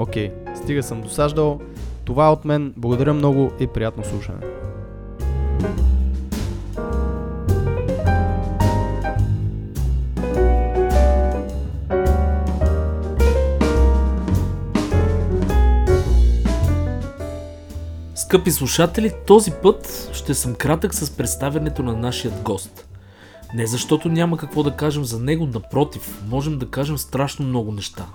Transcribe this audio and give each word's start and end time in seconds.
Окей, 0.00 0.32
стига 0.56 0.82
съм 0.82 1.00
досаждал. 1.00 1.60
Това 2.04 2.26
е 2.26 2.30
от 2.30 2.44
мен. 2.44 2.74
Благодаря 2.76 3.14
много 3.14 3.52
и 3.60 3.66
приятно 3.66 4.04
слушане. 4.04 4.38
Скъпи 18.14 18.50
слушатели, 18.50 19.12
този 19.26 19.50
път 19.62 20.10
ще 20.12 20.34
съм 20.34 20.54
кратък 20.54 20.94
с 20.94 21.16
представянето 21.16 21.82
на 21.82 21.96
нашия 21.96 22.32
гост. 22.44 22.88
Не 23.54 23.66
защото 23.66 24.08
няма 24.08 24.36
какво 24.36 24.62
да 24.62 24.76
кажем 24.76 25.04
за 25.04 25.18
него, 25.18 25.46
напротив, 25.46 26.22
можем 26.28 26.58
да 26.58 26.70
кажем 26.70 26.98
страшно 26.98 27.46
много 27.46 27.72
неща. 27.72 28.06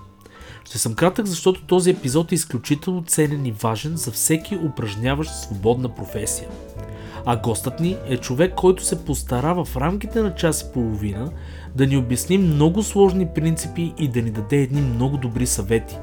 Ще 0.66 0.78
съм 0.78 0.94
кратък, 0.94 1.26
защото 1.26 1.62
този 1.62 1.90
епизод 1.90 2.32
е 2.32 2.34
изключително 2.34 3.02
ценен 3.02 3.46
и 3.46 3.52
важен 3.52 3.96
за 3.96 4.10
всеки 4.10 4.56
упражняващ 4.56 5.30
свободна 5.30 5.94
професия. 5.94 6.48
А 7.26 7.36
гостът 7.36 7.80
ни 7.80 7.96
е 8.08 8.16
човек, 8.16 8.54
който 8.54 8.84
се 8.84 9.04
постарава 9.04 9.64
в 9.64 9.76
рамките 9.76 10.22
на 10.22 10.34
час 10.34 10.62
и 10.62 10.72
половина 10.72 11.30
да 11.74 11.86
ни 11.86 11.96
обясни 11.96 12.38
много 12.38 12.82
сложни 12.82 13.28
принципи 13.34 13.94
и 13.98 14.08
да 14.08 14.22
ни 14.22 14.30
даде 14.30 14.56
едни 14.56 14.80
много 14.80 15.16
добри 15.16 15.46
съвети. 15.46 15.96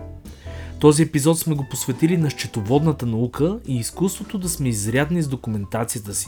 Този 0.79 1.03
епизод 1.03 1.39
сме 1.39 1.55
го 1.55 1.65
посветили 1.69 2.17
на 2.17 2.29
счетоводната 2.29 3.05
наука 3.05 3.59
и 3.67 3.77
изкуството 3.77 4.37
да 4.37 4.49
сме 4.49 4.69
изрядни 4.69 5.21
с 5.21 5.27
документацията 5.27 6.13
си. 6.15 6.27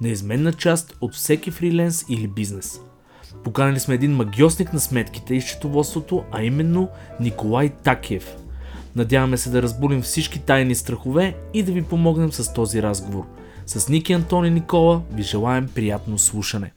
Неизменна 0.00 0.52
част 0.52 0.96
от 1.00 1.14
всеки 1.14 1.50
фриленс 1.50 2.04
или 2.08 2.28
бизнес. 2.28 2.80
Поканали 3.46 3.80
сме 3.80 3.94
един 3.94 4.16
магиосник 4.16 4.72
на 4.72 4.80
сметките 4.80 5.34
и 5.34 5.40
счетоводството, 5.40 6.24
а 6.32 6.42
именно 6.42 6.88
Николай 7.20 7.68
Такиев. 7.68 8.36
Надяваме 8.96 9.36
се 9.36 9.50
да 9.50 9.62
разбудим 9.62 10.02
всички 10.02 10.38
тайни 10.38 10.74
страхове 10.74 11.36
и 11.54 11.62
да 11.62 11.72
ви 11.72 11.82
помогнем 11.82 12.32
с 12.32 12.52
този 12.52 12.82
разговор. 12.82 13.24
С 13.66 13.88
Ники 13.88 14.12
Антони 14.12 14.50
Никола 14.50 15.02
ви 15.12 15.22
желаем 15.22 15.68
приятно 15.74 16.18
слушане. 16.18 16.72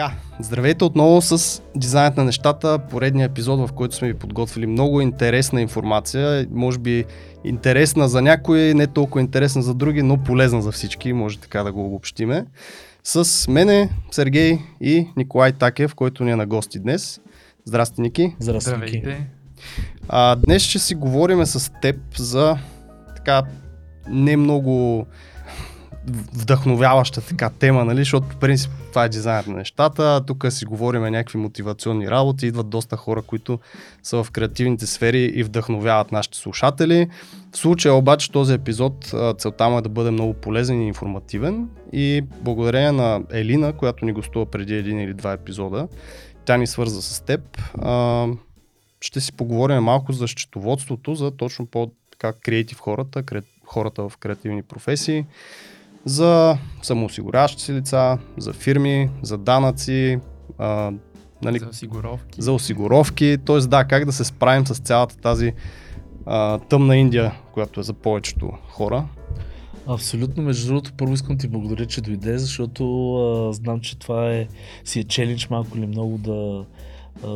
Така, 0.00 0.12
здравейте 0.40 0.84
отново 0.84 1.22
с 1.22 1.62
Дизайнът 1.76 2.16
на 2.16 2.24
нещата, 2.24 2.78
поредния 2.90 3.26
епизод, 3.26 3.68
в 3.68 3.72
който 3.72 3.94
сме 3.94 4.08
ви 4.08 4.14
подготвили 4.14 4.66
много 4.66 5.00
интересна 5.00 5.60
информация, 5.60 6.46
може 6.50 6.78
би 6.78 7.04
интересна 7.44 8.08
за 8.08 8.22
някои, 8.22 8.74
не 8.74 8.86
толкова 8.86 9.20
интересна 9.20 9.62
за 9.62 9.74
други, 9.74 10.02
но 10.02 10.22
полезна 10.22 10.62
за 10.62 10.72
всички, 10.72 11.12
може 11.12 11.38
така 11.38 11.62
да 11.62 11.72
го 11.72 11.86
обобщиме. 11.86 12.46
С 13.04 13.48
мене, 13.48 13.90
Сергей 14.10 14.58
и 14.80 15.08
Николай 15.16 15.52
Такев, 15.52 15.94
който 15.94 16.24
ни 16.24 16.30
е 16.30 16.36
на 16.36 16.46
гости 16.46 16.78
днес. 16.78 17.20
Здрасти, 17.64 18.00
Ники. 18.00 18.36
Здрасти, 18.38 18.76
Ники. 18.76 19.02
А, 20.08 20.36
днес 20.36 20.62
ще 20.62 20.78
си 20.78 20.94
говорим 20.94 21.46
с 21.46 21.72
теб 21.82 21.96
за 22.16 22.58
така 23.16 23.42
не 24.08 24.36
много 24.36 25.06
вдъхновяваща 26.34 27.20
така 27.20 27.50
тема, 27.50 27.84
нали? 27.84 27.98
защото 27.98 28.28
по 28.28 28.36
принцип 28.36 28.70
това 28.88 29.04
е 29.04 29.08
дизайнът 29.08 29.46
на 29.46 29.56
нещата, 29.56 30.22
тук 30.26 30.46
си 30.50 30.64
говорим 30.64 31.02
някакви 31.02 31.38
мотивационни 31.38 32.10
работи, 32.10 32.46
идват 32.46 32.68
доста 32.68 32.96
хора, 32.96 33.22
които 33.22 33.58
са 34.02 34.24
в 34.24 34.30
креативните 34.30 34.86
сфери 34.86 35.24
и 35.24 35.42
вдъхновяват 35.42 36.12
нашите 36.12 36.38
слушатели. 36.38 37.08
В 37.52 37.56
случая 37.56 37.94
обаче 37.94 38.32
този 38.32 38.54
епизод 38.54 39.14
целта 39.38 39.68
му 39.68 39.78
е 39.78 39.82
да 39.82 39.88
бъде 39.88 40.10
много 40.10 40.34
полезен 40.34 40.82
и 40.82 40.86
информативен 40.86 41.68
и 41.92 42.22
благодарение 42.40 42.92
на 42.92 43.22
Елина, 43.32 43.72
която 43.72 44.04
ни 44.04 44.12
гостува 44.12 44.46
преди 44.46 44.74
един 44.74 45.00
или 45.00 45.14
два 45.14 45.32
епизода, 45.32 45.88
тя 46.44 46.56
ни 46.56 46.66
свърза 46.66 47.02
с 47.02 47.20
теб, 47.20 47.40
ще 49.00 49.20
си 49.20 49.32
поговорим 49.32 49.82
малко 49.82 50.12
за 50.12 50.28
счетоводството, 50.28 51.14
за 51.14 51.30
точно 51.30 51.66
по-така 51.66 52.32
креатив 52.32 52.78
хората, 52.78 53.22
хората 53.64 54.08
в 54.08 54.16
креативни 54.16 54.62
професии, 54.62 55.24
за 56.04 56.58
самоосигуряващи 56.82 57.62
се 57.62 57.74
лица, 57.74 58.18
за 58.38 58.52
фирми, 58.52 59.10
за 59.22 59.38
данъци, 59.38 60.18
а, 60.58 60.92
нали, 61.42 61.58
За 61.58 61.68
осигуровки. 61.68 62.42
за 62.42 62.52
осигуровки, 62.52 63.36
т.е. 63.46 63.58
да, 63.58 63.84
как 63.84 64.04
да 64.04 64.12
се 64.12 64.24
справим 64.24 64.66
с 64.66 64.78
цялата 64.78 65.16
тази 65.16 65.52
а, 66.26 66.58
тъмна 66.58 66.96
Индия, 66.96 67.32
която 67.52 67.80
е 67.80 67.82
за 67.82 67.92
повечето 67.92 68.50
хора. 68.68 69.04
Абсолютно, 69.86 70.42
между 70.42 70.66
другото, 70.66 70.92
първо 70.96 71.14
искам 71.14 71.38
ти 71.38 71.48
благодаря, 71.48 71.86
че 71.86 72.00
дойде, 72.00 72.38
защото 72.38 73.14
а, 73.16 73.52
знам, 73.52 73.80
че 73.80 73.98
това 73.98 74.32
е, 74.32 74.46
си 74.84 75.00
е 75.00 75.04
челендж 75.04 75.50
малко 75.50 75.78
или 75.78 75.86
много 75.86 76.18
да, 76.18 76.64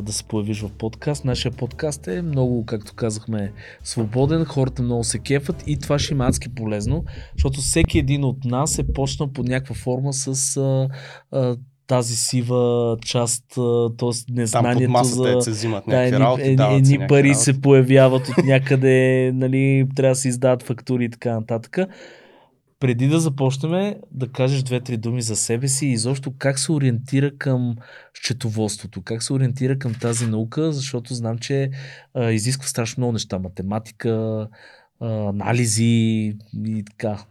да 0.03 0.13
се 0.13 0.25
появиш 0.25 0.61
в 0.61 0.71
подкаст. 0.71 1.25
Нашия 1.25 1.53
подкаст 1.53 2.07
е 2.07 2.23
много, 2.23 2.67
както 2.67 2.95
казахме, 2.95 3.53
свободен, 3.85 4.45
хората 4.45 4.83
много 4.83 5.05
се 5.05 5.19
кефат 5.19 5.65
и 5.67 5.79
това 5.79 5.99
ще 5.99 6.15
има 6.15 6.27
адски 6.27 6.55
полезно, 6.55 7.05
защото 7.37 7.61
всеки 7.61 7.99
един 7.99 8.25
от 8.25 8.45
нас 8.45 8.79
е 8.79 8.93
почнал 8.93 9.29
под 9.33 9.49
някаква 9.49 9.75
форма 9.75 10.13
с 10.13 10.57
а, 10.57 10.89
а, 11.33 11.57
тази 11.87 12.17
сива 12.17 12.97
част, 13.05 13.45
т.е. 13.55 13.97
Там 13.97 14.11
незнанието 14.31 14.91
масата 14.93 15.33
за... 15.33 15.39
е, 15.39 15.41
се 15.41 15.51
взимат 15.51 15.85
Да, 15.89 16.03
едни, 16.03 16.19
работи, 16.19 16.43
едни, 16.43 16.77
едни 16.77 16.99
пари 17.09 17.29
работи. 17.29 17.45
се 17.45 17.61
появяват 17.61 18.29
от 18.29 18.45
някъде, 18.45 19.31
нали, 19.35 19.89
трябва 19.97 20.13
да 20.13 20.17
се 20.21 20.29
издават 20.29 20.63
фактури 20.63 21.05
и 21.05 21.11
така 21.11 21.35
нататък. 21.35 21.79
Преди 22.85 23.09
да 23.09 23.21
започнем, 23.21 23.95
да 24.11 24.33
кажеш 24.33 24.63
две-три 24.63 24.97
думи 24.97 25.23
за 25.23 25.37
себе 25.37 25.69
си 25.69 25.87
и 25.87 25.93
изобщо 25.93 26.35
как 26.39 26.59
се 26.59 26.73
ориентира 26.73 27.39
към 27.39 27.77
счетоводството, 28.15 29.03
как 29.03 29.23
се 29.23 29.33
ориентира 29.33 29.79
към 29.79 29.95
тази 29.95 30.27
наука, 30.27 30.73
защото 30.73 31.15
знам, 31.15 31.39
че 31.39 31.71
а, 32.15 32.31
изисква 32.31 32.67
страшно 32.67 33.01
много 33.01 33.13
неща. 33.13 33.39
Математика, 33.39 34.49
а, 35.01 35.29
анализи 35.29 36.37
и 36.65 36.85
така. 36.87 37.25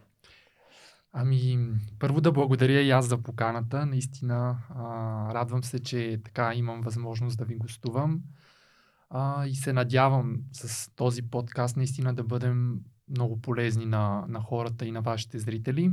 Ами, 1.11 1.59
първо 1.99 2.21
да 2.21 2.31
благодаря 2.31 2.81
и 2.81 2.91
аз 2.91 3.07
за 3.07 3.17
поканата. 3.17 3.85
Наистина, 3.85 4.57
а, 4.69 5.33
радвам 5.33 5.63
се, 5.63 5.79
че 5.79 6.21
така 6.25 6.53
имам 6.55 6.81
възможност 6.81 7.37
да 7.37 7.45
ви 7.45 7.55
гостувам. 7.55 8.21
А, 9.09 9.47
и 9.47 9.55
се 9.55 9.73
надявам 9.73 10.37
с 10.51 10.91
този 10.95 11.21
подкаст 11.21 11.77
наистина 11.77 12.13
да 12.13 12.23
бъдем 12.23 12.79
много 13.09 13.41
полезни 13.41 13.85
на, 13.85 14.25
на 14.27 14.39
хората 14.39 14.85
и 14.85 14.91
на 14.91 15.01
вашите 15.01 15.39
зрители. 15.39 15.91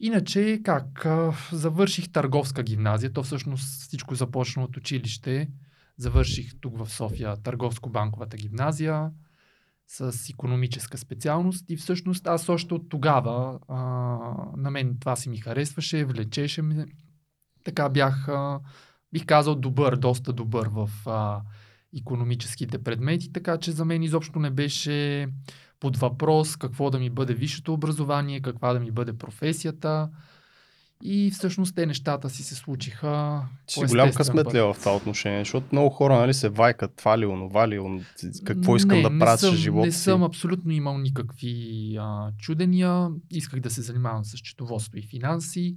Иначе, 0.00 0.60
как? 0.64 1.06
Завърших 1.52 2.12
търговска 2.12 2.62
гимназия. 2.62 3.12
То 3.12 3.22
всъщност 3.22 3.80
всичко 3.80 4.14
започна 4.14 4.64
от 4.64 4.76
училище. 4.76 5.48
Завърших 5.96 6.60
тук 6.60 6.78
в 6.78 6.90
София 6.90 7.36
търговско-банковата 7.36 8.36
гимназия 8.36 9.10
с 9.86 10.30
економическа 10.30 10.98
специалност 10.98 11.70
и 11.70 11.76
всъщност 11.76 12.26
аз 12.26 12.48
още 12.48 12.74
от 12.74 12.88
тогава 12.88 13.60
а, 13.68 13.76
на 14.56 14.70
мен 14.70 14.96
това 15.00 15.16
си 15.16 15.28
ми 15.28 15.36
харесваше, 15.36 16.04
влечеше 16.04 16.62
ме. 16.62 16.86
Така 17.64 17.88
бях, 17.88 18.28
а, 18.28 18.60
бих 19.12 19.26
казал, 19.26 19.54
добър, 19.54 19.96
доста 19.96 20.32
добър 20.32 20.68
в 20.68 20.90
а, 21.06 21.40
економическите 21.98 22.82
предмети, 22.82 23.32
така 23.32 23.58
че 23.58 23.72
за 23.72 23.84
мен 23.84 24.02
изобщо 24.02 24.38
не 24.38 24.50
беше 24.50 25.28
под 25.82 25.96
въпрос 25.96 26.56
какво 26.56 26.90
да 26.90 26.98
ми 26.98 27.10
бъде 27.10 27.34
висшето 27.34 27.72
образование, 27.72 28.40
каква 28.40 28.72
да 28.72 28.80
ми 28.80 28.90
бъде 28.90 29.12
професията. 29.12 30.08
И 31.02 31.30
всъщност 31.30 31.74
те 31.74 31.86
нещата 31.86 32.30
си 32.30 32.42
се 32.42 32.54
случиха. 32.54 33.42
Си 33.66 33.80
голям 33.88 34.12
късмет 34.12 34.54
ли 34.54 34.58
е 34.58 34.62
в 34.62 34.76
това 34.80 34.96
отношение? 34.96 35.38
Защото 35.38 35.66
много 35.72 35.90
хора 35.90 36.18
нали, 36.18 36.34
се 36.34 36.48
вайкат 36.48 36.96
това 36.96 37.18
ли, 37.18 37.26
онова 37.26 37.68
ли, 37.68 37.78
он... 37.78 38.04
какво 38.44 38.76
искам 38.76 38.96
не, 38.96 39.02
да 39.02 39.18
правя 39.18 39.38
с 39.38 39.52
живота 39.56 39.86
Не 39.86 39.92
си. 39.92 39.98
съм 39.98 40.22
абсолютно 40.22 40.72
имал 40.72 40.98
никакви 40.98 41.96
а, 42.00 42.32
чудения. 42.38 43.08
Исках 43.30 43.60
да 43.60 43.70
се 43.70 43.82
занимавам 43.82 44.24
с 44.24 44.36
счетоводство 44.36 44.98
и 44.98 45.02
финанси. 45.02 45.76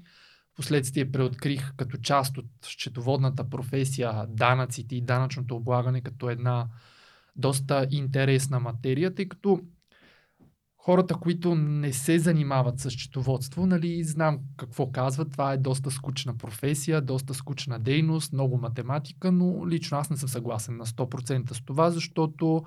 Впоследствие 0.53 1.11
преоткрих 1.11 1.73
като 1.77 1.97
част 1.97 2.37
от 2.37 2.45
счетоводната 2.65 3.49
професия 3.49 4.25
данъците 4.29 4.95
и 4.95 5.01
данъчното 5.01 5.55
облагане 5.55 6.01
като 6.01 6.29
една 6.29 6.67
доста 7.35 7.87
интересна 7.91 8.59
материя, 8.59 9.15
тъй 9.15 9.27
като 9.27 9.61
хората, 10.85 11.15
които 11.15 11.55
не 11.55 11.93
се 11.93 12.19
занимават 12.19 12.79
с 12.79 12.89
счетоводство, 12.89 13.65
нали, 13.65 14.03
знам 14.03 14.39
какво 14.57 14.91
казват. 14.91 15.31
Това 15.31 15.53
е 15.53 15.57
доста 15.57 15.91
скучна 15.91 16.37
професия, 16.37 17.01
доста 17.01 17.33
скучна 17.33 17.79
дейност, 17.79 18.33
много 18.33 18.57
математика, 18.57 19.31
но 19.31 19.67
лично 19.67 19.97
аз 19.97 20.09
не 20.09 20.17
съм 20.17 20.29
съгласен 20.29 20.77
на 20.77 20.85
100% 20.85 21.53
с 21.53 21.65
това, 21.65 21.91
защото 21.91 22.63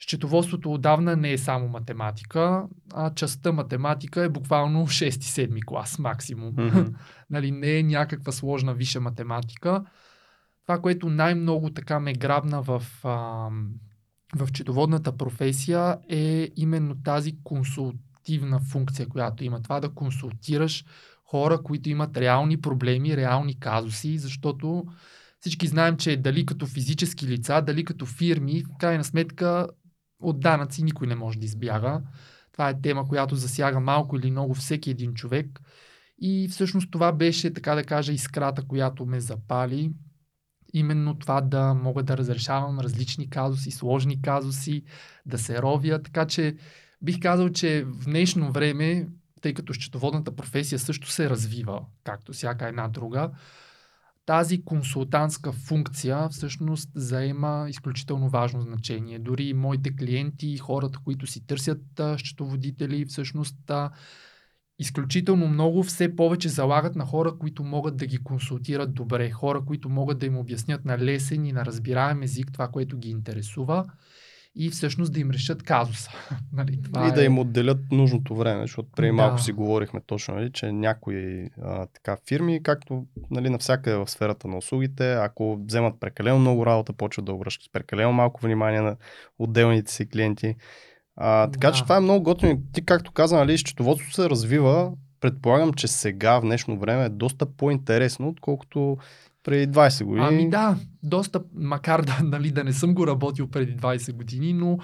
счетоводството 0.00 0.72
отдавна 0.72 1.16
не 1.16 1.32
е 1.32 1.38
само 1.38 1.68
математика, 1.68 2.64
а 2.94 3.14
частта 3.14 3.52
математика 3.52 4.24
е 4.24 4.28
буквално 4.28 4.86
6-7 4.86 5.64
клас 5.64 5.98
максимум. 5.98 6.54
Мгм. 6.58 6.80
нали, 7.30 7.50
не 7.50 7.78
е 7.78 7.82
някаква 7.82 8.32
сложна 8.32 8.74
висша 8.74 9.00
математика. 9.00 9.84
Това, 10.66 10.80
което 10.80 11.08
най-много 11.08 11.70
така 11.70 12.00
ме 12.00 12.12
грабна 12.12 12.62
в, 12.62 12.82
а, 13.04 13.48
в 14.36 14.52
четоводната 14.52 15.16
професия 15.16 15.98
е 16.08 16.50
именно 16.56 16.94
тази 17.02 17.36
консултивна 17.44 18.60
функция, 18.60 19.08
която 19.08 19.44
има. 19.44 19.62
Това 19.62 19.80
да 19.80 19.88
консултираш 19.88 20.84
хора, 21.24 21.62
които 21.62 21.88
имат 21.88 22.16
реални 22.16 22.60
проблеми, 22.60 23.16
реални 23.16 23.58
казуси, 23.58 24.18
защото 24.18 24.84
всички 25.40 25.66
знаем, 25.66 25.96
че 25.96 26.16
дали 26.16 26.46
като 26.46 26.66
физически 26.66 27.26
лица, 27.26 27.62
дали 27.62 27.84
като 27.84 28.06
фирми, 28.06 28.62
в 28.62 28.78
крайна 28.78 29.04
сметка 29.04 29.68
от 30.20 30.40
данъци 30.40 30.84
никой 30.84 31.06
не 31.06 31.14
може 31.14 31.38
да 31.38 31.44
избяга. 31.44 32.02
Това 32.52 32.68
е 32.68 32.80
тема, 32.80 33.08
която 33.08 33.36
засяга 33.36 33.80
малко 33.80 34.16
или 34.16 34.30
много 34.30 34.54
всеки 34.54 34.90
един 34.90 35.14
човек. 35.14 35.60
И 36.18 36.48
всъщност 36.50 36.90
това 36.90 37.12
беше, 37.12 37.52
така 37.54 37.74
да 37.74 37.84
кажа, 37.84 38.12
искрата, 38.12 38.66
която 38.66 39.06
ме 39.06 39.20
запали. 39.20 39.92
Именно 40.74 41.18
това 41.18 41.40
да 41.40 41.74
мога 41.74 42.02
да 42.02 42.16
разрешавам 42.16 42.80
различни 42.80 43.30
казуси, 43.30 43.70
сложни 43.70 44.22
казуси, 44.22 44.82
да 45.26 45.38
се 45.38 45.62
ровя. 45.62 46.02
Така 46.02 46.26
че 46.26 46.56
бих 47.02 47.20
казал, 47.20 47.48
че 47.48 47.84
в 47.84 48.04
днешно 48.04 48.52
време, 48.52 49.08
тъй 49.40 49.54
като 49.54 49.74
счетоводната 49.74 50.36
професия 50.36 50.78
също 50.78 51.10
се 51.10 51.30
развива, 51.30 51.80
както 52.04 52.32
всяка 52.32 52.68
една 52.68 52.88
друга, 52.88 53.30
тази 54.26 54.64
консултантска 54.64 55.52
функция 55.52 56.28
всъщност 56.28 56.90
заема 56.94 57.66
изключително 57.68 58.28
важно 58.28 58.60
значение. 58.60 59.18
Дори 59.18 59.44
и 59.44 59.54
моите 59.54 59.96
клиенти, 59.96 60.58
хората, 60.58 60.98
които 61.04 61.26
си 61.26 61.46
търсят 61.46 62.00
счетоводители, 62.16 63.04
всъщност 63.04 63.56
изключително 64.80 65.48
много 65.48 65.82
все 65.82 66.16
повече 66.16 66.48
залагат 66.48 66.96
на 66.96 67.04
хора, 67.04 67.32
които 67.38 67.64
могат 67.64 67.96
да 67.96 68.06
ги 68.06 68.18
консултират 68.18 68.94
добре, 68.94 69.30
хора, 69.30 69.64
които 69.66 69.88
могат 69.88 70.18
да 70.18 70.26
им 70.26 70.38
обяснят 70.38 70.84
на 70.84 70.98
лесен 70.98 71.46
и 71.46 71.52
на 71.52 71.66
разбираем 71.66 72.22
език 72.22 72.52
това, 72.52 72.68
което 72.68 72.98
ги 72.98 73.10
интересува 73.10 73.84
и 74.54 74.70
всъщност 74.70 75.12
да 75.12 75.20
им 75.20 75.30
решат 75.30 75.62
казуса. 75.62 76.10
нали, 76.52 76.82
това 76.82 77.08
и 77.08 77.12
да 77.12 77.22
е... 77.22 77.24
им 77.24 77.38
отделят 77.38 77.78
нужното 77.92 78.36
време, 78.36 78.60
защото 78.60 78.88
преди 78.96 79.08
Да. 79.08 79.12
малко 79.12 79.40
си 79.40 79.52
говорихме 79.52 80.00
точно, 80.06 80.34
нали, 80.34 80.52
че 80.52 80.72
някои 80.72 81.50
а, 81.62 81.86
така 81.86 82.16
фирми, 82.28 82.62
както 82.62 83.06
нали, 83.30 83.50
навсякъде 83.50 83.96
в 83.96 84.10
сферата 84.10 84.48
на 84.48 84.56
услугите, 84.56 85.12
ако 85.12 85.58
вземат 85.64 86.00
прекалено 86.00 86.38
много 86.38 86.66
работа, 86.66 86.92
почват 86.92 87.26
да 87.26 87.32
обръщат 87.32 87.72
прекалено 87.72 88.12
малко 88.12 88.40
внимание 88.42 88.80
на 88.80 88.96
отделните 89.38 89.92
си 89.92 90.08
клиенти. 90.08 90.56
А, 91.22 91.50
така 91.50 91.70
Да. 91.70 91.76
че 91.76 91.82
това 91.82 91.96
е 91.96 92.00
много 92.00 92.22
готино. 92.22 92.62
Ти, 92.72 92.84
както 92.84 93.12
каза, 93.12 93.36
нали, 93.36 93.58
счетоводството 93.58 94.14
се 94.14 94.30
развива. 94.30 94.92
Предполагам, 95.20 95.72
че 95.72 95.88
сега, 95.88 96.38
в 96.38 96.40
днешно 96.40 96.78
време, 96.78 97.04
е 97.04 97.08
доста 97.08 97.46
по-интересно, 97.46 98.28
отколкото 98.28 98.96
преди 99.44 99.72
20 99.72 100.04
години. 100.04 100.26
Ами 100.26 100.50
да, 100.50 100.76
доста, 101.02 101.40
макар 101.54 102.02
да, 102.02 102.18
нали, 102.24 102.50
да 102.50 102.64
не 102.64 102.72
съм 102.72 102.94
го 102.94 103.06
работил 103.06 103.46
преди 103.46 103.76
20 103.76 104.12
години, 104.12 104.52
но 104.52 104.78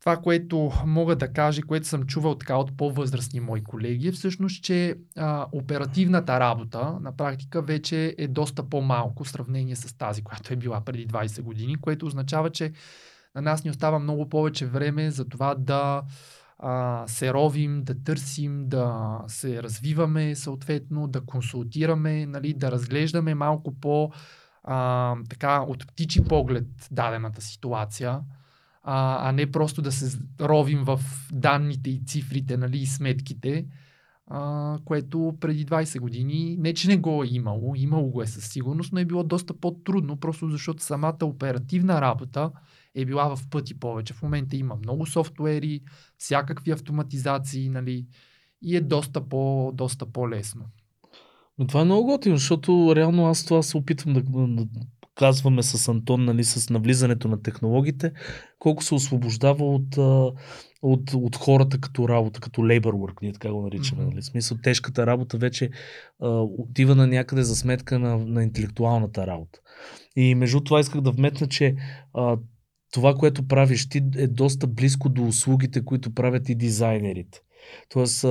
това, 0.00 0.16
което 0.16 0.72
мога 0.86 1.16
да 1.16 1.32
кажа, 1.32 1.62
което 1.62 1.86
съм 1.86 2.06
чувал 2.06 2.34
така 2.34 2.56
от 2.56 2.76
по-възрастни 2.76 3.40
мои 3.40 3.64
колеги, 3.64 4.08
е 4.08 4.12
всъщност, 4.12 4.62
че 4.62 4.94
а, 5.16 5.46
оперативната 5.52 6.40
работа 6.40 6.98
на 7.00 7.16
практика 7.16 7.62
вече 7.62 8.14
е 8.18 8.28
доста 8.28 8.62
по-малко 8.62 9.24
в 9.24 9.30
сравнение 9.30 9.76
с 9.76 9.98
тази, 9.98 10.22
която 10.22 10.52
е 10.52 10.56
била 10.56 10.80
преди 10.80 11.08
20 11.08 11.42
години, 11.42 11.76
което 11.76 12.06
означава, 12.06 12.50
че 12.50 12.72
на 13.34 13.42
нас 13.42 13.64
ни 13.64 13.70
остава 13.70 13.98
много 13.98 14.28
повече 14.28 14.66
време 14.66 15.10
за 15.10 15.28
това 15.28 15.54
да 15.54 16.02
а, 16.58 17.04
се 17.06 17.32
ровим, 17.32 17.82
да 17.84 18.02
търсим, 18.04 18.68
да 18.68 19.18
се 19.26 19.62
развиваме 19.62 20.34
съответно, 20.34 21.06
да 21.06 21.20
консултираме, 21.20 22.26
нали, 22.26 22.54
да 22.54 22.72
разглеждаме 22.72 23.34
малко 23.34 23.74
по 23.80 24.10
а, 24.64 25.16
така 25.30 25.62
от 25.62 25.86
птичи 25.86 26.24
поглед 26.24 26.66
дадената 26.90 27.40
ситуация, 27.40 28.20
а, 28.82 29.28
а 29.28 29.32
не 29.32 29.50
просто 29.50 29.82
да 29.82 29.92
се 29.92 30.18
ровим 30.40 30.84
в 30.84 31.00
данните 31.32 31.90
и 31.90 32.02
цифрите 32.06 32.56
нали, 32.56 32.78
и 32.78 32.86
сметките, 32.86 33.66
а, 34.26 34.78
което 34.84 35.36
преди 35.40 35.66
20 35.66 36.00
години 36.00 36.56
не 36.58 36.74
че 36.74 36.88
не 36.88 36.96
го 36.96 37.22
е 37.22 37.26
имало, 37.30 37.74
имало 37.76 38.10
го 38.10 38.22
е 38.22 38.26
със 38.26 38.44
сигурност, 38.44 38.92
но 38.92 38.98
е 38.98 39.04
било 39.04 39.22
доста 39.22 39.54
по-трудно, 39.54 40.16
просто 40.16 40.50
защото 40.50 40.82
самата 40.82 41.18
оперативна 41.22 42.00
работа 42.00 42.50
е 42.94 43.04
била 43.04 43.36
в 43.36 43.48
пъти 43.50 43.80
повече. 43.80 44.14
В 44.14 44.22
момента 44.22 44.56
има 44.56 44.76
много 44.76 45.06
софтуери, 45.06 45.80
всякакви 46.18 46.70
автоматизации, 46.70 47.68
нали, 47.68 48.06
и 48.62 48.76
е 48.76 48.80
доста, 48.80 49.28
по, 49.28 49.72
доста 49.74 50.06
по-лесно. 50.06 50.64
Но 51.58 51.66
това 51.66 51.80
е 51.80 51.84
много 51.84 52.06
готино, 52.06 52.36
защото 52.36 52.96
реално 52.96 53.26
аз 53.26 53.44
това 53.44 53.62
се 53.62 53.76
опитвам 53.76 54.14
да, 54.14 54.22
да 54.22 54.66
казваме 55.14 55.62
с 55.62 55.88
Антон, 55.88 56.24
нали, 56.24 56.44
с 56.44 56.70
навлизането 56.70 57.28
на 57.28 57.42
технологиите, 57.42 58.12
колко 58.58 58.84
се 58.84 58.94
освобождава 58.94 59.64
от, 59.64 59.96
от, 60.82 61.14
от 61.14 61.36
хората 61.36 61.80
като 61.80 62.08
работа, 62.08 62.40
като 62.40 62.60
labor 62.60 62.92
work, 62.92 63.22
ние 63.22 63.32
така 63.32 63.52
го 63.52 63.62
наричаме. 63.62 64.02
Мгм. 64.02 64.10
Нали? 64.10 64.22
В 64.22 64.24
смисъл, 64.24 64.58
тежката 64.62 65.06
работа 65.06 65.38
вече 65.38 65.70
а, 66.22 66.28
отива 66.58 66.94
на 66.94 67.06
някъде 67.06 67.42
за 67.42 67.56
сметка 67.56 67.98
на, 67.98 68.18
на 68.18 68.42
интелектуалната 68.42 69.26
работа. 69.26 69.60
И 70.16 70.34
между 70.34 70.60
това 70.60 70.80
исках 70.80 71.00
да 71.00 71.10
вметна, 71.10 71.48
че 71.48 71.76
а, 72.14 72.36
това, 72.90 73.14
което 73.14 73.48
правиш 73.48 73.88
ти 73.88 74.02
е 74.16 74.26
доста 74.26 74.66
близко 74.66 75.08
до 75.08 75.26
услугите, 75.26 75.84
които 75.84 76.14
правят 76.14 76.48
и 76.48 76.54
дизайнерите. 76.54 77.40
Тоест, 77.88 78.24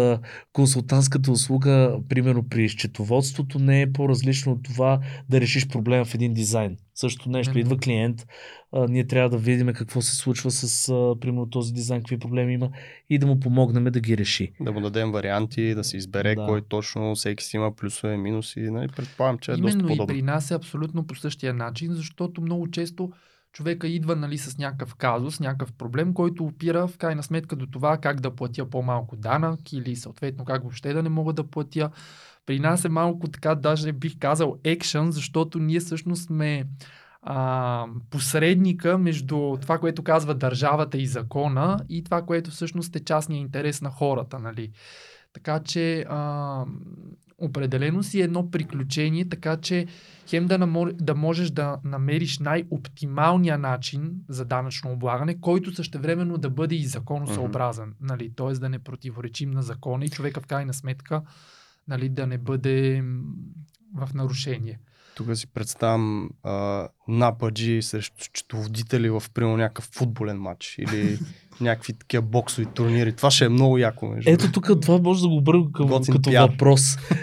консултантската 0.54 1.32
услуга, 1.32 2.00
примерно 2.10 2.50
при 2.50 2.70
счетоводството, 2.70 3.60
не 3.60 3.82
е 3.82 3.94
по-различно 3.94 4.52
от 4.52 4.64
това 4.64 5.00
да 5.30 5.42
решиш 5.42 5.68
проблема 5.68 6.06
в 6.06 6.16
един 6.16 6.34
дизайн. 6.34 6.78
Също 6.96 7.30
нещо. 7.30 7.52
Именно. 7.52 7.66
Идва 7.66 7.78
клиент, 7.78 8.28
а, 8.72 8.88
ние 8.88 9.08
трябва 9.08 9.30
да 9.30 9.38
видим 9.38 9.68
какво 9.68 10.02
се 10.02 10.16
случва 10.16 10.52
с, 10.52 10.90
а, 10.90 11.20
примерно, 11.20 11.50
този 11.50 11.74
дизайн, 11.74 12.02
какви 12.02 12.20
проблеми 12.20 12.54
има 12.54 12.70
и 13.10 13.20
да 13.20 13.28
му 13.28 13.40
помогнем 13.40 13.84
да 13.84 14.00
ги 14.00 14.18
реши. 14.18 14.52
Да 14.62 14.72
му 14.72 14.82
дадем 14.82 15.12
варианти, 15.12 15.76
да 15.76 15.84
се 15.84 15.98
избере 15.98 16.36
Да. 16.36 16.46
кой 16.46 16.62
точно, 16.62 17.16
всеки 17.16 17.44
си 17.44 17.56
има 17.56 17.76
плюсове, 17.76 18.18
минуси. 18.18 18.60
Нали? 18.60 18.88
Предполагам, 18.96 19.38
че 19.40 19.52
е 19.52 19.58
доста 19.58 19.80
Именно 19.80 20.04
и 20.04 20.08
при 20.08 20.22
нас 20.22 20.52
е 20.52 20.54
абсолютно 20.54 21.08
по 21.08 21.16
същия 21.16 21.54
начин, 21.54 21.94
защото 21.94 22.42
много 22.42 22.72
често 22.72 23.12
човека 23.54 23.88
идва 23.88 24.16
нали, 24.16 24.38
с 24.38 24.58
някакъв 24.58 24.96
казус, 24.96 25.40
някакъв 25.40 25.74
проблем, 25.74 26.14
който 26.14 26.44
опира 26.44 26.88
в 26.88 26.98
крайна 26.98 27.24
сметка 27.24 27.56
до 27.56 27.68
това 27.68 27.98
как 27.98 28.22
да 28.22 28.36
платя 28.36 28.70
по-малко 28.70 29.16
данък 29.16 29.74
или 29.74 29.96
съответно 29.96 30.46
как 30.46 30.62
въобще 30.62 30.94
да 30.94 31.04
не 31.04 31.10
мога 31.10 31.34
да 31.34 31.44
платя. 31.44 31.90
При 32.46 32.60
нас 32.60 32.86
е 32.86 32.90
малко 32.90 33.28
така, 33.28 33.56
даже 33.56 33.94
бих 33.94 34.20
казал 34.20 34.58
екшън, 34.64 35.12
защото 35.12 35.60
ние 35.60 35.80
всъщност 35.80 36.26
сме 36.26 36.66
а, 37.22 37.86
посредника 38.10 38.98
между 38.98 39.58
това, 39.62 39.78
което 39.78 40.04
казва 40.04 40.36
държавата 40.36 40.98
и 40.98 41.06
закона 41.06 41.80
и 41.90 42.04
това, 42.04 42.22
което 42.22 42.52
всъщност 42.52 42.96
е 42.96 43.04
частния 43.06 43.40
интерес 43.40 43.82
на 43.82 43.90
хората. 43.90 44.40
Нали. 44.40 44.72
Така 45.34 45.60
че 45.60 46.06
а, 46.10 46.66
определено 47.38 48.04
си 48.04 48.22
едно 48.22 48.52
приключение, 48.52 49.30
така 49.30 49.58
че 49.58 49.88
хем 50.28 50.46
да, 50.46 50.58
намо, 50.58 50.86
да 50.94 51.16
можеш 51.16 51.50
да 51.50 51.78
намериш 51.84 52.40
най-оптималния 52.40 53.58
начин 53.58 54.16
за 54.30 54.46
данъчно 54.46 54.92
облагане, 54.92 55.42
който 55.42 55.76
същевременно 55.76 56.38
да 56.38 56.50
бъде 56.50 56.76
и 56.76 56.86
законосъобразен. 56.86 57.90
Mm-hmm. 57.90 58.10
Нали, 58.10 58.32
т.е. 58.36 58.54
да 58.54 58.70
не 58.70 58.80
противоречим 58.80 59.52
на 59.52 59.64
закона 59.64 60.06
и 60.06 60.10
човека 60.10 60.42
в 60.42 60.48
крайна 60.48 60.74
сметка 60.74 61.22
нали, 61.88 62.10
да 62.10 62.28
не 62.28 62.38
бъде 62.38 63.04
в 63.96 64.14
нарушение. 64.14 64.80
Тук 65.16 65.36
си 65.36 65.48
представям 65.48 66.30
а, 66.44 66.88
нападжи 67.08 67.82
срещу 67.82 68.24
счетоводители 68.24 69.10
в 69.10 69.24
примерно 69.34 69.58
някакъв 69.58 69.86
футболен 69.86 70.38
матч 70.38 70.76
или 70.78 71.20
някакви 71.62 71.94
такива 71.94 72.22
боксови 72.24 72.66
турнири. 72.66 73.16
Това 73.16 73.32
ще 73.32 73.46
е 73.46 73.50
много 73.50 73.78
яко. 73.78 74.08
Между. 74.08 74.32
Ето 74.32 74.52
тук 74.52 74.70
това 74.82 74.98
може 74.98 75.22
да 75.22 75.28
го 75.28 75.36
обърна 75.38 75.72
към, 75.74 75.88
Готин 75.88 76.14
като 76.14 76.30
пиар. 76.30 76.50
въпрос 76.50 76.82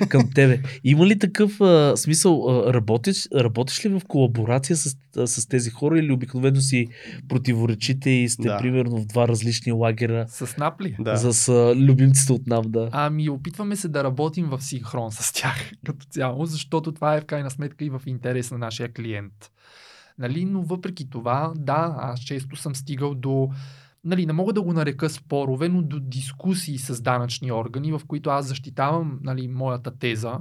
към 0.08 0.30
тебе. 0.34 0.62
Има 0.84 1.06
ли 1.06 1.18
такъв 1.18 1.60
а, 1.60 1.92
смисъл, 1.96 2.48
а, 2.48 2.74
работиш, 2.74 3.28
работиш 3.34 3.84
ли 3.84 3.88
в 3.88 4.00
колаборация 4.08 4.76
с, 4.76 4.96
а, 5.16 5.26
с 5.26 5.46
тези 5.48 5.70
хора 5.70 5.98
или 5.98 6.12
обикновено 6.12 6.60
си 6.60 6.86
противоречите 7.28 8.10
и 8.10 8.28
сте 8.28 8.48
Да. 8.48 8.58
примерно 8.58 8.96
в 8.98 9.06
два 9.06 9.28
различни 9.28 9.72
лагера 9.72 10.26
С 10.28 10.56
напли? 10.56 10.96
Да. 11.00 11.16
за 11.16 11.32
с 11.32 11.48
а, 11.48 11.74
любимците 11.76 12.32
от 12.32 12.46
нам, 12.46 12.62
да. 12.66 12.88
Ами, 12.92 13.28
опитваме 13.28 13.76
се 13.76 13.88
да 13.88 14.04
работим 14.04 14.46
в 14.46 14.60
синхрон 14.60 15.12
с 15.12 15.32
тях 15.32 15.70
като 15.86 16.06
цяло, 16.06 16.46
защото 16.46 16.92
това 16.92 17.14
е 17.14 17.20
в 17.20 17.24
крайна 17.24 17.50
сметка 17.50 17.84
и 17.84 17.90
в 17.90 18.02
интерес 18.06 18.50
на 18.50 18.58
нашия 18.58 18.92
клиент. 18.92 19.32
Нали? 20.18 20.44
Но 20.44 20.62
въпреки 20.62 21.10
това, 21.10 21.52
да, 21.56 21.94
аз 21.98 22.20
често 22.20 22.56
съм 22.56 22.74
стигал 22.74 23.14
до 23.14 23.48
нали, 24.04 24.26
не 24.26 24.32
мога 24.32 24.52
да 24.52 24.62
го 24.62 24.72
нарека 24.72 25.10
спорове, 25.10 25.68
но 25.68 25.82
до 25.82 26.00
дискусии 26.00 26.78
с 26.78 27.02
данъчни 27.02 27.52
органи, 27.52 27.92
в 27.92 28.00
които 28.06 28.30
аз 28.30 28.46
защитавам 28.46 29.18
нали, 29.22 29.48
моята 29.48 29.98
теза, 29.98 30.38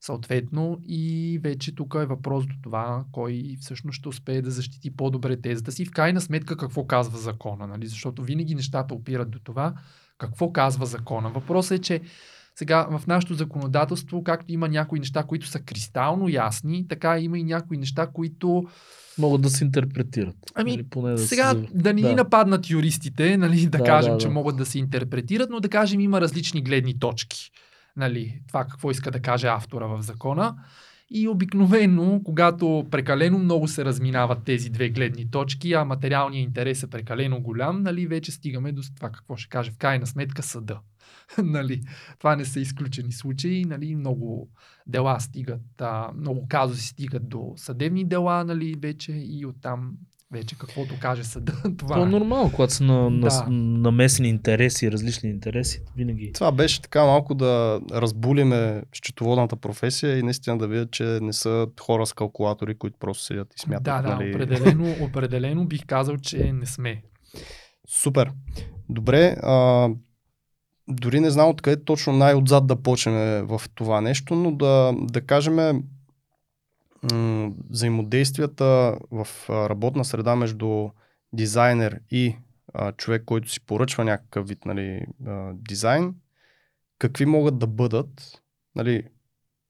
съответно, 0.00 0.80
и 0.88 1.38
вече 1.42 1.74
тук 1.74 1.94
е 1.94 2.06
въпрос 2.06 2.46
до 2.46 2.54
това, 2.62 3.04
кой 3.12 3.56
всъщност 3.60 3.98
ще 3.98 4.08
успее 4.08 4.42
да 4.42 4.50
защити 4.50 4.96
по-добре 4.96 5.40
тезата 5.40 5.72
си. 5.72 5.84
В 5.84 5.90
крайна 5.90 6.20
сметка 6.20 6.56
какво 6.56 6.86
казва 6.86 7.18
закона, 7.18 7.66
нали? 7.66 7.86
защото 7.86 8.22
винаги 8.22 8.54
нещата 8.54 8.94
опират 8.94 9.30
до 9.30 9.38
това, 9.38 9.74
какво 10.18 10.52
казва 10.52 10.86
закона. 10.86 11.30
Въпросът 11.30 11.78
е, 11.78 11.82
че 11.82 12.00
сега 12.58 12.86
в 12.90 13.06
нашето 13.06 13.34
законодателство, 13.34 14.24
както 14.24 14.52
има 14.52 14.68
някои 14.68 14.98
неща, 14.98 15.22
които 15.22 15.46
са 15.46 15.60
кристално 15.60 16.28
ясни, 16.28 16.88
така 16.88 17.18
има 17.18 17.38
и 17.38 17.44
някои 17.44 17.78
неща, 17.78 18.06
които 18.06 18.66
Могат 19.18 19.40
да 19.40 19.50
се 19.50 19.64
интерпретират. 19.64 20.36
Ами, 20.54 20.74
Или 20.74 20.82
поне 20.82 21.10
да 21.10 21.18
сега 21.18 21.50
се... 21.50 21.68
да 21.74 21.94
ни 21.94 22.02
да. 22.02 22.14
нападнат 22.14 22.70
юристите, 22.70 23.36
нали, 23.36 23.66
да, 23.66 23.78
Да, 23.78 23.84
кажем, 23.84 24.12
да, 24.12 24.18
че 24.18 24.26
да. 24.26 24.32
могат 24.32 24.56
да 24.56 24.66
се 24.66 24.78
интерпретират, 24.78 25.50
но 25.50 25.60
да 25.60 25.68
кажем 25.68 26.00
има 26.00 26.20
различни 26.20 26.62
гледни 26.62 26.98
точки. 26.98 27.50
Нали, 27.96 28.40
това 28.48 28.64
какво 28.64 28.90
иска 28.90 29.10
да 29.10 29.20
каже 29.20 29.46
автора 29.46 29.86
в 29.86 30.02
закона. 30.02 30.54
И 31.10 31.28
обикновено, 31.28 32.20
когато 32.24 32.86
прекалено 32.90 33.38
много 33.38 33.68
се 33.68 33.84
разминават 33.84 34.44
тези 34.44 34.70
две 34.70 34.88
гледни 34.88 35.30
точки, 35.30 35.72
а 35.72 35.84
материалният 35.84 36.46
интерес 36.46 36.82
е 36.82 36.90
прекалено 36.90 37.40
голям, 37.40 37.82
нали, 37.82 38.06
вече 38.06 38.32
стигаме 38.32 38.72
до 38.72 38.82
това 38.96 39.10
какво 39.10 39.36
ще 39.36 39.48
каже 39.48 39.70
в 39.70 39.78
крайна 39.78 40.06
сметка 40.06 40.42
съда. 40.42 40.80
нали, 41.38 41.82
това 42.18 42.36
не 42.36 42.44
са 42.44 42.60
изключени 42.60 43.12
случаи, 43.12 43.64
нали, 43.64 43.94
много 43.94 44.48
дела 44.86 45.20
стигат, 45.20 45.80
а, 45.80 46.12
много 46.16 46.46
казуси 46.48 46.86
стигат 46.86 47.28
до 47.28 47.52
съдебни 47.56 48.04
дела, 48.04 48.44
нали, 48.44 48.74
вече 48.78 49.12
и 49.12 49.46
оттам 49.46 49.92
вече 50.32 50.58
каквото 50.58 50.94
каже 51.00 51.24
съда, 51.24 51.52
това 51.62 51.76
Това 51.76 51.98
е 51.98 52.02
е. 52.02 52.06
нормално, 52.06 52.52
когато 52.52 52.72
са 52.72 52.84
на, 52.84 53.10
на, 53.10 53.28
Да. 53.28 53.46
намесени 53.50 54.28
интереси, 54.28 54.92
различни 54.92 55.30
интереси, 55.30 55.80
винаги. 55.96 56.32
Това 56.32 56.52
беше 56.52 56.82
така 56.82 57.04
малко 57.04 57.34
да 57.34 57.80
разбулиме 57.92 58.82
счетоводната 58.94 59.56
професия 59.56 60.18
и 60.18 60.22
наистина 60.22 60.58
да 60.58 60.68
видят, 60.68 60.90
че 60.90 61.04
не 61.04 61.32
са 61.32 61.66
хора 61.80 62.06
с 62.06 62.12
калкулатори, 62.12 62.74
които 62.74 62.98
просто 62.98 63.24
седят 63.24 63.54
и 63.56 63.60
смятат. 63.60 63.84
Да, 63.84 64.02
да, 64.02 64.08
нали... 64.14 64.34
определено, 64.34 64.94
определено 65.04 65.64
бих 65.64 65.86
казал, 65.86 66.16
че 66.16 66.52
не 66.52 66.66
сме. 66.66 67.02
Супер. 67.88 68.32
Добре. 68.88 69.36
А, 69.42 69.88
дори 70.88 71.20
не 71.20 71.30
знам 71.30 71.48
откъде 71.48 71.84
точно 71.84 72.12
най-отзад 72.12 72.66
да 72.66 72.76
почнем 72.76 73.46
в 73.46 73.62
това 73.74 74.00
нещо, 74.00 74.34
но 74.34 74.52
да, 74.52 74.92
да 75.00 75.20
кажем 75.20 75.82
взаимодействията 77.70 78.98
в 79.10 79.28
работна 79.50 80.04
среда 80.04 80.36
между 80.36 80.88
дизайнер 81.32 82.00
и 82.10 82.36
а, 82.74 82.92
човек, 82.92 83.22
който 83.24 83.50
си 83.50 83.66
поръчва 83.66 84.04
някакъв 84.04 84.48
вид 84.48 84.64
нали, 84.64 85.06
а, 85.26 85.52
дизайн, 85.54 86.14
какви 86.98 87.26
могат 87.26 87.58
да 87.58 87.66
бъдат, 87.66 88.42
нали, 88.74 89.04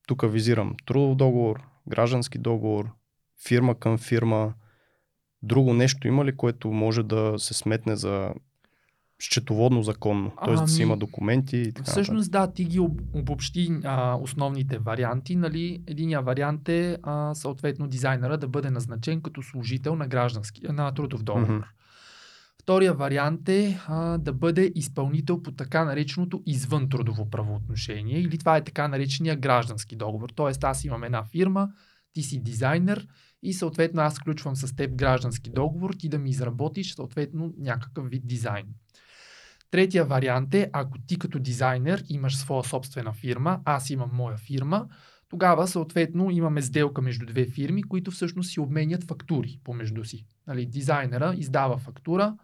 тук 0.07 0.33
визирам 0.33 0.75
трудов 0.87 1.17
договор, 1.17 1.63
граждански 1.89 2.39
договор, 2.39 2.91
фирма 3.47 3.75
към 3.75 3.99
фирма, 3.99 4.55
друго 5.43 5.75
нещо 5.75 6.09
има 6.09 6.25
ли, 6.25 6.37
което 6.37 6.71
може 6.71 7.03
да 7.03 7.35
се 7.39 7.55
сметне 7.55 7.97
за 7.97 8.35
счетоводно 9.23 9.83
законно, 9.83 10.33
т.е. 10.45 10.55
да 10.55 10.69
си 10.69 10.83
Ами, 10.83 10.89
има 10.89 10.97
документи 10.97 11.57
и 11.57 11.73
така 11.73 11.91
Всъщност 11.91 12.31
да, 12.31 12.53
ти 12.53 12.65
ги 12.65 12.81
об- 12.81 13.01
обобщи 13.13 13.71
а, 13.85 14.15
основните 14.15 14.79
варианти. 14.79 15.37
Нали? 15.37 15.83
Единия 15.87 16.23
вариант 16.23 16.69
е 16.69 16.99
а, 17.03 17.35
съответно 17.35 17.89
дизайнера 17.89 18.39
да 18.39 18.49
бъде 18.49 18.71
назначен 18.71 19.21
като 19.21 19.43
служител 19.43 19.97
на, 19.97 20.09
граждански, 20.09 20.61
на 20.69 20.95
трудов 20.95 21.23
договор. 21.23 21.65
Втория 22.63 22.95
вариант 22.95 23.49
е 23.49 23.81
а, 23.87 24.19
да 24.19 24.33
бъде 24.33 24.73
изпълнител 24.75 25.43
по 25.43 25.53
така 25.53 25.85
нареченото 25.85 26.43
извън 26.47 26.89
трудово 26.89 27.31
правоотношение 27.31 28.21
или 28.21 28.39
това 28.39 28.57
е 28.57 28.65
така 28.65 28.89
наречения 28.89 29.37
граждански 29.37 29.97
договор. 29.97 30.31
Тоест 30.35 30.65
аз 30.65 30.85
имам 30.85 31.05
една 31.05 31.25
фирма, 31.25 31.69
ти 32.13 32.23
си 32.23 32.43
дизайнер 32.43 33.07
и 33.43 33.53
съответно 33.53 34.03
аз 34.03 34.19
включвам 34.21 34.57
с 34.57 34.77
теб 34.77 34.95
граждански 34.95 35.51
договор, 35.51 35.95
ти 35.99 36.09
да 36.09 36.19
ми 36.19 36.31
изработиш 36.31 36.95
съответно 36.95 37.55
някакъв 37.59 38.11
вид 38.11 38.27
дизайн. 38.27 38.67
Третия 39.71 40.05
вариант 40.05 40.55
е, 40.55 40.71
ако 40.73 40.99
ти 41.07 41.19
като 41.19 41.39
дизайнер 41.39 42.05
имаш 42.09 42.37
своя 42.37 42.65
собствена 42.65 43.13
фирма, 43.13 43.61
аз 43.65 43.91
имам 43.91 44.11
моя 44.13 44.37
фирма, 44.37 44.87
тогава 45.29 45.69
съответно 45.69 46.31
имаме 46.31 46.63
сделка 46.63 47.03
между 47.03 47.27
две 47.27 47.47
фирми, 47.47 47.83
които 47.83 48.11
всъщност 48.11 48.51
си 48.51 48.61
обменят 48.61 49.05
фактури 49.05 49.61
помежду 49.65 50.05
си. 50.05 50.27
Нали, 50.47 50.67
дизайнера 50.67 51.35
издава 51.37 51.79
фактура 51.79 52.35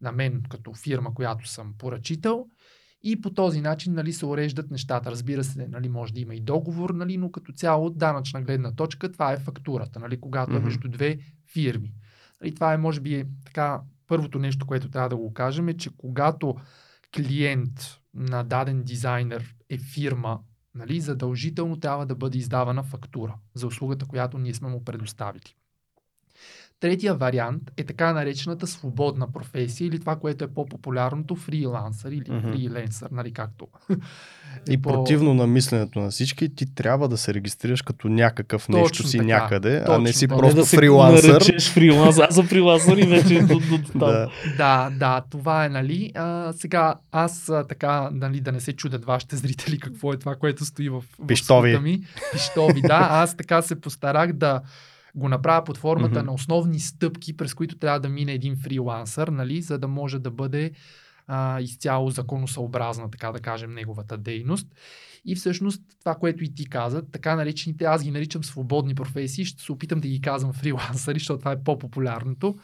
на 0.00 0.12
мен 0.12 0.42
като 0.48 0.72
фирма, 0.74 1.14
която 1.14 1.48
съм 1.48 1.74
поръчител 1.78 2.46
и 3.02 3.20
по 3.20 3.30
този 3.30 3.60
начин 3.60 3.94
нали, 3.94 4.12
се 4.12 4.26
уреждат 4.26 4.70
нещата. 4.70 5.10
Разбира 5.10 5.44
се, 5.44 5.68
нали, 5.68 5.88
може 5.88 6.14
да 6.14 6.20
има 6.20 6.34
и 6.34 6.40
договор, 6.40 6.90
нали, 6.90 7.16
но 7.16 7.30
като 7.30 7.52
цяло 7.52 7.86
от 7.86 7.98
данъчна 7.98 8.42
гледна 8.42 8.74
точка 8.74 9.12
това 9.12 9.32
е 9.32 9.38
фактурата, 9.38 9.98
нали, 9.98 10.20
когато 10.20 10.52
е 10.52 10.54
Мгм. 10.54 10.64
между 10.64 10.88
две 10.88 11.18
фирми. 11.52 11.92
Нали, 12.40 12.54
това 12.54 12.74
е 12.74 12.78
може 12.78 13.00
би 13.00 13.14
е, 13.14 13.26
така 13.44 13.80
първото 14.12 14.38
нещо, 14.38 14.66
което 14.66 14.90
трябва 14.90 15.08
да 15.08 15.16
го 15.16 15.34
кажем 15.34 15.68
е, 15.68 15.76
че 15.76 15.96
когато 15.96 16.56
клиент 17.16 17.98
на 18.14 18.42
даден 18.44 18.82
дизайнер 18.82 19.54
е 19.70 19.78
фирма, 19.78 20.40
нали, 20.74 21.00
задължително 21.00 21.80
трябва 21.80 22.06
да 22.06 22.14
бъде 22.14 22.38
издавана 22.38 22.82
фактура 22.82 23.34
за 23.54 23.66
услугата, 23.66 24.06
която 24.06 24.38
ние 24.38 24.54
сме 24.54 24.68
му 24.68 24.84
предоставили. 24.84 25.54
Третия 26.82 27.14
вариант 27.14 27.62
е 27.76 27.84
така 27.84 28.12
наречената 28.12 28.66
свободна 28.66 29.32
професия 29.32 29.86
или 29.86 30.00
това, 30.00 30.16
което 30.16 30.44
е 30.44 30.48
по-популярното 30.48 31.36
фрилансър 31.36 32.12
или 32.12 32.24
Мгм. 32.30 32.48
фриленсър, 32.48 33.08
нали 33.10 33.32
както. 33.32 33.66
И 34.70 34.74
е 34.74 34.78
по- 34.78 34.92
противно 34.92 35.34
на 35.34 35.46
мисленето 35.46 36.00
на 36.00 36.10
всички, 36.10 36.54
ти 36.54 36.74
трябва 36.74 37.08
да 37.08 37.16
се 37.16 37.34
регистрираш 37.34 37.82
като 37.82 38.08
някакъв 38.08 38.62
Точно 38.62 38.78
нещо 38.78 39.02
си 39.02 39.16
така. 39.18 39.26
някъде, 39.26 39.76
а 39.76 39.84
Точно 39.84 40.00
не 40.00 40.12
си 40.12 40.28
така. 40.28 40.38
просто 40.38 40.56
не 40.56 40.62
да 40.62 40.66
фрилансър. 40.68 41.28
наречеш 41.28 41.70
фрилансър. 41.70 42.22
Аз 42.22 42.34
съм 42.34 42.46
фрилансър 42.46 42.96
и 42.96 43.06
вече 43.06 43.40
до, 43.40 43.46
до, 43.48 43.78
до 43.78 43.88
там. 43.88 43.98
Да. 44.00 44.30
Да, 44.56 44.90
да, 44.90 45.22
това 45.30 45.64
е, 45.64 45.68
нали. 45.68 46.12
А, 46.14 46.52
сега, 46.52 46.94
аз 47.12 47.48
а, 47.48 47.64
така, 47.64 48.08
нали, 48.12 48.40
да 48.40 48.52
не 48.52 48.60
се 48.60 48.72
чудят 48.72 49.04
вашите 49.04 49.36
зрители 49.36 49.78
какво 49.78 50.12
е 50.12 50.18
това, 50.18 50.34
което 50.36 50.64
стои 50.64 50.88
в, 50.88 51.00
в 51.00 51.26
Пищови. 51.26 51.70
света 51.70 51.82
ми. 51.82 52.02
Пищови, 52.32 52.80
да. 52.82 53.08
Аз 53.10 53.36
така 53.36 53.62
се 53.62 53.80
постарах 53.80 54.32
да 54.32 54.60
го 55.14 55.28
направя 55.28 55.64
под 55.64 55.78
формата 55.78 56.18
Мгм. 56.18 56.26
на 56.26 56.32
основни 56.32 56.80
стъпки, 56.80 57.36
през 57.36 57.54
които 57.54 57.78
трябва 57.78 58.00
да 58.00 58.08
мине 58.08 58.32
един 58.32 58.56
фрилансър, 58.56 59.28
нали, 59.28 59.62
за 59.62 59.78
да 59.78 59.88
може 59.88 60.18
да 60.18 60.30
бъде 60.30 60.72
а, 61.26 61.60
изцяло 61.60 62.10
законосъобразна, 62.10 63.10
така 63.10 63.32
да 63.32 63.40
кажем, 63.40 63.74
неговата 63.74 64.18
дейност. 64.18 64.68
И 65.24 65.34
всъщност 65.34 65.82
това, 66.00 66.14
което 66.14 66.44
и 66.44 66.54
ти 66.54 66.68
каза, 66.68 67.02
така 67.12 67.36
наречените, 67.36 67.84
аз 67.84 68.04
ги 68.04 68.10
наричам 68.10 68.44
свободни 68.44 68.94
професии, 68.94 69.44
ще 69.44 69.62
се 69.62 69.72
опитам 69.72 70.00
да 70.00 70.08
ги 70.08 70.20
казвам 70.20 70.52
фрилансъри, 70.52 71.18
защото 71.18 71.38
това 71.38 71.52
е 71.52 71.62
по-популярното. 71.62 72.58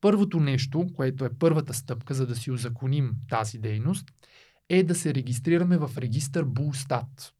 Първото 0.00 0.40
нещо, 0.40 0.86
което 0.96 1.24
е 1.24 1.30
първата 1.38 1.74
стъпка, 1.74 2.14
за 2.14 2.26
да 2.26 2.36
си 2.36 2.50
узаконим 2.50 3.12
тази 3.28 3.58
дейност, 3.58 4.12
е 4.68 4.82
да 4.82 4.94
се 4.94 5.14
регистрираме 5.14 5.78
в 5.78 5.90
регистър 5.98 6.44
Булстат. 6.44 7.32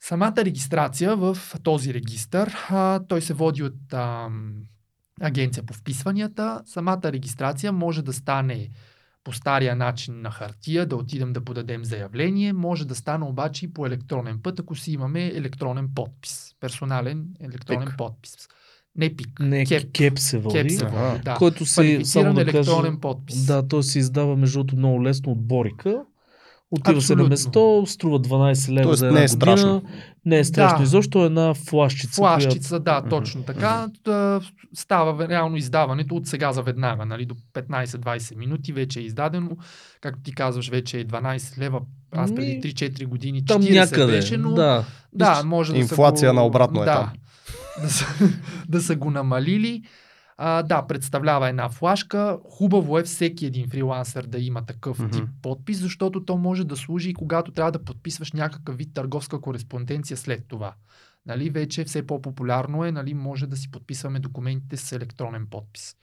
Самата 0.00 0.34
регистрация 0.38 1.16
в 1.16 1.38
този 1.62 1.94
регистър, 1.94 2.56
а, 2.70 3.00
той 3.08 3.22
се 3.22 3.34
води 3.34 3.62
от 3.62 3.92
а, 3.92 4.28
агенция 5.20 5.66
по 5.66 5.74
вписванията. 5.74 6.62
Самата 6.66 7.00
регистрация 7.04 7.72
може 7.72 8.02
да 8.02 8.12
стане 8.12 8.68
по 9.24 9.32
стария 9.32 9.76
начин 9.76 10.20
на 10.20 10.30
хартия, 10.30 10.86
да 10.86 10.96
отидем 10.96 11.32
да 11.32 11.44
подадем 11.44 11.84
заявление, 11.84 12.52
може 12.52 12.86
да 12.86 12.94
стане 12.94 13.24
обаче 13.24 13.64
и 13.64 13.72
по 13.72 13.86
електронен 13.86 14.38
път, 14.42 14.60
ако 14.60 14.74
си 14.74 14.92
имаме 14.92 15.26
електронен 15.26 15.88
подпис, 15.94 16.54
персонален 16.60 17.26
електронен 17.40 17.88
Пик. 17.88 17.96
подпис. 17.96 18.36
Не 18.96 19.16
пик, 19.16 19.40
Не, 19.40 19.66
кеп, 19.66 19.92
кеп, 19.92 20.18
се 20.18 20.38
води. 20.38 20.54
кеп 20.54 20.70
се 20.70 20.84
Ага. 20.84 20.96
води, 21.10 21.22
да. 21.22 21.34
Който 21.34 21.66
се, 21.66 22.04
само 22.04 22.34
да 22.34 22.44
кажа, 22.44 22.56
електронен 22.58 23.00
подпис. 23.00 23.46
Да, 23.46 23.68
той 23.68 23.82
се 23.82 23.98
издава 23.98 24.36
между 24.36 24.64
много 24.76 25.04
лесно 25.04 25.32
от 25.32 25.46
Борика. 25.46 26.04
Отива 26.72 27.00
се 27.00 27.16
на 27.16 27.24
место, 27.24 27.84
струва 27.86 28.20
12 28.20 28.68
лева 28.70 28.82
Тоест 28.82 28.98
за 28.98 29.06
една 29.06 29.18
не 29.18 29.24
е 29.24 29.26
година. 29.26 29.36
страшно. 29.36 29.82
Не 30.24 30.38
е 30.38 30.44
страшно 30.44 30.78
Да. 30.78 30.84
изобщо, 30.84 31.22
е 31.22 31.26
една 31.26 31.54
флашчица. 31.56 32.14
Флашчица, 32.14 32.80
да, 32.80 33.00
Мгм. 33.00 33.08
точно 33.08 33.42
така. 33.42 33.88
Та, 34.04 34.40
Става 34.74 35.28
реално 35.28 35.56
издаването 35.56 36.14
от 36.14 36.26
сега 36.26 36.52
за 36.52 36.62
веднага, 36.62 37.04
нали, 37.04 37.24
до 37.24 37.34
15-20 37.54 38.36
минути 38.36 38.72
вече 38.72 39.00
е 39.00 39.02
издадено. 39.02 39.50
Както 40.00 40.22
ти 40.22 40.32
казваш, 40.32 40.68
вече 40.68 41.00
е 41.00 41.04
12 41.04 41.58
лева. 41.58 41.80
Аз 42.12 42.34
преди 42.34 42.54
Ми, 42.54 42.62
3-4 42.62 43.06
години 43.06 43.44
Там 43.44 43.62
40 43.62 43.74
някъде. 43.74 44.12
беше, 44.12 44.36
но 44.36 44.52
Да. 44.52 44.84
да, 45.12 45.42
може 45.44 45.72
да 45.72 45.78
Инфлация 45.78 46.30
го... 46.30 46.36
наобратно 46.36 46.82
е 46.82 46.84
да, 46.84 46.94
там. 46.94 47.10
Да 47.82 47.90
са, 47.90 48.06
да 48.68 48.80
са 48.80 48.96
го 48.96 49.10
намалили. 49.10 49.82
А, 50.42 50.62
да, 50.62 50.86
представлява 50.86 51.48
една 51.48 51.68
флашка. 51.68 52.38
Хубаво 52.50 52.98
е 52.98 53.02
всеки 53.02 53.46
един 53.46 53.68
фрилансър 53.68 54.26
да 54.26 54.38
има 54.38 54.66
такъв 54.66 54.98
Мгм. 54.98 55.10
тип 55.10 55.28
подпис, 55.42 55.78
защото 55.78 56.24
то 56.24 56.36
може 56.36 56.64
да 56.64 56.76
служи 56.76 57.10
и 57.10 57.14
когато 57.14 57.52
трябва 57.52 57.72
да 57.72 57.84
подписваш 57.84 58.32
някакъв 58.32 58.76
вид 58.76 58.94
търговска 58.94 59.40
кореспонденция 59.40 60.16
след 60.16 60.44
това. 60.48 60.74
Нали, 61.26 61.50
вече 61.50 61.84
все 61.84 62.06
по-популярно 62.06 62.84
е, 62.84 62.92
нали, 62.92 63.14
може 63.14 63.46
да 63.46 63.56
си 63.56 63.70
подписваме 63.70 64.20
документите 64.20 64.76
с 64.76 64.92
електронен 64.92 65.46
подпис. 65.50 65.96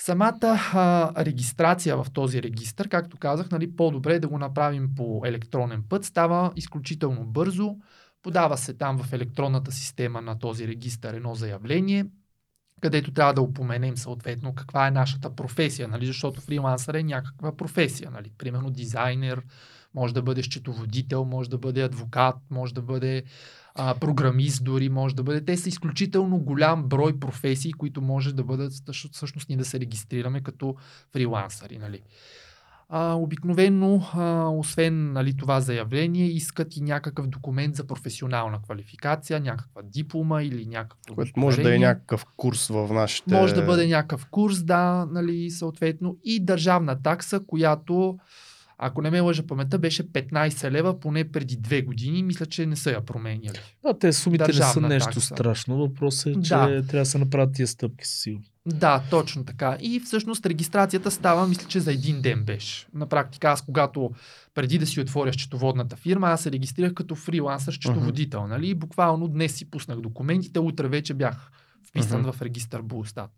Самата 0.00 0.60
а, 0.72 1.12
регистрация 1.24 1.96
в 1.96 2.06
този 2.12 2.42
регистр, 2.42 2.88
както 2.88 3.16
казах, 3.16 3.50
нали, 3.50 3.76
по-добре 3.76 4.14
е 4.14 4.20
да 4.20 4.28
го 4.28 4.38
направим 4.38 4.94
по 4.96 5.22
електронен 5.24 5.82
път. 5.88 6.04
Става 6.04 6.52
изключително 6.56 7.24
бързо. 7.24 7.76
Подава 8.22 8.58
се 8.58 8.74
там 8.74 8.98
в 8.98 9.12
електронната 9.12 9.72
система 9.72 10.22
на 10.22 10.38
този 10.38 10.68
регистр 10.68 11.06
едно 11.06 11.34
заявление, 11.34 12.04
където 12.80 13.12
трябва 13.12 13.34
да 13.34 13.42
упоменем 13.42 13.96
съответно 13.96 14.54
каква 14.54 14.86
е 14.86 14.90
нашата 14.90 15.34
професия, 15.34 15.88
нали? 15.88 16.06
защото 16.06 16.40
фрилансър 16.40 16.94
е 16.94 17.02
някаква 17.02 17.56
професия. 17.56 18.10
Нали? 18.10 18.30
Примерно 18.38 18.70
дизайнер, 18.70 19.42
може 19.94 20.14
да 20.14 20.22
бъде 20.22 20.42
счетоводител, 20.42 21.24
може 21.24 21.50
да 21.50 21.58
бъде 21.58 21.82
адвокат, 21.82 22.36
може 22.50 22.74
да 22.74 22.82
бъде 22.82 23.22
а, 23.74 23.94
програмист 23.94 24.64
дори, 24.64 24.88
може 24.88 25.14
да 25.14 25.22
бъде. 25.22 25.44
Те 25.44 25.56
са 25.56 25.68
изключително 25.68 26.38
голям 26.38 26.88
брой 26.88 27.20
професии, 27.20 27.72
които 27.72 28.02
може 28.02 28.34
да 28.34 28.44
бъдат 28.44 28.72
всъщност- 29.12 29.48
ние 29.48 29.58
да 29.58 29.64
се 29.64 29.80
регистрираме 29.80 30.40
като 30.40 30.76
фрилансъри. 31.12 31.78
Нали? 31.78 32.02
А, 32.90 33.14
обикновено, 33.14 34.02
а, 34.14 34.48
освен 34.48 35.12
нали, 35.12 35.36
това 35.36 35.60
заявление, 35.60 36.26
искат 36.26 36.76
и 36.76 36.80
някакъв 36.80 37.26
документ 37.26 37.76
за 37.76 37.86
професионална 37.86 38.62
квалификация, 38.62 39.40
някаква 39.40 39.82
диплома 39.82 40.42
или 40.42 40.66
някакво 40.66 41.14
Което 41.14 41.40
може 41.40 41.62
да 41.62 41.74
е 41.74 41.78
някакъв 41.78 42.26
курс 42.36 42.68
в 42.68 42.88
нашите... 42.92 43.34
Може 43.34 43.54
да 43.54 43.62
бъде 43.62 43.86
някакъв 43.86 44.26
курс, 44.30 44.62
да, 44.62 45.06
нали, 45.10 45.50
съответно. 45.50 46.16
И 46.24 46.44
държавна 46.44 47.02
такса, 47.02 47.40
която, 47.46 48.18
ако 48.78 49.02
не 49.02 49.10
ме 49.10 49.20
лъжа 49.20 49.46
паметта, 49.46 49.78
беше 49.78 50.12
15 50.12 50.70
лева 50.70 51.00
поне 51.00 51.30
преди 51.30 51.56
две 51.56 51.82
години. 51.82 52.22
Мисля, 52.22 52.46
че 52.46 52.66
не 52.66 52.76
са 52.76 52.90
я 52.90 53.00
променяли. 53.04 53.58
Да, 53.82 53.98
те 53.98 54.12
сумите 54.12 54.46
не 54.46 54.52
са 54.52 54.58
Държавна 54.58 54.88
нещо 54.88 55.10
такса. 55.12 55.20
страшно. 55.20 55.76
Въпросът 55.76 56.26
е, 56.26 56.42
че 56.42 56.54
Да. 56.54 56.66
трябва 56.66 56.82
да 56.98 57.06
се 57.06 57.18
направят 57.18 57.54
тия 57.54 57.66
стъпки 57.66 58.06
със 58.06 58.20
сигурност. 58.20 58.52
Да, 58.74 59.02
точно 59.10 59.44
така. 59.44 59.76
И 59.80 60.00
всъщност 60.00 60.46
регистрацията 60.46 61.10
става, 61.10 61.46
мисля, 61.46 61.68
че 61.68 61.80
за 61.80 61.92
един 61.92 62.22
ден 62.22 62.44
беше. 62.44 62.86
На 62.94 63.06
практика 63.06 63.48
аз, 63.48 63.62
когато 63.62 64.10
преди 64.54 64.78
да 64.78 64.86
си 64.86 65.00
отворя 65.00 65.32
счетоводната 65.32 65.96
фирма, 65.96 66.28
аз 66.28 66.42
се 66.42 66.52
регистрирах 66.52 66.94
като 66.94 67.14
фрилансър 67.14 67.72
счетоводител. 67.72 68.46
Нали? 68.46 68.68
И 68.68 68.74
Буквално 68.74 69.28
днес 69.28 69.54
си 69.54 69.70
пуснах 69.70 70.00
документите, 70.00 70.58
утре 70.58 70.88
вече 70.88 71.14
бях 71.14 71.50
вписан 71.88 72.20
Мгм. 72.20 72.30
в 72.32 72.42
регистър 72.42 72.82
Булстат. 72.82 73.30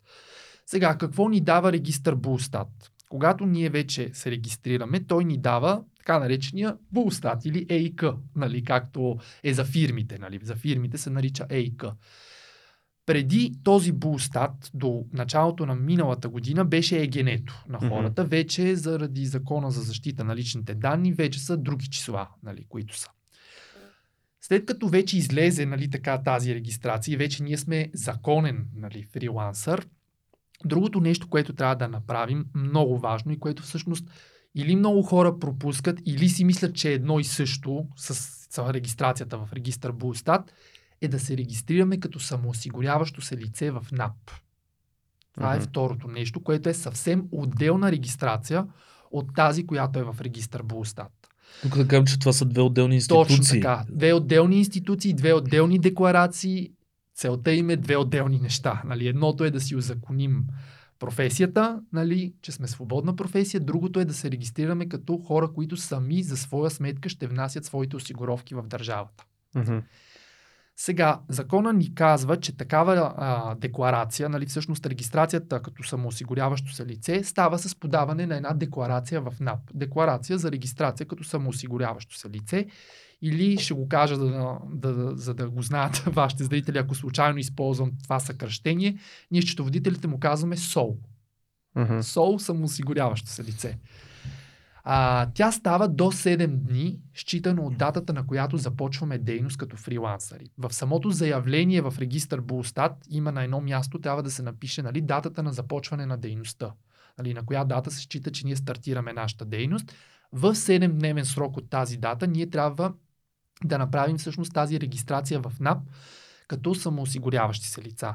Сега, 0.67 0.99
какво 0.99 1.29
ни 1.29 1.41
дава 1.41 1.73
регистър 1.73 2.15
Булстат? 2.15 2.91
Когато 3.09 3.47
ние 3.47 3.69
вече 3.69 4.11
се 4.13 4.31
регистрираме, 4.31 5.01
той 5.01 5.25
ни 5.25 5.39
дава 5.39 5.83
така 5.99 6.19
наречения 6.19 6.77
Булстат 6.93 7.45
или 7.45 7.67
ЕИК, 7.69 8.05
нали, 8.37 8.65
както 8.65 9.19
е 9.43 9.55
за 9.55 9.65
фирмите. 9.65 10.19
Нали. 10.19 10.41
За 10.43 10.55
фирмите 10.55 10.99
се 10.99 11.11
нарича 11.11 11.47
ЕИК. 11.51 11.85
Преди 13.11 13.52
този 13.64 13.93
Булстат 13.93 14.71
до 14.75 15.05
началото 15.12 15.67
на 15.67 15.75
миналата 15.75 16.29
година 16.29 16.64
беше 16.64 17.02
егенето 17.02 17.64
на 17.69 17.88
хората. 17.88 18.25
Вече 18.25 18.76
заради 18.76 19.26
закона 19.26 19.71
за 19.71 19.83
защита 19.83 20.25
на 20.25 20.37
личните 20.37 20.75
данни, 20.75 21.12
вече 21.12 21.40
са 21.40 21.57
други 21.57 21.88
числа, 21.88 22.29
нали, 22.43 22.66
които 22.68 22.99
са. 22.99 23.09
След 24.40 24.66
като 24.66 24.88
вече 24.88 25.18
излезе 25.18 25.66
нали, 25.66 25.90
така, 25.90 26.23
тази 26.23 26.55
регистрация 26.55 27.18
вече 27.18 27.42
ние 27.42 27.57
сме 27.57 27.90
законен 27.94 28.66
нали, 28.75 29.03
фрилансър, 29.03 29.87
другото 30.64 31.01
нещо, 31.01 31.29
което 31.29 31.53
трябва 31.53 31.77
да 31.77 31.88
направим, 31.88 32.46
много 32.55 32.99
важно 32.99 33.33
и 33.33 33.40
което 33.40 33.62
всъщност 33.62 34.11
или 34.55 34.77
много 34.77 35.03
хора 35.03 35.38
пропускат, 35.38 36.01
или 36.07 36.29
си 36.29 36.44
мислят, 36.44 36.75
че 36.75 36.90
е 36.90 36.94
едно 36.94 37.20
и 37.20 37.25
също 37.25 37.87
с 37.96 38.40
регистрацията 38.59 39.38
в 39.38 39.49
регистър 39.53 39.92
Булстат, 39.92 40.53
е 41.01 41.09
да 41.09 41.19
се 41.19 41.37
регистрираме 41.37 42.01
като 42.01 42.21
самоосигуряващо 42.21 43.21
се 43.21 43.37
лице 43.37 43.71
в 43.71 43.87
НАП. 43.93 44.31
Това 45.35 45.55
е 45.55 45.57
Мгм. 45.57 45.65
второто 45.65 46.09
нещо, 46.09 46.43
което 46.43 46.69
е 46.69 46.75
съвсем 46.75 47.25
отделна 47.33 47.93
регистрация 47.93 48.67
от 49.11 49.35
тази, 49.35 49.67
която 49.67 49.99
е 49.99 50.03
в 50.03 50.17
регистър 50.21 50.63
Булстат. 50.63 51.13
Тук 51.63 51.77
да 51.77 51.89
кажем, 51.89 52.07
че 52.07 52.19
това 52.19 52.33
са 52.33 52.45
две 52.45 52.61
отделни 52.61 52.95
институции. 52.95 53.37
Точно 53.37 53.55
така. 53.55 53.85
Две 53.91 54.13
отделни 54.13 54.59
институции, 54.59 55.15
две 55.15 55.33
отделни 55.33 55.79
декларации. 55.79 56.73
Целта 57.15 57.53
им 57.53 57.71
е 57.71 57.77
две 57.77 57.97
отделни 57.97 58.39
неща. 58.39 58.83
Нали? 58.85 59.09
Едното 59.09 59.45
е 59.45 59.51
да 59.51 59.61
си 59.61 59.77
узаконим 59.77 60.45
професията, 60.99 61.81
нали, 61.93 62.35
че 62.43 62.53
сме 62.53 62.69
свободна 62.69 63.17
професия. 63.17 63.61
Другото 63.61 64.01
е 64.01 64.05
да 64.05 64.15
се 64.15 64.31
регистрираме 64.31 64.89
като 64.89 65.19
хора, 65.19 65.53
които 65.53 65.77
сами 65.77 66.23
за 66.23 66.37
своя 66.37 66.71
сметка 66.71 67.09
ще 67.09 67.27
внасят 67.27 67.65
своите 67.65 67.97
осигуровки 67.97 68.55
в 68.55 68.63
държавата. 68.63 69.25
Мгм. 69.55 69.79
Сега, 70.81 71.21
закона 71.29 71.73
ни 71.73 71.95
казва, 71.95 72.37
че 72.37 72.57
такава 72.57 73.14
а, 73.16 73.55
декларация, 73.55 74.29
нали, 74.29 74.47
всъщност 74.47 74.87
регистрацията 74.87 75.62
като 75.62 75.83
самоосигуряващо 75.83 76.73
се 76.73 76.87
лице, 76.87 77.25
става 77.25 77.59
с 77.59 77.75
подаване 77.75 78.27
на 78.27 78.37
една 78.37 78.55
декларация 78.55 79.21
в 79.21 79.33
НАП. 79.40 79.59
Декларация 79.75 80.38
за 80.38 80.53
регистрация 80.53 81.07
като 81.07 81.25
самоосигуряващо 81.25 82.16
се 82.16 82.31
лице. 82.31 82.66
Или 83.23 83.59
ще 83.59 83.75
го 83.75 83.88
кажа, 83.88 84.19
да, 84.19 84.59
да, 84.73 84.95
да, 84.95 85.16
за 85.16 85.35
да 85.35 85.51
го 85.51 85.62
знаят 85.62 85.97
вашите 86.07 86.45
зрители, 86.45 86.79
ако 86.79 86.95
случайно 86.95 87.38
използвам 87.38 87.93
това 88.03 88.21
съкръщение, 88.21 88.99
ние 89.31 89.43
счетоводителите 89.43 90.07
му 90.07 90.21
казваме 90.21 90.57
СОЛ. 90.57 90.99
Мгм. 91.77 92.01
СОЛ 92.03 92.38
самоосигуряващо 92.38 93.29
се 93.29 93.45
лице. 93.45 93.79
А, 94.85 95.27
тя 95.35 95.53
става 95.53 95.88
до 95.88 96.05
7 96.05 96.47
дни, 96.47 96.99
считано 97.14 97.62
от 97.62 97.77
датата, 97.77 98.12
на 98.12 98.27
която 98.27 98.57
започваме 98.57 99.19
дейност 99.19 99.57
като 99.57 99.77
фрилансъри. 99.77 100.51
В 100.59 100.73
самото 100.73 101.11
заявление 101.11 101.81
в 101.81 101.95
регистър 101.99 102.40
Булстат 102.40 102.93
има 103.11 103.33
на 103.33 103.45
едно 103.45 103.61
място, 103.61 104.01
трябва 104.01 104.23
да 104.23 104.31
се 104.31 104.43
напише 104.43 104.83
нали, 104.83 105.01
датата 105.01 105.43
на 105.43 105.53
започване 105.53 106.07
на 106.07 106.16
дейността. 106.16 106.73
Нали, 107.19 107.35
на 107.35 107.47
коя 107.47 107.64
дата 107.64 107.90
се 107.90 108.01
счита, 108.01 108.31
че 108.31 108.47
ние 108.47 108.57
стартираме 108.57 109.12
нашата 109.12 109.45
дейност. 109.45 109.95
В 110.33 110.55
7-дневен 110.55 111.23
срок 111.23 111.57
от 111.57 111.71
тази 111.71 111.97
дата 111.97 112.27
ние 112.27 112.51
трябва 112.51 112.93
да 113.64 113.79
направим 113.79 114.19
всъщност 114.19 114.55
тази 114.55 114.81
регистрация 114.81 115.40
в 115.40 115.53
НАП 115.61 115.79
като 116.49 116.75
самоосигуряващи 116.75 117.69
се 117.69 117.83
лица. 117.83 118.14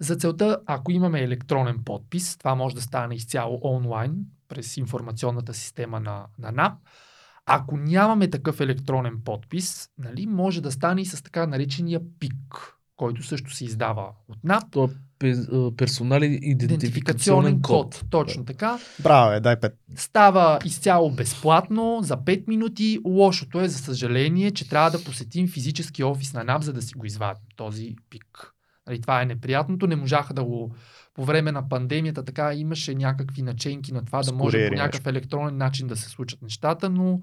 За 0.00 0.16
целта, 0.16 0.60
ако 0.66 0.92
имаме 0.92 1.22
електронен 1.22 1.84
подпис, 1.84 2.38
това 2.38 2.54
може 2.54 2.74
да 2.74 2.82
стане 2.82 3.14
изцяло 3.14 3.60
онлайн, 3.62 4.26
през 4.48 4.76
информационната 4.76 5.54
система 5.54 6.00
на, 6.00 6.26
на 6.38 6.52
НАП. 6.52 6.72
Ако 7.46 7.76
нямаме 7.76 8.30
такъв 8.30 8.60
електронен 8.60 9.20
подпис, 9.24 9.88
нали, 9.98 10.26
може 10.26 10.60
да 10.60 10.72
стане 10.72 11.00
и 11.00 11.06
с 11.06 11.22
така 11.22 11.46
наречения 11.46 12.00
ПИК, 12.20 12.76
който 12.96 13.22
също 13.22 13.54
се 13.54 13.64
издава 13.64 14.08
от 14.28 14.44
НАП. 14.44 14.62
Това 14.70 14.84
е 14.84 15.34
персонален 15.76 16.32
идентификационен 16.32 16.76
Идентификационен 16.76 17.62
код. 17.62 17.94
код. 17.94 18.10
Точно 18.10 18.44
така. 18.44 18.78
Браво, 19.02 19.32
е, 19.32 19.40
дай 19.40 19.60
пет. 19.60 19.78
Става 19.94 20.58
изцяло 20.64 21.10
безплатно 21.10 21.98
за 22.02 22.16
5 22.16 22.48
минути. 22.48 22.98
Лошото 23.04 23.60
е, 23.60 23.68
за 23.68 23.78
съжаление, 23.78 24.50
че 24.50 24.68
трябва 24.68 24.90
да 24.90 25.04
посетим 25.04 25.48
физически 25.48 26.04
офис 26.04 26.32
на 26.32 26.44
НАП, 26.44 26.62
за 26.62 26.72
да 26.72 26.82
си 26.82 26.94
го 26.94 27.06
извадим 27.06 27.42
този 27.56 27.96
пик. 28.10 28.52
Нали, 28.86 29.00
това 29.00 29.22
е 29.22 29.26
неприятното. 29.26 29.86
Не 29.86 29.96
можаха 29.96 30.34
да 30.34 30.44
го 30.44 30.74
по 31.16 31.24
време 31.24 31.52
на 31.52 31.68
пандемията 31.68 32.24
така 32.24 32.54
имаше 32.54 32.94
някакви 32.94 33.42
наченки 33.42 33.92
на 33.92 34.04
това 34.04 34.22
С 34.22 34.26
да 34.26 34.32
може 34.32 34.68
по 34.68 34.74
някакъв 34.74 35.06
електронен 35.06 35.56
начин 35.56 35.86
да 35.86 35.96
се 35.96 36.08
случат 36.08 36.42
нещата, 36.42 36.90
но 36.90 37.20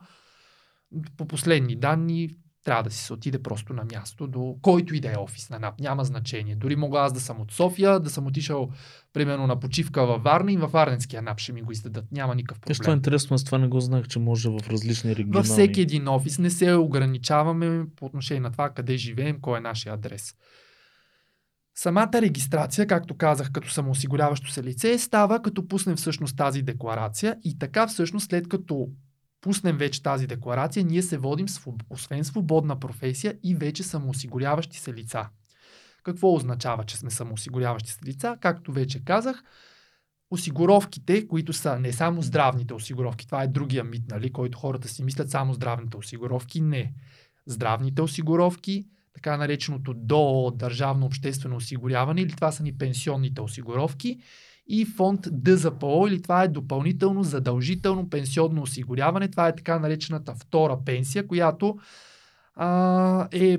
по 1.17 1.27
последни 1.27 1.75
данни 1.75 2.29
трябва 2.63 2.83
да 2.83 2.91
си 2.91 3.03
се 3.03 3.13
отиде 3.13 3.43
просто 3.43 3.73
на 3.73 3.85
място 3.91 4.27
до 4.27 4.55
който 4.61 4.95
и 4.95 4.99
да 4.99 5.11
е 5.11 5.17
офис 5.17 5.49
на 5.49 5.59
НАП. 5.59 5.79
Няма 5.79 6.03
значение. 6.03 6.55
Дори 6.55 6.75
мога 6.75 6.99
аз 6.99 7.13
да 7.13 7.19
съм 7.19 7.41
от 7.41 7.51
София, 7.51 7.99
да 7.99 8.09
съм 8.09 8.27
отишъл 8.27 8.69
примерно 9.13 9.47
на 9.47 9.59
почивка 9.59 10.05
във 10.05 10.23
Варна 10.23 10.51
и 10.51 10.57
във 10.57 10.71
Варненския 10.71 11.21
НАП 11.21 11.39
ще 11.39 11.53
ми 11.53 11.61
го 11.61 11.71
издадат. 11.71 12.05
Няма 12.11 12.35
никакъв 12.35 12.57
е 12.57 12.61
проблем. 12.61 12.97
интересно, 12.97 13.35
аз 13.35 13.43
това 13.43 13.57
не 13.57 13.67
го 13.67 13.79
знаех, 13.79 14.07
че 14.07 14.19
може 14.19 14.49
в 14.49 14.59
различни 14.69 15.09
регионални. 15.09 15.37
Във 15.37 15.45
всеки 15.45 15.81
един 15.81 16.07
офис 16.07 16.39
не 16.39 16.49
се 16.49 16.73
ограничаваме 16.73 17.85
по 17.95 18.05
отношение 18.05 18.41
на 18.41 18.51
това 18.51 18.69
къде 18.69 18.97
живеем, 18.97 19.37
кой 19.41 19.57
е 19.57 19.61
нашия 19.61 19.93
адрес. 19.93 20.33
Самата 21.75 22.11
регистрация, 22.13 22.87
както 22.87 23.17
казах, 23.17 23.51
като 23.51 23.69
самоосигуряващо 23.69 24.51
се 24.51 24.63
лице, 24.63 24.97
става 24.97 25.41
като 25.41 25.67
пуснем 25.67 25.95
всъщност 25.95 26.37
тази 26.37 26.61
декларация 26.61 27.37
и 27.43 27.59
така 27.59 27.87
всъщност 27.87 28.29
след 28.29 28.49
като 28.49 28.87
пуснем 29.41 29.77
вече 29.77 30.03
тази 30.03 30.27
декларация, 30.27 30.85
ние 30.85 31.01
се 31.01 31.17
водим, 31.17 31.45
освен 31.89 32.23
свободна 32.23 32.79
професия, 32.79 33.35
и 33.43 33.55
вече 33.55 33.83
самоосигуряващи 33.83 34.79
се 34.79 34.93
лица. 34.93 35.29
Какво 36.03 36.33
означава, 36.35 36.83
че 36.83 36.97
сме 36.97 37.11
самоосигуряващи 37.11 37.91
се 37.91 38.05
лица? 38.05 38.37
Както 38.41 38.71
вече 38.71 39.05
казах, 39.05 39.43
осигуровките, 40.31 41.27
които 41.27 41.53
са 41.53 41.79
не 41.79 41.93
само 41.93 42.21
здравните 42.21 42.73
осигуровки, 42.73 43.25
това 43.25 43.43
е 43.43 43.47
другия 43.47 43.83
мит, 43.83 44.03
нали, 44.11 44.31
който 44.31 44.57
хората 44.57 44.87
си 44.87 45.03
мислят 45.03 45.29
само 45.29 45.53
здравните 45.53 45.97
осигуровки. 45.97 46.61
Не. 46.61 46.93
Здравните 47.47 48.01
осигуровки, 48.01 48.85
така 49.13 49.37
нареченото 49.37 49.93
до 49.93 50.51
държавно 50.55 51.05
обществено 51.05 51.55
осигуряване, 51.55 52.21
или 52.21 52.31
това 52.31 52.51
са 52.51 52.63
ни 52.63 52.77
пенсионните 52.77 53.41
осигуровки, 53.41 54.19
и 54.67 54.85
фонд 54.85 55.27
ДЗПО, 55.31 56.07
или 56.07 56.21
това 56.21 56.43
е 56.43 56.47
допълнително 56.47 57.23
задължително 57.23 58.09
пенсионно 58.09 58.61
осигуряване. 58.61 59.27
Това 59.27 59.47
е 59.47 59.55
така 59.55 59.79
наречената 59.79 60.35
втора 60.35 60.79
пенсия, 60.85 61.27
която 61.27 61.77
а, 62.55 63.27
е 63.31 63.57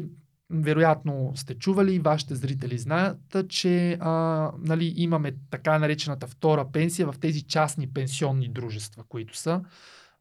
вероятно 0.50 1.32
сте 1.34 1.54
чували, 1.54 1.98
вашите 1.98 2.34
зрители 2.34 2.78
знаят, 2.78 3.36
че 3.48 3.98
а, 4.00 4.50
нали, 4.58 4.92
имаме 4.96 5.34
така 5.50 5.78
наречената 5.78 6.26
втора 6.26 6.66
пенсия 6.72 7.12
в 7.12 7.18
тези 7.20 7.42
частни 7.42 7.92
пенсионни 7.92 8.48
дружества, 8.48 9.04
които 9.08 9.36
са. 9.36 9.60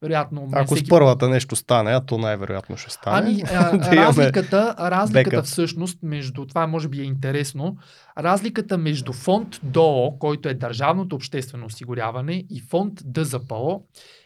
Вероятно, 0.03 0.49
Ако 0.51 0.75
всеки... 0.75 0.85
с 0.85 0.89
първата 0.89 1.29
нещо 1.29 1.55
стане, 1.55 1.91
а 1.91 1.99
то 1.99 2.17
най-вероятно 2.17 2.77
ще 2.77 2.91
стане. 2.91 3.27
Ами, 3.29 3.43
а, 3.53 3.77
да 3.89 3.95
разликата, 3.95 4.75
разликата 4.79 5.43
всъщност 5.43 5.99
между, 6.03 6.45
това 6.45 6.67
може 6.67 6.87
би 6.87 7.01
е 7.01 7.03
интересно, 7.03 7.77
разликата 8.17 8.77
между 8.77 9.13
фонд 9.13 9.59
ДОО, 9.63 10.19
който 10.19 10.49
е 10.49 10.53
Държавното 10.53 11.15
обществено 11.15 11.65
осигуряване, 11.65 12.43
и 12.49 12.59
фонд 12.59 13.01
ДЗПО 13.05 13.81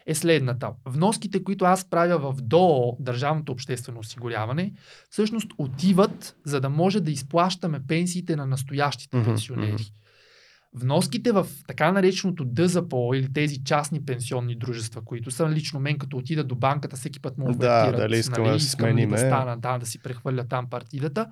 е 0.05 0.15
следната. 0.15 0.71
Вноските, 0.85 1.43
които 1.43 1.65
аз 1.65 1.89
правя 1.89 2.31
в 2.31 2.41
ДОО, 2.41 2.97
Държавното 2.99 3.51
обществено 3.51 3.99
осигуряване, 3.99 4.73
всъщност 5.09 5.47
отиват, 5.57 6.35
за 6.45 6.61
да 6.61 6.69
може 6.69 7.01
да 7.01 7.11
изплащаме 7.11 7.79
пенсиите 7.87 8.35
на 8.35 8.45
настоящите 8.45 9.17
mm-hmm, 9.17 9.25
пенсионери. 9.25 9.71
Mm-hmm. 9.71 9.93
Вноските 10.79 11.31
в 11.31 11.47
така 11.67 11.91
нареченото 11.91 12.45
ДЗПО 12.45 13.13
или 13.13 13.33
тези 13.33 13.63
частни 13.63 14.05
пенсионни 14.05 14.55
дружества, 14.55 15.01
които 15.05 15.31
са 15.31 15.49
лично 15.49 15.79
мен, 15.79 15.97
като 15.97 16.17
отида 16.17 16.43
до 16.43 16.55
банката, 16.55 16.95
всеки 16.95 17.19
път 17.19 17.37
му 17.37 17.51
да, 17.53 17.91
дали 17.91 18.17
искам, 18.17 18.43
нали, 18.43 18.51
да, 18.51 18.57
искам 18.57 18.97
ли 18.97 19.07
да 19.07 19.17
стана, 19.17 19.57
да, 19.57 19.77
да 19.77 19.85
си 19.85 19.99
прехвърля 19.99 20.47
там 20.47 20.69
партидата. 20.69 21.27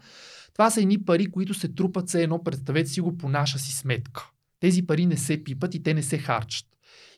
Това 0.53 0.69
са 0.69 0.81
едни 0.81 1.05
пари, 1.05 1.31
които 1.31 1.53
се 1.53 1.67
трупат 1.67 2.09
се 2.09 2.23
едно, 2.23 2.43
представете 2.43 2.89
си 2.89 3.01
го 3.01 3.17
по 3.17 3.29
наша 3.29 3.59
си 3.59 3.73
сметка. 3.73 4.29
Тези 4.59 4.87
пари 4.87 5.05
не 5.05 5.17
се 5.17 5.43
пипат 5.43 5.75
и 5.75 5.83
те 5.83 5.93
не 5.93 6.03
се 6.03 6.17
харчат. 6.17 6.65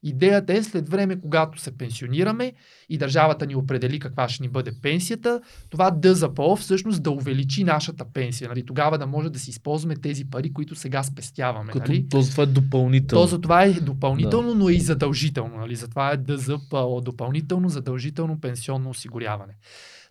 Идеята 0.04 0.54
е 0.54 0.64
след 0.64 0.90
време, 0.90 1.22
когато 1.22 1.62
се 1.62 1.78
пенсионираме 1.78 2.54
и 2.90 2.98
държавата 2.98 3.46
ни 3.46 3.56
определи 3.56 4.00
каква 4.00 4.30
ще 4.30 4.44
ни 4.44 4.50
бъде 4.50 4.72
пенсията, 4.82 5.42
това 5.70 5.92
ДЗПО 5.92 6.56
всъщност 6.56 7.04
да 7.04 7.12
увеличи 7.12 7.64
нашата 7.64 8.06
пенсия. 8.14 8.50
Нали? 8.50 8.66
Тогава 8.66 8.98
да 8.98 9.08
може 9.08 9.30
да 9.30 9.40
си 9.40 9.50
използваме 9.50 9.96
тези 9.96 10.30
пари, 10.30 10.54
които 10.54 10.76
сега 10.76 11.04
спестяваме. 11.04 11.72
Като, 11.72 11.92
нали? 11.92 12.10
То 12.10 12.22
това 12.22 12.44
е 12.44 12.46
допълнително. 12.46 13.24
То 13.24 13.28
за 13.28 13.42
това 13.42 13.64
е 13.64 13.74
допълнително, 13.74 14.50
да. 14.50 14.56
но 14.56 14.70
и 14.70 14.80
задължително. 14.80 15.58
Нали? 15.58 15.76
Затова 15.76 16.12
е 16.12 16.18
ДЗПО, 16.18 17.02
допълнително 17.02 17.70
задължително 17.70 18.42
пенсионно 18.42 18.90
осигуряване. 18.90 19.54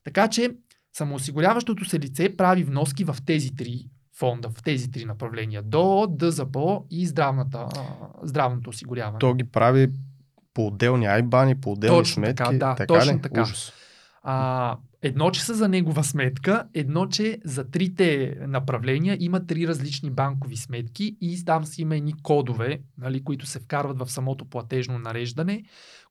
Така 0.05 0.29
че 0.29 0.51
самоосигуряващото 0.93 1.85
се 1.85 2.01
лице 2.01 2.37
прави 2.37 2.65
вноски 2.65 3.05
в 3.05 3.17
тези 3.27 3.57
три 3.57 3.87
фонда 4.19 4.51
в 4.51 4.63
тези 4.63 4.91
три 4.91 5.05
направления. 5.05 5.63
ДО, 5.63 6.07
ДЗПО 6.11 6.87
и 6.91 7.07
здравната, 7.07 7.67
здравното 8.23 8.71
осигуряване. 8.71 9.19
То 9.19 9.35
ги 9.35 9.45
прави 9.45 9.89
по 10.55 10.67
отделни 10.67 11.07
айбани, 11.07 11.61
по 11.61 11.73
отделни 11.73 11.99
точно 11.99 12.15
сметки. 12.15 12.37
Така, 12.37 12.53
да, 12.53 12.75
така 12.75 12.87
точно 12.87 13.17
ли? 13.17 13.21
така. 13.21 13.43
Ужас. 13.43 13.73
А, 14.23 14.77
едно, 15.03 15.31
че 15.31 15.45
са 15.45 15.55
за 15.55 15.69
негова 15.69 16.05
сметка, 16.05 16.65
едно, 16.75 17.07
че 17.07 17.39
за 17.45 17.71
трите 17.71 18.37
направления 18.41 19.17
има 19.21 19.47
три 19.47 19.69
различни 19.69 20.11
банкови 20.11 20.57
сметки 20.57 21.17
и 21.21 21.45
там 21.45 21.65
си 21.65 21.83
има 21.83 21.97
едни 21.97 22.15
кодове, 22.23 22.81
нали, 22.99 23.25
които 23.25 23.47
се 23.47 23.61
вкарват 23.61 23.99
в 23.99 24.13
самото 24.13 24.45
платежно 24.45 24.99
нареждане, 24.99 25.65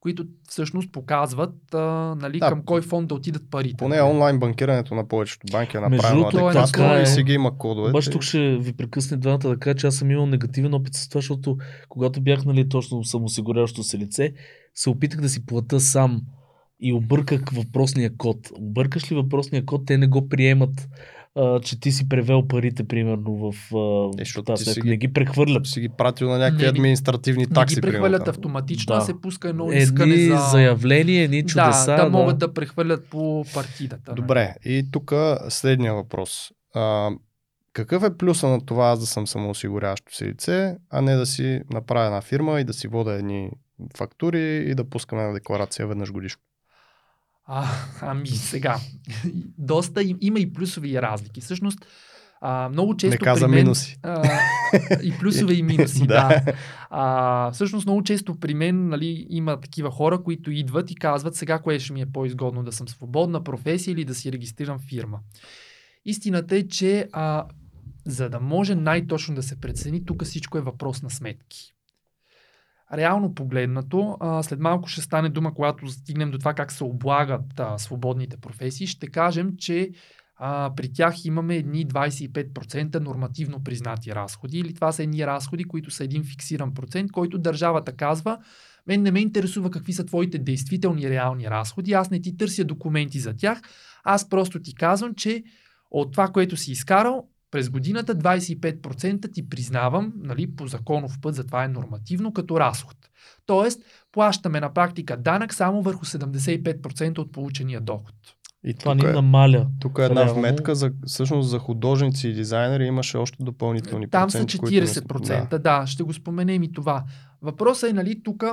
които 0.06 0.26
всъщност 0.50 0.92
показват 0.92 1.74
а, 1.74 2.16
нали, 2.22 2.40
да, 2.40 2.50
към 2.50 2.64
кой 2.66 2.82
фонд 2.82 3.08
да 3.08 3.16
отидат 3.16 3.44
парите. 3.52 3.76
Поне 3.78 4.02
онлайн 4.02 4.40
банкирането 4.40 4.96
на 4.96 5.08
повечето 5.08 5.48
банки 5.52 5.78
е 5.78 5.80
направено 5.80 6.28
адекватно 6.28 6.94
е, 6.94 7.02
и 7.02 7.06
си 7.06 7.24
ги 7.24 7.34
има 7.34 7.58
кодове. 7.58 7.92
Баш 7.92 8.10
тук 8.10 8.22
ще 8.22 8.58
ви 8.58 8.74
прекъсне 8.74 9.18
двамата 9.18 9.38
да 9.38 9.60
кажа, 9.60 9.76
че 9.76 9.88
аз 9.88 9.96
съм 9.96 10.12
имал 10.12 10.26
негативен 10.26 10.74
опит 10.74 10.94
с 10.94 11.10
това, 11.10 11.22
защото 11.22 11.58
когато 11.90 12.22
бях 12.22 12.46
нали, 12.46 12.70
точно 12.70 13.04
самоосигуряващо 13.04 13.84
се 13.84 13.98
лице, 13.98 14.34
се 14.76 14.90
опитах 14.90 15.22
да 15.22 15.30
си 15.30 15.46
плата 15.46 15.80
сам 15.80 16.22
и 16.80 16.94
обърках 16.94 17.42
въпросния 17.54 18.18
код. 18.18 18.38
Объркаш 18.60 19.12
ли 19.12 19.16
въпросния 19.16 19.66
код, 19.66 19.86
те 19.86 19.98
не 19.98 20.08
го 20.08 20.30
приемат 20.30 20.88
а, 21.36 21.60
че 21.60 21.80
ти 21.80 21.92
си 21.92 22.10
превел 22.10 22.48
парите, 22.48 22.84
примерно, 22.84 23.52
в 23.52 23.76
а, 24.36 24.44
тази 24.44 24.66
си 24.66 24.82
Не 24.84 24.98
ги 24.98 25.14
прехвърлят. 25.14 25.68
Си 25.68 25.82
ги 25.82 25.90
пратил 25.90 26.30
на 26.30 26.38
някакви 26.38 26.64
не, 26.64 26.70
административни 26.70 27.48
такси. 27.48 27.76
Не 27.76 27.82
ги 27.82 27.82
прехвърлят 27.82 28.22
примерно. 28.22 28.30
автоматично, 28.30 28.96
да. 28.96 29.02
се 29.02 29.22
пуска 29.22 29.50
едно 29.50 29.72
едни 29.72 29.84
искане 29.84 30.16
за... 30.16 30.38
заявления, 30.52 31.24
едни 31.24 31.46
чудеса. 31.46 31.86
Да, 31.86 31.98
да, 31.98 32.04
да, 32.04 32.10
могат 32.10 32.38
да 32.38 32.54
прехвърлят 32.54 33.06
по 33.06 33.46
партидата. 33.54 34.12
Нали? 34.12 34.22
Добре, 34.22 34.56
и 34.66 34.86
тук 34.92 35.14
следния 35.50 35.94
въпрос. 35.94 36.52
А, 36.74 37.10
какъв 37.74 38.04
е 38.04 38.18
плюса 38.18 38.48
на 38.48 38.66
това 38.66 38.88
аз 38.88 39.00
да 39.00 39.06
съм 39.06 39.28
самоосигуряващо 39.28 40.16
си 40.16 40.26
лице, 40.26 40.78
а 40.90 41.02
не 41.02 41.16
да 41.16 41.26
си 41.26 41.62
направя 41.74 42.06
една 42.06 42.22
фирма 42.22 42.62
и 42.62 42.64
да 42.64 42.74
си 42.74 42.88
вода 42.88 43.14
едни 43.14 43.52
фактури 43.98 44.66
и 44.68 44.76
да 44.76 44.90
пускаме 44.90 45.24
на 45.24 45.34
декларация 45.34 45.88
веднъж 45.88 46.12
годишно? 46.12 46.42
А, 47.46 47.68
ами 48.02 48.28
сега, 48.28 48.80
доста 49.58 50.04
има 50.22 50.40
и 50.40 50.54
плюсови 50.54 50.90
и 50.90 51.02
разлики. 51.02 51.42
Всъщност, 51.42 51.86
а, 52.42 52.70
много 52.70 52.98
често. 52.98 53.14
Не 53.14 53.18
каза 53.18 53.46
при 53.46 53.52
мен, 53.52 53.64
минуси. 53.64 53.98
А, 54.04 54.40
и 55.04 55.14
плюсове 55.20 55.54
и 55.54 55.64
минуси, 55.64 56.00
да. 56.08 56.42
да. 56.46 56.54
А, 56.90 57.52
всъщност, 57.52 57.86
много 57.86 58.04
често 58.04 58.40
при 58.40 58.54
мен 58.54 58.88
нали, 58.88 59.28
има 59.30 59.60
такива 59.60 59.92
хора, 59.92 60.24
които 60.24 60.52
идват 60.52 60.92
и 60.92 60.96
казват 60.96 61.36
сега 61.36 61.60
кое 61.60 61.80
ще 61.80 61.94
ми 61.94 62.02
е 62.02 62.06
по-изгодно 62.06 62.64
да 62.64 62.72
съм 62.72 62.88
свободна 62.88 63.44
професия 63.44 63.92
или 63.92 64.06
да 64.06 64.16
си 64.16 64.32
регистрирам 64.32 64.80
фирма. 64.80 65.20
Истината 66.06 66.56
е, 66.56 66.68
че 66.68 67.08
а, 67.12 67.46
за 68.06 68.30
да 68.30 68.40
може 68.40 68.76
най-точно 68.76 69.36
да 69.36 69.44
се 69.44 69.60
прецени, 69.62 70.06
тук 70.06 70.24
всичко 70.24 70.58
е 70.58 70.62
въпрос 70.62 71.02
на 71.02 71.10
сметки. 71.10 71.75
Реално 72.94 73.34
погледнато, 73.34 74.18
а, 74.20 74.44
след 74.44 74.60
малко 74.60 74.88
ще 74.88 75.02
стане 75.02 75.30
дума, 75.30 75.54
когато 75.54 75.88
стигнем 75.88 76.32
до 76.32 76.38
това 76.38 76.54
как 76.54 76.72
се 76.72 76.84
облагат 76.84 77.60
а, 77.60 77.78
свободните 77.78 78.38
професии, 78.38 78.88
ще 78.88 79.08
кажем, 79.08 79.52
че 79.58 79.90
а, 80.38 80.72
при 80.76 80.94
тях 80.94 81.26
имаме 81.26 81.56
едни 81.56 81.88
25% 81.88 83.00
нормативно 83.00 83.64
признати 83.64 84.16
разходи 84.16 84.60
или 84.60 84.74
това 84.74 84.92
са 84.92 85.04
едни 85.04 85.28
разходи, 85.28 85.64
които 85.64 85.92
са 85.92 86.04
един 86.04 86.24
фиксиран 86.24 86.74
процент, 86.74 87.12
който 87.12 87.38
държавата 87.38 87.96
казва, 87.96 88.38
мен 88.88 89.02
не 89.02 89.12
ме 89.12 89.20
интересува 89.20 89.72
какви 89.72 89.94
са 89.94 90.06
твоите 90.06 90.38
действителни 90.38 91.10
реални 91.10 91.50
разходи, 91.50 91.94
аз 91.94 92.10
не 92.10 92.22
ти 92.22 92.38
търся 92.38 92.64
документи 92.64 93.20
за 93.20 93.34
тях, 93.34 93.62
аз 94.04 94.30
просто 94.30 94.62
ти 94.62 94.76
казвам, 94.76 95.16
че 95.16 95.44
от 95.92 96.12
това, 96.12 96.28
което 96.28 96.58
си 96.58 96.72
изкарал, 96.72 97.28
през 97.56 97.70
годината 97.70 98.16
25% 98.16 99.34
ти 99.34 99.50
признавам 99.50 100.14
нали, 100.16 100.56
по 100.56 100.68
законов 100.68 101.20
път, 101.22 101.36
затова 101.36 101.64
е 101.64 101.68
нормативно, 101.68 102.34
като 102.34 102.60
разход. 102.60 102.98
Тоест, 103.46 103.82
плащаме 104.12 104.60
на 104.60 104.74
практика 104.74 105.18
данък 105.18 105.54
само 105.54 105.82
върху 105.82 106.06
75% 106.06 107.18
от 107.18 107.32
получения 107.32 107.82
доход. 107.82 108.16
И 108.64 108.74
това 108.74 108.96
ни 108.96 109.06
е, 109.06 109.12
намаля. 109.12 109.68
Тук 109.80 110.00
е 110.00 110.06
една 110.06 110.24
вметка, 110.24 110.76
за, 110.76 110.92
всъщност 111.06 111.50
за 111.50 111.60
художници 111.60 112.28
и 112.28 112.34
дизайнери 112.34 112.86
имаше 112.86 113.18
още 113.18 113.44
допълнителни 113.44 114.10
Там 114.10 114.28
проценти. 114.28 114.58
Там 114.58 114.68
са 114.68 114.74
40%, 114.74 115.26
са... 115.26 115.48
да. 115.50 115.60
да, 115.60 115.88
ще 115.88 116.04
го 116.04 116.14
споменем 116.14 116.64
и 116.64 116.72
това. 116.72 117.04
Въпросът 117.42 117.90
е, 117.90 117.94
нали, 117.94 118.24
тук 118.24 118.44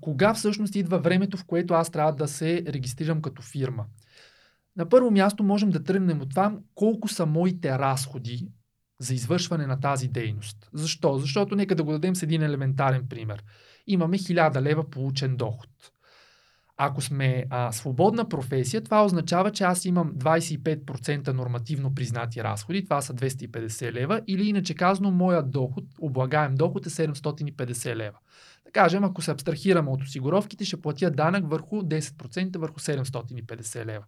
кога 0.00 0.34
всъщност 0.34 0.74
идва 0.76 0.98
времето, 0.98 1.36
в 1.36 1.44
което 1.44 1.74
аз 1.74 1.90
трябва 1.90 2.12
да 2.12 2.28
се 2.28 2.64
регистрирам 2.68 3.22
като 3.22 3.42
фирма. 3.42 3.84
На 4.76 4.88
първо 4.88 5.10
място 5.10 5.44
можем 5.44 5.70
да 5.70 5.82
тръгнем 5.82 6.20
от 6.20 6.30
това 6.30 6.58
колко 6.74 7.08
са 7.08 7.26
моите 7.26 7.78
разходи 7.78 8.48
за 9.00 9.14
извършване 9.14 9.66
на 9.66 9.80
тази 9.80 10.08
дейност. 10.08 10.68
Защо? 10.72 11.18
Защото 11.18 11.56
нека 11.56 11.74
да 11.74 11.84
го 11.84 11.92
дадем 11.92 12.16
с 12.16 12.22
един 12.22 12.42
елементарен 12.42 13.08
пример. 13.08 13.44
Имаме 13.86 14.18
1000 14.18 14.62
лева 14.62 14.90
получен 14.90 15.36
доход. 15.36 15.70
Ако 16.76 17.00
сме 17.00 17.44
а, 17.50 17.72
свободна 17.72 18.28
професия, 18.28 18.84
това 18.84 19.04
означава, 19.04 19.50
че 19.50 19.64
аз 19.64 19.84
имам 19.84 20.14
25% 20.14 21.32
нормативно 21.32 21.94
признати 21.94 22.44
разходи, 22.44 22.84
това 22.84 23.00
са 23.00 23.14
250 23.14 23.92
лева, 23.92 24.20
или 24.26 24.48
иначе 24.48 24.74
казано, 24.74 25.10
моят 25.10 25.50
доход, 25.50 25.84
облагаем 26.00 26.54
доход 26.54 26.86
е 26.86 26.90
750 26.90 27.96
лева. 27.96 28.18
Да 28.64 28.70
кажем, 28.70 29.04
ако 29.04 29.22
се 29.22 29.30
абстрахираме 29.30 29.90
от 29.90 30.02
осигуровките, 30.02 30.64
ще 30.64 30.80
платя 30.80 31.10
данък 31.10 31.50
върху 31.50 31.82
10% 31.82 32.58
върху 32.58 32.80
750 32.80 33.86
лева. 33.86 34.04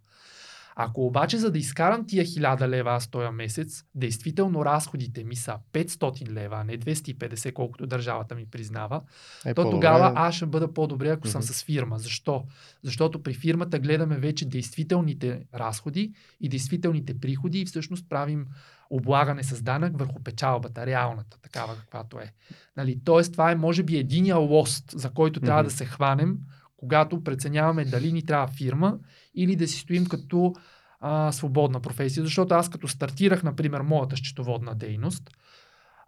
Ако 0.77 1.05
обаче 1.05 1.37
за 1.37 1.51
да 1.51 1.57
изкарам 1.57 2.05
тия 2.07 2.25
1000 2.25 2.67
лева 2.67 2.91
аз 2.91 3.07
този 3.07 3.29
месец, 3.29 3.83
действително 3.95 4.65
разходите 4.65 5.23
ми 5.23 5.35
са 5.35 5.57
500 5.73 6.29
лева, 6.29 6.55
а 6.59 6.63
не 6.63 6.77
250, 6.77 7.53
колкото 7.53 7.87
държавата 7.87 8.35
ми 8.35 8.45
признава, 8.45 9.01
Е, 9.45 9.53
то 9.53 9.61
по-добре 9.63 9.71
тогава 9.77 10.13
аз 10.15 10.35
ще 10.35 10.45
бъда 10.45 10.73
по-добре, 10.73 11.09
ако 11.09 11.27
съм 11.27 11.39
Мгм. 11.39 11.45
с 11.47 11.63
фирма. 11.63 11.99
Защо? 11.99 12.43
Защото 12.83 13.23
при 13.23 13.33
фирмата 13.33 13.79
гледаме 13.79 14.17
вече 14.17 14.45
действителните 14.45 15.45
разходи 15.53 16.13
и 16.41 16.49
действителните 16.49 17.19
приходи 17.19 17.59
и 17.59 17.65
всъщност 17.65 18.09
правим 18.09 18.45
облагане 18.89 19.43
с 19.43 19.61
данък 19.61 19.99
върху 19.99 20.23
печалбата, 20.23 20.85
реалната, 20.85 21.37
такава 21.41 21.75
каквато 21.75 22.19
е. 22.19 22.31
Нали? 22.77 22.99
Тоест, 23.05 23.31
това 23.31 23.51
е 23.51 23.55
може 23.55 23.83
би 23.83 23.97
единия 23.97 24.37
лост, 24.37 24.91
за 24.95 25.09
който 25.09 25.39
трябва 25.39 25.61
Мгм. 25.61 25.69
да 25.69 25.75
се 25.75 25.85
хванем, 25.85 26.37
когато 26.85 27.23
преценяваме 27.23 27.85
дали 27.85 28.11
ни 28.11 28.25
трябва 28.25 28.47
фирма 28.47 28.97
или 29.35 29.55
да 29.55 29.67
си 29.67 29.79
стоим 29.79 30.05
като 30.05 30.53
а, 30.99 31.31
свободна 31.31 31.79
професия. 31.79 32.23
Защото 32.23 32.53
аз 32.53 32.69
като 32.69 32.87
стартирах, 32.87 33.43
например, 33.43 33.81
моята 33.81 34.15
счетоводна 34.15 34.75
дейност, 34.75 35.29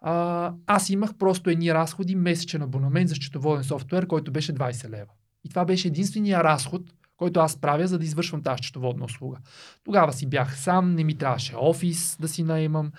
а, 0.00 0.52
аз 0.66 0.90
имах 0.90 1.14
просто 1.14 1.50
едни 1.50 1.74
разходи, 1.74 2.14
месечен 2.14 2.62
абонамент 2.62 3.08
за 3.08 3.14
счетоводен 3.14 3.64
софтуер, 3.64 4.06
който 4.06 4.32
беше 4.32 4.54
20 4.54 4.90
лева. 4.90 5.12
И 5.44 5.48
това 5.48 5.64
беше 5.64 5.88
единствения 5.88 6.44
разход, 6.44 6.82
който 7.16 7.40
аз 7.40 7.60
правя, 7.60 7.86
за 7.86 7.98
да 7.98 8.04
извършвам 8.04 8.42
тази 8.42 8.58
счетоводна 8.58 9.04
услуга. 9.04 9.38
Тогава 9.84 10.12
си 10.12 10.26
бях 10.26 10.58
сам, 10.58 10.94
не 10.94 11.04
ми 11.04 11.14
трябваше 11.14 11.56
офис 11.56 12.16
да 12.20 12.28
си 12.28 12.42
наемам, 12.42 12.92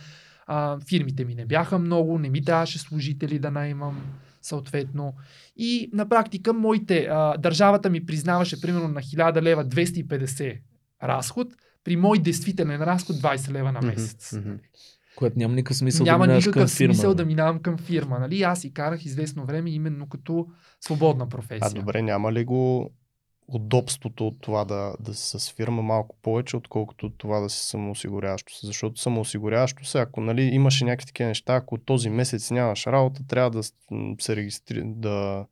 а, 0.48 0.80
фирмите 0.90 1.26
ми 1.26 1.36
не 1.36 1.46
бяха 1.46 1.80
много, 1.80 2.20
не 2.20 2.30
ми 2.30 2.44
трябваше 2.44 2.80
служители 2.80 3.40
да 3.40 3.52
наемам 3.52 4.02
съответно. 4.42 5.14
И 5.58 5.90
на 5.94 6.10
практика 6.10 6.54
моите, 6.54 7.08
а, 7.12 7.38
държавата 7.38 7.90
ми 7.90 8.06
признаваше 8.06 8.62
примерно 8.62 8.88
на 8.88 9.02
1000 9.02 9.42
лева 9.42 9.66
250 9.66 10.60
разход, 11.04 11.48
при 11.84 11.96
мой 11.96 12.20
действителен 12.20 12.82
разход 12.82 13.16
20 13.16 13.52
лева 13.52 13.72
на 13.72 13.82
месец. 13.82 14.34
мгм. 14.34 14.52
Което 15.16 15.40
няма 15.40 15.56
никакъв 15.56 15.78
смисъл 15.78 16.06
Няма 16.06 16.18
да 16.18 16.28
минаваш 16.28 16.44
към 16.44 16.52
никакъв 16.52 16.72
фирма. 16.72 16.94
смисъл 16.94 17.14
да 17.14 17.26
минавам 17.26 17.60
към 17.60 17.78
фирма. 17.78 18.20
Нали? 18.20 18.42
Аз 18.44 18.62
си 18.62 18.74
карах 18.74 19.06
известно 19.06 19.46
време 19.46 19.70
именно 19.70 20.10
като 20.10 20.48
свободна 20.82 21.30
професия. 21.30 21.70
А 21.72 21.74
добре, 21.74 22.02
няма 22.02 22.34
ли 22.34 22.46
го 22.46 22.92
удобството 23.52 24.28
от 24.28 24.42
това 24.42 24.66
да, 24.66 24.94
да 25.00 25.14
си 25.14 25.40
с 25.40 25.52
фирма 25.52 25.82
малко 25.82 26.16
повече, 26.22 26.58
отколкото 26.58 27.06
от 27.06 27.18
това 27.18 27.40
да 27.40 27.50
си 27.50 27.66
самоосигуряващо 27.66 28.54
се? 28.54 28.68
Защото 28.68 29.02
самоосигуряващо 29.02 29.86
се, 29.86 30.00
ако 30.00 30.22
нали, 30.22 30.42
имаше 30.42 30.86
някакви 30.86 31.06
такива 31.06 31.28
неща, 31.28 31.56
ако 31.56 31.78
този 31.78 32.10
месец 32.10 32.52
нямаш 32.52 32.88
работа, 32.88 33.28
трябва 33.28 33.50
да 33.50 33.64
се 34.20 34.36
регистри... 34.36 34.82
да... 34.86 35.46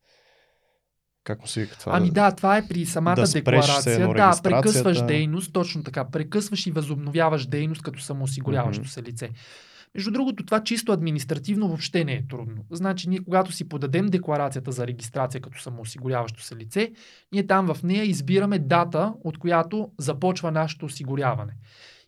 Как 1.23 1.41
му 1.41 1.47
се 1.47 1.61
вика 1.61 1.77
това? 1.77 1.97
Ами 1.97 2.11
да, 2.11 2.31
това 2.31 2.57
е 2.57 2.67
при 2.67 2.85
самата 2.85 3.15
да 3.15 3.27
декларация. 3.33 4.13
Да, 4.13 4.39
прекъсваш 4.43 5.01
дейност, 5.01 5.53
точно 5.53 5.83
така. 5.83 6.05
Прекъсваш 6.05 6.67
и 6.67 6.71
възобновяваш 6.71 7.45
дейност 7.45 7.81
като 7.81 7.99
самоосигуряващо 7.99 8.81
Мгм. 8.81 8.89
се 8.89 9.03
лице. 9.03 9.29
Между 9.97 10.11
другото, 10.11 10.45
това 10.45 10.63
чисто 10.63 10.91
административно 10.91 11.67
въобще 11.67 12.05
не 12.05 12.13
е 12.13 12.27
трудно. 12.27 12.65
Значи, 12.71 13.09
ние 13.09 13.19
когато 13.19 13.51
си 13.51 13.69
подадем 13.69 14.05
декларацията 14.05 14.71
за 14.71 14.87
регистрация 14.87 15.41
като 15.41 15.61
самоосигуряващо 15.61 16.43
се 16.43 16.55
лице, 16.55 16.91
ние 17.31 17.47
там 17.47 17.73
в 17.73 17.83
нея 17.83 18.03
избираме 18.03 18.59
дата, 18.59 19.13
от 19.23 19.37
която 19.37 19.91
започва 19.97 20.51
нашето 20.51 20.85
осигуряване. 20.85 21.53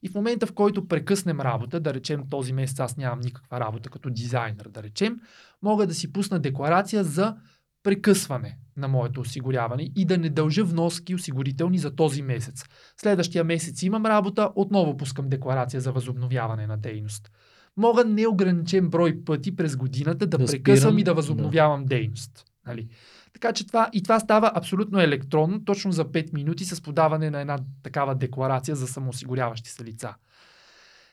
И 0.03 0.09
в 0.09 0.15
момента, 0.15 0.47
в 0.47 0.53
който 0.53 0.87
прекъснем 0.87 1.41
работа, 1.41 1.79
да 1.79 1.93
речем 1.93 2.23
този 2.29 2.53
месец 2.53 2.79
аз 2.79 2.97
нямам 2.97 3.19
никаква 3.19 3.59
работа 3.59 3.89
като 3.89 4.09
дизайнер, 4.09 4.65
да 4.65 4.83
речем, 4.83 5.19
мога 5.61 5.87
да 5.87 5.93
си 5.93 6.13
пусна 6.13 6.39
декларация 6.39 7.03
за 7.03 7.35
прекъсване 7.83 8.57
на 8.77 8.87
моето 8.87 9.21
осигуряване 9.21 9.91
и 9.95 10.05
да 10.05 10.17
не 10.17 10.29
дължа 10.29 10.63
вноски 10.63 11.15
осигурителни 11.15 11.77
за 11.77 11.95
този 11.95 12.21
месец. 12.21 12.65
Следващия 12.97 13.43
месец 13.43 13.83
имам 13.83 14.05
работа, 14.05 14.51
отново 14.55 14.97
пускам 14.97 15.29
декларация 15.29 15.81
за 15.81 15.91
възобновяване 15.91 16.67
на 16.67 16.77
дейност. 16.77 17.31
Мога 17.77 18.05
неограничен 18.05 18.89
брой 18.89 19.23
пъти 19.25 19.55
през 19.55 19.75
годината 19.75 20.27
да, 20.27 20.37
Да 20.37 20.45
прекъсвам 20.45 20.91
спирам, 20.91 20.97
и 20.97 21.03
да 21.03 21.13
възобновявам 21.13 21.85
дейност. 21.85 22.45
Нали? 22.67 22.87
Така 23.33 23.53
че 23.53 23.67
това 23.67 23.89
и 23.93 24.03
това 24.03 24.19
става 24.19 24.51
абсолютно 24.55 24.99
електронно, 24.99 25.65
точно 25.65 25.91
за 25.91 26.05
5 26.05 26.33
минути 26.33 26.65
с 26.65 26.81
подаване 26.81 27.29
на 27.29 27.41
една 27.41 27.57
такава 27.83 28.15
декларация 28.15 28.75
за 28.75 28.87
самоосигуряващи 28.87 29.69
се 29.69 29.83
лица. 29.83 30.13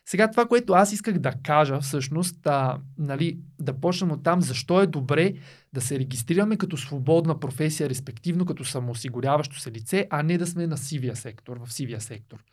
Сега 0.09 0.31
това, 0.31 0.47
което 0.47 0.73
аз 0.73 0.93
исках 0.93 1.19
да 1.19 1.33
кажа 1.45 1.81
всъщност, 1.81 2.47
а, 2.47 2.79
нали, 2.99 3.39
да 3.61 3.81
почнем 3.81 4.11
от 4.11 4.23
там, 4.23 4.43
защо 4.43 4.81
е 4.81 4.87
добре 4.87 5.35
да 5.73 5.81
се 5.81 5.99
регистрираме 5.99 6.57
като 6.57 6.77
свободна 6.77 7.41
професия, 7.41 7.89
респективно 7.89 8.47
като 8.47 8.65
самоосигуряващо 8.65 9.61
се 9.61 9.73
лице, 9.73 10.07
а 10.11 10.23
не 10.23 10.39
да 10.39 10.47
сме 10.47 10.67
на 10.67 10.77
сивия 10.77 11.17
сектор, 11.17 11.57
в 11.65 11.73
сивия 11.73 12.01
сектор. 12.01 12.45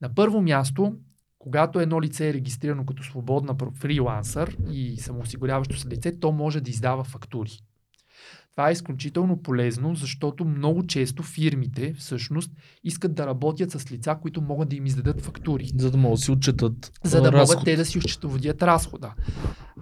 На 0.00 0.14
първо 0.14 0.42
място, 0.42 0.96
когато 1.38 1.80
едно 1.80 2.02
лице 2.02 2.28
е 2.28 2.34
регистрирано 2.34 2.86
като 2.86 3.02
свободна 3.02 3.56
фрилансър 3.74 4.56
и 4.70 4.96
самоосигуряващо 4.96 5.76
се 5.76 5.88
лице, 5.88 6.20
то 6.20 6.32
може 6.32 6.60
да 6.60 6.70
издава 6.70 7.04
фактури. 7.04 7.50
Това 8.56 8.68
е 8.68 8.72
изключително 8.72 9.42
полезно, 9.42 9.94
защото 9.94 10.44
много 10.44 10.86
често 10.86 11.22
фирмите 11.22 11.94
всъщност 11.98 12.50
искат 12.84 13.14
да 13.14 13.26
работят 13.26 13.70
с 13.70 13.92
лица, 13.92 14.18
които 14.22 14.40
могат 14.40 14.68
да 14.68 14.76
им 14.76 14.86
издадат 14.86 15.20
фактури 15.20 15.70
За 15.76 15.90
да 15.90 15.96
могат 15.96 16.18
да 16.18 16.24
си 16.24 16.30
отчетат 16.30 16.92
за 17.04 17.22
да 17.22 17.32
разход. 17.32 17.56
могат 17.56 17.64
те 17.64 17.76
да 17.76 17.84
си 17.84 18.00
счетоводят 18.00 18.62
разхода. 18.62 19.14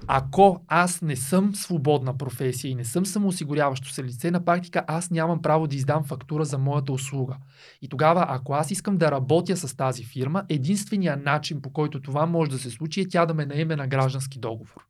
Ако 0.07 0.65
аз 0.69 1.03
не 1.03 1.17
съм 1.17 1.55
свободна 1.55 2.17
професия 2.19 2.71
и 2.71 2.75
не 2.75 2.85
съм 2.85 3.07
самоосигуряващо 3.07 3.89
се 3.89 4.05
лице, 4.05 4.31
на 4.31 4.45
практика 4.45 4.85
аз 4.87 5.11
нямам 5.11 5.43
право 5.43 5.67
да 5.67 5.77
издам 5.77 6.05
фактура 6.05 6.45
за 6.45 6.59
моята 6.59 6.93
услуга. 6.93 7.37
И 7.83 7.89
тогава, 7.89 8.27
ако 8.29 8.55
аз 8.55 8.71
искам 8.71 8.97
да 8.97 9.11
работя 9.11 9.57
с 9.57 9.77
тази 9.77 10.05
фирма, 10.05 10.45
единственият 10.49 11.25
начин 11.25 11.63
по 11.63 11.71
който 11.71 12.01
това 12.01 12.27
може 12.27 12.51
да 12.51 12.59
се 12.59 12.71
случи 12.71 13.01
е 13.01 13.09
тя 13.09 13.27
да 13.27 13.35
ме 13.35 13.47
наеме 13.47 13.77
на 13.77 13.87
граждански 13.87 14.39
договор. 14.39 14.87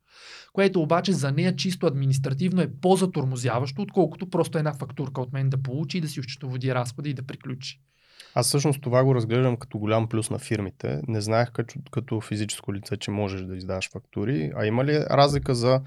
Което 0.55 0.83
обаче 0.83 1.12
за 1.12 1.33
нея 1.33 1.57
чисто 1.57 1.87
административно 1.87 2.62
е 2.62 2.73
по-затормозяващо, 2.81 3.83
отколкото 3.83 4.31
просто 4.31 4.59
една 4.59 4.75
фактурка 4.75 5.21
от 5.21 5.33
мен 5.33 5.51
да 5.51 5.62
получи 5.62 5.99
и 5.99 6.01
да 6.01 6.09
си 6.09 6.23
счетоводи 6.23 6.75
разхода 6.75 7.09
и 7.09 7.14
да 7.14 7.23
приключи. 7.23 7.81
Аз 8.35 8.47
всъщност 8.47 8.81
това 8.81 9.05
го 9.05 9.14
разглеждам 9.14 9.57
като 9.57 9.79
голям 9.79 10.09
плюс 10.09 10.31
на 10.31 10.38
фирмите. 10.38 11.01
Не 11.09 11.21
знаех 11.21 11.53
като, 11.53 11.75
като 11.90 12.21
физическо 12.21 12.75
лице, 12.75 12.97
че 12.97 13.11
можеш 13.11 13.43
да 13.43 13.57
издаваш 13.57 13.90
фактури. 13.90 14.53
А 14.57 14.67
има 14.67 14.85
ли 14.85 14.99
разлика 14.99 15.55
за 15.55 15.81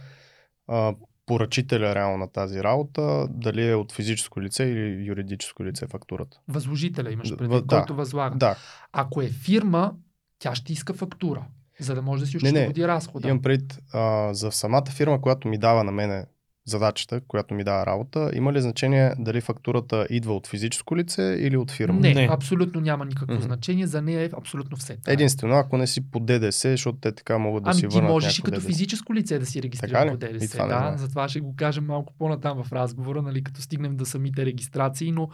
а, 0.68 0.96
поръчителя 1.26 1.96
реално 1.96 2.18
на 2.18 2.32
тази 2.32 2.64
работа? 2.64 3.28
Дали 3.30 3.70
е 3.70 3.76
от 3.76 3.92
физическо 3.92 4.42
лице 4.42 4.64
или 4.64 5.06
юридическо 5.06 5.66
лице 5.66 5.88
фактурата? 5.88 6.40
Възложителя 6.48 7.12
имаш 7.12 7.36
предвид, 7.38 7.68
да. 7.68 7.78
който 7.78 7.96
възлага. 7.96 8.38
Да, 8.38 8.56
Ако 8.92 9.22
е 9.22 9.28
фирма, 9.28 9.94
тя 10.40 10.56
ще 10.56 10.74
иска 10.74 10.94
фактура, 10.94 11.46
за 11.80 11.96
да 11.96 12.02
може 12.02 12.20
да 12.20 12.28
си 12.28 12.40
счетоводи 12.40 12.88
разхода. 12.88 13.28
имам 13.28 13.42
пред 13.42 13.80
а, 13.94 14.34
за 14.34 14.52
самата 14.52 14.86
фирма, 14.90 15.22
която 15.22 15.48
ми 15.48 15.58
дава 15.58 15.84
на 15.84 15.92
мене 15.92 16.26
задачата, 16.66 17.22
която 17.22 17.54
ми 17.54 17.64
дава 17.64 17.86
работа, 17.86 18.32
има 18.34 18.54
ли 18.54 18.62
значение 18.62 19.14
дали 19.20 19.42
фактурата 19.42 20.08
идва 20.10 20.36
от 20.36 20.48
физическо 20.48 20.98
лице 20.98 21.38
или 21.40 21.58
от 21.58 21.72
фирма? 21.72 22.00
Не, 22.00 22.14
Не. 22.14 22.28
абсолютно 22.32 22.82
няма 22.82 23.06
никакво 23.06 23.34
Мгм. 23.34 23.44
значение. 23.44 23.88
За 23.88 24.02
нея 24.02 24.22
е 24.22 24.30
абсолютно 24.38 24.78
все. 24.78 24.98
това. 24.98 25.14
Единствено, 25.14 25.56
ако 25.56 25.78
не 25.78 25.88
си 25.88 26.12
по 26.12 26.20
ДДС, 26.20 26.70
защото 26.70 26.98
те 26.98 27.12
така 27.12 27.38
могат 27.38 27.64
да 27.64 27.70
ами 27.70 27.76
си 27.76 27.82
ти 27.82 27.88
върнат 27.88 28.12
можеш 28.12 28.40
и 28.40 28.42
като 28.42 28.56
ДДС. 28.56 28.68
физическо 28.68 29.14
лице 29.14 29.40
да 29.40 29.46
си 29.46 29.64
регистрираш 29.64 30.12
по 30.12 30.18
ДДС. 30.18 30.58
Да, 30.58 30.94
затова 30.98 31.28
ще 31.28 31.40
го 31.40 31.56
кажем 31.56 31.86
малко 31.86 32.14
по-натам 32.20 32.64
в 32.64 32.72
разговора, 32.72 33.22
нали, 33.22 33.44
като 33.44 33.62
стигнем 33.62 33.98
до 33.98 34.06
самите 34.06 34.46
регистрации, 34.46 35.12
но 35.12 35.30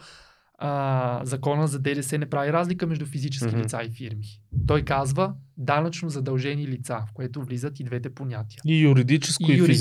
а, 0.58 1.20
закона 1.24 1.66
за 1.66 1.78
ДДС 1.78 2.18
не 2.18 2.26
прави 2.26 2.52
разлика 2.52 2.86
между 2.86 3.06
физически 3.06 3.48
Мгм. 3.48 3.58
лица 3.58 3.80
и 3.82 3.90
фирми. 3.90 4.26
Той 4.66 4.82
казва 4.82 5.34
данъчно 5.56 6.08
задължени 6.08 6.66
лица, 6.66 6.98
в 7.00 7.12
което 7.12 7.42
влизат 7.42 7.80
и 7.80 7.84
двете 7.84 8.10
понятия. 8.10 8.58
И 8.66 8.78
юридическо, 8.78 9.42
и, 9.42 9.46
И 9.46 9.48
физическо. 9.56 9.72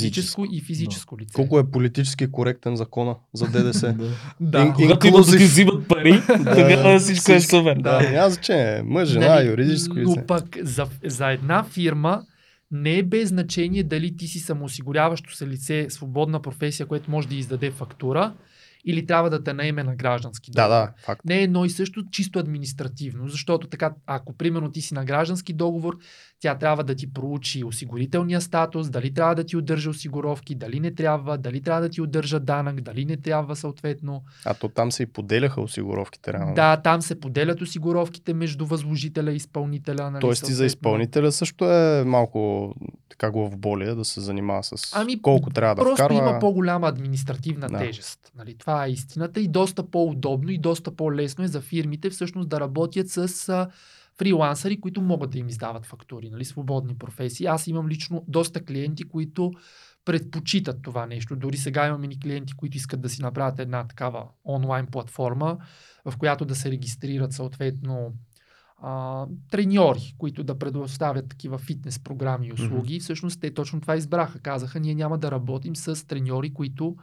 юридическо 0.41 0.45
и 0.51 0.62
физическо 0.62 1.19
лице. 1.19 1.33
Колко 1.33 1.59
е 1.59 1.71
политически 1.71 2.27
коректен 2.27 2.75
закона 2.75 3.15
за 3.33 3.45
ДДС? 3.47 3.93
Да. 3.93 4.09
Да. 4.41 4.57
Ин- 4.59 4.73
Когато 4.73 5.07
идват 5.07 5.25
да 5.25 5.38
ти 5.38 5.43
взимат 5.43 5.88
пари, 5.88 6.21
тогава 6.27 6.99
всичко 6.99 7.31
е 7.31 7.39
супер. 7.39 7.75
Да, 7.75 8.12
няма 8.12 8.29
значение. 8.29 8.83
Мъж, 8.83 9.09
жена, 9.09 9.27
Нали, 9.27 9.47
юридическо 9.47 9.95
лице. 9.95 10.13
Но 10.17 10.25
пък 10.27 10.57
за, 10.62 10.86
за 11.05 11.27
една 11.27 11.63
фирма 11.63 12.21
не 12.71 12.97
е 12.97 13.03
без 13.03 13.29
значение 13.29 13.83
дали 13.83 14.17
ти 14.17 14.27
си 14.27 14.39
самоосигуряващо 14.39 15.36
се 15.36 15.47
лице, 15.47 15.86
свободна 15.89 16.41
професия, 16.41 16.86
което 16.86 17.12
може 17.12 17.27
да 17.27 17.36
издаде 17.36 17.71
фактура, 17.71 18.33
или 18.86 19.06
трябва 19.06 19.30
да 19.30 19.43
те 19.43 19.54
наеме 19.54 19.84
на 19.84 19.96
граждански 19.96 20.52
Да, 20.52 20.67
договор. 20.67 20.86
да, 20.88 20.93
факт. 21.06 21.26
Не 21.26 21.39
е 21.39 21.43
едно 21.43 21.65
и 21.65 21.69
също 21.69 22.06
чисто 22.12 22.39
административно, 22.39 23.28
защото 23.28 23.67
така, 23.67 23.93
ако 24.06 24.38
примерно 24.38 24.72
ти 24.72 24.82
си 24.82 24.93
на 24.93 25.06
граждански 25.06 25.54
договор, 25.54 25.98
тя 26.43 26.56
трябва 26.56 26.84
да 26.84 26.95
ти 26.95 27.13
проучи 27.13 27.63
осигурителния 27.63 28.41
статус, 28.41 28.89
дали 28.89 29.13
трябва 29.13 29.36
да 29.36 29.43
ти 29.43 29.58
удържа 29.58 29.89
осигуровки, 29.89 30.56
дали 30.56 30.79
не 30.79 30.95
трябва, 30.95 31.38
дали 31.38 31.62
трябва 31.62 31.82
да 31.82 31.89
ти 31.89 32.01
удържа 32.01 32.39
данък, 32.39 32.82
дали 32.82 33.06
не 33.06 33.17
трябва 33.17 33.56
съответно. 33.56 34.23
А 34.45 34.53
то 34.53 34.69
там 34.69 34.91
се 34.91 35.03
и 35.03 35.06
поделяха 35.06 35.62
осигуровките 35.62 36.34
реално. 36.34 36.53
Да, 36.56 36.77
там 36.77 37.01
се 37.01 37.19
поделят 37.19 37.62
осигуровките 37.62 38.34
между 38.34 38.65
възложителя 38.65 39.32
и 39.32 39.36
изпълнителя. 39.36 40.12
Нали, 40.12 40.21
Тоест 40.21 40.49
и 40.49 40.53
за 40.53 40.65
изпълнителя 40.65 41.32
също 41.32 41.71
е 41.71 42.03
малко 42.03 42.73
така 43.10 43.32
главоболие 43.32 43.95
да 43.95 44.06
се 44.06 44.21
занимава 44.21 44.63
с 44.63 44.93
Ами, 44.95 45.21
колко 45.21 45.49
трябва 45.49 45.75
да 45.75 45.82
Просто 45.82 45.95
вкарва. 45.95 46.17
има 46.17 46.39
по-голяма 46.39 46.88
административна 46.88 47.67
Да. 47.67 47.77
тежест. 47.77 48.32
Нали? 48.38 48.58
Това 48.58 48.86
е 48.86 48.89
истината 48.89 49.39
и 49.39 49.47
доста 49.47 49.84
по-удобно 49.84 50.49
и 50.49 50.58
доста 50.58 50.95
по-лесно 50.95 51.43
е 51.43 51.47
за 51.47 51.62
фирмите 51.62 52.10
всъщност 52.10 52.49
да 52.49 52.60
работят 52.60 53.10
с 53.10 53.67
фрилансъри, 54.19 54.82
които 54.82 55.02
могат 55.02 55.30
да 55.32 55.39
им 55.39 55.49
издават 55.49 55.86
фактури, 55.86 56.30
нали, 56.30 56.45
свободни 56.45 56.97
професии. 56.97 57.45
Аз 57.45 57.67
имам 57.67 57.88
лично 57.88 58.26
доста 58.28 58.65
клиенти, 58.65 59.04
които 59.04 59.52
предпочитат 60.06 60.82
това 60.82 61.06
нещо. 61.06 61.36
Дори 61.36 61.58
сега 61.58 61.88
имаме 61.88 62.08
ни 62.08 62.19
клиенти, 62.19 62.54
които 62.54 62.78
искат 62.78 63.02
да 63.02 63.10
си 63.10 63.21
направят 63.21 63.60
една 63.60 63.88
такава 63.88 64.26
онлайн 64.45 64.86
платформа, 64.88 65.58
в 66.06 66.17
която 66.17 66.45
да 66.45 66.56
се 66.56 66.71
регистрират 66.71 67.34
съответно 67.34 68.13
а, 68.78 69.26
треньори, 69.52 70.15
които 70.17 70.43
да 70.43 70.60
предоставят 70.60 71.30
такива 71.30 71.58
фитнес 71.58 71.99
програми 71.99 72.47
и 72.47 72.54
услуги. 72.54 72.99
Mm-hmm. 72.99 73.04
Всъщност 73.04 73.41
те 73.41 73.54
точно 73.54 73.82
това 73.82 73.95
избраха. 73.95 74.39
Казаха, 74.39 74.80
ние 74.80 74.95
няма 74.95 75.17
да 75.17 75.32
работим 75.32 75.76
с 75.76 76.08
треньори, 76.08 76.54
които 76.54 76.95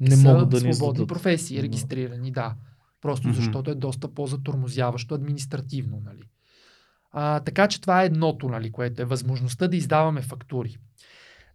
не 0.00 0.16
са 0.16 0.22
могат 0.32 0.48
да 0.48 0.60
ни 0.60 0.74
свободни 0.74 1.02
издадат. 1.02 1.08
професии, 1.08 1.62
регистрирани, 1.62 2.30
да. 2.30 2.54
Просто 3.00 3.28
Мгм. 3.28 3.36
защото 3.36 3.70
е 3.70 3.74
доста 3.74 4.14
по-затормозяващо 4.14 5.14
административно, 5.14 6.02
нали. 6.04 6.22
А, 7.16 7.40
така 7.40 7.68
че 7.68 7.80
това 7.80 8.02
е 8.02 8.06
едното, 8.06 8.48
нали, 8.48 8.72
което 8.72 9.02
е 9.02 9.04
възможността 9.04 9.68
да 9.68 9.76
издаваме 9.76 10.22
фактури. 10.22 10.76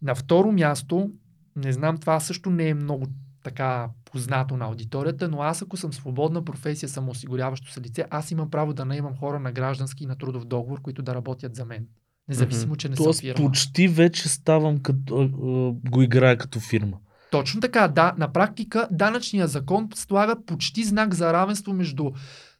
На 0.01 0.15
второ 0.15 0.51
място, 0.51 1.11
не 1.55 1.71
знам, 1.71 1.97
това 1.97 2.19
също 2.19 2.49
не 2.49 2.69
е 2.69 2.73
много 2.73 3.07
така 3.43 3.89
познато 4.11 4.57
на 4.57 4.65
аудиторията, 4.65 5.27
но 5.29 5.41
аз 5.41 5.61
ако 5.61 5.77
съм 5.77 5.93
свободна 5.93 6.45
професия, 6.45 6.89
самоосигуряващо 6.89 7.71
се 7.71 7.81
лице, 7.81 8.05
аз 8.09 8.31
имам 8.31 8.49
право 8.49 8.73
да 8.73 8.85
наемам 8.85 9.15
хора 9.15 9.39
на 9.39 9.51
граждански 9.51 10.03
и 10.03 10.07
на 10.07 10.15
трудов 10.15 10.45
договор, 10.45 10.81
които 10.81 11.01
да 11.01 11.15
работят 11.15 11.55
за 11.55 11.65
мен. 11.65 11.87
Независимо, 12.29 12.75
че 12.75 12.89
не 12.89 12.95
съм 12.95 13.03
Тоест, 13.03 13.19
фирма. 13.19 13.45
почти 13.45 13.87
вече 13.87 14.29
ставам 14.29 14.79
като, 14.79 15.29
го 15.89 16.01
играя 16.01 16.37
като 16.37 16.59
фирма. 16.59 16.97
Точно 17.31 17.61
така, 17.61 17.87
да. 17.87 18.13
На 18.17 18.33
практика 18.33 18.87
данъчният 18.91 19.51
закон 19.51 19.89
слага 19.95 20.35
почти 20.45 20.83
знак 20.83 21.13
за 21.13 21.33
равенство 21.33 21.73
между 21.73 22.11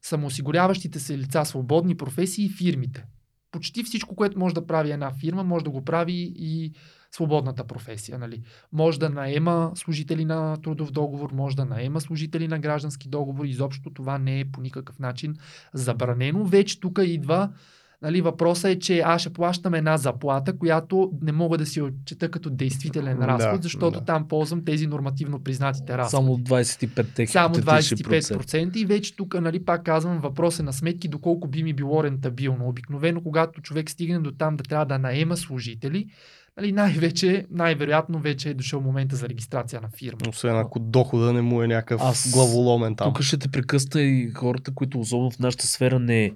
самоосигуряващите 0.02 1.00
се 1.00 1.18
лица, 1.18 1.46
свободни 1.46 1.98
професии 1.98 2.46
и 2.46 2.50
фирмите. 2.50 3.06
Почти 3.52 3.84
всичко, 3.84 4.16
което 4.16 4.40
може 4.40 4.56
да 4.56 4.68
прави 4.68 4.92
една 4.92 5.12
фирма, 5.12 5.44
може 5.44 5.64
да 5.64 5.72
го 5.72 5.86
прави 5.86 6.34
и 6.36 6.74
свободната 7.12 7.64
професия. 7.64 8.20
Нали? 8.20 8.42
Може 8.72 9.00
да 9.00 9.10
наема 9.10 9.72
служители 9.76 10.26
на 10.26 10.58
трудов 10.62 10.92
договор, 10.92 11.32
може 11.32 11.56
да 11.56 11.66
наема 11.66 12.02
служители 12.02 12.48
на 12.48 12.60
граждански 12.60 13.10
договор. 13.10 13.46
Изобщо 13.46 13.90
това 13.94 14.18
не 14.18 14.40
е 14.40 14.52
по 14.52 14.62
никакъв 14.62 15.00
начин 15.00 15.36
забранено. 15.74 16.46
Вече 16.46 16.80
тук 16.80 17.00
идва 17.04 17.54
Нали, 18.02 18.22
въпросът 18.22 18.72
е, 18.72 18.80
че 18.80 19.00
аз 19.00 19.22
ще 19.22 19.34
плащам 19.34 19.74
една 19.74 19.98
заплата, 19.98 20.58
която 20.58 21.12
не 21.22 21.32
мога 21.32 21.58
да 21.58 21.66
си 21.66 21.82
отчета 21.82 22.32
като 22.32 22.50
действителен 22.50 23.20
Да, 23.20 23.28
разход, 23.28 23.64
защото 23.64 24.00
да. 24.00 24.06
там 24.06 24.28
ползвам 24.28 24.66
тези 24.66 24.88
нормативно 24.88 25.44
признатите 25.44 25.98
разходи. 25.98 26.12
Само 26.12 26.38
25 26.38 27.26
Само 27.26 27.56
хипотетични 27.56 27.98
25% 27.98 28.78
и 28.78 28.86
вече 28.86 29.16
тук, 29.16 29.42
нали, 29.42 29.66
пак 29.66 29.84
казвам, 29.84 30.20
въпрос 30.20 30.60
е 30.60 30.64
на 30.64 30.74
сметки 30.74 31.08
доколко 31.08 31.48
би 31.48 31.64
ми 31.64 31.74
било 31.74 32.04
рентабилно. 32.04 32.70
Обикновено, 32.70 33.24
когато 33.24 33.62
човек 33.62 33.90
стигне 33.90 34.20
до 34.20 34.32
там 34.32 34.58
да 34.58 34.64
трябва 34.64 34.86
да 34.86 35.00
наема 35.00 35.38
служители, 35.38 36.08
нали, 36.62 36.72
най-вече, 36.72 37.46
най-вероятно 37.52 38.20
вече 38.20 38.50
е 38.50 38.54
дошъл 38.54 38.82
момента 38.82 39.16
за 39.16 39.30
регистрация 39.30 39.82
на 39.82 39.90
фирма. 39.98 40.20
Освен 40.30 40.56
ако 40.58 40.80
дохода 40.80 41.34
не 41.34 41.42
му 41.42 41.64
е 41.64 41.68
някакъв 41.68 42.02
Аз- 42.04 42.32
главоломен 42.34 42.96
там. 42.96 43.14
Тук 43.14 43.22
ще 43.24 43.38
те 43.38 43.48
прекъсна 43.48 44.02
и 44.02 44.32
хората, 44.32 44.74
които 44.74 45.00
особено 45.00 45.32
в 45.32 45.40
нашата 45.40 45.68
сфера 45.68 46.00
не, 46.00 46.32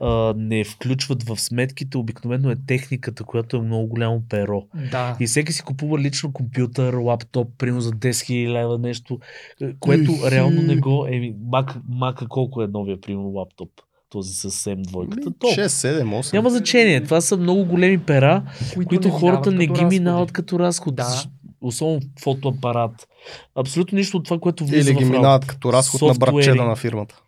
а, 0.00 0.34
не 0.36 0.64
включват 0.64 1.22
в 1.22 1.40
сметките, 1.40 1.98
обикновено 1.98 2.50
е 2.50 2.56
техниката, 2.66 3.24
която 3.24 3.56
е 3.56 3.60
много 3.60 3.86
голямо 3.86 4.22
перо. 4.28 4.66
Да. 4.90 5.16
И 5.20 5.26
всеки 5.26 5.52
си 5.52 5.62
купува 5.62 5.98
лично 5.98 6.32
компютър, 6.32 6.94
лаптоп, 6.94 7.48
примерно 7.58 7.80
за 7.80 7.90
10 7.92 8.10
000 8.10 8.52
лева 8.52 8.78
нещо, 8.78 9.18
е, 9.62 9.74
което 9.80 10.12
Ихи. 10.12 10.30
реално 10.30 10.62
не 10.62 10.76
го... 10.76 11.06
Еми, 11.10 11.34
мака, 11.50 11.80
мака 11.88 12.28
колко 12.28 12.62
е 12.62 12.66
новия, 12.66 13.00
примерно, 13.00 13.28
лаптоп? 13.28 13.70
Този 14.10 14.34
с 14.34 14.50
M 14.50 14.82
двойката. 14.82 15.30
То, 15.38 15.46
6, 15.46 15.66
7, 15.66 16.02
8. 16.20 16.32
няма 16.32 16.50
значение. 16.50 17.04
Това 17.04 17.20
са 17.20 17.36
много 17.36 17.64
големи 17.64 17.98
пера, 17.98 18.42
които 18.86 19.10
хората 19.10 19.50
не 19.50 19.56
минават 19.58 19.74
ги 19.74 19.80
като 19.80 19.88
минават 19.88 20.32
като 20.32 20.58
разход. 20.58 20.94
Да. 20.96 21.24
Особено 21.60 22.00
фотоапарат. 22.22 23.08
Абсолютно 23.54 23.98
нищо 23.98 24.16
от 24.16 24.24
това, 24.24 24.38
което 24.38 24.66
влиза 24.66 24.90
Или 24.90 24.98
ги 24.98 25.04
минават 25.04 25.46
като 25.46 25.72
разход 25.72 26.02
на 26.02 26.08
Софтуери. 26.08 26.34
братчета 26.36 26.64
на 26.64 26.76
фирмата. 26.76 27.22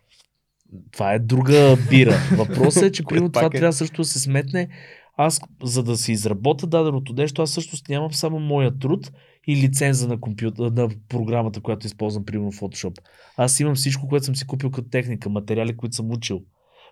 Това 0.91 1.13
е 1.13 1.19
друга 1.19 1.77
бира. 1.89 2.17
Въпросът 2.37 2.83
е, 2.83 2.91
че 2.91 3.03
примерно 3.03 3.31
това 3.31 3.45
е- 3.45 3.49
трябва 3.49 3.73
също 3.73 4.01
да 4.01 4.05
се 4.05 4.19
сметне. 4.19 4.67
Аз, 5.17 5.41
за 5.63 5.83
да 5.83 5.97
си 5.97 6.11
изработя 6.11 6.67
даденото 6.67 7.13
нещо, 7.13 7.41
аз 7.41 7.51
също 7.51 7.77
нямам 7.89 8.13
само 8.13 8.39
моя 8.39 8.79
труд 8.79 9.11
и 9.47 9.55
лиценза 9.55 10.07
на, 10.07 10.19
компютър, 10.19 10.71
на 10.71 10.89
програмата, 11.09 11.61
която 11.61 11.87
използвам, 11.87 12.25
примерно 12.25 12.51
Photoshop. 12.51 12.97
Аз 13.37 13.59
имам 13.59 13.75
всичко, 13.75 14.07
което 14.07 14.25
съм 14.25 14.35
си 14.35 14.47
купил 14.47 14.71
като 14.71 14.89
техника, 14.89 15.29
материали, 15.29 15.77
които 15.77 15.95
съм 15.95 16.11
учил. 16.11 16.41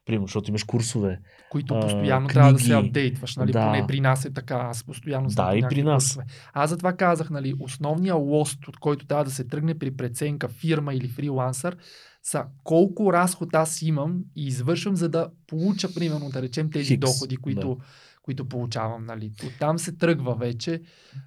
Примерно, 0.08 0.28
защото 0.28 0.52
имаш 0.52 0.64
курсове. 0.64 1.20
които 1.50 1.76
а, 1.76 1.80
постоянно 1.80 2.28
трябва 2.28 2.54
да 2.54 2.60
се 2.60 2.74
апдейтваш. 2.74 3.36
Нали? 3.36 3.52
Да. 3.52 3.66
Поне 3.66 3.88
при 3.88 4.00
нас 4.00 4.26
е 4.26 4.34
така. 4.34 4.56
Аз 4.56 4.84
постоянно 4.84 5.30
съм 5.30 5.46
Да, 5.46 5.58
и 5.58 5.62
при 5.70 5.84
нас. 5.84 6.04
курсове. 6.04 6.26
Аз 6.54 6.70
затова 6.70 6.94
казах, 6.94 7.30
нали, 7.30 7.54
основният 7.60 8.18
лост, 8.20 8.68
от 8.68 8.78
който 8.78 9.06
трябва 9.08 9.24
да 9.24 9.32
се 9.32 9.44
тръгне 9.44 9.80
при 9.80 9.92
преценка 9.92 10.48
фирма 10.48 10.94
или 10.94 11.08
фрилансър, 11.08 11.78
са 12.24 12.44
колко 12.64 13.14
разход 13.14 13.56
аз 13.56 13.82
имам 13.82 14.20
и 14.36 14.48
извършвам, 14.48 14.96
за 14.96 15.10
да 15.10 15.30
получа, 15.48 15.94
примерно, 15.94 16.30
да 16.30 16.42
речем 16.42 16.72
тези 16.72 16.88
Хикс, 16.88 17.00
доходи, 17.00 17.38
които, 17.38 17.78
които 18.22 18.46
получавам. 18.50 19.06
Нали. 19.06 19.32
Оттам 19.48 19.80
се 19.80 19.92
тръгва 19.92 20.36
вече 20.36 20.82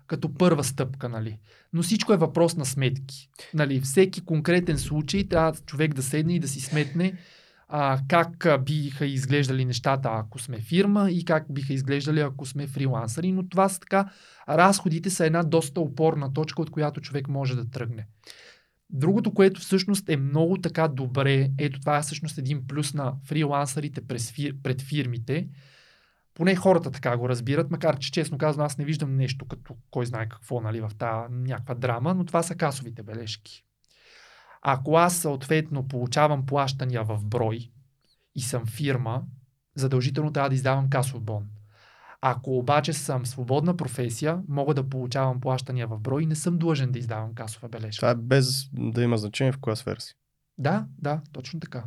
като 0.06 0.34
първа 0.34 0.64
стъпка. 0.64 1.08
Нали. 1.08 1.38
Но 1.72 1.82
всичко 1.82 2.12
е 2.12 2.16
въпрос 2.16 2.56
на 2.56 2.64
сметки. 2.64 3.28
Нали. 3.54 3.80
Всеки 3.80 4.20
конкретен 4.20 4.78
случай 4.78 5.28
трябва 5.28 5.52
човек 5.66 5.94
да 5.94 6.02
седне 6.02 6.34
и 6.34 6.40
да 6.40 6.48
си 6.48 6.60
сметне 6.60 7.12
а, 7.72 8.00
как 8.09 8.64
биха 8.64 9.06
изглеждали 9.06 9.64
нещата, 9.64 10.09
ако 10.12 10.38
сме 10.38 10.61
фирма 10.61 11.11
и 11.11 11.24
как 11.24 11.46
биха 11.50 11.72
изглеждали, 11.72 12.20
ако 12.20 12.46
сме 12.46 12.66
фрилансъри. 12.66 13.33
Но 13.33 13.48
това 13.48 13.68
са 13.68 13.80
така, 13.80 14.11
разходите 14.48 15.11
са 15.11 15.26
една 15.26 15.42
доста 15.42 15.80
опорна 15.80 16.33
точка, 16.33 16.62
от 16.62 16.70
която 16.70 17.00
човек 17.00 17.28
може 17.28 17.56
да 17.56 17.70
тръгне. 17.70 18.06
Другото, 18.90 19.35
което 19.35 19.61
всъщност 19.61 20.09
е 20.09 20.16
много 20.16 20.56
така 20.56 20.88
добре, 20.88 21.50
ето 21.59 21.80
това 21.80 21.98
е 21.98 22.02
всъщност 22.02 22.38
един 22.38 22.66
плюс 22.66 22.94
на 22.94 23.14
фир, 24.33 24.54
пред 24.62 24.83
фирмите, 24.83 25.48
поне 26.35 26.56
хората 26.56 26.90
така 26.90 27.16
го 27.16 27.28
разбират, 27.28 27.70
макар 27.70 27.98
че 27.98 28.12
честно 28.12 28.38
казано 28.38 28.64
аз 28.64 28.78
не 28.78 28.85
виждам 28.85 29.16
нещо 29.16 29.46
като 29.46 29.76
кой 29.90 30.06
знае 30.06 30.28
какво 30.28 30.61
нали, 30.61 30.80
в 30.80 30.90
тази 30.98 31.33
някаква 31.33 31.74
драма, 31.74 32.14
но 32.14 32.24
това 32.24 32.42
са 32.42 32.54
касовите 32.54 33.02
бележки. 33.02 33.64
Ако 34.62 34.96
аз 34.96 35.16
съответно 35.16 35.88
получавам 35.88 36.46
плащания 36.46 37.05
в 37.05 37.25
брой 37.25 37.70
и 38.35 38.40
съм 38.40 38.66
фирма, 38.66 39.23
задължително 39.75 40.33
трябва 40.33 40.49
да 40.49 40.55
издавам 40.55 40.90
касов 40.90 41.23
бон. 41.23 41.46
Ако 42.20 42.59
обаче 42.59 42.92
съм 42.92 43.27
свободна 43.27 43.77
професия, 43.77 44.38
мога 44.49 44.75
да 44.75 44.88
получавам 44.88 45.40
плащания 45.40 45.87
в 45.87 46.01
брой 46.01 46.23
и 46.23 46.27
не 46.27 46.35
съм 46.35 46.59
длъжен 46.59 46.92
да 46.92 46.99
издавам 46.99 47.35
касова 47.35 47.68
бележка. 47.68 48.01
Това 48.01 48.11
е 48.11 48.14
без 48.14 48.70
да 48.73 49.03
има 49.03 49.18
значение 49.18 49.53
в 49.53 49.59
коя 49.59 49.77
сфера 49.77 50.01
си. 50.01 50.14
Да, 50.59 50.87
да, 50.99 51.20
точно 51.33 51.61
така. 51.61 51.85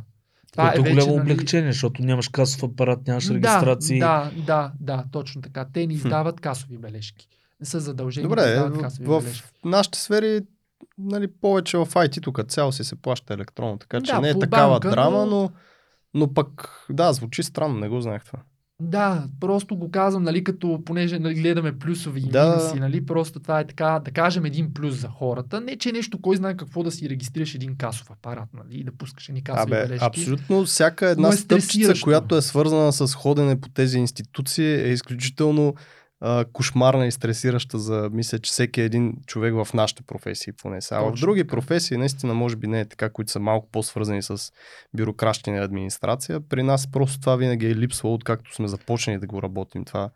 Това 0.52 0.68
е 0.68 0.80
вече, 0.80 0.92
голямо 0.92 1.16
нали, 1.16 1.20
облегчение, 1.20 1.72
защото 1.72 2.02
нямаш 2.02 2.28
касов 2.28 2.62
апарат, 2.62 3.06
нямаш 3.06 3.30
регистрации. 3.30 3.98
Да, 3.98 4.30
да, 4.36 4.42
да, 4.46 4.72
да, 4.80 5.04
точно 5.12 5.42
така. 5.42 5.66
Те 5.72 5.86
не 5.86 5.94
издават 5.94 6.40
касови 6.40 6.78
бележки. 6.78 7.28
Не 7.60 7.66
са 7.66 7.80
задължени 7.80 8.22
да 8.22 8.28
Добре, 8.28 8.48
издават 8.48 8.76
в, 8.76 8.80
касови 8.80 9.06
в 9.06 9.20
бележки. 9.20 9.50
нашите 9.64 9.98
сфери 9.98 10.40
нали, 10.98 11.26
повече 11.40 11.76
в 11.78 11.86
IT 11.86 12.22
тук 12.22 12.40
цяло 12.48 12.72
си 12.72 12.84
се 12.84 12.96
плаща 12.96 13.34
електронно, 13.34 13.78
така 13.78 14.00
че 14.00 14.12
Да, 14.12 14.20
не 14.20 14.30
е 14.30 14.38
такава 14.38 14.70
банка, 14.72 14.90
драма, 14.90 15.26
но- 15.26 15.50
но... 16.14 16.34
пък 16.34 16.68
да, 16.90 17.12
звучи 17.12 17.42
странно, 17.42 17.78
не 17.78 17.88
го 17.88 18.00
знаех 18.00 18.24
това. 18.24 18.38
Да, 18.80 19.28
просто 19.40 19.76
го 19.76 19.90
казвам, 19.90 20.22
нали, 20.22 20.44
като 20.44 20.82
понеже 20.86 21.18
нали, 21.18 21.34
гледаме 21.34 21.78
плюсови 21.78 22.20
и 22.20 22.28
Да. 22.28 22.48
минуси, 22.48 22.80
нали, 22.80 23.06
просто 23.06 23.40
това 23.40 23.60
е 23.60 23.66
така, 23.66 24.00
да 24.04 24.10
кажем 24.10 24.44
един 24.44 24.74
плюс 24.74 24.94
за 25.00 25.08
хората. 25.08 25.60
Не, 25.60 25.76
че 25.76 25.92
нещо, 25.92 26.20
кой 26.20 26.36
знае 26.36 26.56
какво 26.56 26.82
да 26.82 26.90
си 26.90 27.08
регистрираш 27.10 27.54
един 27.54 27.76
касов 27.76 28.10
апарат, 28.10 28.48
нали, 28.54 28.78
и 28.80 28.84
да 28.84 28.92
пускаш 28.92 29.28
едни 29.28 29.44
касови 29.44 29.72
Абе, 29.72 29.86
бележки. 29.86 30.04
абсолютно 30.06 30.64
всяка 30.64 31.08
една 31.08 31.28
е 31.28 31.32
стъпчица, 31.32 31.92
която 32.02 32.36
е 32.36 32.42
свързана 32.42 32.92
с 32.92 33.14
ходене 33.14 33.60
по 33.60 33.68
тези 33.68 33.98
институции 33.98 34.66
е 34.74 34.88
изключително 34.88 35.74
а, 36.26 36.44
кошмарна 36.52 37.06
и 37.06 37.10
стресираща 37.10 37.78
за, 37.78 38.10
мисля, 38.12 38.38
че 38.38 38.50
всеки 38.50 38.80
един 38.80 39.16
човек 39.26 39.54
в 39.54 39.74
нашите 39.74 40.02
професии 40.02 40.52
поне. 40.52 40.80
Сега 40.80 41.00
в 41.00 41.12
други 41.12 41.44
професии 41.44 41.96
наистина 41.96 42.34
може 42.34 42.56
би 42.56 42.66
не 42.66 42.80
е 42.80 42.84
така, 42.84 43.10
които 43.10 43.32
са 43.32 43.40
малко 43.40 43.68
по-свързани 43.72 44.22
с 44.22 44.52
бюрократщина 44.96 45.56
и 45.56 45.60
администрация. 45.60 46.40
При 46.40 46.62
нас 46.62 46.90
просто 46.90 47.20
това 47.20 47.36
винаги 47.36 47.66
е 47.66 47.74
липсвало, 47.74 48.14
откакто 48.14 48.54
сме 48.54 48.68
започнали 48.68 49.18
да 49.18 49.26
го 49.26 49.42
работим. 49.42 49.84
Това 49.84 50.10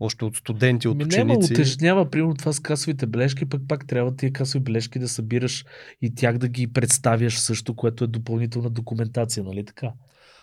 още 0.00 0.24
от 0.24 0.36
студенти, 0.36 0.88
от 0.88 0.96
Ми 0.96 1.04
няма 1.04 1.32
ученици. 1.32 1.52
утежнява, 1.52 2.10
примерно 2.10 2.34
това 2.34 2.52
с 2.52 2.60
касовите 2.60 3.06
бележки, 3.06 3.48
пък 3.48 3.62
пак 3.68 3.86
трябва 3.86 4.16
тия 4.16 4.32
касови 4.32 4.64
бележки 4.64 4.98
да 4.98 5.08
събираш 5.08 5.64
и 6.02 6.14
тях 6.14 6.38
да 6.38 6.48
ги 6.48 6.72
представяш 6.72 7.38
също, 7.38 7.76
което 7.76 8.04
е 8.04 8.06
допълнителна 8.06 8.70
документация, 8.70 9.44
нали 9.44 9.64
така? 9.64 9.92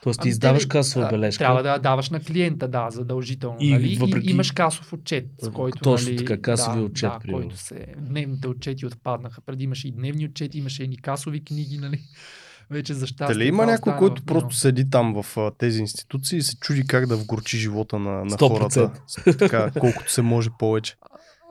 Тоест 0.03 0.19
ти 0.21 0.27
Ами, 0.27 0.29
издаваш 0.29 0.65
касова 0.65 1.09
бележка. 1.09 1.43
Трябва 1.43 1.63
да 1.63 1.79
даваш 1.79 2.09
на 2.09 2.19
клиента, 2.19 2.67
да, 2.67 2.89
задължително. 2.89 3.57
И 3.59 3.71
нали? 3.71 3.95
въпреки- 3.95 4.27
и, 4.27 4.31
имаш 4.31 4.51
касов 4.51 4.93
отчет, 4.93 5.25
с 5.41 5.49
който. 5.49 5.79
Точно 5.83 6.09
нали, 6.11 6.25
така, 6.25 6.41
касови 6.41 6.79
да, 6.79 6.85
отчет, 6.85 7.09
Да, 7.09 7.19
примерно. 7.19 7.41
който 7.43 7.57
се. 7.57 7.85
Дневните 7.97 8.47
отчети 8.47 8.85
отпаднаха. 8.85 9.41
Преди 9.41 9.63
имаше 9.63 9.87
и 9.87 9.91
дневни 9.91 10.25
отчети, 10.25 10.57
имаше 10.57 10.83
и 10.83 10.97
касови 10.97 11.43
книги, 11.43 11.77
нали? 11.77 11.99
Вече 12.69 12.93
за 12.93 13.07
щастие. 13.07 13.33
Дали 13.35 13.47
има 13.47 13.65
някой, 13.65 13.95
който 13.95 14.21
в 14.21 14.25
просто 14.25 14.55
седи 14.55 14.89
там 14.89 15.23
в 15.23 15.37
а, 15.37 15.51
тези 15.57 15.79
институции 15.79 16.37
и 16.37 16.41
се 16.41 16.59
чуди 16.59 16.87
как 16.87 17.07
да 17.07 17.17
вгорчи 17.17 17.57
живота 17.57 17.99
на, 17.99 18.25
на 18.25 18.31
100%. 18.31 18.47
хората? 18.47 18.91
Така, 19.37 19.71
колкото 19.79 20.11
се 20.11 20.21
може 20.21 20.49
повече. 20.59 20.95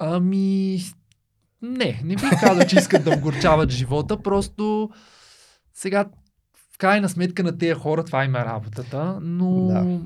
Ами, 0.00 0.80
не, 1.62 2.00
не 2.04 2.14
бих 2.14 2.40
казал, 2.40 2.66
че 2.66 2.78
искат 2.78 3.04
да 3.04 3.10
огорчават 3.10 3.70
живота, 3.70 4.22
просто 4.22 4.90
сега 5.74 6.06
в 6.76 6.78
крайна 6.78 7.08
сметка 7.08 7.42
на 7.42 7.58
тези 7.58 7.74
хора 7.74 8.04
това 8.04 8.24
им 8.24 8.34
е 8.34 8.44
работата, 8.44 9.18
но 9.22 9.66
Да. 9.66 10.00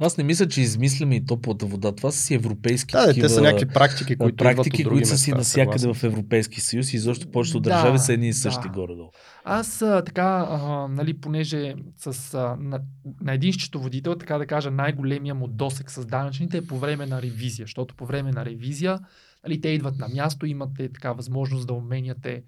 Аз 0.00 0.18
не 0.18 0.24
мисля, 0.24 0.48
че 0.48 0.60
измисляме 0.60 1.16
и 1.16 1.26
топлата 1.26 1.66
вода. 1.66 1.92
Това 1.92 2.10
са 2.10 2.18
си 2.18 2.34
европейски 2.34 2.92
Да, 2.92 3.06
такива, 3.06 3.28
те 3.28 3.34
са 3.34 3.40
някакви 3.40 3.66
практики, 3.66 4.16
които 4.16 4.36
практики, 4.36 4.68
идват 4.68 4.80
от 4.80 4.84
други 4.84 4.88
които 4.88 5.08
са 5.08 5.18
си 5.18 5.30
места, 5.30 5.38
навсякъде 5.38 5.94
в 5.94 6.04
Европейски 6.04 6.60
съюз 6.60 6.92
и 6.92 6.96
изобщо 6.96 7.30
повечето 7.30 7.60
Да, 7.60 7.70
държави 7.70 7.98
са 7.98 8.12
едни 8.12 8.28
и 8.28 8.32
същи 8.32 8.68
да. 8.68 8.68
горе-долу. 8.68 9.10
Аз 9.44 9.82
а, 9.82 10.02
така, 10.04 10.46
а, 10.50 10.88
нали, 10.88 11.20
понеже 11.20 11.74
с, 11.96 12.34
а, 12.34 12.56
на, 12.60 12.80
на 13.20 13.32
един 13.32 13.52
счетоводител, 13.52 14.14
така 14.14 14.38
да 14.38 14.46
кажа, 14.46 14.70
най-големия 14.70 15.34
му 15.34 15.46
досек 15.46 15.90
с 15.90 16.06
данъчните 16.06 16.56
е 16.56 16.66
по 16.66 16.78
време 16.78 17.06
на 17.06 17.22
ревизия, 17.22 17.64
защото 17.64 17.94
по 17.94 18.06
време 18.06 18.30
на 18.30 18.44
ревизия 18.44 18.98
нали, 19.44 19.60
те 19.60 19.68
идват 19.68 19.98
на 19.98 20.08
място, 20.08 20.46
имате 20.46 20.92
така 20.92 21.12
възможност 21.12 21.66
да 21.66 21.72
обменяте 21.72 22.42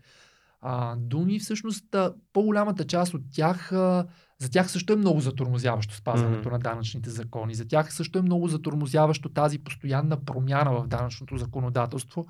а, 0.66 0.96
думи. 0.96 1.38
Всъщност, 1.38 1.94
а, 1.94 2.14
по-голямата 2.32 2.84
част 2.84 3.14
от 3.14 3.22
тях, 3.32 3.72
а, 3.72 4.06
за 4.38 4.50
тях 4.50 4.70
също 4.70 4.92
е 4.92 4.96
много 4.96 5.20
затормозяващо 5.20 5.94
спазването 5.94 6.48
Мгм. 6.48 6.50
на 6.50 6.58
данъчните 6.58 7.10
закони. 7.10 7.54
За 7.54 7.68
тях 7.68 7.94
също 7.94 8.18
е 8.18 8.22
много 8.22 8.48
затормозяващо 8.48 9.28
тази 9.28 9.58
постоянна 9.58 10.24
промяна 10.24 10.72
в 10.72 10.86
данъчното 10.86 11.36
законодателство, 11.36 12.26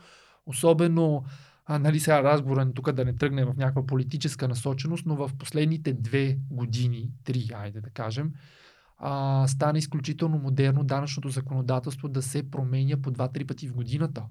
особено 0.47 1.25
а, 1.67 1.79
нали 1.79 2.01
сега 2.01 2.23
разговора 2.23 2.65
ни 2.65 2.75
тук 2.75 2.93
да 2.93 3.05
не 3.05 3.17
тръгне 3.17 3.45
в 3.45 3.55
някаква 3.57 3.87
политическа 3.87 4.49
насоченост, 4.49 5.07
но 5.07 5.17
в 5.17 5.31
последните 5.39 5.93
две 5.93 6.39
години, 6.51 7.11
три, 7.25 7.51
айде 7.55 7.81
да 7.81 7.91
кажем, 7.91 8.33
а, 8.99 9.45
стана 9.49 9.79
изключително 9.79 10.39
модерно 10.39 10.85
данъчното 10.85 11.29
законодателство 11.29 12.09
да 12.09 12.23
се 12.23 12.51
променя 12.51 12.97
по 13.03 13.11
2-3 13.11 13.47
пъти 13.47 13.69
в 13.69 13.75
годината. 13.75 14.23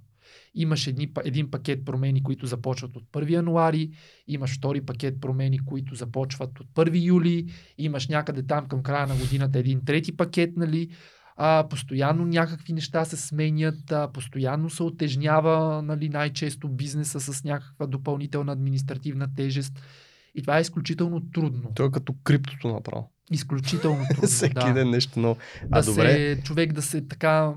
Имаш 0.56 0.88
едни, 0.88 1.12
един 1.26 1.52
пакет 1.52 1.86
промени, 1.86 2.24
които 2.24 2.46
започват 2.46 2.96
от 2.96 3.04
1 3.12 3.30
януари, 3.30 3.92
имаш 4.28 4.58
втори 4.58 4.82
пакет 4.82 5.22
промени, 5.22 5.66
които 5.66 5.96
започват 5.96 6.60
от 6.60 6.68
1 6.76 7.06
юли, 7.06 7.46
имаш 7.78 8.08
някъде 8.08 8.44
там 8.44 8.68
към 8.68 8.84
края 8.84 9.08
на 9.08 9.16
годината 9.16 9.60
един 9.60 9.86
трети 9.86 10.18
пакет, 10.18 10.58
нали? 10.58 10.90
А, 11.36 11.68
постоянно 11.70 12.26
някакви 12.26 12.74
неща 12.74 13.06
се 13.06 13.18
сменят, 13.18 13.92
а, 13.92 14.12
постоянно 14.12 14.70
се 14.70 14.84
отежнява 14.84 15.82
нали, 15.82 16.10
най-често 16.10 16.70
бизнеса 16.70 17.20
с 17.20 17.44
някаква 17.44 17.88
допълнителна 17.88 18.52
административна 18.52 19.28
тежест. 19.36 19.80
И 20.36 20.42
това 20.42 20.58
е 20.58 20.62
изключително 20.62 21.22
трудно. 21.34 21.72
Той 21.76 21.88
е 21.88 21.92
като 21.92 22.16
криптото 22.24 22.68
направо. 22.68 23.12
Изключително 23.32 24.06
трудно. 24.10 24.28
Всеки 24.28 24.54
да. 24.54 24.74
ден 24.74 24.90
нещо 24.90 25.20
ново. 25.20 25.36
Да 25.64 25.80
А 25.80 25.84
добре, 25.84 26.12
се, 26.12 26.42
човек 26.44 26.74
да 26.74 26.82
се 26.82 27.08
така, 27.08 27.54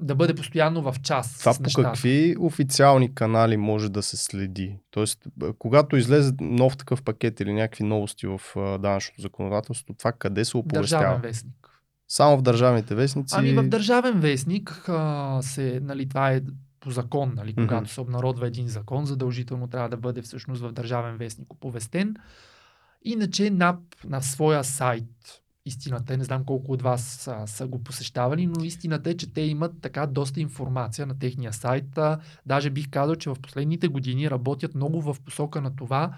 да 0.00 0.14
бъде 0.14 0.34
постоянно 0.34 0.82
в 0.82 1.00
час. 1.02 1.38
това 1.38 1.54
по 1.54 1.62
нещата. 1.62 1.88
какви 1.88 2.36
официални 2.38 3.14
канали 3.14 3.56
може 3.56 3.88
да 3.88 4.02
се 4.02 4.16
следи? 4.16 4.78
Тоест, 4.90 5.26
когато 5.58 5.96
излезе 5.96 6.32
нов 6.40 6.76
такъв 6.76 7.02
пакет 7.02 7.40
или 7.40 7.52
някакви 7.52 7.84
новости 7.84 8.26
в 8.26 8.40
данъчното 8.80 9.20
законодателство, 9.20 9.94
това 9.94 10.12
къде 10.12 10.44
се 10.44 10.56
оповестява? 10.56 11.02
Държавен 11.02 11.22
вестник. 11.22 11.54
Само 12.08 12.38
в 12.38 12.42
държавните 12.42 12.94
вестници? 12.94 13.34
Ами 13.38 13.52
в 13.52 13.68
Държавен 13.68 14.20
вестник 14.20 14.84
а, 14.88 15.38
се, 15.42 15.80
нали, 15.82 16.08
това 16.08 16.32
е 16.32 16.40
по 16.80 16.90
закон, 16.90 17.32
нали, 17.36 17.52
Мгм. 17.52 17.66
когато 17.66 17.90
се 17.90 18.00
обнародва 18.00 18.46
един 18.46 18.68
закон, 18.68 19.06
задължително 19.06 19.66
трябва 19.66 19.88
да 19.88 19.96
бъде 19.96 20.22
всъщност 20.22 20.62
в 20.62 20.72
Държавен 20.72 21.16
вестник 21.16 21.52
оповестен. 21.52 22.16
Иначе 23.02 23.50
НАП 23.50 23.80
на 24.04 24.20
своя 24.22 24.64
сайт, 24.64 25.04
истината 25.68 26.14
е, 26.14 26.16
не 26.16 26.24
знам 26.24 26.44
колко 26.44 26.72
от 26.72 26.82
вас 26.82 27.02
са, 27.02 27.42
са 27.46 27.66
го 27.66 27.84
посещавали, 27.84 28.46
но 28.46 28.64
истината 28.64 29.10
е, 29.10 29.16
че 29.16 29.32
те 29.32 29.40
имат 29.40 29.72
така 29.80 30.06
доста 30.06 30.40
информация 30.40 31.06
на 31.06 31.18
техния 31.18 31.52
сайт. 31.52 31.98
А, 31.98 32.18
даже 32.46 32.70
бих 32.70 32.90
казал, 32.90 33.16
че 33.16 33.30
в 33.30 33.36
последните 33.42 33.88
години 33.88 34.30
работят 34.30 34.74
много 34.74 35.02
в 35.02 35.16
посока 35.24 35.60
на 35.60 35.76
това 35.76 36.12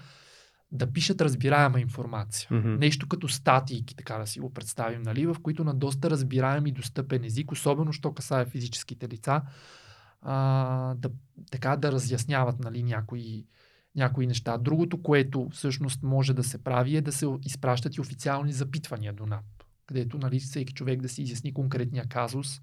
да 0.71 0.93
пишат 0.93 1.21
разбираема 1.21 1.79
информация. 1.79 2.47
Мгм. 2.51 2.75
Нещо 2.75 3.07
като 3.07 3.27
статийки, 3.27 3.95
така 3.95 4.17
да 4.17 4.27
си 4.27 4.39
го 4.39 4.53
представим, 4.53 5.01
нали, 5.01 5.25
в 5.25 5.35
които 5.43 5.63
на 5.63 5.73
доста 5.73 6.09
разбираем 6.09 6.67
и 6.67 6.71
достъпен 6.71 7.23
език, 7.23 7.51
особено 7.51 7.93
що 7.93 8.13
касае 8.13 8.45
физическите 8.45 9.09
лица, 9.09 9.41
а, 10.21 10.95
да, 10.95 11.09
така 11.51 11.75
да 11.75 11.91
разясняват 11.91 12.59
нали, 12.59 12.83
някои, 12.83 13.45
някои 13.95 14.27
неща. 14.27 14.57
Другото, 14.57 15.01
което 15.01 15.47
всъщност 15.51 16.03
може 16.03 16.33
да 16.33 16.43
се 16.43 16.63
прави 16.63 16.95
е 16.95 17.01
да 17.01 17.11
се 17.11 17.27
изпращат 17.45 17.95
и 17.95 18.01
официални 18.01 18.53
запитвания 18.53 19.13
до 19.13 19.25
НАП, 19.25 19.45
където 19.87 20.17
нали, 20.17 20.39
всеки 20.39 20.73
човек 20.73 21.01
да 21.01 21.09
си 21.09 21.21
изясни 21.21 21.53
конкретния 21.53 22.05
казус, 22.09 22.61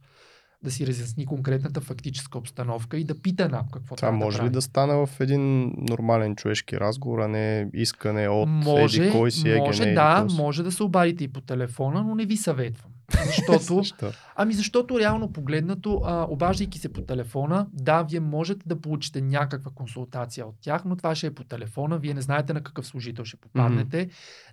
да 0.63 0.71
си 0.71 0.87
разясни 0.87 1.27
конкретната 1.27 1.81
фактическа 1.81 2.39
обстановка 2.39 2.99
и 2.99 3.05
да 3.05 3.23
пита 3.23 3.49
НАП 3.49 3.71
какво 3.73 3.97
Това 3.97 4.09
трябва 4.09 4.19
може 4.25 4.39
да 4.39 4.45
ли 4.45 4.51
да 4.51 4.63
стане 4.63 5.07
в 5.07 5.11
един 5.21 5.73
нормален 5.79 6.37
човешки 6.37 6.81
разговор, 6.81 7.19
а 7.19 7.29
не 7.29 7.71
искане 7.75 8.29
от 8.29 8.49
може, 8.49 9.03
еди 9.03 9.13
кой 9.13 9.31
си, 9.31 9.55
може 9.59 9.83
егене, 9.83 9.95
да, 9.95 10.25
еди 10.25 10.35
може 10.35 10.63
да 10.63 10.73
се 10.73 10.83
обадите 10.83 11.25
и 11.25 11.29
по 11.29 11.41
телефона, 11.41 12.03
но 12.03 12.15
не 12.15 12.27
ви 12.27 12.37
съветвам. 12.37 12.93
Защото, 13.27 13.75
Защо? 13.75 14.13
ами 14.37 14.55
защото 14.55 15.01
реално 15.01 15.33
погледнато, 15.33 16.01
а, 16.05 16.27
обаждайки 16.31 16.79
се 16.79 16.93
по 16.93 17.01
телефона, 17.01 17.67
да, 17.73 18.03
вие 18.03 18.21
можете 18.21 18.61
да 18.67 18.81
получите 18.81 19.21
някаква 19.21 19.71
консултация 19.71 20.47
от 20.47 20.55
тях, 20.61 20.85
но 20.85 20.97
това 20.97 21.15
ще 21.15 21.27
е 21.27 21.31
по 21.31 21.45
телефона, 21.45 21.99
вие 21.99 22.15
не 22.15 22.21
знаете 22.21 22.53
на 22.53 22.63
какъв 22.63 22.87
служител 22.87 23.25
ще 23.25 23.37
попаднете. 23.37 24.09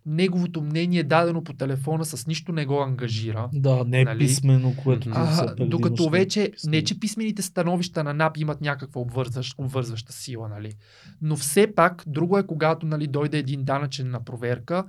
Неговото 0.05 0.61
мнение 0.61 1.03
дадено 1.03 1.43
по 1.43 1.53
телефона 1.53 2.05
с 2.05 2.27
нищо 2.27 2.51
не 2.51 2.65
го 2.65 2.81
ангажира. 2.81 3.49
Да, 3.53 3.83
не 3.83 4.01
е 4.01 4.05
Нали? 4.05 4.19
писмено, 4.19 4.73
което 4.83 5.09
Мгм. 5.09 5.25
са 5.25 5.55
А, 5.59 5.65
докато 5.65 6.09
вече, 6.09 6.51
писмени. 6.51 6.77
не 6.77 6.83
че 6.83 6.99
писмените 6.99 7.41
становища 7.41 8.03
на 8.03 8.13
НАП 8.13 8.37
имат 8.37 8.61
някаква 8.61 9.01
обвързващ, 9.01 9.55
обвързваща 9.57 10.13
сила, 10.13 10.49
нали? 10.49 10.73
но 11.21 11.35
все 11.35 11.75
пак 11.75 12.03
друго 12.07 12.37
е 12.37 12.47
когато 12.47 12.85
нали, 12.85 13.07
дойде 13.07 13.37
един 13.37 13.63
данъчен 13.63 14.09
на 14.11 14.23
проверка 14.25 14.83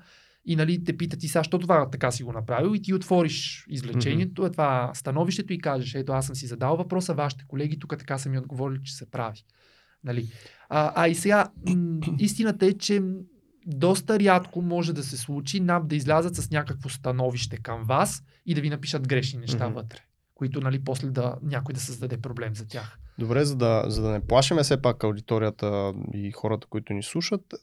и 0.47 0.57
нали, 0.57 0.84
те 0.84 0.97
питат 0.97 1.22
и 1.22 1.28
сега, 1.28 1.44
що 1.44 1.59
това 1.59 1.90
така 1.90 2.11
си 2.11 2.22
го 2.22 2.32
направил 2.32 2.74
и 2.74 2.82
ти 2.82 2.94
отвориш 2.94 3.66
извлечението, 3.68 4.42
mm-hmm. 4.42 4.53
това 4.53 4.90
становището 4.94 5.53
и 5.53 5.59
кажеш, 5.59 5.94
ето 5.94 6.12
аз 6.12 6.26
съм 6.26 6.34
си 6.34 6.47
задал 6.47 6.76
въпроса, 6.76 7.14
вашите 7.14 7.44
колеги 7.49 7.78
тук 7.78 7.99
така 7.99 8.18
са 8.18 8.28
ми 8.28 8.38
отговорили, 8.38 8.80
че 8.84 8.94
се 8.94 9.11
прави. 9.11 9.44
Нали? 10.05 10.28
А, 10.68 10.92
а 10.97 11.09
и 11.09 11.14
сега, 11.14 11.47
м- 11.66 12.01
истината 12.18 12.66
е, 12.66 12.72
че 12.72 13.03
доста 13.66 14.20
рядко 14.20 14.62
може 14.62 14.92
да 14.92 15.03
се 15.03 15.16
случи 15.16 15.61
НАП 15.61 15.86
да 15.86 15.97
излязат 15.97 16.36
с 16.36 16.51
някакво 16.51 16.88
становище 16.88 17.57
към 17.57 17.84
вас 17.84 18.22
и 18.47 18.55
да 18.55 18.61
ви 18.61 18.70
напишат 18.70 19.09
грешни 19.09 19.40
неща 19.40 19.68
Мгм. 19.68 19.74
вътре, 19.74 19.99
които 20.34 20.61
нали, 20.61 20.84
после 20.84 21.11
да 21.11 21.36
някой 21.42 21.72
да 21.72 21.80
създаде 21.80 22.16
проблем 22.16 22.55
за 22.55 22.66
тях. 22.66 22.99
Добре, 23.18 23.44
за 23.44 23.57
да, 23.57 23.84
за 23.86 24.03
да 24.03 24.11
не 24.11 24.26
плашиме 24.26 24.62
все 24.62 24.82
пак 24.82 25.05
аудиторията 25.05 25.92
и 26.14 26.32
хората, 26.32 26.66
които 26.66 26.92
ни 26.92 27.03
слушат, 27.03 27.55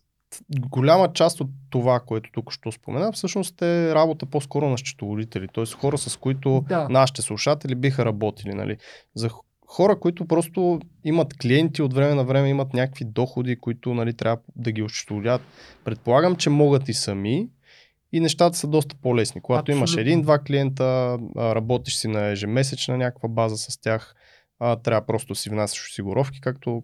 голяма 0.70 1.14
част 1.14 1.42
от 1.42 1.50
това, 1.70 2.00
което 2.00 2.30
тук 2.34 2.52
що 2.52 2.72
спомена, 2.72 3.12
всъщност 3.12 3.62
е 3.62 3.96
работа 3.96 4.26
по-скоро 4.26 4.70
на 4.70 4.78
счетоводители, 4.78 5.48
т.е. 5.54 5.66
хора, 5.66 5.98
с 5.98 6.18
които 6.18 6.66
Да. 6.70 6.88
нашите 6.90 7.22
слушатели 7.22 7.76
биха 7.76 8.06
работили. 8.06 8.54
Нали? 8.54 8.78
За 9.16 9.30
хора, 9.68 10.00
които 10.00 10.26
просто 10.28 10.80
имат 11.04 11.38
клиенти 11.38 11.82
от 11.82 11.94
време 11.94 12.16
на 12.16 12.24
време, 12.24 12.50
имат 12.50 12.74
някакви 12.74 13.06
доходи, 13.06 13.56
които 13.60 13.94
нали, 13.94 14.14
трябва 14.14 14.38
да 14.56 14.72
ги 14.72 14.82
осчетоводят. 14.82 15.42
Предполагам, 15.86 16.36
че 16.36 16.50
могат 16.50 16.90
и 16.90 16.94
сами 16.94 17.48
и 18.12 18.20
нещата 18.20 18.58
са 18.58 18.68
доста 18.68 18.96
по-лесни. 19.02 19.42
Когато 19.42 19.72
имаш 19.72 19.82
Абсолютно. 19.82 20.02
един-два 20.02 20.40
клиента, 20.40 21.18
работиш 21.38 21.96
си 21.96 22.08
на 22.08 22.26
ежемесечна 22.28 22.98
някаква 22.98 23.30
база 23.30 23.58
с 23.58 23.82
тях, 23.82 24.16
а, 24.60 24.76
трябва 24.76 25.06
просто 25.06 25.36
си 25.36 25.50
внасяш 25.50 25.88
осигуровки, 25.90 26.42
както 26.42 26.84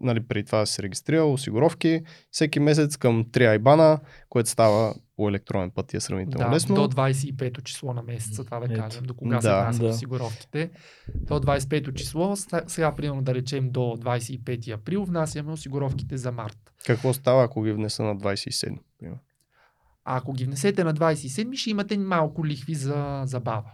нали, 0.00 0.20
преди 0.20 0.44
това 0.46 0.58
да 0.58 0.66
се 0.66 0.82
регистрирал, 0.82 1.32
осигуровки, 1.32 2.02
всеки 2.30 2.60
месец 2.60 2.96
към 2.96 3.24
3 3.24 3.50
айбана, 3.50 4.00
което 4.28 4.50
става 4.50 4.94
по 5.16 5.28
електронен 5.28 5.70
път 5.70 5.92
и 5.92 5.96
е 5.96 6.00
сравнително 6.00 6.46
Да, 6.46 6.54
лесно. 6.54 6.74
до 6.74 6.88
25-то 6.88 7.60
число 7.60 7.94
на 7.94 8.02
месеца, 8.02 8.44
това 8.44 8.60
да 8.60 8.66
Ето. 8.66 8.80
кажем, 8.80 9.04
до 9.04 9.14
кога 9.14 9.36
Да, 9.36 9.42
се 9.42 9.48
внасят 9.48 9.82
да. 9.82 9.88
осигуровките. 9.88 10.70
До 11.14 11.34
25-то 11.34 11.92
число, 11.92 12.36
сега 12.66 12.94
примерно 12.94 13.22
да 13.22 13.34
речем 13.34 13.70
до 13.70 13.80
25 13.80 14.70
април, 14.70 15.04
внасяме 15.04 15.52
осигуровките 15.52 16.16
за 16.16 16.32
март. 16.32 16.58
Какво 16.86 17.12
става, 17.12 17.44
ако 17.44 17.62
ги 17.62 17.72
внеса 17.72 18.02
на 18.02 18.16
27? 18.16 18.78
примерно? 18.98 19.20
А 20.04 20.16
ако 20.16 20.32
ги 20.32 20.44
внесете 20.44 20.84
на 20.84 20.94
27, 20.94 21.54
ще 21.54 21.70
имате 21.70 21.98
малко 21.98 22.46
лихви 22.46 22.74
за 22.74 23.22
забава, 23.24 23.70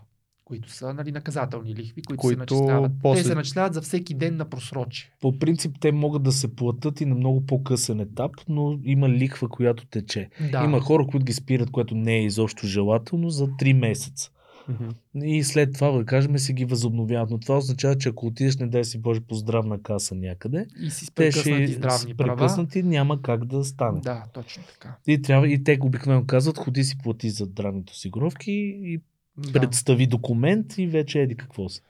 които 0.50 0.70
са 0.70 0.94
нали, 0.94 1.12
наказателни 1.12 1.74
лихви, 1.74 2.02
които, 2.02 2.16
Които 2.16 2.34
се 2.34 2.36
начисляват. 2.36 2.92
после- 3.02 3.22
Те 3.22 3.28
се 3.28 3.34
начисляват 3.34 3.74
за 3.74 3.82
всеки 3.82 4.14
ден 4.14 4.36
на 4.36 4.44
просрочие. 4.44 5.10
По 5.20 5.38
принцип 5.38 5.76
те 5.80 5.92
могат 5.92 6.22
да 6.22 6.32
се 6.32 6.56
платят 6.56 7.00
и 7.00 7.06
на 7.06 7.14
много 7.14 7.46
по-късен 7.46 8.00
етап, 8.00 8.30
но 8.48 8.78
има 8.84 9.08
лихва, 9.08 9.48
която 9.48 9.86
тече. 9.86 10.28
Да. 10.52 10.64
Има 10.64 10.80
хора, 10.80 11.06
които 11.06 11.24
ги 11.24 11.32
спират, 11.32 11.70
което 11.70 11.94
не 11.94 12.16
е 12.16 12.24
изобщо 12.24 12.66
желателно, 12.66 13.30
за 13.30 13.46
3 13.48 13.72
месеца. 13.72 14.30
Мгм. 14.68 14.88
И 15.16 15.44
след 15.44 15.74
това, 15.74 15.90
да 15.90 16.04
кажем, 16.04 16.38
се 16.38 16.52
ги 16.52 16.64
възобновяват. 16.64 17.30
Но 17.30 17.38
това 17.38 17.58
означава, 17.58 17.98
че 17.98 18.08
ако 18.08 18.26
отидеш, 18.26 18.56
не 18.56 18.66
дай 18.66 18.84
си 18.84 18.98
Боже, 18.98 19.20
по 19.20 19.34
здравна 19.34 19.82
каса 19.82 20.14
някъде, 20.14 20.66
И 20.80 20.90
си 20.90 21.06
те 21.06 21.12
прекъснати 21.14 21.66
ще 21.66 21.72
здравни 21.72 22.12
с 22.12 22.16
права. 22.16 22.36
прекъснати, 22.36 22.82
няма 22.82 23.22
как 23.22 23.44
да 23.44 23.64
стане. 23.64 24.00
Да, 24.00 24.24
точно 24.32 24.62
така. 24.72 24.96
И, 25.06 25.22
трябва, 25.22 25.48
и 25.48 25.64
те 25.64 25.78
обикновено 25.80 26.26
казват, 26.26 26.58
ходи 26.58 26.84
си 26.84 26.98
плати 26.98 27.30
за 27.30 27.44
здравните 27.44 27.90
осигуровки 27.92 28.52
и 28.82 29.00
Да. 29.36 29.52
представи 29.52 30.06
документ 30.06 30.78
и 30.78 30.86
вече 30.86 31.20
еди 31.20 31.36
какво 31.36 31.68
си. 31.68 31.82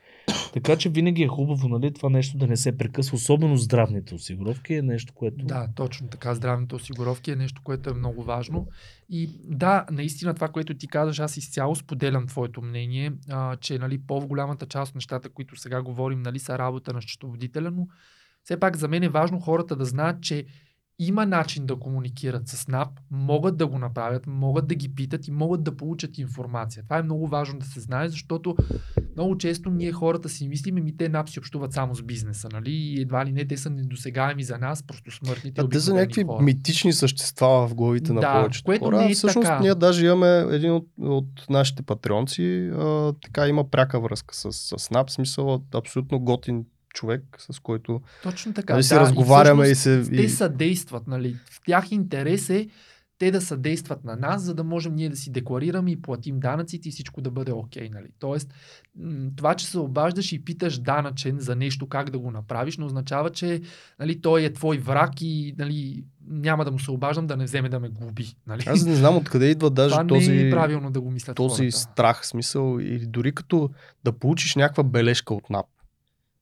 Така 0.52 0.76
че 0.76 0.88
винаги 0.88 1.22
е 1.22 1.28
хубаво 1.28 1.68
нали, 1.68 1.92
това 1.92 2.08
нещо 2.08 2.38
да 2.38 2.46
не 2.46 2.56
се 2.56 2.78
прекъсва, 2.78 3.14
особено 3.14 3.56
здравните 3.56 4.14
осигуровки 4.14 4.74
е 4.74 4.82
нещо, 4.82 5.12
което... 5.14 5.46
Да, 5.46 5.68
точно 5.74 6.08
така. 6.08 6.34
Здравните 6.34 6.74
осигуровки 6.74 7.30
е 7.30 7.36
нещо, 7.36 7.62
което 7.64 7.90
е 7.90 7.94
много 7.94 8.22
важно. 8.22 8.68
И 9.08 9.30
да, 9.44 9.86
наистина 9.90 10.34
това, 10.34 10.48
което 10.48 10.74
ти 10.74 10.88
казваш, 10.88 11.18
аз 11.18 11.36
изцяло 11.36 11.76
споделям 11.76 12.26
твоето 12.26 12.62
мнение, 12.62 13.12
а, 13.28 13.56
че 13.56 13.78
нали, 13.78 13.98
по-голямата 13.98 14.66
част 14.66 14.90
от 14.90 14.94
нещата, 14.94 15.28
които 15.28 15.56
сега 15.56 15.82
говорим, 15.82 16.22
нали, 16.22 16.38
са 16.38 16.58
работа 16.58 16.92
на 16.92 17.02
счетоводителя, 17.02 17.70
но 17.70 17.86
все 18.44 18.60
пак 18.60 18.76
за 18.76 18.88
мен 18.88 19.02
е 19.02 19.08
важно 19.08 19.40
хората 19.40 19.76
да 19.76 19.84
знаят, 19.84 20.22
че 20.22 20.44
има 21.00 21.26
начин 21.26 21.66
да 21.66 21.76
комуникират 21.76 22.48
с 22.48 22.68
НАП, 22.68 22.88
могат 23.10 23.56
да 23.56 23.66
го 23.66 23.78
направят, 23.78 24.26
могат 24.26 24.66
да 24.66 24.74
ги 24.74 24.94
питат 24.94 25.28
и 25.28 25.30
могат 25.30 25.62
да 25.62 25.76
получат 25.76 26.18
информация. 26.18 26.82
Това 26.82 26.98
е 26.98 27.02
много 27.02 27.26
важно 27.26 27.58
да 27.58 27.66
се 27.66 27.80
знае, 27.80 28.08
защото 28.08 28.56
много 29.16 29.38
често 29.38 29.70
ние 29.70 29.92
хората 29.92 30.28
си 30.28 30.48
мислим, 30.48 30.74
ми 30.74 30.96
те 30.96 31.08
НАП 31.08 31.28
си 31.28 31.38
общуват 31.38 31.72
само 31.72 31.94
с 31.94 32.02
бизнеса, 32.02 32.48
нали? 32.52 32.70
И 32.70 33.00
едва 33.00 33.26
ли 33.26 33.32
не 33.32 33.44
те 33.44 33.56
са 33.56 33.70
недосегаеми 33.70 34.42
за 34.42 34.58
нас, 34.58 34.82
просто 34.82 35.10
смъртните. 35.10 35.60
А 35.60 35.68
те 35.68 35.80
са 35.80 35.94
някакви 35.94 36.24
хора. 36.24 36.42
митични 36.42 36.92
същества 36.92 37.68
в 37.68 37.74
главите 37.74 38.12
на 38.12 38.20
Да, 38.20 38.32
повечето 38.32 38.64
което 38.64 38.84
хора. 38.84 38.96
не 38.96 39.10
е 39.10 39.14
Всъщност 39.14 39.46
така. 39.46 39.60
ние 39.60 39.74
даже 39.74 40.06
имаме 40.06 40.54
един 40.54 40.72
от, 40.72 40.86
от 41.00 41.46
нашите 41.50 41.82
патреонци, 41.82 42.70
а, 42.74 43.12
така 43.12 43.48
има 43.48 43.70
пряка 43.70 44.00
връзка 44.00 44.34
с, 44.34 44.52
с 44.78 44.90
НАП, 44.90 45.10
смисъл 45.10 45.62
абсолютно 45.74 46.20
готин 46.20 46.64
човек, 46.94 47.22
с 47.38 47.58
който 47.58 48.00
Точно 48.22 48.54
така. 48.54 48.72
нали, 48.72 48.80
да, 48.80 48.84
си 48.84 48.94
разговаряме 48.94 49.68
и, 49.68 49.74
всъщност 49.74 50.06
се... 50.06 50.16
Те 50.16 50.22
И... 50.22 50.28
съдействат, 50.28 51.06
нали? 51.06 51.36
В 51.50 51.60
тях 51.66 51.92
интерес 51.92 52.50
е 52.50 52.68
те 53.20 53.30
да 53.30 53.40
съдействат 53.40 54.04
на 54.04 54.16
нас, 54.16 54.42
за 54.42 54.54
да 54.54 54.64
можем 54.64 54.94
ние 54.94 55.08
да 55.08 55.16
си 55.16 55.32
декларираме 55.32 55.90
и 55.90 56.02
платим 56.02 56.40
данъците 56.40 56.88
и 56.88 56.92
всичко 56.92 57.20
да 57.20 57.30
бъде 57.30 57.52
окей. 57.52 57.88
нали? 57.88 58.06
Тоест, 58.18 58.54
това, 59.36 59.54
че 59.54 59.66
се 59.66 59.78
обаждаш 59.78 60.32
и 60.32 60.44
питаш 60.44 60.78
данъчен 60.78 61.36
за 61.38 61.56
нещо 61.56 61.88
как 61.88 62.10
да 62.10 62.18
го 62.18 62.30
направиш, 62.30 62.78
не 62.78 62.84
означава, 62.84 63.30
че 63.30 63.60
нали, 63.98 64.20
той 64.20 64.44
е 64.44 64.52
твой 64.52 64.78
враг 64.78 65.10
и 65.20 65.54
нали, 65.58 66.04
няма 66.28 66.64
да 66.64 66.70
му 66.70 66.78
се 66.78 66.90
обаждам 66.90 67.26
да 67.26 67.36
не 67.36 67.44
вземе 67.44 67.68
да 67.68 67.80
ме 67.80 67.88
губи. 67.88 68.34
Нали? 68.46 68.64
Аз 68.66 68.84
не 68.84 68.94
знам 68.94 69.16
откъде 69.16 69.46
идва 69.46 69.70
даже 69.80 69.94
това 69.94 70.06
този, 70.06 70.32
не 70.32 70.48
е 70.48 70.50
правилно 70.50 70.90
да 70.90 71.00
го 71.00 71.10
мислят 71.10 71.36
този 71.36 71.62
хората. 71.62 71.76
страх, 71.76 72.26
смисъл, 72.26 72.78
или 72.80 73.06
дори 73.06 73.32
като 73.32 73.70
да 74.04 74.12
получиш 74.12 74.54
някаква 74.54 74.82
бележка 74.82 75.34
от 75.34 75.50
НАП. 75.50 75.66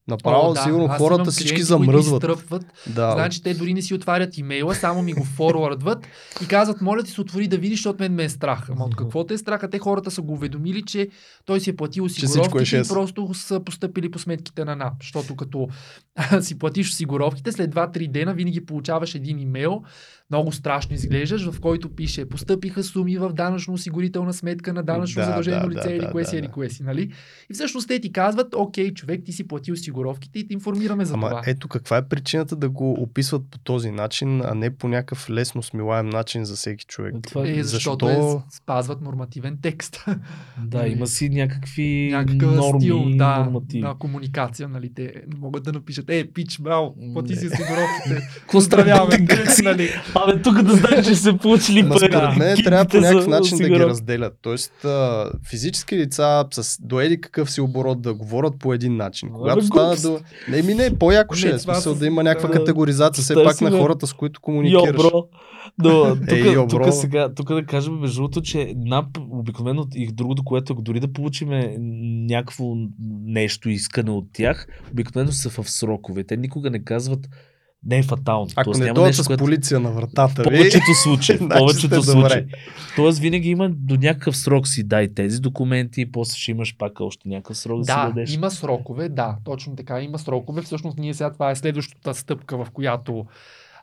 Направо, 0.08 0.50
О, 0.50 0.54
да. 0.54 0.60
сигурно 0.60 0.86
Аз 0.90 0.98
хората 0.98 1.30
всички 1.30 1.54
клиенти, 1.54 1.62
замръзват. 1.64 2.22
изтръпват 2.22 2.62
Да, 2.86 3.10
Значи 3.12 3.42
те 3.42 3.54
дори 3.54 3.74
не 3.74 3.82
си 3.82 3.94
отварят 3.94 4.38
имейла, 4.38 4.74
само 4.74 5.02
ми 5.02 5.12
го 5.12 5.24
форвардват 5.24 6.06
и 6.42 6.46
казват, 6.46 6.80
моля 6.80 7.02
ти 7.02 7.10
се 7.10 7.20
отвори 7.20 7.48
да 7.48 7.58
видиш, 7.58 7.78
защото 7.78 8.02
мен 8.02 8.14
ме 8.14 8.24
е 8.24 8.28
страх. 8.28 8.66
Ама 8.70 8.84
от 8.84 8.96
какво 8.96 9.24
те 9.24 9.34
е 9.34 9.38
страх? 9.38 9.62
А 9.64 9.70
те 9.70 9.78
хората 9.78 10.10
са 10.10 10.22
го 10.22 10.32
уведомили, 10.32 10.82
че 10.82 11.08
той 11.44 11.60
си 11.60 11.70
е 11.70 11.76
платил 11.76 12.02
е 12.02 12.04
осигуровките 12.04 12.62
и 12.62 12.66
шест. 12.66 12.90
просто 12.90 13.34
са 13.34 13.60
поступили 13.60 14.10
по 14.10 14.18
сметките 14.18 14.64
на 14.64 14.76
НАП. 14.76 14.94
Защото 15.02 15.36
като 15.36 15.68
си 16.40 16.58
платиш 16.58 16.90
осигуровките, 16.90 17.52
след 17.52 17.74
2-3 17.74 18.10
дена 18.10 18.34
винаги 18.34 18.66
получаваш 18.66 19.14
един 19.14 19.38
имейл, 19.38 19.82
много 20.30 20.52
страшно 20.52 20.94
изглеждаш, 20.94 21.44
в 21.44 21.60
който 21.60 21.88
пише 21.90 22.28
постъпиха 22.28 22.82
суми 22.82 23.16
в 23.18 23.28
данъчно-осигурителна 23.30 24.30
сметка 24.30 24.72
на 24.72 24.82
данъчно 24.82 25.20
Да, 25.20 25.26
задължено 25.26 25.60
да, 25.60 25.68
лице 25.68 25.88
да, 25.88 25.94
или 25.94 26.00
да, 26.00 26.10
кое 26.10 26.22
да, 26.22 26.28
си, 26.28 26.36
или 26.36 26.42
да. 26.42 26.52
кое 26.52 26.70
си, 26.70 26.82
нали? 26.82 27.12
И 27.50 27.54
всъщност 27.54 27.88
те 27.88 28.00
ти 28.00 28.12
казват, 28.12 28.54
окей, 28.54 28.94
човек, 28.94 29.20
ти 29.24 29.32
си 29.32 29.48
платил 29.48 29.74
осигуровките 29.74 30.38
и 30.38 30.48
те 30.48 30.54
информираме 30.54 31.04
за 31.04 31.14
Ама 31.14 31.28
това. 31.28 31.42
ето 31.46 31.68
каква 31.68 31.96
е 31.96 32.02
причината 32.04 32.56
да 32.56 32.68
го 32.68 32.92
описват 32.92 33.42
по 33.50 33.58
този 33.58 33.90
начин, 33.90 34.42
а 34.42 34.54
не 34.54 34.70
по 34.70 34.88
някакъв 34.88 35.30
лесно 35.30 35.62
смилаем 35.62 36.08
начин 36.08 36.44
за 36.44 36.54
всеки 36.56 36.84
човек. 36.84 37.14
Това, 37.22 37.48
Е, 37.48 37.62
защото 37.62 38.06
защо- 38.06 38.36
е, 38.38 38.52
спазват 38.52 39.00
нормативен 39.00 39.58
текст. 39.62 40.04
да, 40.64 40.86
има 40.86 41.06
си 41.06 41.28
някакви 41.28 42.08
Някакъв 42.12 42.54
норми 42.54 42.80
стил 42.80 43.04
да, 43.06 43.38
нормативи. 43.38 43.82
на 43.82 43.94
комуникация, 43.94 44.68
нали? 44.68 44.94
Те 44.94 45.12
могат 45.36 45.62
да 45.64 45.72
напишат, 45.72 46.10
е, 46.10 46.26
пич, 46.26 46.58
браво, 46.58 46.94
плати 47.12 47.36
си 47.36 47.46
осигуровките. 47.46 48.28
Поздравяваме 48.52 49.26
нали? 49.62 49.88
Абе, 50.22 50.42
тук 50.42 50.62
да 50.62 50.76
знаеш, 50.76 51.06
че 51.06 51.14
се 51.14 51.36
получили 51.36 51.80
Ама 51.80 51.94
пари. 51.94 52.10
според 52.12 52.36
мен 52.36 52.56
трябва 52.64 52.84
по 52.84 52.96
някакъв 52.96 53.26
начин 53.26 53.58
да 53.58 53.68
ги 53.68 53.78
разделят. 53.80 54.38
Тоест, 54.42 54.84
а, 54.84 55.30
физически 55.50 55.96
лица 55.96 56.44
с 56.50 56.78
доеди 56.82 57.20
какъв 57.20 57.50
си 57.50 57.60
оборот 57.60 58.02
да 58.02 58.14
говорят 58.14 58.54
по 58.58 58.74
един 58.74 58.96
начин. 58.96 59.28
Абе, 59.28 59.38
Когато 59.38 59.66
стана 59.66 59.96
до... 59.96 60.20
Не, 60.48 60.62
ми 60.62 60.74
не, 60.74 60.98
по-яко 60.98 61.34
ще 61.34 61.48
е. 61.48 61.58
Смисъл 61.58 61.94
да 61.94 62.06
има 62.06 62.22
някаква 62.22 62.48
да. 62.48 62.54
категоризация 62.54 63.22
все 63.24 63.34
пак 63.34 63.60
на 63.60 63.70
хората, 63.70 64.06
с 64.06 64.12
които 64.12 64.38
Йо, 64.38 64.42
комуникираш. 64.42 64.96
бро. 64.96 65.24
Но, 65.78 66.16
тук, 66.28 66.32
Ей, 66.32 66.52
йо, 66.52 66.66
бро. 66.66 66.84
тук, 66.84 66.94
сега, 66.94 67.34
тук 67.34 67.54
да 67.54 67.64
кажем, 67.64 67.94
между 67.94 68.16
другото, 68.16 68.40
че 68.40 68.74
НАП 68.76 69.06
обикновено 69.30 69.86
и 69.94 70.12
другото, 70.12 70.44
което 70.44 70.72
ако 70.72 70.82
дори 70.82 71.00
да 71.00 71.12
получиме 71.12 71.76
някакво 72.28 72.64
нещо 73.24 73.68
искане 73.68 74.10
от 74.10 74.24
тях, 74.32 74.66
обикновено 74.92 75.32
са 75.32 75.50
в 75.50 75.70
срокове. 75.70 76.24
Те 76.24 76.36
никога 76.36 76.70
не 76.70 76.84
казват 76.84 77.28
не 77.86 77.98
е 77.98 78.02
фатално. 78.02 78.48
Ако 78.56 78.64
Тоест, 78.64 78.80
не 78.80 78.86
няма 78.86 78.94
дойдат 78.94 79.08
нещо, 79.08 79.24
с 79.24 79.26
което... 79.26 79.44
полиция 79.44 79.80
на 79.80 79.90
вратата 79.90 80.42
ви, 80.42 80.44
повечето 80.44 80.94
случаи. 81.02 81.36
В 81.36 81.38
значи 81.46 81.58
повечето 81.58 82.02
случаи. 82.02 82.44
Тоест 82.96 83.18
винаги 83.18 83.48
има 83.48 83.70
до 83.70 83.96
някакъв 83.96 84.36
срок 84.36 84.68
си 84.68 84.84
дай 84.84 85.14
тези 85.14 85.40
документи 85.40 86.00
и 86.00 86.12
после 86.12 86.38
ще 86.38 86.50
имаш 86.50 86.76
пак 86.76 87.00
още 87.00 87.28
някакъв 87.28 87.56
срок 87.56 87.78
да, 87.80 87.84
си 87.84 87.92
Да, 87.92 88.06
дадеш. 88.06 88.34
има 88.34 88.50
срокове, 88.50 89.08
да, 89.08 89.36
точно 89.44 89.76
така, 89.76 90.00
има 90.02 90.18
срокове. 90.18 90.62
Всъщност 90.62 90.98
ние 90.98 91.14
сега 91.14 91.32
това 91.32 91.50
е 91.50 91.56
следващата 91.56 92.14
стъпка, 92.14 92.64
в 92.64 92.70
която 92.72 93.26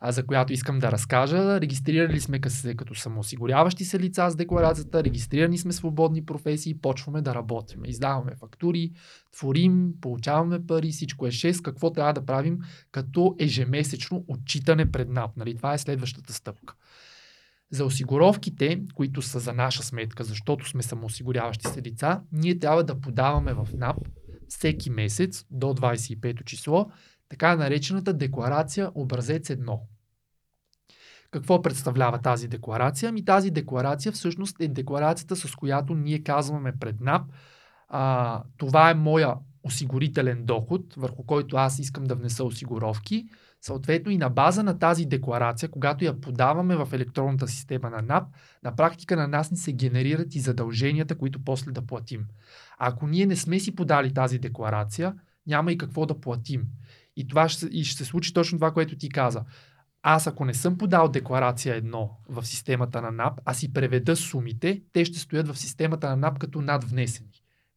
а, 0.01 0.11
за 0.11 0.25
която 0.25 0.53
искам 0.53 0.79
да 0.79 0.91
разкажа. 0.91 1.61
Регистрирали 1.61 2.19
сме 2.19 2.39
се 2.47 2.75
като 2.75 2.95
самоосигуряващи 2.95 3.85
се 3.85 3.99
лица 3.99 4.29
с 4.29 4.35
декларацията, 4.35 5.03
регистрирани 5.03 5.57
сме 5.57 5.73
свободни 5.73 6.25
професии, 6.25 6.81
почваме 6.81 7.21
да 7.21 7.35
работим. 7.35 7.85
Издаваме 7.85 8.35
фактури, 8.35 8.91
творим, 9.31 9.93
получаваме 10.01 10.65
пари, 10.67 10.91
всичко 10.91 11.27
е 11.27 11.31
6. 11.31 11.61
Какво 11.61 11.91
трябва 11.91 12.13
да 12.13 12.25
правим 12.25 12.59
като 12.91 13.35
ежемесечно 13.39 14.25
отчитане 14.27 14.91
пред 14.91 15.09
НАП? 15.09 15.37
Нали? 15.37 15.55
Това 15.57 15.73
е 15.73 15.77
следващата 15.77 16.33
стъпка. 16.33 16.73
За 17.71 17.85
осигуровките, 17.85 18.81
които 18.93 19.21
са 19.21 19.39
за 19.39 19.53
наша 19.53 19.83
сметка, 19.83 20.23
защото 20.23 20.69
сме 20.69 20.83
самоосигуряващи 20.83 21.67
се 21.67 21.81
лица, 21.81 22.21
ние 22.31 22.59
трябва 22.59 22.83
да 22.83 22.99
подаваме 22.99 23.53
в 23.53 23.67
НАП 23.73 23.97
всеки 24.49 24.89
месец 24.89 25.45
до 25.51 25.67
25 25.67 26.45
число 26.45 26.91
така 27.29 27.55
наречената 27.55 28.13
декларация 28.13 28.91
образец 28.95 29.47
1. 29.47 29.79
Какво 31.31 31.61
представлява 31.61 32.19
тази 32.19 32.47
декларация? 32.47 33.09
Ами 33.09 33.25
тази 33.25 33.51
декларация 33.51 34.11
всъщност 34.11 34.55
е 34.59 34.67
декларацията, 34.67 35.35
с 35.35 35.55
която 35.55 35.95
ние 35.95 36.23
казваме 36.23 36.73
пред 36.79 37.01
НАП, 37.01 37.21
а, 37.87 38.43
това 38.57 38.89
е 38.89 38.93
моя 38.93 39.35
осигурителен 39.63 40.45
доход, 40.45 40.93
върху 40.97 41.23
който 41.23 41.57
аз 41.57 41.79
искам 41.79 42.03
да 42.03 42.15
внеса 42.15 42.43
осигуровки. 42.43 43.25
Съответно 43.61 44.11
и 44.11 44.17
на 44.17 44.29
база 44.29 44.63
на 44.63 44.79
тази 44.79 45.05
декларация, 45.05 45.69
когато 45.69 46.05
я 46.05 46.21
подаваме 46.21 46.75
в 46.75 46.89
електронната 46.93 47.47
система 47.47 47.89
на 47.89 48.01
НАП, 48.01 48.23
на 48.63 48.75
практика 48.75 49.15
на 49.15 49.27
нас 49.27 49.51
ни 49.51 49.57
се 49.57 49.73
генерират 49.73 50.35
и 50.35 50.39
задълженията, 50.39 51.17
които 51.17 51.43
после 51.43 51.71
да 51.71 51.85
платим. 51.85 52.25
А 52.77 52.87
ако 52.87 53.07
ние 53.07 53.25
не 53.25 53.35
сме 53.35 53.59
си 53.59 53.75
подали 53.75 54.13
тази 54.13 54.39
декларация, 54.39 55.15
няма 55.47 55.71
и 55.71 55.77
какво 55.77 56.05
да 56.05 56.19
платим. 56.19 56.63
И, 57.15 57.27
това 57.27 57.49
ще, 57.49 57.65
и 57.65 57.83
ще 57.83 57.97
се 57.97 58.05
случи 58.05 58.33
точно 58.33 58.57
това, 58.57 58.71
което 58.71 58.97
ти 58.97 59.09
каза. 59.09 59.43
Аз 60.03 60.27
ако 60.27 60.45
не 60.45 60.53
съм 60.53 60.77
подал 60.77 61.07
декларация 61.07 61.75
едно 61.75 62.11
в 62.29 62.45
системата 62.45 63.01
на 63.01 63.11
НАП, 63.11 63.39
а 63.45 63.53
си 63.53 63.73
преведа 63.73 64.15
сумите, 64.15 64.81
те 64.93 65.05
ще 65.05 65.19
стоят 65.19 65.47
в 65.47 65.59
системата 65.59 66.09
на 66.09 66.15
НАП 66.15 66.39
като 66.39 66.61
надвнесени. 66.61 67.29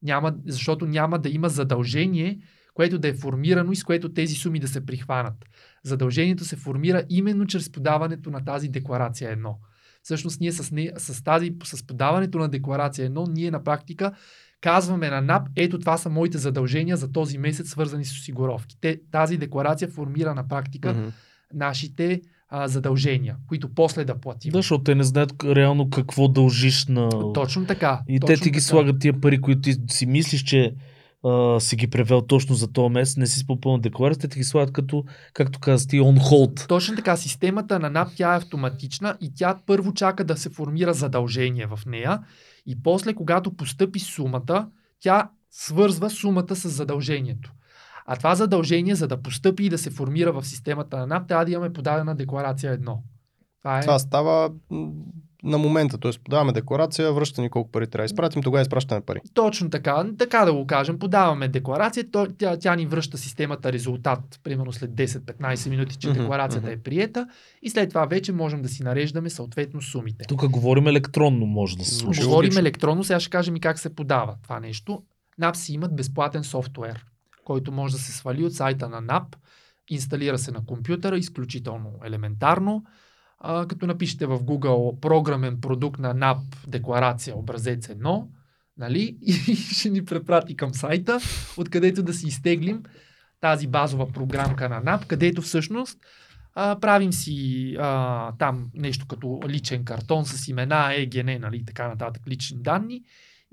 Няма, 0.02 0.34
защото 0.46 0.86
няма 0.86 1.18
да 1.18 1.28
има 1.28 1.48
задължение, 1.48 2.40
което 2.74 2.98
да 2.98 3.08
е 3.08 3.14
формирано 3.14 3.72
и 3.72 3.76
с 3.76 3.84
което 3.84 4.12
тези 4.12 4.34
суми 4.34 4.60
да 4.60 4.68
се 4.68 4.86
прихванат. 4.86 5.44
Задължението 5.84 6.44
се 6.44 6.56
формира 6.56 7.04
именно 7.08 7.46
чрез 7.46 7.72
подаването 7.72 8.30
на 8.30 8.44
тази 8.44 8.68
декларация 8.68 9.30
едно. 9.30 9.58
Всъщност 10.02 10.40
ние 10.40 10.52
с, 10.52 10.72
не, 10.72 10.92
с, 10.96 11.24
тази, 11.24 11.54
с 11.64 11.86
подаването 11.86 12.38
на 12.38 12.48
декларация 12.48 13.06
едно, 13.06 13.26
ние 13.28 13.50
на 13.50 13.64
практика 13.64 14.12
казваме 14.60 15.10
на 15.10 15.20
НАП, 15.20 15.48
ето 15.56 15.78
това 15.78 15.98
са 15.98 16.10
моите 16.10 16.38
задължения 16.38 16.96
за 16.96 17.12
този 17.12 17.38
месец, 17.38 17.68
свързани 17.68 18.04
с 18.04 18.12
осигуровки. 18.12 18.76
Те, 18.80 19.00
тази 19.12 19.36
декларация 19.36 19.88
формира 19.88 20.34
на 20.34 20.48
практика 20.48 20.92
Мгм. 20.92 21.08
нашите 21.54 22.20
а, 22.50 22.68
задължения, 22.68 23.36
които 23.48 23.74
после 23.74 24.04
да 24.04 24.20
платим. 24.20 24.52
Да, 24.52 24.58
защото 24.58 24.84
те 24.84 24.94
не 24.94 25.04
знаят 25.04 25.32
реално 25.44 25.90
какво 25.90 26.28
дължиш 26.28 26.86
на... 26.86 27.32
Точно 27.32 27.66
така. 27.66 28.00
И 28.08 28.20
точно 28.20 28.34
те 28.36 28.42
ти 28.42 28.50
ги 28.50 28.58
така. 28.58 28.64
слагат 28.64 29.00
тия 29.00 29.20
пари, 29.20 29.40
които 29.40 29.60
ти 29.60 29.76
си 29.90 30.06
мислиш, 30.06 30.42
че 30.42 30.74
а, 31.24 31.60
си 31.60 31.76
ги 31.76 31.86
превел 31.86 32.20
точно 32.20 32.54
за 32.54 32.72
този 32.72 32.92
месец, 32.92 33.16
не 33.16 33.26
си 33.26 33.46
попълнил 33.46 33.80
декларацията, 33.80 34.28
те 34.28 34.32
ти 34.32 34.38
ги 34.38 34.44
слагат 34.44 34.72
като, 34.72 35.04
както 35.32 35.60
каза 35.60 35.88
ти, 35.88 36.00
on 36.00 36.18
hold. 36.18 36.68
Точно 36.68 36.96
така, 36.96 37.16
системата 37.16 37.78
на 37.78 37.90
НАП 37.90 38.08
тя 38.16 38.34
е 38.34 38.36
автоматична 38.36 39.16
и 39.20 39.32
тя 39.34 39.58
първо 39.66 39.94
чака 39.94 40.24
да 40.24 40.36
се 40.36 40.50
формира 40.50 40.94
задължение 40.94 41.66
в 41.66 41.80
нея 41.86 42.20
и 42.68 42.82
после, 42.82 43.14
когато 43.14 43.56
постъпи 43.56 43.98
сумата, 43.98 44.70
тя 45.00 45.30
свързва 45.50 46.10
сумата 46.10 46.56
с 46.56 46.68
задължението. 46.68 47.52
А 48.06 48.16
това 48.16 48.34
задължение, 48.34 48.94
за 48.94 49.08
да 49.08 49.22
постъпи 49.22 49.64
и 49.64 49.68
да 49.68 49.78
се 49.78 49.90
формира 49.90 50.32
в 50.32 50.44
системата 50.44 50.98
на 50.98 51.06
НАП, 51.06 51.28
трябва 51.28 51.44
да 51.44 51.50
имаме 51.50 51.72
подадена 51.72 52.14
декларация 52.14 52.72
едно. 52.72 53.02
Това 53.62 53.78
е... 53.78 53.80
Това 53.80 53.98
става 53.98 54.50
на 55.42 55.58
момента, 55.58 55.98
т.е. 55.98 56.10
подаваме 56.24 56.52
декларация, 56.52 57.12
връща 57.12 57.42
ни 57.42 57.50
колко 57.50 57.70
пари 57.70 57.86
трябва 57.86 58.02
да 58.02 58.06
изпратим, 58.06 58.42
тогава 58.42 58.62
изпращаме 58.62 59.00
пари. 59.00 59.20
Точно 59.34 59.70
така, 59.70 60.06
така 60.18 60.44
да 60.44 60.52
го 60.52 60.66
кажем. 60.66 60.98
Подаваме 60.98 61.48
декларация, 61.48 62.10
то, 62.10 62.26
тя, 62.38 62.56
тя 62.56 62.76
ни 62.76 62.86
връща 62.86 63.18
системата 63.18 63.72
резултат, 63.72 64.40
примерно 64.44 64.72
след 64.72 64.90
10-15 64.90 65.70
минути, 65.70 65.96
че 65.96 66.12
декларацията 66.12 66.72
е 66.72 66.76
приета 66.76 67.28
и 67.62 67.70
след 67.70 67.88
това 67.88 68.06
вече 68.06 68.32
можем 68.32 68.62
да 68.62 68.68
си 68.68 68.82
нареждаме 68.82 69.30
съответно 69.30 69.82
сумите. 69.82 70.24
Тук 70.28 70.48
говорим 70.48 70.86
електронно, 70.86 71.46
може 71.46 71.78
да 71.78 71.84
се 71.84 71.94
случи. 71.94 72.06
Логично. 72.06 72.28
Говорим 72.28 72.58
електронно, 72.58 73.04
сега 73.04 73.20
ще 73.20 73.30
кажем 73.30 73.56
и 73.56 73.60
как 73.60 73.78
се 73.78 73.94
подава 73.94 74.36
това 74.42 74.60
нещо. 74.60 75.02
NAP 75.40 75.54
си 75.54 75.72
имат 75.72 75.96
безплатен 75.96 76.44
софтуер, 76.44 77.04
който 77.44 77.72
може 77.72 77.94
да 77.94 78.00
се 78.00 78.12
свали 78.12 78.44
от 78.44 78.54
сайта 78.54 78.88
на 78.88 79.02
NAP, 79.02 79.36
инсталира 79.90 80.38
се 80.38 80.50
на 80.50 80.66
компютъра, 80.66 81.18
изключително 81.18 81.90
елементарно. 82.04 82.84
А, 83.40 83.66
като 83.66 83.86
напишете 83.86 84.26
в 84.26 84.38
Google 84.38 85.00
програмен 85.00 85.60
продукт 85.60 86.00
на 86.00 86.14
NAP 86.14 86.38
декларация 86.66 87.36
образец 87.36 87.86
1, 87.86 88.26
нали? 88.76 89.18
и 89.22 89.56
ще 89.56 89.90
ни 89.90 90.04
препрати 90.04 90.56
към 90.56 90.74
сайта, 90.74 91.18
откъдето 91.56 92.02
да 92.02 92.14
си 92.14 92.26
изтеглим 92.26 92.82
тази 93.40 93.66
базова 93.66 94.12
програмка 94.12 94.68
на 94.68 94.82
NAP, 94.82 95.06
където 95.06 95.42
всъщност 95.42 95.98
а, 96.54 96.80
правим 96.80 97.12
си 97.12 97.76
а, 97.80 98.32
там 98.38 98.70
нещо 98.74 99.06
като 99.06 99.40
личен 99.48 99.84
картон 99.84 100.26
с 100.26 100.48
имена, 100.48 100.94
ЕГН, 100.94 101.40
нали, 101.40 101.64
така 101.64 101.88
нататък, 101.88 102.22
лични 102.28 102.62
данни. 102.62 103.02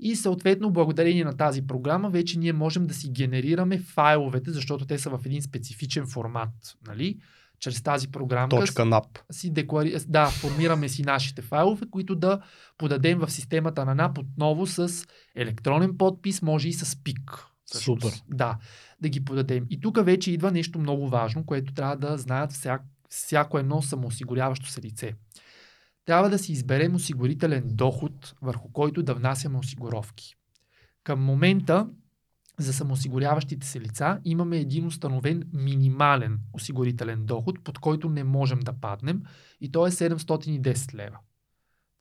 И 0.00 0.16
съответно, 0.16 0.70
благодарение 0.70 1.24
на 1.24 1.36
тази 1.36 1.66
програма, 1.66 2.10
вече 2.10 2.38
ние 2.38 2.52
можем 2.52 2.86
да 2.86 2.94
си 2.94 3.10
генерираме 3.10 3.78
файловете, 3.78 4.50
защото 4.50 4.86
те 4.86 4.98
са 4.98 5.10
в 5.10 5.20
един 5.26 5.42
специфичен 5.42 6.06
формат. 6.06 6.50
Нали? 6.86 7.18
Чрез 7.60 7.82
тази 7.82 8.08
програмка 8.08 8.56
Точка 8.56 8.84
си 9.30 9.50
деклари... 9.50 9.96
да, 10.08 10.26
формираме 10.26 10.88
си 10.88 11.02
нашите 11.02 11.42
файлове, 11.42 11.86
които 11.90 12.14
да 12.14 12.40
подадем 12.78 13.18
в 13.18 13.30
системата 13.30 13.84
на 13.84 13.94
НАП 13.94 14.18
отново 14.18 14.66
с 14.66 15.06
електронен 15.34 15.96
подпис, 15.98 16.42
може 16.42 16.68
и 16.68 16.72
с 16.72 16.96
ПИК. 17.04 17.46
всъщност. 17.64 18.02
Супер. 18.02 18.22
Да, 18.28 18.58
да 19.00 19.08
ги 19.08 19.24
подадем. 19.24 19.66
И 19.70 19.80
тук 19.80 20.04
вече 20.04 20.30
идва 20.30 20.52
нещо 20.52 20.78
много 20.78 21.08
важно, 21.08 21.46
което 21.46 21.74
трябва 21.74 21.96
да 21.96 22.18
знаят 22.18 22.52
всяк, 22.52 22.82
всяко 23.08 23.58
едно 23.58 23.82
самоосигуряващо 23.82 24.66
се 24.66 24.82
лице. 24.82 25.14
Трябва 26.04 26.30
да 26.30 26.38
си 26.38 26.52
изберем 26.52 26.94
осигурителен 26.94 27.62
доход, 27.66 28.34
върху 28.42 28.72
който 28.72 29.02
да 29.02 29.14
внасяме 29.14 29.58
осигуровки. 29.58 30.34
Към 31.04 31.24
момента 31.24 31.88
за 32.58 32.72
самоосигуряващите 32.72 33.66
се 33.66 33.80
лица 33.80 34.20
имаме 34.24 34.56
един 34.56 34.86
установен 34.86 35.42
минимален 35.52 36.38
осигурителен 36.52 37.26
доход, 37.26 37.64
под 37.64 37.78
който 37.78 38.08
не 38.08 38.24
можем 38.24 38.60
да 38.60 38.72
паднем 38.72 39.22
и 39.60 39.72
то 39.72 39.86
е 39.86 39.90
710 39.90 40.94
лева. 40.94 41.18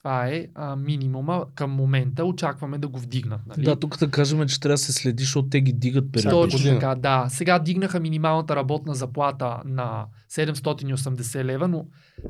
Това 0.06 0.28
е 0.28 0.48
а, 0.56 0.76
минимума 0.76 1.46
към 1.56 1.72
момента. 1.72 2.26
Очакваме 2.26 2.78
да 2.78 2.88
го 2.88 3.00
вдигнат. 3.00 3.42
Нали? 3.48 3.64
Да, 3.64 3.76
тук 3.76 3.98
да 3.98 4.12
кажем, 4.12 4.48
че 4.48 4.60
трябва 4.60 4.74
да 4.74 4.78
се 4.78 4.94
следи, 4.94 5.24
защото 5.24 5.50
те 5.50 5.62
ги 5.62 5.74
дигат 5.74 6.12
периодично. 6.12 6.42
Точно 6.42 6.74
така, 6.74 6.96
да. 6.96 7.26
Сега 7.30 7.60
дигнаха 7.60 8.00
минималната 8.00 8.56
работна 8.56 8.96
заплата 8.96 9.62
на 9.66 10.06
780 10.32 11.44
лева, 11.44 11.68
но 11.68 11.86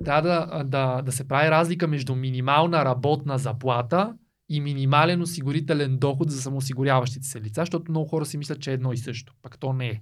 трябва 0.05 0.21
да, 0.21 0.63
да, 0.63 1.01
да 1.01 1.11
се 1.11 1.27
прави 1.27 1.51
разлика 1.51 1.87
между 1.87 2.15
минимална 2.15 2.85
работна 2.85 3.37
заплата 3.37 4.13
и 4.49 4.61
минимален 4.61 5.21
осигурителен 5.21 5.97
доход 5.97 6.31
за 6.31 6.41
самоосигуряващите 6.41 7.27
се 7.27 7.41
лица, 7.41 7.61
защото 7.61 7.91
много 7.91 8.07
хора 8.07 8.25
си 8.25 8.37
мислят, 8.37 8.61
че 8.61 8.71
е 8.71 8.73
едно 8.73 8.93
и 8.93 8.97
също. 8.97 9.33
Пак 9.41 9.59
то 9.59 9.73
не 9.73 9.87
е. 9.87 10.01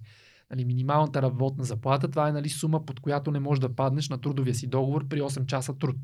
Нали, 0.52 0.66
минималната 0.66 1.22
работна 1.22 1.64
заплата, 1.64 2.12
това 2.12 2.28
е 2.28 2.32
нали, 2.32 2.50
сума, 2.50 2.86
под 2.86 3.00
която 3.00 3.32
не 3.32 3.40
можеш 3.40 3.60
да 3.60 3.76
паднеш 3.76 4.10
на 4.10 4.22
трудовия 4.22 4.56
си 4.56 4.68
договор 4.68 5.08
при 5.08 5.22
8 5.22 5.46
часа 5.46 5.78
труд. 5.78 5.98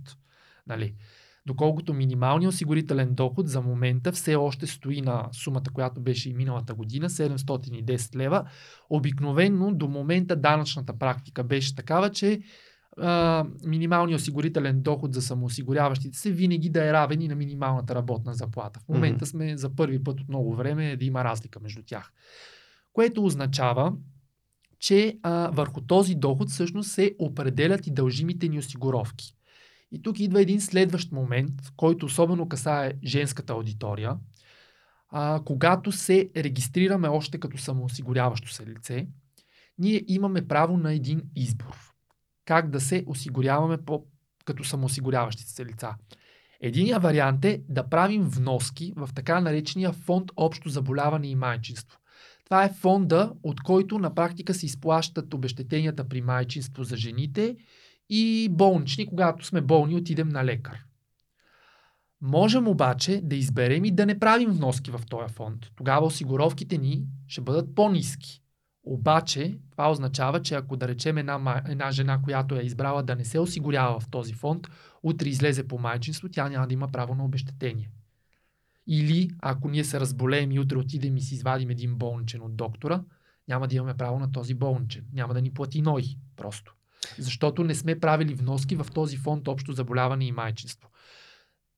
Нали. 0.67 0.95
Доколкото 1.45 1.93
минималният 1.93 2.53
осигурителен 2.53 3.15
доход 3.15 3.47
за 3.47 3.61
момента 3.61 4.11
все 4.11 4.35
още 4.35 4.67
стои 4.67 5.01
на 5.01 5.29
сумата, 5.31 5.63
която 5.73 6.01
беше 6.01 6.29
и 6.29 6.33
миналата 6.33 6.73
година, 6.73 7.09
710 7.09 8.15
лева. 8.15 8.49
Обикновенно 8.89 9.73
до 9.73 9.87
момента 9.87 10.35
данъчната 10.35 10.97
практика 10.97 11.43
беше 11.43 11.75
такава, 11.75 12.11
че 12.11 12.41
а, 13.01 13.45
минималният 13.65 14.21
осигурителен 14.21 14.81
доход 14.81 15.13
за 15.13 15.21
самоосигуряващите 15.21 16.17
се 16.17 16.31
винаги 16.31 16.69
да 16.69 16.87
е 16.87 16.93
равен 16.93 17.21
и 17.21 17.27
на 17.27 17.35
минималната 17.35 17.95
работна 17.95 18.33
заплата. 18.33 18.79
В 18.79 18.89
момента 18.89 19.25
сме 19.25 19.57
за 19.57 19.75
първи 19.75 20.03
път 20.03 20.21
от 20.21 20.29
много 20.29 20.55
време 20.55 20.95
да 20.95 21.05
има 21.05 21.23
разлика 21.23 21.59
между 21.59 21.83
тях. 21.85 22.11
Което 22.93 23.25
означава, 23.25 23.93
че 24.79 25.19
а, 25.23 25.49
върху 25.53 25.81
този 25.81 26.15
доход 26.15 26.49
всъщност 26.49 26.91
се 26.91 27.15
определят 27.19 27.87
и 27.87 27.91
дължимите 27.91 28.47
ни 28.47 28.59
осигуровки. 28.59 29.35
И 29.91 30.01
тук 30.01 30.19
идва 30.19 30.41
един 30.41 30.61
следващ 30.61 31.11
момент, 31.11 31.51
който 31.75 32.05
особено 32.05 32.49
касае 32.49 32.93
женската 33.05 33.53
аудитория. 33.53 34.17
А, 35.09 35.41
когато 35.45 35.91
се 35.91 36.29
регистрираме 36.37 37.07
още 37.07 37.39
като 37.39 37.57
самоосигуряващо 37.57 38.53
се 38.53 38.65
лице, 38.65 39.07
ние 39.77 40.03
имаме 40.07 40.47
право 40.47 40.77
на 40.77 40.93
един 40.93 41.21
избор. 41.35 41.88
Как 42.49 42.69
да 42.69 42.81
се 42.81 43.03
осигуряваме 43.07 43.77
по, 43.77 44.05
като 44.45 44.63
самоосигуряващите 44.63 45.51
се 45.51 45.65
лица. 45.65 45.95
Единият 46.61 47.03
вариант 47.03 47.45
е 47.45 47.61
да 47.69 47.89
правим 47.89 48.23
вноски 48.23 48.93
в 48.95 49.09
така 49.15 49.41
наречения 49.41 49.91
фонд 49.93 50.31
Общо 50.35 50.69
заболяване 50.69 51.27
и 51.27 51.35
майчинство. 51.35 51.99
Това 52.45 52.63
е 52.63 52.73
фонда, 52.73 53.33
от 53.43 53.63
който 53.63 53.99
на 53.99 54.15
практика 54.15 54.53
се 54.53 54.65
изплащат 54.65 55.33
обещетенията 55.33 56.09
при 56.09 56.21
майчинство 56.21 56.83
за 56.83 56.97
жените 56.97 57.57
и 58.09 58.49
болнични, 58.51 59.05
когато 59.05 59.45
сме 59.45 59.61
болни, 59.61 59.95
отидем 59.95 60.29
на 60.29 60.45
лекар. 60.45 60.85
Можем 62.21 62.67
обаче 62.67 63.21
да 63.23 63.35
изберем 63.35 63.85
и 63.85 63.91
да 63.91 64.05
не 64.05 64.19
правим 64.19 64.49
вноски 64.49 64.91
в 64.91 65.01
този 65.09 65.33
фонд. 65.33 65.65
Тогава 65.75 66.05
осигуровките 66.05 66.77
ни 66.77 67.03
ще 67.27 67.41
бъдат 67.41 67.75
по-низки. 67.75 68.41
Обаче, 68.91 69.57
това 69.71 69.91
означава, 69.91 70.41
че 70.41 70.55
ако 70.55 70.77
да 70.77 70.87
речем 70.87 71.17
една, 71.17 71.63
една 71.67 71.91
жена, 71.91 72.21
която 72.21 72.55
е 72.55 72.61
избрала 72.61 73.03
да 73.03 73.15
не 73.15 73.25
се 73.25 73.39
осигурява 73.39 73.99
в 73.99 74.09
този 74.09 74.33
фонд, 74.33 74.67
утре 75.03 75.29
излезе 75.29 75.67
по 75.67 75.77
майчинство, 75.77 76.29
тя 76.29 76.49
няма 76.49 76.67
да 76.67 76.73
има 76.73 76.87
право 76.87 77.15
на 77.15 77.25
обещетение. 77.25 77.91
Или 78.87 79.29
ако 79.41 79.69
ние 79.69 79.83
се 79.83 79.99
разболеем 79.99 80.51
и 80.51 80.59
утре 80.59 80.77
отидем 80.77 81.17
и 81.17 81.21
си 81.21 81.35
извадим 81.35 81.69
един 81.69 81.95
болничен 81.95 82.41
от 82.41 82.55
доктора, 82.55 83.03
няма 83.47 83.67
да 83.67 83.75
имаме 83.75 83.93
право 83.93 84.19
на 84.19 84.31
този 84.31 84.53
болничен. 84.53 85.05
Няма 85.13 85.33
да 85.33 85.41
ни 85.41 85.53
плати 85.53 85.81
ной 85.81 86.03
просто. 86.35 86.75
Защото 87.17 87.63
не 87.63 87.75
сме 87.75 87.99
правили 87.99 88.33
вноски 88.33 88.75
в 88.75 88.87
този 88.93 89.17
фонд 89.17 89.47
общо 89.47 89.73
заболяване 89.73 90.25
и 90.25 90.31
майчинство. 90.31 90.88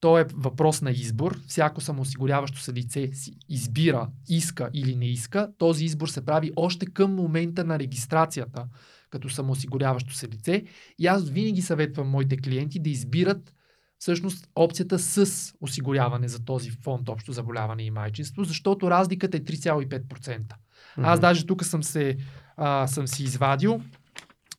То 0.02 0.20
е 0.20 0.26
въпрос 0.34 0.82
на 0.82 0.92
избор. 0.92 1.40
Всяко 1.48 1.82
самоосигуряващо 1.82 2.60
се 2.60 2.74
лице 2.74 3.10
си 3.14 3.34
избира, 3.50 4.08
иска 4.30 4.70
или 4.74 4.96
не 4.96 5.06
иска. 5.06 5.50
Този 5.58 5.86
избор 5.86 6.08
се 6.08 6.26
прави 6.26 6.52
още 6.56 6.86
към 6.86 7.16
момента 7.16 7.64
на 7.64 7.80
регистрацията 7.80 8.68
като 9.12 9.30
самоосигуряващо 9.30 10.14
се 10.14 10.28
лице. 10.28 10.64
И 11.00 11.08
аз 11.08 11.30
винаги 11.30 11.62
съветвам 11.62 12.10
моите 12.10 12.38
клиенти 12.38 12.80
да 12.80 12.90
избират 12.90 13.54
всъщност 13.98 14.50
опцията 14.56 15.00
с 15.00 15.54
осигуряване 15.62 16.28
за 16.28 16.46
този 16.46 16.70
фонд 16.70 17.10
общо 17.10 17.32
заболяване 17.32 17.84
и 17.84 17.92
майчинство, 17.92 18.44
защото 18.44 18.92
разликата 18.92 19.38
е 19.38 19.40
3,5%. 19.40 20.54
Аз 20.98 21.20
даже 21.20 21.46
тук 21.46 21.66
съм 21.66 21.84
се 21.84 22.18
а, 22.58 22.88
съм 22.88 23.08
си 23.08 23.24
извадил. 23.24 23.82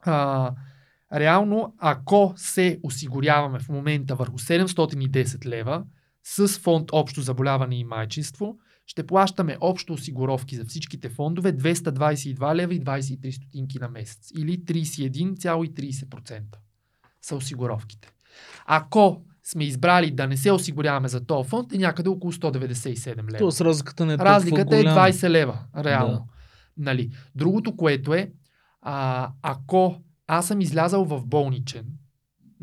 А, 0.01 0.51
реално, 1.15 1.75
ако 1.79 2.33
се 2.37 2.81
осигуряваме 2.83 3.59
в 3.59 3.69
момента 3.69 4.15
върху 4.17 4.39
710 4.39 5.47
лева 5.47 5.85
с 6.25 6.49
фонд 6.49 6.89
общо 6.93 7.21
заболяване 7.21 7.79
и 7.79 7.85
майчинство, 7.85 8.59
ще 8.87 9.07
плащаме 9.07 9.57
общо 9.61 9.93
осигуровки 9.93 10.57
за 10.57 10.65
всичките 10.65 11.09
фондове 11.09 11.57
222 11.57 12.55
лева 12.55 12.75
и 12.75 12.81
23 12.81 13.31
стотинки 13.31 13.79
на 13.79 13.89
месец 13.89 14.31
или 14.39 14.65
31,30% 14.65 16.43
са 17.23 17.37
осигуровките. 17.37 18.13
Ако 18.67 19.25
сме 19.45 19.65
избрали 19.65 20.11
да 20.11 20.27
не 20.27 20.37
се 20.37 20.53
осигуряваме 20.53 21.09
за 21.09 21.27
този 21.27 21.49
фонд, 21.49 21.73
е 21.73 21.79
някъде 21.79 22.09
около 22.09 22.33
197 22.33 23.17
лева. 23.17 23.39
Тоест 23.39 23.61
разликата 23.61 24.07
не 24.07 24.15
е 24.15 24.19
Разликата 24.19 24.77
е 24.77 24.83
голяма. 24.83 25.01
20 25.01 25.29
лева, 25.29 25.59
реално. 25.77 26.15
Да. 26.15 26.25
Нали. 26.77 27.11
Другото, 27.35 27.77
което 27.77 28.15
е, 28.15 28.33
а, 28.83 29.31
ако 29.43 30.03
аз 30.37 30.47
съм 30.47 30.61
излязал 30.61 31.05
в 31.05 31.27
болничен 31.27 31.87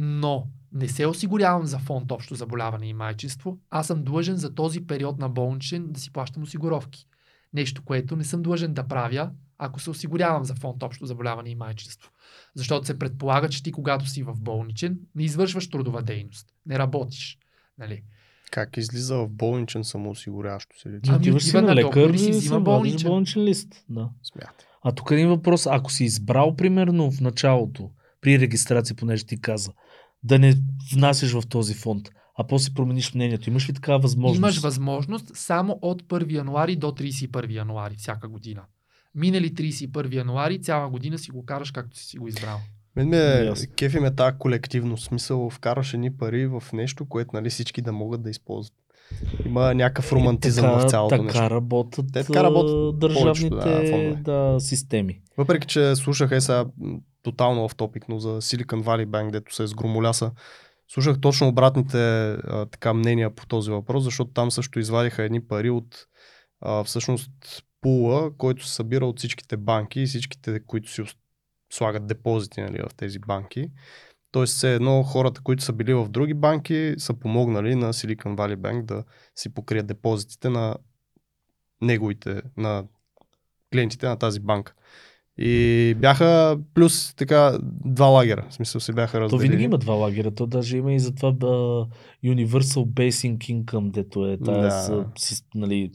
но 0.02 0.48
не 0.72 0.88
се 0.88 1.08
осигурявам 1.08 1.66
за 1.66 1.80
фонд 1.80 2.12
общо 2.12 2.36
заболяване 2.36 2.88
и 2.88 2.94
майчинство, 2.94 3.60
аз 3.70 3.88
съм 3.88 4.04
длъжен 4.04 4.36
за 4.36 4.56
този 4.56 4.88
период 4.88 5.20
на 5.20 5.30
болничен 5.30 5.92
да 5.92 6.00
си 6.00 6.12
плащам 6.12 6.44
осигуровки. 6.44 7.06
Нещо, 7.54 7.84
което 7.84 8.16
не 8.16 8.24
съм 8.24 8.42
длъжен 8.42 8.74
да 8.74 8.88
правя, 8.88 9.32
ако 9.58 9.80
се 9.80 9.90
осигурявам 9.90 10.46
за 10.46 10.56
фонд 10.56 10.84
общо 10.84 11.06
заболяване 11.06 11.50
и 11.50 11.56
майчинство. 11.56 12.12
Защото 12.56 12.88
се 12.88 13.00
предполага, 13.00 13.50
че 13.50 13.64
ти 13.64 13.72
когато 13.72 14.08
си 14.08 14.24
в 14.24 14.34
болничен, 14.40 15.00
не 15.16 15.24
извършваш 15.24 15.70
трудова 15.70 16.02
дейност, 16.02 16.48
не 16.66 16.80
работиш. 16.80 17.38
Нали? 17.78 18.04
Как 18.52 18.78
излиза 18.78 19.18
в 19.18 19.30
болничен 19.30 19.84
самоосигуряващо 19.84 20.80
се 20.80 20.90
лице? 20.90 21.12
Ами, 21.12 21.32
отива 21.32 21.62
на 21.62 21.76
лекар 21.76 22.10
и 22.10 22.20
си 22.20 22.32
взима 22.32 22.60
болничен. 22.60 23.10
болничен 23.10 23.44
лист. 23.44 23.86
Да. 23.90 24.10
Смятай. 24.24 24.69
А 24.84 24.92
тук 24.92 25.12
един 25.12 25.28
въпрос. 25.28 25.68
Ако 25.68 25.92
си 25.92 26.04
избрал, 26.04 26.56
примерно, 26.56 27.12
в 27.12 27.22
началото, 27.22 27.90
при 28.22 28.40
регистрация, 28.40 28.96
понеже 28.96 29.26
ти 29.26 29.42
каза, 29.42 29.72
да 30.24 30.40
не 30.40 30.56
внасяш 30.94 31.32
в 31.32 31.48
този 31.50 31.74
фонд, 31.74 32.10
а 32.38 32.48
после 32.48 32.74
промениш 32.74 33.14
мнението, 33.14 33.50
имаш 33.50 33.70
ли 33.70 33.74
такава 33.74 34.00
възможност? 34.00 34.38
Имаш 34.38 34.60
възможност 34.60 35.32
само 35.34 35.80
от 35.82 36.04
1 36.04 36.32
януари 36.32 36.76
до 36.76 36.88
31 36.88 37.54
януари 37.54 37.96
всяка 37.98 38.28
година. 38.28 38.62
Минали 39.16 39.54
31 39.54 40.16
януари, 40.16 40.62
цяла 40.62 40.90
година 40.90 41.18
си 41.18 41.32
го 41.32 41.46
караш 41.46 41.72
както 41.72 42.00
си 42.00 42.18
го 42.18 42.28
избрал. 42.28 42.60
Мен 42.96 43.10
ме 43.10 43.18
Ясно. 43.18 43.68
кефи 43.78 44.00
ме 44.00 44.16
тази 44.16 44.38
колективно 44.38 44.98
смисъл, 44.98 45.50
вкараш 45.50 45.94
едни 45.94 46.18
пари 46.18 46.48
в 46.48 46.64
нещо, 46.74 47.06
което 47.06 47.30
нали, 47.34 47.50
всички 47.50 47.82
да 47.82 47.92
могат 47.92 48.22
да 48.24 48.30
използват. 48.30 48.74
Има 49.46 49.74
някакъв 49.74 50.12
романтизъм 50.12 50.66
Е, 50.66 50.68
така, 50.68 50.88
в 50.88 50.90
цялото 50.90 51.16
така 51.16 51.24
нещо. 51.24 51.50
работят, 51.50 52.06
Те 52.14 52.24
така 52.24 52.44
работят 52.44 53.00
държавните 53.00 53.50
повечето, 53.50 54.24
да, 54.24 54.52
да, 54.52 54.60
системи. 54.60 55.22
Въпреки, 55.38 55.68
че 55.68 55.96
слушах 55.96 56.32
е 56.32 56.42
сега 56.42 56.66
тотално 57.24 57.70
в 57.70 57.76
топик, 57.76 58.10
но 58.10 58.20
за 58.20 58.30
Silicon 58.30 58.84
Valley 58.84 59.06
Bank, 59.06 59.32
дето 59.32 59.56
се 59.56 59.68
сгромоляса, 59.68 60.32
слушах 60.88 61.22
точно 61.22 61.48
обратните 61.48 62.32
а, 62.32 62.66
така 62.66 62.94
мнения 62.94 63.36
по 63.36 63.46
този 63.46 63.72
въпрос, 63.72 64.04
защото 64.04 64.32
там 64.32 64.52
също 64.52 64.80
извадиха 64.80 65.24
едни 65.24 65.48
пари 65.48 65.70
от 65.70 66.06
а, 66.62 66.84
всъщност 66.84 67.32
пула, 67.82 68.32
който 68.38 68.68
се 68.68 68.76
събира 68.76 69.06
от 69.06 69.18
всичките 69.20 69.58
банки 69.58 70.02
и 70.02 70.06
всичките, 70.06 70.60
които 70.66 70.92
си 70.92 71.04
слагат 71.74 72.08
депозити 72.08 72.62
нали, 72.62 72.82
в 72.90 72.96
тези 72.96 73.20
банки. 73.20 73.72
Тоест, 74.32 74.56
все 74.56 74.76
едно 74.76 75.04
хората, 75.04 75.42
които 75.42 75.64
са 75.64 75.74
били 75.74 75.94
в 75.94 76.10
други 76.10 76.34
банки, 76.34 76.94
са 76.98 77.14
помогнали 77.14 77.76
на 77.76 77.94
Silicon 77.94 78.36
Valley 78.36 78.56
Bank 78.56 78.86
да 78.86 79.04
си 79.36 79.54
покрият 79.54 79.88
депозитите 79.88 80.50
на 80.50 80.76
неговите, 81.82 82.42
на 82.58 82.84
клиентите 83.74 84.08
на 84.08 84.16
тази 84.16 84.40
банка. 84.40 84.74
И 85.42 85.96
бяха 85.98 86.60
плюс 86.74 87.14
така 87.16 87.58
два 87.86 88.06
лагера. 88.06 88.46
В 88.50 88.54
смисъл 88.54 88.82
се 88.82 88.94
бяха 88.94 89.18
То 89.18 89.22
разделили. 89.22 89.48
винаги 89.48 89.64
има 89.64 89.78
два 89.78 89.94
лагера. 89.94 90.32
То 90.36 90.48
даже 90.48 90.78
има 90.78 90.94
и 90.94 91.00
за 91.00 91.16
това 91.16 91.32
да, 91.32 91.48
Universal 92.26 92.86
Basic 92.86 93.38
Income, 93.38 93.92
дето 93.92 94.26
е 94.28 94.38
тази, 94.38 94.92
Да. 94.92 95.06
си, 95.18 95.44
нали, 95.56 95.92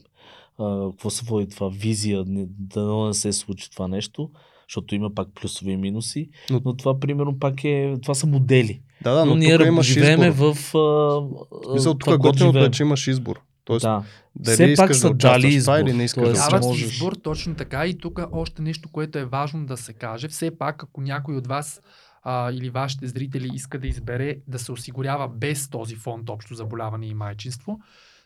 а, 0.59 0.89
какво 0.91 1.09
се 1.09 1.25
води 1.25 1.49
това, 1.49 1.69
визия, 1.69 2.23
да 2.59 3.05
не 3.07 3.13
се 3.13 3.33
случи 3.33 3.71
това 3.71 3.87
нещо, 3.87 4.31
защото 4.69 4.95
има 4.95 5.13
пак 5.15 5.27
плюсове 5.35 5.71
и 5.71 5.77
минуси, 5.77 6.29
но, 6.49 6.61
Но- 6.65 6.75
това 6.75 6.99
примерно 6.99 7.39
пак 7.39 7.63
е, 7.63 7.95
това 8.01 8.13
са 8.15 8.27
модели. 8.27 8.81
Да, 9.01 9.13
да, 9.13 9.19
но, 9.19 9.25
но 9.25 9.35
ние 9.35 9.57
имаш 9.67 9.85
живееме 9.85 10.27
избор. 10.27 10.53
в... 10.55 10.75
А, 10.75 10.79
В 10.79 11.71
смисъл, 11.71 11.93
тук 11.93 12.13
е 12.13 12.17
готиното 12.17 12.59
е, 12.59 12.71
че 12.71 12.83
имаш 12.83 13.07
избор. 13.07 13.39
Тоест, 13.65 13.83
да. 13.83 14.03
дали 14.35 14.55
Все 14.55 14.73
пак 14.77 14.95
са 14.95 15.07
да 15.09 15.13
дали 15.15 15.47
избор. 15.47 15.77
или 15.77 15.93
не 15.93 16.03
искаш 16.03 16.23
Тоест, 16.23 16.41
да 16.41 16.49
Дават 16.49 16.63
можеш. 16.63 16.83
избор, 16.85 17.13
точно 17.13 17.55
така. 17.55 17.85
И 17.85 17.97
тук 17.97 18.19
още 18.31 18.61
нещо, 18.61 18.89
което 18.91 19.17
е 19.19 19.25
важно 19.25 19.65
да 19.65 19.77
се 19.77 19.93
каже. 19.93 20.27
Все 20.27 20.57
пак, 20.57 20.83
ако 20.83 21.01
някой 21.01 21.35
от 21.35 21.47
вас 21.47 21.81
а, 22.23 22.51
или 22.51 22.69
вашите 22.69 23.07
зрители 23.07 23.49
иска 23.53 23.79
да 23.79 23.87
избере 23.87 24.35
да 24.47 24.59
се 24.59 24.71
осигурява 24.71 25.27
без 25.29 25.69
този 25.69 25.95
фонд 25.95 26.29
общо 26.29 26.55
заболяване 26.55 27.07
и 27.07 27.13
майчинство, 27.13 27.79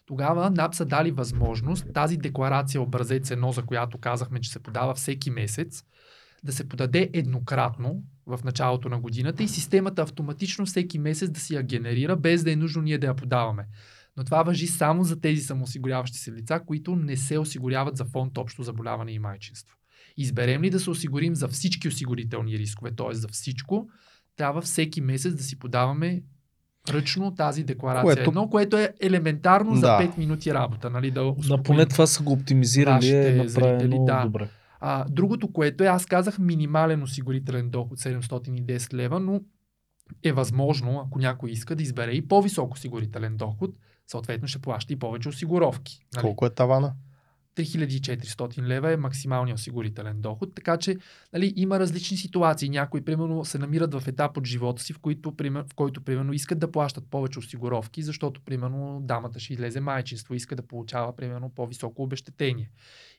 тогава 0.06 0.50
НАП 0.50 0.76
са 0.76 0.86
дали 0.86 1.12
възможност 1.12 1.86
тази 1.94 2.18
декларация 2.18 2.82
образец 2.82 3.32
едно, 3.32 3.52
за 3.52 3.62
която 3.64 3.98
казахме, 3.98 4.42
че 4.42 4.52
се 4.52 4.60
подава 4.60 4.94
всеки 4.94 5.30
месец, 5.32 5.84
да 6.44 6.52
се 6.52 6.68
подаде 6.68 7.10
еднократно 7.14 8.04
в 8.26 8.40
началото 8.44 8.90
на 8.90 9.00
годината 9.00 9.44
и 9.44 9.48
системата 9.48 10.02
автоматично 10.02 10.66
всеки 10.66 11.00
месец 11.00 11.30
да 11.30 11.40
си 11.40 11.56
я 11.56 11.64
генерира, 11.64 12.16
без 12.16 12.44
да 12.44 12.52
е 12.52 12.56
нужно 12.56 12.82
ние 12.82 12.98
да 12.98 13.08
я 13.08 13.16
подаваме. 13.16 13.66
Но 14.18 14.24
това 14.24 14.44
въжи 14.44 14.68
само 14.68 15.04
за 15.04 15.22
тези 15.22 15.42
самоосигуряващи 15.42 16.18
се 16.18 16.32
лица, 16.32 16.62
които 16.66 16.96
не 16.96 17.18
се 17.18 17.38
осигуряват 17.38 17.98
за 17.98 18.06
фонд 18.06 18.38
общо 18.38 18.64
заболяване 18.64 19.12
и 19.12 19.20
майчинство. 19.20 19.76
Изберем 20.18 20.64
ли 20.64 20.70
да 20.70 20.80
се 20.80 20.90
осигурим 20.90 21.36
за 21.36 21.48
всички 21.48 21.88
осигурителни 21.88 22.58
рискове, 22.60 22.92
т.е. 22.92 23.14
за 23.16 23.28
всичко, 23.28 23.90
трябва 24.36 24.62
всеки 24.62 25.02
месец 25.02 25.34
да 25.36 25.44
си 25.44 25.60
подаваме 25.60 26.22
ръчно 26.90 27.36
тази 27.36 27.64
декларация. 27.64 28.04
Което- 28.04 28.18
Което... 28.20 28.30
Едно, 28.30 28.50
което 28.50 28.78
е 28.78 28.94
елементарно 29.02 29.76
за 29.76 29.82
Да. 29.82 29.98
5 30.00 30.18
минути 30.18 30.54
работа. 30.54 30.90
Нали, 30.90 31.12
да 31.12 31.22
На 31.22 31.28
успокоим. 31.30 31.64
поне 31.64 31.86
това 31.86 32.08
са 32.08 32.24
го 32.24 32.32
оптимизирали, 32.34 32.94
Нашите 32.96 33.30
е 33.30 33.36
направено 33.36 33.50
зрители, 33.80 34.00
да. 34.06 34.24
добре. 34.26 34.50
А, 34.80 35.06
другото, 35.10 35.54
което 35.54 35.84
е, 35.84 35.88
аз 35.88 36.06
казах 36.06 36.40
минимален 36.40 37.04
осигурителен 37.04 37.70
доход 37.70 38.00
710 38.00 38.94
лева, 38.94 39.20
но 39.20 39.42
е 40.24 40.32
възможно, 40.32 41.04
ако 41.08 41.20
някой 41.20 41.52
иска 41.52 41.76
да 41.76 41.84
избере 41.84 42.12
и 42.12 42.28
по-висок 42.28 42.74
осигурителен 42.74 43.38
доход, 43.38 43.72
съответно 44.08 44.48
ще 44.48 44.60
плаща 44.60 44.94
и 44.94 45.00
повече 45.00 45.30
осигуровки. 45.30 46.00
Нали? 46.16 46.22
Колко 46.22 46.46
е 46.46 46.50
тавана? 46.50 46.94
3400 47.60 48.62
лева 48.62 48.92
е 48.92 48.98
максималният 48.98 49.60
осигурителен 49.60 50.22
доход, 50.22 50.56
така 50.56 50.78
че 50.78 50.98
нали, 51.34 51.54
има 51.56 51.80
различни 51.80 52.18
ситуации. 52.18 52.70
Някои, 52.70 53.02
примерно, 53.02 53.46
се 53.46 53.58
намират 53.58 53.94
в 53.94 54.08
етап 54.08 54.38
от 54.38 54.46
живота 54.46 54.84
си, 54.84 54.94
в, 54.94 55.00
който, 55.00 55.36
пример, 55.36 55.64
в 55.72 55.76
който, 55.76 56.02
примерно, 56.02 56.34
искат 56.34 56.60
да 56.60 56.72
плащат 56.72 57.04
повече 57.10 57.40
осигуровки, 57.40 58.02
защото, 58.02 58.42
примерно, 58.42 59.00
дамата 59.04 59.40
ще 59.40 59.54
излезе 59.54 59.80
майчинство, 59.80 60.34
иска 60.34 60.56
да 60.56 60.62
получава, 60.62 61.16
примерно, 61.16 61.52
по-високо 61.56 62.04
обещетение. 62.04 62.70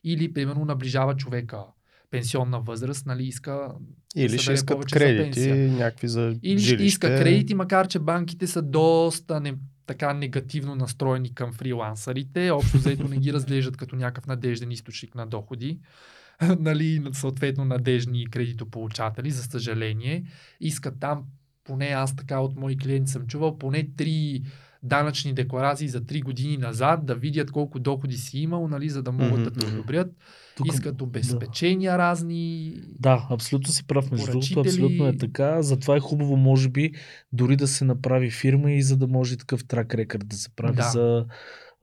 Или, 0.03 0.33
примерно, 0.33 0.65
наближава 0.65 1.15
човека 1.15 1.63
пенсионна 2.11 2.59
възраст, 2.59 3.05
нали, 3.05 3.23
иска 3.23 3.71
Или 4.15 4.37
ще 4.37 4.53
искат 4.53 4.77
за 4.77 4.85
кредити, 4.85 5.23
пенсия. 5.23 5.71
някакви 5.71 6.07
за 6.07 6.35
или 6.43 6.59
ще 6.59 6.67
жилище. 6.69 6.85
иска 6.85 7.07
кредити, 7.07 7.53
макар 7.53 7.87
че 7.87 7.99
банките 7.99 8.47
са 8.47 8.61
доста 8.61 9.39
не, 9.39 9.55
така 9.85 10.13
негативно 10.13 10.75
настроени 10.75 11.35
към 11.35 11.53
фрилансърите. 11.53 12.51
Общо 12.51 12.77
заето 12.77 13.07
не 13.07 13.17
ги 13.17 13.33
разглеждат 13.33 13.77
като 13.77 13.95
някакъв 13.95 14.27
надежден 14.27 14.71
източник 14.71 15.15
на 15.15 15.27
доходи. 15.27 15.79
нали, 16.59 17.03
съответно 17.11 17.65
надежни 17.65 18.27
кредитополучатели, 18.27 19.31
за 19.31 19.43
съжаление. 19.43 20.25
Искат 20.59 20.99
там, 20.99 21.23
поне 21.63 21.85
аз 21.85 22.15
така 22.15 22.39
от 22.39 22.55
мои 22.55 22.77
клиенти 22.77 23.11
съм 23.11 23.27
чувал, 23.27 23.57
поне 23.57 23.87
три 23.97 24.43
данъчни 24.83 25.33
декларации 25.33 25.87
за 25.87 26.01
3 26.01 26.23
години 26.23 26.57
назад, 26.57 27.05
да 27.05 27.15
видят 27.15 27.51
колко 27.51 27.79
доходи 27.79 28.17
си 28.17 28.39
имал, 28.39 28.67
нали, 28.67 28.89
за 28.89 29.03
да 29.03 29.11
могат 29.11 29.43
да 29.43 29.51
те 29.51 29.65
одобрят. 29.65 30.11
Тук- 30.57 30.67
Искат 30.67 31.01
обезпечения 31.01 31.97
разни. 31.97 32.73
Да, 32.99 33.27
абсолютно 33.29 33.69
си 33.69 33.83
прав. 33.83 34.11
Между 34.11 34.25
другото, 34.27 34.59
абсолютно 34.59 35.07
е 35.07 35.17
така. 35.17 35.61
Затова 35.61 35.95
е 35.95 35.99
хубаво, 35.99 36.37
може 36.37 36.69
би, 36.69 36.91
дори 37.33 37.55
да 37.55 37.67
се 37.67 37.85
направи 37.85 38.31
фирма 38.31 38.71
и 38.71 38.81
за 38.81 38.97
да 38.97 39.07
може 39.07 39.37
такъв 39.37 39.65
трак 39.65 39.95
рекърд 39.95 40.27
да 40.27 40.35
се 40.35 40.49
прави 40.49 40.75
Да. 40.75 40.83
за, 40.83 41.25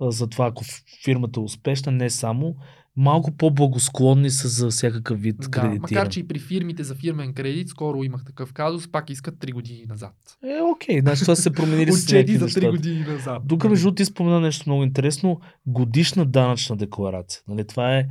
за 0.02 0.26
това, 0.26 0.46
ако 0.46 0.64
фирмата 1.04 1.40
е 1.40 1.44
успешна, 1.44 1.92
не 1.92 2.10
само, 2.10 2.56
малко 2.96 3.30
по-благосклонни 3.30 4.30
са 4.30 4.48
за 4.48 4.68
всякакъв 4.68 5.20
вид 5.20 5.36
Да, 5.38 5.48
кредитиране. 5.50 5.78
макар 5.80 6.08
че 6.08 6.20
и 6.20 6.28
при 6.28 6.38
фирмите 6.38 6.84
за 6.84 6.94
фирмен 6.94 7.34
кредит, 7.34 7.68
скоро 7.68 8.04
имах 8.04 8.24
такъв 8.24 8.52
казус, 8.52 8.88
пак 8.88 9.10
искат 9.10 9.34
3 9.36 9.52
години 9.52 9.84
назад. 9.88 10.14
Е, 10.44 10.60
окей, 10.64 11.00
значи 11.00 11.22
това 11.22 11.36
се 11.36 11.50
променили 11.52 11.92
с 11.92 12.04
Отчети 12.04 12.32
за 12.32 12.38
3 12.38 12.42
нещата. 12.44 12.70
години 12.70 13.00
назад. 13.02 13.42
Тук, 13.48 13.64
между 13.64 13.82
другото, 13.82 13.94
ти 13.94 14.04
спомена 14.04 14.40
нещо 14.40 14.64
много 14.66 14.82
интересно. 14.82 15.40
Годишна 15.66 16.26
данъчна 16.26 16.76
декларация. 16.76 17.40
Нали, 17.48 17.66
това 17.66 17.96
е, 17.96 18.06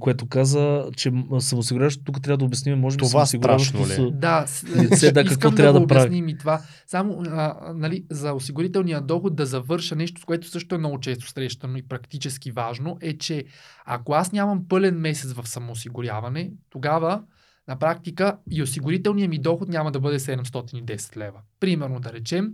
което 0.00 0.26
каза, 0.28 0.90
че 0.96 1.12
самоосигуряващо, 1.38 2.04
тук 2.04 2.22
трябва 2.22 2.38
да 2.38 2.44
обясним, 2.44 2.78
може 2.80 2.96
би 2.96 3.00
Това 3.00 3.26
страшно 3.26 3.80
ли 3.80 3.82
е? 3.82 3.86
са- 3.86 4.10
Да, 4.10 4.46
Лице, 4.76 5.12
да, 5.12 5.20
какво 5.20 5.32
искам 5.32 5.56
трябва 5.56 5.72
да, 5.72 5.78
да 5.78 5.84
обясним 5.84 6.28
и 6.28 6.38
това. 6.38 6.60
Само 6.86 7.22
а, 7.26 7.72
нали, 7.74 8.04
за 8.10 8.32
осигурителния 8.32 9.00
доход 9.00 9.36
да 9.36 9.46
завърша 9.46 9.96
нещо, 9.96 10.20
с 10.20 10.24
което 10.24 10.48
също 10.48 10.74
е 10.74 10.78
много 10.78 11.00
често 11.00 11.28
срещано 11.28 11.76
и 11.76 11.88
практически 11.88 12.50
важно, 12.50 12.98
е, 13.00 13.18
че 13.18 13.44
ако 13.84 14.12
аз 14.12 14.32
нямам 14.32 14.68
пълен 14.68 14.94
месец 14.96 15.32
в 15.32 15.48
самоосигуряване, 15.48 16.50
тогава 16.70 17.22
на 17.68 17.78
практика 17.78 18.36
и 18.50 18.62
осигурителният 18.62 19.30
ми 19.30 19.38
доход 19.38 19.68
няма 19.68 19.92
да 19.92 20.00
бъде 20.00 20.18
710 20.18 21.16
лева. 21.16 21.38
Примерно 21.60 22.00
да 22.00 22.12
речем, 22.12 22.52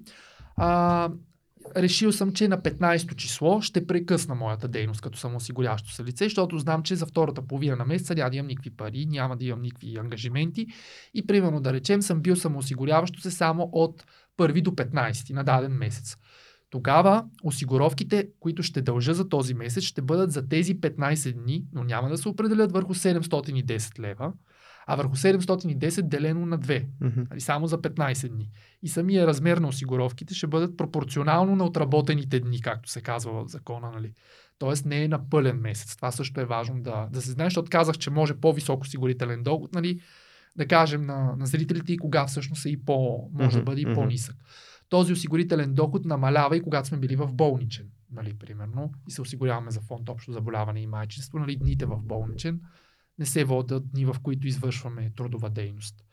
а, 0.56 1.08
решил 1.76 2.12
съм, 2.12 2.32
че 2.32 2.48
на 2.48 2.58
15-то 2.58 3.14
число 3.14 3.60
ще 3.60 3.86
прекъсна 3.86 4.34
моята 4.34 4.68
дейност 4.68 5.00
като 5.00 5.18
самоосигурящо 5.18 5.92
се 5.92 6.04
лице, 6.04 6.24
защото 6.24 6.58
знам, 6.58 6.82
че 6.82 6.96
за 6.96 7.06
втората 7.06 7.42
половина 7.42 7.76
на 7.76 7.84
месеца 7.84 8.14
няма 8.14 8.30
да 8.30 8.36
имам 8.36 8.46
никакви 8.46 8.70
пари, 8.70 9.06
няма 9.06 9.36
да 9.36 9.44
имам 9.44 9.62
никакви 9.62 9.96
ангажименти 9.96 10.66
и 11.14 11.26
примерно 11.26 11.60
да 11.60 11.72
речем 11.72 12.02
съм 12.02 12.20
бил 12.20 12.36
самоосигуряващо 12.36 13.20
се 13.20 13.30
само 13.30 13.68
от 13.72 14.04
1 14.38 14.62
до 14.62 14.70
15 14.70 15.32
на 15.32 15.44
даден 15.44 15.72
месец. 15.72 16.16
Тогава 16.70 17.24
осигуровките, 17.42 18.28
които 18.40 18.62
ще 18.62 18.82
дължа 18.82 19.14
за 19.14 19.28
този 19.28 19.54
месец, 19.54 19.84
ще 19.84 20.02
бъдат 20.02 20.32
за 20.32 20.48
тези 20.48 20.80
15 20.80 21.32
дни, 21.32 21.64
но 21.72 21.84
няма 21.84 22.08
да 22.08 22.18
се 22.18 22.28
определят 22.28 22.72
върху 22.72 22.94
710 22.94 23.98
лева, 23.98 24.32
а 24.86 24.96
върху 24.96 25.16
710 25.16 26.02
делено 26.02 26.46
на 26.46 26.58
2, 26.58 26.86
Мгм. 27.00 27.20
нали, 27.30 27.40
само 27.40 27.66
за 27.66 27.82
15 27.82 28.28
дни. 28.28 28.50
И 28.82 28.88
самия 28.88 29.26
размер 29.26 29.58
на 29.58 29.68
осигуровките 29.68 30.34
ще 30.34 30.46
бъдат 30.46 30.76
пропорционално 30.76 31.56
на 31.56 31.64
отработените 31.64 32.40
дни, 32.40 32.60
както 32.60 32.90
се 32.90 33.00
казва 33.00 33.44
в 33.44 33.48
закона. 33.48 33.90
Нали. 33.90 34.12
Тоест 34.58 34.84
не 34.86 35.04
е 35.04 35.08
на 35.08 35.30
пълен 35.30 35.56
месец. 35.60 35.96
Това 35.96 36.10
също 36.10 36.40
е 36.40 36.44
важно 36.44 36.82
да, 36.82 37.08
да 37.12 37.22
се 37.22 37.30
знае, 37.30 37.46
защото 37.46 37.70
казах, 37.70 37.98
че 37.98 38.10
може 38.10 38.34
по-висок 38.34 38.82
осигурителен 38.82 39.42
доход, 39.42 39.74
нали, 39.74 40.00
да 40.56 40.66
кажем 40.66 41.02
на, 41.02 41.36
на 41.36 41.46
зрителите 41.46 41.92
и 41.92 41.96
кога 41.98 42.26
всъщност 42.26 42.66
е 42.66 42.68
и 42.68 42.84
по, 42.84 43.28
може 43.32 43.50
да 43.56 43.62
Мгм, 43.62 43.64
бъде 43.64 43.80
и 43.80 43.94
по-нисък. 43.94 44.36
Този 44.88 45.12
осигурителен 45.12 45.74
доход 45.74 46.04
намалява 46.04 46.56
и 46.56 46.62
когато 46.62 46.88
сме 46.88 46.98
били 46.98 47.16
в 47.16 47.32
болничен, 47.32 47.86
нали, 48.12 48.34
примерно, 48.34 48.92
и 49.08 49.10
се 49.10 49.22
осигуряваме 49.22 49.70
за 49.70 49.80
фонд 49.80 50.08
общо 50.08 50.32
заболяване 50.32 50.80
и 50.80 50.86
майчинство, 50.86 51.38
нали, 51.38 51.56
дните 51.56 51.86
в 51.86 51.98
болничен 52.02 52.60
не 53.18 53.26
се 53.26 53.44
водят 53.44 53.90
дни, 53.90 54.04
в 54.04 54.16
които 54.22 54.46
извършваме 54.46 55.12
трудова 55.16 55.50
дейност. 55.50 56.04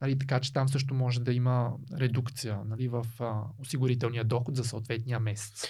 Нали, 0.00 0.18
така 0.18 0.40
че 0.40 0.52
там 0.52 0.68
също 0.68 0.94
може 0.94 1.20
да 1.20 1.32
има 1.32 1.72
редукция 1.98 2.58
нали, 2.66 2.88
в 2.88 3.06
а, 3.20 3.42
осигурителния 3.58 4.24
доход 4.24 4.56
за 4.56 4.64
съответния 4.64 5.20
месец. 5.20 5.64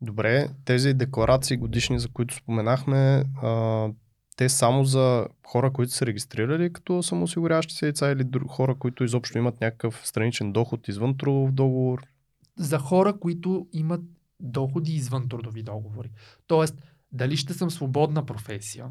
Добре, 0.00 0.48
тези 0.64 0.94
декларации 0.94 1.56
годишни, 1.56 1.98
за 1.98 2.08
които 2.08 2.34
споменахме, 2.34 3.24
а, 3.42 3.88
те 4.36 4.48
само 4.48 4.84
за 4.84 5.26
хора, 5.46 5.72
които 5.72 5.92
са 5.92 6.06
регистрирали 6.06 6.72
като 6.72 7.02
самоосигуряващи 7.02 7.74
се 7.74 7.86
лица 7.86 8.10
или 8.10 8.24
друг, 8.24 8.50
хора, 8.50 8.74
които 8.74 9.04
изобщо 9.04 9.38
имат 9.38 9.60
някакъв 9.60 10.02
страничен 10.04 10.52
доход 10.52 10.88
извън 10.88 11.16
трудов 11.16 11.52
договор? 11.52 12.02
За 12.58 12.78
хора, 12.78 13.18
които 13.18 13.68
имат 13.72 14.02
доходи 14.40 14.92
извън 14.92 15.28
трудови 15.28 15.62
договори. 15.62 16.10
Тоест, 16.46 16.82
дали 17.12 17.36
ще 17.36 17.54
съм 17.54 17.70
свободна 17.70 18.26
професия, 18.26 18.86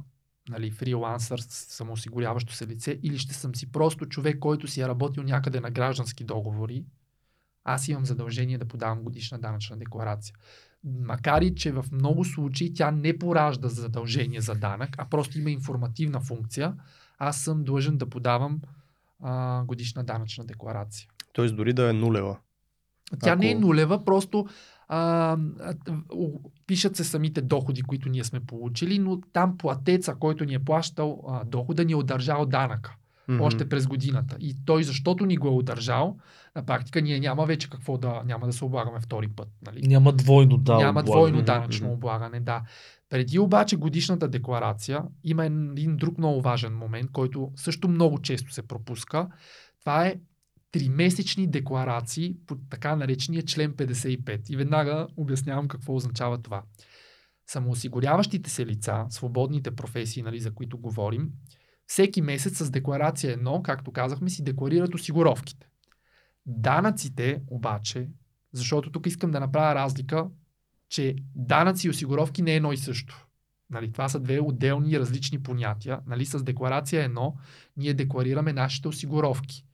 нали, 0.49 0.71
фрилансър, 0.71 1.39
самоосигуряващо 1.49 2.53
се 2.53 2.67
лице, 2.67 2.99
или 3.03 3.17
ще 3.17 3.33
съм 3.33 3.55
си 3.55 3.71
просто 3.71 4.05
човек, 4.05 4.39
който 4.39 4.67
си 4.67 4.81
е 4.81 4.87
работил 4.87 5.23
някъде 5.23 5.59
на 5.59 5.71
граждански 5.71 6.23
договори, 6.23 6.85
аз 7.63 7.87
имам 7.87 8.05
задължение 8.05 8.57
да 8.57 8.65
подавам 8.65 9.03
годишна 9.03 9.39
данъчна 9.39 9.77
декларация. 9.77 10.35
Макар 10.83 11.41
и, 11.41 11.55
че 11.55 11.71
в 11.71 11.85
много 11.91 12.25
случаи 12.25 12.73
тя 12.73 12.91
не 12.91 13.17
поражда 13.17 13.67
задължение 13.67 14.41
за 14.41 14.55
данък, 14.55 14.95
а 14.97 15.05
просто 15.05 15.39
има 15.39 15.51
информативна 15.51 16.19
функция, 16.19 16.73
аз 17.17 17.41
съм 17.41 17.63
длъжен 17.63 17.97
да 17.97 18.09
подавам 18.09 18.61
а, 19.23 19.63
годишна 19.63 20.03
данъчна 20.03 20.45
декларация. 20.45 21.09
Тоест 21.33 21.55
дори 21.55 21.73
да 21.73 21.89
е 21.89 21.93
нулева. 21.93 22.37
Тя 23.23 23.31
Ако- 23.31 23.39
не 23.39 23.51
е 23.51 23.55
нулева, 23.55 24.05
просто 24.05 24.47
а, 24.87 25.37
пишат 26.67 26.95
се 26.95 27.03
самите 27.03 27.41
доходи, 27.41 27.81
които 27.81 28.09
ние 28.09 28.23
сме 28.23 28.39
получили, 28.39 28.99
но 28.99 29.21
там 29.33 29.57
платеца, 29.57 30.15
който 30.19 30.45
ни 30.45 30.53
е 30.53 30.59
плащал 30.59 31.23
а, 31.27 31.43
дохода, 31.45 31.85
ни 31.85 31.91
е 31.91 31.95
удържал 31.95 32.45
данъка 32.45 32.95
Мгм. 33.27 33.41
още 33.41 33.69
през 33.69 33.87
годината. 33.87 34.37
И 34.39 34.55
той, 34.65 34.83
защото 34.83 35.25
ни 35.25 35.37
го 35.37 35.47
е 35.47 35.51
удържал, 35.51 36.17
на 36.55 36.65
практика 36.65 37.01
ние 37.01 37.19
няма 37.19 37.45
вече 37.45 37.69
какво 37.69 37.97
да, 37.97 38.23
няма 38.25 38.45
да 38.45 38.53
се 38.53 38.65
облагаме 38.65 38.99
втори 38.99 39.27
път. 39.27 39.47
Нали? 39.65 39.87
Няма 39.87 40.13
двойно 40.13 40.57
да 40.57 40.77
Няма 40.77 40.89
облагане. 40.89 41.11
двойно 41.11 41.41
данъчно 41.41 41.87
мгм. 41.87 41.93
облагане, 41.93 42.39
да. 42.39 42.61
Преди 43.09 43.39
обаче 43.39 43.75
годишната 43.75 44.27
декларация 44.27 45.03
има 45.23 45.45
един 45.45 45.97
друг 45.97 46.17
много 46.17 46.41
важен 46.41 46.77
момент, 46.77 47.11
който 47.11 47.51
също 47.55 47.87
много 47.87 48.21
често 48.21 48.53
се 48.53 48.67
пропуска. 48.67 49.27
Това 49.79 50.05
е 50.05 50.15
тримесечни 50.75 51.47
декларации 51.47 52.35
по 52.47 52.55
така 52.69 52.95
наречения 52.95 53.43
член 53.43 53.73
55. 53.73 54.49
И 54.49 54.55
веднага 54.55 55.07
обяснявам 55.17 55.67
какво 55.67 55.95
означава 55.95 56.41
това. 56.41 56.63
Самоосигуряващите 57.47 58.49
се 58.49 58.65
лица, 58.65 59.05
свободните 59.09 59.75
професии, 59.75 60.23
нали, 60.23 60.39
за 60.39 60.53
които 60.53 60.77
говорим, 60.77 61.29
всеки 61.87 62.21
месец 62.21 62.57
с 62.57 62.71
декларация 62.71 63.37
1, 63.37 63.61
както 63.61 63.91
казахме, 63.91 64.29
си 64.29 64.43
декларират 64.43 64.95
осигуровките. 64.95 65.67
Данъците 66.45 67.41
обаче, 67.47 68.09
защото 68.51 68.91
тук 68.91 69.05
искам 69.05 69.31
да 69.31 69.39
направя 69.39 69.75
разлика, 69.75 70.27
че 70.89 71.15
данъци 71.35 71.87
и 71.87 71.89
осигуровки 71.89 72.41
не 72.41 72.53
е 72.53 72.55
едно 72.55 72.73
и 72.73 72.77
също. 72.77 73.27
Нали, 73.69 73.91
това 73.91 74.09
са 74.09 74.19
две 74.19 74.39
отделни 74.39 74.99
различни 74.99 75.43
понятия. 75.43 75.99
Нали, 76.07 76.25
с 76.25 76.43
декларация 76.43 77.09
1 77.09 77.33
ние 77.77 77.93
декларираме 77.93 78.53
нашите 78.53 78.87
осигуровки. 78.87 79.65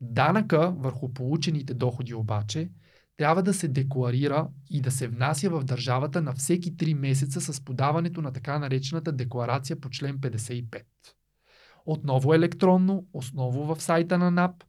Данъка 0.00 0.74
върху 0.78 1.12
получените 1.12 1.74
доходи 1.74 2.14
обаче 2.14 2.70
трябва 3.16 3.42
да 3.42 3.54
се 3.54 3.68
декларира 3.68 4.48
и 4.70 4.80
да 4.80 4.90
се 4.90 5.08
внася 5.08 5.50
в 5.50 5.64
държавата 5.64 6.22
на 6.22 6.32
всеки 6.32 6.76
3 6.76 6.94
месеца 6.94 7.40
с 7.40 7.60
подаването 7.60 8.22
на 8.22 8.32
така 8.32 8.58
наречената 8.58 9.12
декларация 9.12 9.80
по 9.80 9.90
член 9.90 10.18
55. 10.18 10.82
Отново 11.86 12.34
електронно, 12.34 13.06
основно 13.12 13.74
в 13.74 13.82
сайта 13.82 14.18
на 14.18 14.30
НАП. 14.30 14.64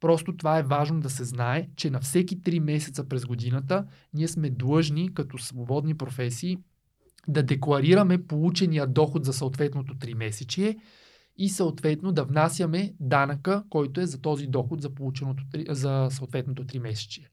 Просто 0.00 0.36
това 0.36 0.58
е 0.58 0.62
важно 0.62 1.00
да 1.00 1.10
се 1.10 1.24
знае, 1.24 1.68
че 1.76 1.90
на 1.90 2.00
всеки 2.00 2.40
3 2.40 2.58
месеца 2.58 3.08
през 3.08 3.24
годината 3.24 3.86
ние 4.14 4.28
сме 4.28 4.50
длъжни, 4.50 5.14
като 5.14 5.38
свободни 5.38 5.96
професии, 5.96 6.58
да 7.28 7.42
декларираме 7.42 8.26
получения 8.26 8.86
доход 8.86 9.24
за 9.24 9.32
съответното 9.32 9.94
3 9.94 10.14
месечие 10.14 10.76
и 11.38 11.48
съответно 11.48 12.12
да 12.12 12.24
внасяме 12.24 12.94
данъка, 13.00 13.64
който 13.70 14.00
е 14.00 14.06
за 14.06 14.20
този 14.20 14.46
доход 14.46 14.82
за, 14.82 14.94
полученото, 14.94 15.42
за 15.68 16.08
съответното 16.10 16.64
3 16.64 16.78
месечие. 16.78 17.28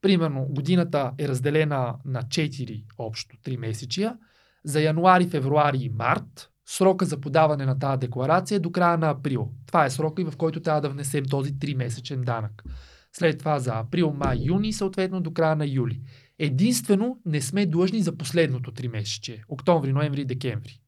Примерно, 0.00 0.46
годината 0.50 1.12
е 1.18 1.28
разделена 1.28 1.94
на 2.04 2.22
4 2.22 2.84
общо 2.98 3.36
3 3.36 3.56
месечия. 3.56 4.16
За 4.64 4.80
януари, 4.80 5.28
февруари 5.28 5.78
и 5.78 5.88
март 5.88 6.50
срока 6.66 7.04
за 7.04 7.20
подаване 7.20 7.66
на 7.66 7.78
тази 7.78 8.00
декларация 8.00 8.56
е 8.56 8.60
до 8.60 8.72
края 8.72 8.98
на 8.98 9.10
април. 9.10 9.50
Това 9.66 9.84
е 9.84 9.90
срока, 9.90 10.22
и 10.22 10.24
в 10.24 10.36
който 10.36 10.60
трябва 10.60 10.80
да 10.80 10.90
внесем 10.90 11.24
този 11.24 11.52
3-месечен 11.52 12.20
данък. 12.20 12.64
След 13.12 13.38
това 13.38 13.58
за 13.58 13.78
април, 13.78 14.12
май, 14.12 14.38
юни, 14.42 14.72
съответно 14.72 15.20
до 15.20 15.32
края 15.32 15.56
на 15.56 15.66
юли. 15.66 16.00
Единствено 16.38 17.20
не 17.26 17.40
сме 17.40 17.66
длъжни 17.66 18.00
за 18.00 18.16
последното 18.16 18.72
3 18.72 18.88
месече. 18.88 19.42
Октомври, 19.48 19.92
ноември 19.92 20.20
и 20.20 20.24
декември. 20.24 20.80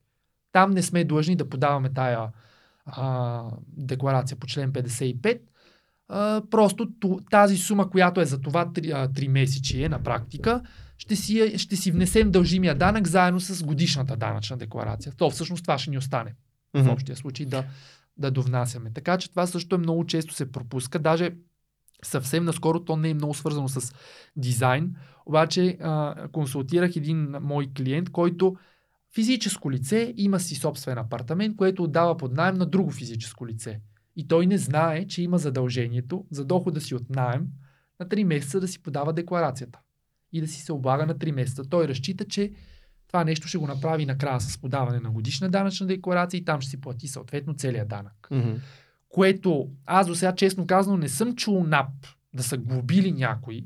Там 0.52 0.70
не 0.70 0.82
сме 0.82 1.04
длъжни 1.04 1.36
да 1.36 1.48
подаваме 1.48 1.92
тая 1.92 2.28
а, 2.86 3.44
декларация 3.66 4.36
по 4.36 4.46
член 4.46 4.72
55. 4.72 5.40
А, 6.08 6.42
просто 6.50 6.88
тази 7.30 7.56
сума, 7.56 7.90
която 7.90 8.20
е 8.20 8.24
за 8.24 8.40
това 8.40 8.66
3 8.66 9.28
месечие 9.28 9.88
на 9.88 10.02
практика, 10.02 10.62
ще 10.98 11.16
си, 11.16 11.58
ще 11.58 11.76
си 11.76 11.90
внесем 11.90 12.30
дължимия 12.30 12.74
данък 12.74 13.06
заедно 13.06 13.40
с 13.40 13.64
годишната 13.64 14.16
данъчна 14.16 14.56
декларация. 14.56 15.12
То 15.16 15.30
всъщност 15.30 15.64
това 15.64 15.78
ще 15.78 15.90
ни 15.90 15.98
остане 15.98 16.34
в 16.74 16.80
Мгм. 16.80 16.90
общия 16.90 17.16
случай 17.16 17.46
да, 17.46 17.64
да 18.16 18.30
довнасяме. 18.30 18.92
Така 18.92 19.18
че 19.18 19.30
това 19.30 19.46
също 19.46 19.74
е 19.74 19.78
много 19.78 20.06
често 20.06 20.34
се 20.34 20.52
пропуска. 20.52 20.98
Даже 20.98 21.30
съвсем 22.02 22.44
наскоро 22.44 22.84
то 22.84 22.96
не 22.96 23.10
е 23.10 23.14
много 23.14 23.34
свързано 23.34 23.68
с 23.68 23.94
дизайн. 24.36 24.94
Обаче 25.26 25.78
а, 25.80 26.14
консултирах 26.32 26.96
един 26.96 27.36
мой 27.40 27.70
клиент, 27.76 28.10
който 28.10 28.56
физическо 29.14 29.70
лице 29.70 30.14
има 30.16 30.40
си 30.40 30.54
собствен 30.54 30.98
апартамент, 30.98 31.56
което 31.56 31.82
отдава 31.84 32.16
под 32.16 32.32
найем 32.32 32.54
на 32.54 32.66
друго 32.66 32.90
физическо 32.90 33.46
лице. 33.46 33.80
И 34.16 34.28
той 34.28 34.46
не 34.46 34.58
знае, 34.58 35.06
че 35.06 35.22
има 35.22 35.38
задължението 35.38 36.26
за 36.30 36.44
дохода 36.44 36.80
си 36.80 36.94
от 36.94 37.10
найем 37.10 37.46
на 38.00 38.06
3 38.06 38.24
месеца 38.24 38.60
да 38.60 38.68
си 38.68 38.82
подава 38.82 39.12
декларацията 39.12 39.78
и 40.32 40.40
да 40.40 40.48
си 40.48 40.60
се 40.60 40.72
облага 40.72 41.06
на 41.06 41.14
3 41.14 41.32
месеца. 41.32 41.64
Той 41.68 41.88
разчита, 41.88 42.24
че 42.24 42.52
това 43.08 43.24
нещо 43.24 43.48
ще 43.48 43.58
го 43.58 43.66
направи 43.66 44.06
накрая 44.06 44.40
с 44.40 44.58
подаване 44.58 45.00
на 45.00 45.10
годишна 45.10 45.48
данъчна 45.48 45.86
декларация 45.86 46.38
и 46.38 46.44
там 46.44 46.60
ще 46.60 46.70
си 46.70 46.80
плати 46.80 47.08
съответно 47.08 47.54
целият 47.54 47.88
данък. 47.88 48.28
Мгм. 48.30 48.52
Което 49.08 49.70
аз 49.86 50.06
до 50.06 50.14
сега 50.14 50.34
честно 50.34 50.66
казано 50.66 50.96
не 50.96 51.08
съм 51.08 51.36
чул 51.36 51.64
НАП 51.64 51.92
да 52.34 52.42
са 52.42 52.58
глобили 52.58 53.12
някой, 53.12 53.64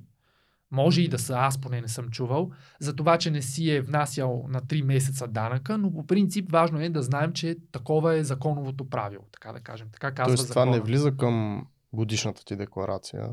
може 0.75 1.03
и 1.03 1.09
да 1.09 1.19
са, 1.19 1.35
аз 1.37 1.61
поне 1.61 1.81
не 1.81 1.89
съм 1.89 2.09
чувал, 2.11 2.51
за 2.81 2.97
това, 2.97 3.19
че 3.19 3.31
не 3.31 3.43
си 3.43 3.71
е 3.71 3.81
внасял 3.81 4.45
на 4.49 4.61
3 4.63 4.83
месеца 4.83 5.29
данъка, 5.29 5.79
но 5.79 5.93
по 5.93 6.07
принцип 6.07 6.53
важно 6.53 6.81
е 6.81 6.89
да 6.89 7.03
знаем, 7.03 7.33
че 7.33 7.57
такова 7.73 8.17
е 8.17 8.25
законовото 8.25 8.89
правило, 8.89 9.25
така 9.33 9.53
да 9.53 9.61
кажем. 9.61 9.87
Така 9.93 10.11
казва 10.13 10.37
Тоест 10.37 10.51
това 10.51 10.61
закона. 10.63 10.77
не 10.77 10.83
влиза 10.83 11.17
към 11.17 11.67
годишната 11.93 12.45
ти 12.45 12.57
декларация. 12.57 13.29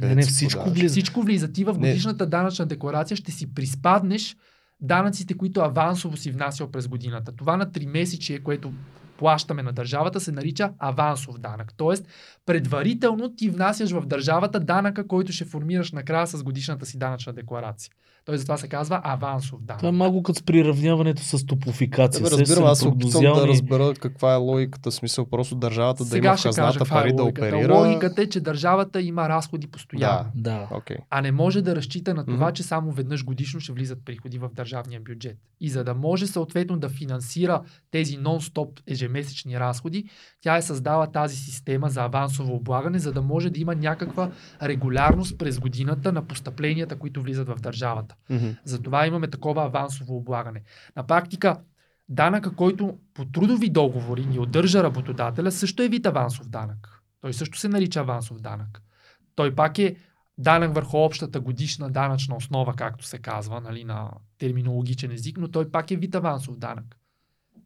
Не, 0.00 0.14
не, 0.14 0.22
си 0.22 0.30
всичко 0.30 0.58
подаваш. 0.58 0.78
влиза. 0.78 0.92
Всичко 0.92 1.22
влиза. 1.22 1.52
Ти 1.52 1.64
в 1.64 1.72
Не. 1.72 1.88
годишната 1.88 2.26
данъчна 2.26 2.66
декларация 2.66 3.16
ще 3.16 3.32
си 3.32 3.54
приспаднеш 3.54 4.36
данъците, 4.80 5.36
които 5.36 5.60
авансово 5.60 6.16
си 6.16 6.30
внасял 6.30 6.70
през 6.70 6.88
годината. 6.88 7.32
Това 7.32 7.56
на 7.56 7.66
3 7.70 7.86
месечие, 7.86 8.38
което 8.42 8.72
плащаме 9.18 9.62
на 9.62 9.72
държавата, 9.72 10.20
се 10.20 10.32
нарича 10.32 10.72
авансов 10.78 11.38
данък. 11.38 11.72
Тоест, 11.76 12.08
предварително 12.46 13.34
ти 13.36 13.50
внасяш 13.50 13.90
в 13.90 14.06
държавата 14.06 14.60
данъка, 14.60 15.06
който 15.06 15.32
ще 15.32 15.44
формираш 15.44 15.92
накрая 15.92 16.26
с 16.26 16.42
годишната 16.42 16.86
си 16.86 16.98
данъчна 16.98 17.32
декларация. 17.32 17.90
Тоест, 18.26 18.40
затова 18.40 18.56
се 18.56 18.68
казва 18.68 19.00
авансов 19.04 19.62
данък. 19.62 19.78
Това 19.78 19.88
е 19.88 19.92
малко 19.92 20.22
като 20.22 20.38
с 20.38 20.42
приравняването 20.42 21.22
с 21.22 21.46
топофикация. 21.46 22.22
Да, 22.22 22.26
Все 22.26 22.40
разбирам, 22.40 22.64
аз 22.64 22.78
се 22.78 22.88
опитвам 22.88 23.10
прогнозиални- 23.12 23.40
да 23.40 23.48
разбера 23.48 23.94
каква 23.94 24.32
е 24.32 24.36
логиката, 24.36 24.92
смисъл 24.92 25.26
просто 25.26 25.54
държавата 25.56 26.04
да 26.04 26.10
Сега 26.10 26.26
има 26.26 26.36
в 26.36 26.38
ще 26.38 26.48
кажа 26.48 26.56
хазната 26.56 26.78
каква 26.78 26.98
е 26.98 27.02
пари 27.02 27.12
да 27.12 27.22
логиката. 27.22 27.46
оперира. 27.48 27.74
Логиката 27.74 28.22
е, 28.22 28.26
че 28.26 28.40
държавата 28.40 29.02
има 29.02 29.28
разходи 29.28 29.66
постоянно. 29.66 30.30
Да. 30.34 30.50
Да. 30.50 30.68
Окей. 30.72 30.96
а 31.10 31.20
не 31.20 31.32
може 31.32 31.62
да 31.62 31.76
разчита 31.76 32.14
на 32.14 32.24
това, 32.24 32.36
Мгм. 32.38 32.54
че 32.54 32.62
само 32.62 32.92
веднъж 32.92 33.24
годишно 33.24 33.60
ще 33.60 33.72
влизат 33.72 33.98
приходи 34.04 34.38
в 34.38 34.48
държавния 34.50 35.00
бюджет. 35.02 35.36
И 35.60 35.70
за 35.70 35.84
да 35.84 35.94
може 35.94 36.26
съответно 36.26 36.78
да 36.78 36.88
финансира 36.90 37.60
тези 37.90 38.18
нон-стоп 38.18 38.80
ежемесечни 38.86 39.60
разходи, 39.60 40.04
тя 40.40 40.56
е 40.56 40.62
създала 40.62 41.06
тази 41.06 41.36
система 41.36 41.88
за 41.88 42.02
авансово 42.02 42.54
облагане, 42.54 42.98
за 42.98 43.12
да 43.12 43.22
може 43.22 43.50
да 43.50 43.60
има 43.60 43.74
някаква 43.74 44.30
регулярност 44.62 45.38
през 45.38 45.58
годината 45.58 46.12
на 46.12 46.22
постъпленията, 46.22 46.96
които 46.96 47.22
влизат 47.22 47.48
в 47.48 47.56
държавата. 47.56 48.15
Мгм. 48.30 48.50
Затова 48.64 49.06
имаме 49.06 49.30
такова 49.30 49.64
авансово 49.64 50.16
облагане. 50.16 50.62
На 50.96 51.06
практика, 51.06 51.60
данъка, 52.08 52.54
който 52.54 52.98
по 53.14 53.24
трудови 53.24 53.68
договори 53.70 54.26
ни 54.26 54.38
удържа 54.38 54.82
работодателя, 54.82 55.52
също 55.52 55.82
е 55.82 55.88
вид 55.88 56.06
авансов 56.06 56.48
данък. 56.48 57.02
Той 57.20 57.32
също 57.32 57.58
се 57.58 57.68
нарича 57.68 58.00
авансов 58.00 58.40
данък. 58.40 58.82
Той 59.34 59.54
пак 59.54 59.78
е 59.78 59.96
данък 60.38 60.74
върху 60.74 60.96
общата 60.96 61.40
годишна 61.40 61.90
данъчна 61.90 62.36
основа, 62.36 62.74
както 62.74 63.04
се 63.04 63.18
казва 63.18 63.60
нали, 63.60 63.84
на 63.84 64.10
терминологичен 64.38 65.10
език, 65.10 65.38
но 65.38 65.48
той 65.48 65.70
пак 65.70 65.90
е 65.90 65.96
вид 65.96 66.14
авансов 66.14 66.58
данък. 66.58 66.96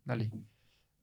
Нали? 0.06 0.30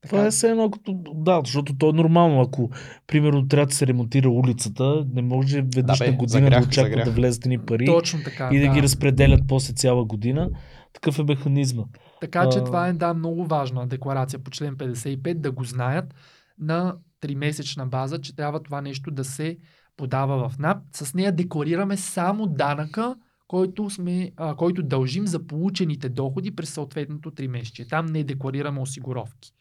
Това 0.02 0.26
е 0.26 0.30
все 0.30 0.50
едно 0.50 0.70
като... 0.70 1.02
Да, 1.14 1.40
защото 1.44 1.76
то 1.78 1.90
е 1.90 1.92
нормално. 1.92 2.40
Ако, 2.40 2.70
примерно, 3.06 3.48
трябва 3.48 3.66
да 3.66 3.74
се 3.74 3.86
ремонтира 3.86 4.30
улицата, 4.30 5.06
не 5.14 5.22
може 5.22 5.62
веднъж 5.74 5.98
Да, 5.98 6.04
бе, 6.04 6.10
на 6.10 6.16
година 6.16 6.40
загрях, 6.40 6.60
да 6.60 6.68
очакват 6.68 7.04
да 7.04 7.10
влезат 7.10 7.44
ни 7.44 7.58
пари 7.58 7.86
Точно 7.86 8.20
така. 8.24 8.50
и 8.52 8.60
да, 8.60 8.66
да. 8.66 8.74
ги 8.74 8.82
разпределят 8.82 9.40
после 9.48 9.74
цяла 9.74 10.04
година. 10.04 10.50
Такъв 10.92 11.18
е 11.18 11.22
механизма. 11.22 11.84
Така 12.20 12.48
че 12.48 12.58
А. 12.58 12.64
това 12.64 12.88
е 12.88 12.92
да, 12.92 13.14
много 13.14 13.46
важна 13.46 13.86
декларация 13.86 14.38
по 14.38 14.50
член 14.50 14.76
55, 14.76 15.34
да 15.34 15.50
го 15.50 15.64
знаят 15.64 16.14
на 16.58 16.94
тримесечна 17.20 17.86
база, 17.86 18.20
че 18.20 18.36
трябва 18.36 18.62
това 18.62 18.80
нещо 18.80 19.10
да 19.10 19.24
се 19.24 19.56
подава 19.96 20.48
в 20.48 20.58
НАП. 20.58 20.78
С 20.92 21.14
нея 21.14 21.32
декларираме 21.32 21.96
само 21.96 22.46
данъка, 22.46 23.16
който, 23.48 23.90
сме, 23.90 24.30
а, 24.36 24.54
който 24.54 24.82
дължим 24.82 25.26
за 25.26 25.46
получените 25.46 26.08
доходи 26.08 26.54
през 26.54 26.70
съответното 26.70 27.30
тримесечие. 27.30 27.86
Там 27.86 28.06
не 28.06 28.24
декларираме 28.24 28.80
осигуровки. 28.80 29.52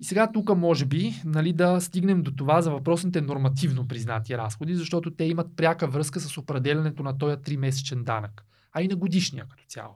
И 0.00 0.04
сега 0.04 0.32
тук 0.32 0.56
може 0.56 0.86
би 0.86 1.14
нали, 1.24 1.52
да 1.52 1.80
стигнем 1.80 2.22
до 2.22 2.30
това 2.30 2.62
за 2.62 2.70
въпросните 2.70 3.20
нормативно 3.20 3.88
признати 3.88 4.38
разходи, 4.38 4.74
защото 4.74 5.10
те 5.10 5.24
имат 5.24 5.56
пряка 5.56 5.86
връзка 5.88 6.20
с 6.20 6.38
определенето 6.38 7.02
на 7.02 7.18
този 7.18 7.36
3-месечен 7.36 8.02
данък, 8.02 8.44
а 8.72 8.82
и 8.82 8.88
на 8.88 8.96
годишния 8.96 9.46
като 9.50 9.64
цяло. 9.68 9.94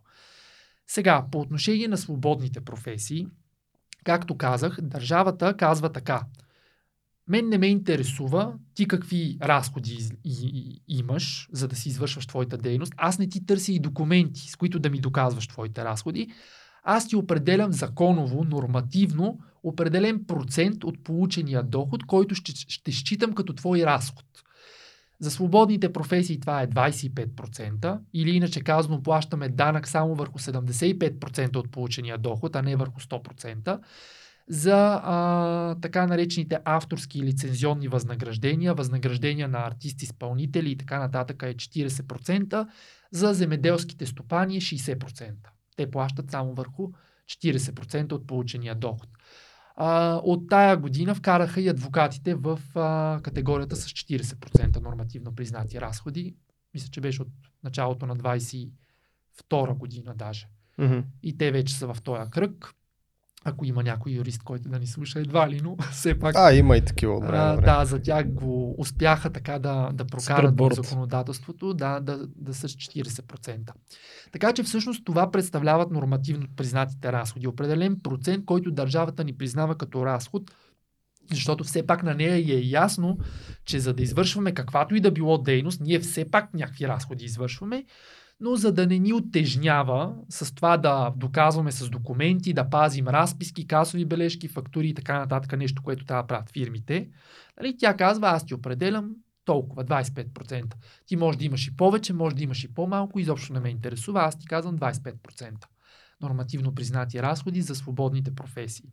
Сега, 0.86 1.24
по 1.32 1.40
отношение 1.40 1.88
на 1.88 1.96
свободните 1.96 2.60
професии, 2.60 3.26
както 4.04 4.36
казах, 4.36 4.78
държавата 4.82 5.56
казва 5.56 5.92
така. 5.92 6.22
Мен 7.28 7.48
не 7.48 7.58
ме 7.58 7.66
интересува 7.66 8.54
ти 8.74 8.88
какви 8.88 9.38
разходи 9.42 10.08
и, 10.24 10.32
и, 10.88 10.98
имаш, 10.98 11.48
за 11.52 11.68
да 11.68 11.76
си 11.76 11.88
извършваш 11.88 12.26
твоята 12.26 12.58
дейност. 12.58 12.92
Аз 12.96 13.18
не 13.18 13.28
ти 13.28 13.46
търся 13.46 13.72
и 13.72 13.78
документи, 13.78 14.50
с 14.50 14.56
които 14.56 14.78
да 14.78 14.90
ми 14.90 15.00
доказваш 15.00 15.48
твоите 15.48 15.84
разходи. 15.84 16.28
Аз 16.82 17.08
ти 17.08 17.16
определям 17.16 17.72
законово, 17.72 18.44
нормативно, 18.44 19.38
определен 19.64 20.24
процент 20.24 20.84
от 20.84 21.04
получения 21.04 21.62
доход, 21.62 22.06
който 22.06 22.34
ще, 22.34 22.52
ще 22.52 22.92
считам 22.92 23.32
като 23.32 23.52
твой 23.52 23.82
разход. 23.82 24.24
За 25.20 25.30
свободните 25.30 25.92
професии 25.92 26.40
това 26.40 26.62
е 26.62 26.68
25%, 26.68 27.98
или 28.14 28.30
иначе 28.30 28.60
казано 28.60 29.02
плащаме 29.02 29.48
данък 29.48 29.88
само 29.88 30.14
върху 30.14 30.38
75% 30.38 31.56
от 31.56 31.70
получения 31.70 32.18
доход, 32.18 32.56
а 32.56 32.62
не 32.62 32.76
върху 32.76 33.00
100%. 33.00 33.80
За 34.48 35.00
а, 35.04 35.76
така 35.80 36.06
наречените 36.06 36.58
авторски 36.64 37.18
и 37.18 37.22
лицензионни 37.22 37.88
възнаграждения, 37.88 38.74
възнаграждения 38.74 39.48
на 39.48 39.58
артисти, 39.58 40.04
изпълнители 40.04 40.70
и 40.70 40.76
така 40.76 40.98
нататък 40.98 41.42
е 41.42 41.54
40%, 41.54 42.68
за 43.12 43.34
земеделските 43.34 44.06
стопани 44.06 44.56
е 44.56 44.60
60%. 44.60 45.32
Те 45.76 45.90
плащат 45.90 46.30
само 46.30 46.54
върху 46.54 46.88
40% 47.30 48.12
от 48.12 48.26
получения 48.26 48.74
доход. 48.74 49.08
А, 49.74 50.20
от 50.24 50.48
тая 50.48 50.76
година 50.76 51.14
вкараха 51.14 51.60
и 51.60 51.68
адвокатите 51.68 52.34
в 52.34 52.60
а, 52.74 53.20
категорията 53.22 53.76
с 53.76 53.88
40% 53.88 54.80
нормативно 54.80 55.34
признати 55.34 55.80
разходи. 55.80 56.36
Мисля, 56.74 56.88
че 56.90 57.00
беше 57.00 57.22
от 57.22 57.28
началото 57.64 58.06
на 58.06 58.16
22 58.16 59.74
година 59.74 60.14
даже. 60.16 60.48
Мгм. 60.78 60.98
И 61.22 61.38
те 61.38 61.52
вече 61.52 61.74
са 61.74 61.94
в 61.94 62.02
този 62.02 62.30
кръг. 62.30 62.74
Ако 63.44 63.64
има 63.64 63.82
някой 63.82 64.12
юрист, 64.12 64.42
който 64.42 64.68
да 64.68 64.78
ни 64.78 64.86
слуша, 64.86 65.20
едва 65.20 65.50
ли, 65.50 65.60
но 65.62 65.76
все 65.92 66.18
пак. 66.18 66.36
А, 66.36 66.52
има 66.52 66.76
и 66.76 66.84
такива 66.84 67.20
време 67.20 67.38
А, 67.38 67.56
да, 67.56 67.84
за 67.84 68.02
тях 68.02 68.28
го 68.28 68.74
успяха 68.78 69.30
така 69.30 69.58
да, 69.58 69.90
да 69.92 70.04
прокарат 70.04 70.60
в 70.60 70.70
законодателството, 70.74 71.74
да, 71.74 72.00
да, 72.00 72.26
да 72.36 72.54
са 72.54 72.68
с 72.68 72.72
40%. 72.72 73.70
Така 74.32 74.52
че 74.52 74.62
всъщност 74.62 75.04
това 75.04 75.30
представляват 75.30 75.90
нормативно 75.90 76.46
признатите 76.56 77.12
разходи. 77.12 77.46
Определен 77.46 78.00
процент, 78.02 78.44
който 78.44 78.70
държавата 78.70 79.24
ни 79.24 79.32
признава 79.32 79.74
като 79.78 80.06
разход, 80.06 80.50
защото 81.30 81.64
все 81.64 81.86
пак 81.86 82.02
на 82.02 82.14
нея 82.14 82.34
е 82.34 82.60
ясно, 82.64 83.18
че 83.64 83.80
за 83.80 83.92
да 83.92 84.02
извършваме 84.02 84.54
каквато 84.54 84.94
и 84.94 85.00
да 85.00 85.10
било 85.10 85.38
дейност, 85.38 85.80
ние 85.80 85.98
все 85.98 86.30
пак 86.30 86.54
някакви 86.54 86.88
разходи 86.88 87.24
извършваме, 87.24 87.84
но 88.44 88.56
за 88.56 88.72
да 88.72 88.86
не 88.86 88.98
ни 88.98 89.12
оттежнява 89.12 90.14
с 90.28 90.54
това 90.54 90.76
да 90.76 91.12
доказваме 91.16 91.72
с 91.72 91.88
документи, 91.88 92.52
да 92.52 92.70
пазим 92.70 93.08
разписки, 93.08 93.66
касови 93.66 94.04
бележки, 94.04 94.48
фактури 94.48 94.88
и 94.88 94.94
така 94.94 95.18
нататък, 95.18 95.58
нещо, 95.58 95.82
което 95.82 96.04
трябва 96.04 96.22
да 96.22 96.26
правят 96.26 96.50
фирмите, 96.50 97.08
нали, 97.60 97.76
тя 97.78 97.96
казва, 97.96 98.28
аз 98.28 98.46
ти 98.46 98.54
определям 98.54 99.10
толкова, 99.44 99.84
25%. 99.84 100.74
Ти 101.06 101.16
може 101.16 101.38
да 101.38 101.44
имаш 101.44 101.66
и 101.66 101.76
повече, 101.76 102.12
може 102.12 102.36
да 102.36 102.42
имаш 102.42 102.64
и 102.64 102.74
по-малко, 102.74 103.18
изобщо 103.18 103.52
не 103.52 103.60
ме 103.60 103.68
интересува, 103.68 104.20
аз 104.20 104.38
ти 104.38 104.46
казвам 104.46 104.78
25%. 104.78 105.52
Нормативно 106.20 106.74
признати 106.74 107.22
разходи 107.22 107.62
за 107.62 107.74
свободните 107.74 108.34
професии. 108.34 108.88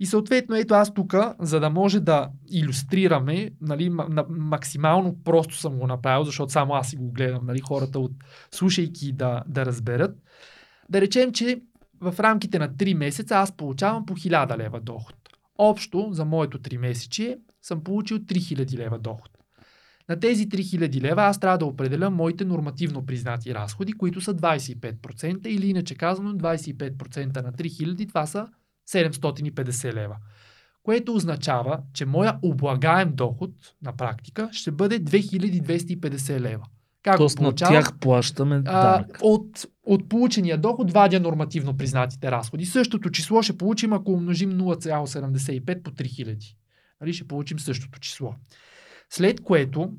И 0.00 0.06
съответно, 0.06 0.56
ето 0.56 0.74
аз 0.74 0.94
тук, 0.94 1.14
за 1.40 1.60
да 1.60 1.70
може 1.70 2.00
да 2.00 2.30
иллюстрираме, 2.50 3.50
нали, 3.60 3.90
максимално 4.28 5.16
просто 5.24 5.56
съм 5.56 5.78
го 5.78 5.86
направил, 5.86 6.24
защото 6.24 6.52
само 6.52 6.74
аз 6.74 6.90
си 6.90 6.96
го 6.96 7.12
гледам, 7.12 7.46
нали, 7.46 7.60
хората 7.60 7.98
от 7.98 8.12
слушайки 8.50 9.12
да, 9.12 9.42
да 9.48 9.66
разберат. 9.66 10.16
Да 10.88 11.00
речем, 11.00 11.32
че 11.32 11.60
в 12.00 12.14
рамките 12.20 12.58
на 12.58 12.68
3 12.68 12.94
месеца 12.94 13.34
аз 13.34 13.56
получавам 13.56 14.06
по 14.06 14.14
1000 14.14 14.58
лева 14.58 14.80
доход. 14.80 15.16
Общо 15.58 16.08
за 16.12 16.24
моето 16.24 16.58
3 16.58 16.76
месече 16.76 17.38
съм 17.62 17.84
получил 17.84 18.18
3000 18.18 18.76
лева 18.76 18.98
доход. 18.98 19.30
На 20.08 20.20
тези 20.20 20.48
3000 20.48 21.00
лева 21.00 21.22
аз 21.22 21.40
трябва 21.40 21.58
да 21.58 21.66
определя 21.66 22.10
моите 22.10 22.44
нормативно 22.44 23.06
признати 23.06 23.54
разходи, 23.54 23.92
които 23.92 24.20
са 24.20 24.34
25% 24.34 25.46
или 25.46 25.68
иначе 25.68 25.94
казано 25.94 26.32
25% 26.32 27.42
на 27.42 27.52
3000 27.52 28.08
това 28.08 28.26
са 28.26 28.48
750 28.88 29.94
лева. 29.94 30.16
Което 30.82 31.14
означава, 31.14 31.80
че 31.92 32.06
моя 32.06 32.38
облагаем 32.42 33.12
доход 33.14 33.50
на 33.82 33.96
практика 33.96 34.48
ще 34.52 34.70
бъде 34.70 35.00
2250 35.04 36.40
лева. 36.40 36.64
Как 37.02 37.16
Тоест 37.16 37.36
го 37.36 37.42
на 37.42 37.48
получавам? 37.48 37.74
тях 37.74 37.98
плащаме 37.98 38.62
А, 38.64 39.04
от, 39.22 39.66
от 39.86 40.08
получения 40.08 40.58
доход 40.58 40.92
вадя 40.92 41.20
нормативно 41.20 41.76
признатите 41.76 42.30
разходи. 42.30 42.66
Същото 42.66 43.10
число 43.10 43.42
ще 43.42 43.58
получим, 43.58 43.92
ако 43.92 44.12
умножим 44.12 44.52
0,75 44.52 45.82
по 45.82 45.90
3000. 45.90 46.56
Нали, 47.00 47.12
ще 47.12 47.28
получим 47.28 47.58
същото 47.58 48.00
число. 48.00 48.34
След 49.10 49.40
което 49.40 49.92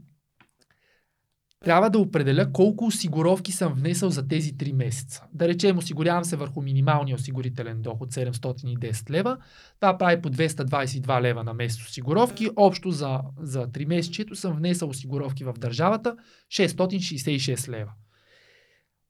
трябва 1.68 1.90
да 1.90 2.00
определя 2.00 2.52
колко 2.52 2.86
осигуровки 2.86 3.52
съм 3.52 3.74
внесъл 3.74 4.10
за 4.10 4.28
тези 4.28 4.54
3 4.54 4.72
месеца. 4.72 5.24
Да 5.34 5.48
речем, 5.48 5.78
осигурявам 5.78 6.26
се 6.26 6.36
върху 6.36 6.62
минималния 6.62 7.16
осигурителен 7.16 7.82
доход 7.82 8.14
710 8.14 9.10
лева. 9.10 9.38
Това 9.80 9.98
прави 9.98 10.22
по 10.22 10.30
222 10.30 11.22
лева 11.22 11.44
на 11.44 11.54
месец 11.54 11.82
осигуровки. 11.82 12.50
Общо 12.56 12.92
за, 12.92 13.20
за 13.40 13.68
3 13.68 13.86
месечето 13.86 14.36
съм 14.36 14.56
внесъл 14.56 14.90
осигуровки 14.90 15.44
в 15.44 15.54
държавата 15.54 16.16
666 16.52 17.70
лева. 17.70 17.92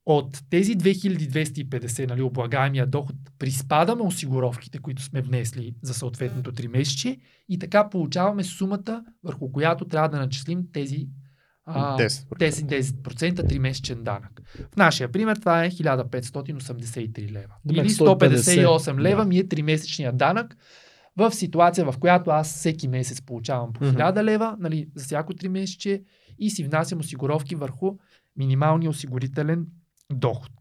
От 0.05 0.39
тези 0.49 0.77
2250 0.77 2.07
нали, 2.09 2.21
облагаемия 2.21 2.87
доход 2.87 3.15
приспадаме 3.39 4.01
осигуровките, 4.01 4.79
които 4.79 5.01
сме 5.01 5.21
внесли 5.21 5.75
за 5.81 5.93
съответното 5.93 6.51
3 6.51 6.67
месече 6.67 7.17
и 7.49 7.59
така 7.59 7.89
получаваме 7.89 8.43
сумата, 8.43 9.03
върху 9.23 9.51
която 9.51 9.85
трябва 9.85 10.09
да 10.09 10.19
начислим 10.19 10.63
тези, 10.73 11.07
а, 11.67 11.97
10%. 11.97 12.39
тези 12.39 12.65
10% 12.65 13.41
3 13.41 13.59
месечен 13.59 14.03
данък. 14.03 14.41
В 14.73 14.75
нашия 14.75 15.11
пример 15.11 15.35
това 15.35 15.65
е 15.65 15.71
1583 15.71 17.31
лева. 17.31 17.53
Или 17.71 17.89
150, 17.89 18.65
158 18.67 18.99
лева 18.99 19.21
да. 19.21 19.27
ми 19.27 19.37
е 19.37 19.43
3 19.43 19.61
месечния 19.61 20.13
данък 20.13 20.55
в 21.17 21.31
ситуация, 21.31 21.91
в 21.91 21.97
която 21.99 22.31
аз 22.31 22.53
всеки 22.53 22.87
месец 22.87 23.21
получавам 23.21 23.73
по 23.73 23.85
Мгм. 23.85 23.97
1000 23.97 24.23
лева 24.23 24.55
нали, 24.59 24.87
за 24.95 25.05
всяко 25.05 25.33
3 25.33 25.47
месече 25.47 26.01
и 26.39 26.49
си 26.49 26.63
внасям 26.63 26.99
осигуровки 26.99 27.55
върху 27.55 27.97
минималния 28.37 28.89
осигурителен 28.89 29.65
доход. 30.13 30.51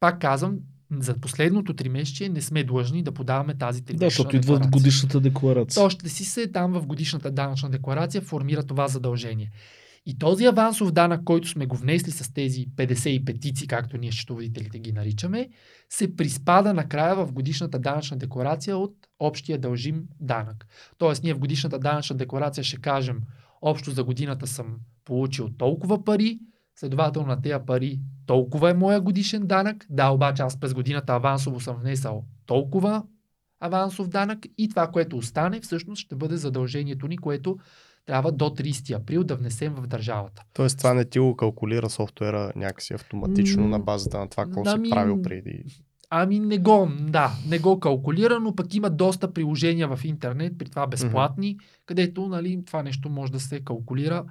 Пак 0.00 0.20
казвам, 0.20 0.58
за 0.98 1.20
последното 1.20 1.74
3 1.74 1.88
месече 1.88 2.28
не 2.28 2.40
сме 2.40 2.64
длъжни 2.64 3.02
да 3.02 3.12
подаваме 3.12 3.54
тази 3.58 3.82
3 3.82 3.94
Да, 3.94 4.06
защото 4.06 4.36
идва 4.36 4.56
в 4.56 4.70
годишната 4.70 5.20
декларация. 5.20 5.82
то 5.82 5.90
ще 5.90 6.08
си 6.08 6.24
се 6.24 6.46
там 6.46 6.72
в 6.72 6.86
годишната 6.86 7.30
данъчна 7.30 7.70
декларация 7.70 8.22
формира 8.22 8.62
това 8.62 8.88
задължение. 8.88 9.50
И 10.06 10.18
този 10.18 10.44
авансов 10.44 10.92
данък, 10.92 11.24
който 11.24 11.48
сме 11.48 11.66
го 11.66 11.76
внесли 11.76 12.10
с 12.10 12.34
тези 12.34 12.66
50 12.66 13.24
петици, 13.24 13.66
както 13.66 13.96
ние 13.96 14.12
счетоводителите 14.12 14.78
ги 14.78 14.92
наричаме, 14.92 15.48
се 15.88 16.16
приспада 16.16 16.74
накрая 16.74 17.14
в 17.14 17.32
годишната 17.32 17.78
данъчна 17.78 18.16
декларация 18.16 18.76
от 18.76 18.94
общия 19.18 19.58
дължим 19.58 20.02
данък. 20.20 20.66
Тоест 20.98 21.24
ние 21.24 21.34
в 21.34 21.38
годишната 21.38 21.78
данъчна 21.78 22.16
декларация 22.16 22.64
ще 22.64 22.76
кажем 22.76 23.20
общо 23.62 23.90
за 23.90 24.04
годината 24.04 24.46
съм 24.46 24.76
получил 25.04 25.48
толкова 25.58 26.04
пари, 26.04 26.38
следователно 26.76 27.28
на 27.28 27.42
тези 27.42 27.64
пари 27.66 28.00
толкова 28.26 28.70
е 28.70 28.74
моя 28.74 29.00
годишен 29.00 29.46
данък. 29.46 29.86
Да, 29.90 30.08
обаче 30.08 30.42
аз 30.42 30.60
през 30.60 30.74
годината 30.74 31.12
авансово 31.12 31.60
съм 31.60 31.76
внесъл 31.76 32.24
толкова 32.46 33.02
авансов 33.60 34.08
данък 34.08 34.38
и 34.58 34.68
това, 34.68 34.86
което 34.86 35.16
остане, 35.16 35.60
всъщност 35.60 36.02
ще 36.02 36.16
бъде 36.16 36.36
задължението 36.36 37.08
ни, 37.08 37.18
което 37.18 37.58
трябва 38.10 38.32
до 38.32 38.44
30 38.44 38.96
април 38.96 39.24
да 39.24 39.36
внесем 39.36 39.74
в 39.74 39.86
държавата. 39.86 40.42
Тоест 40.52 40.78
това 40.78 40.94
не 40.94 41.04
ти 41.04 41.18
го 41.18 41.36
калкулира 41.36 41.90
софтуера 41.90 42.52
някакси 42.56 42.94
автоматично 42.94 43.68
на 43.68 43.78
базата 43.78 44.18
на 44.18 44.28
това, 44.28 44.44
какво 44.44 44.62
ами, 44.66 44.88
си 44.88 44.90
правил 44.90 45.22
преди? 45.22 45.64
Ами 46.10 46.38
не 46.38 46.58
го, 46.58 46.88
да, 47.00 47.32
не 47.48 47.58
го 47.58 47.80
калкулира, 47.80 48.40
но 48.40 48.54
пък 48.54 48.74
има 48.74 48.90
доста 48.90 49.32
приложения 49.32 49.96
в 49.96 50.04
интернет, 50.04 50.58
при 50.58 50.68
това 50.68 50.86
безплатни, 50.86 51.56
mm-hmm. 51.56 51.86
където 51.86 52.28
нали, 52.28 52.62
това 52.66 52.82
нещо 52.82 53.08
може 53.08 53.32
да 53.32 53.40
се 53.40 53.60
калкулира 53.60 54.24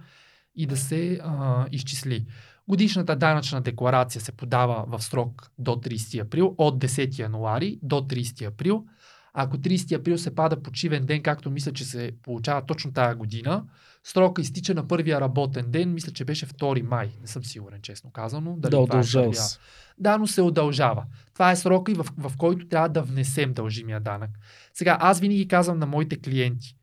и 0.56 0.66
да 0.66 0.78
се 0.78 1.20
а, 1.24 1.66
изчисли. 1.72 2.26
Годишната 2.68 3.16
данъчна 3.16 3.62
декларация 3.62 4.22
се 4.22 4.32
подава 4.32 4.86
в 4.88 5.04
срок 5.04 5.52
до 5.58 5.72
30 5.72 6.22
април, 6.22 6.56
от 6.58 6.84
10 6.84 7.20
януари 7.20 7.80
до 7.84 7.96
30 7.96 8.48
април. 8.48 8.86
Ако 9.42 9.58
30 9.58 10.00
април 10.00 10.18
се 10.18 10.36
пада 10.36 10.64
почивен 10.64 11.06
ден, 11.06 11.24
както 11.24 11.52
мисля, 11.52 11.74
че 11.74 11.86
се 11.86 12.12
получава 12.24 12.66
точно 12.66 12.94
тази 12.94 13.16
година, 13.18 13.64
срока 14.04 14.42
изтича 14.42 14.74
на 14.74 14.88
първия 14.88 15.22
работен 15.22 15.72
ден, 15.72 15.94
мисля, 15.94 16.12
че 16.12 16.26
беше 16.26 16.48
2 16.48 16.82
май. 16.82 17.10
Не 17.22 17.28
съм 17.28 17.44
сигурен, 17.44 17.82
честно 17.82 18.12
казано. 18.12 18.56
Дали 18.58 18.72
да, 18.72 18.80
удължава 18.80 19.28
е 19.28 19.32
Да, 19.98 20.18
но 20.18 20.28
се 20.28 20.42
удължава. 20.42 21.06
Това 21.34 21.52
е 21.52 21.56
срока, 21.56 21.94
в, 21.94 22.06
в 22.18 22.38
който 22.38 22.68
трябва 22.68 22.90
да 22.90 23.02
внесем 23.02 23.54
дължимия 23.54 24.00
данък. 24.00 24.30
Сега, 24.74 24.98
аз 25.02 25.20
винаги 25.20 25.48
казвам 25.48 25.80
на 25.80 25.86
моите 25.86 26.22
клиенти, 26.22 26.76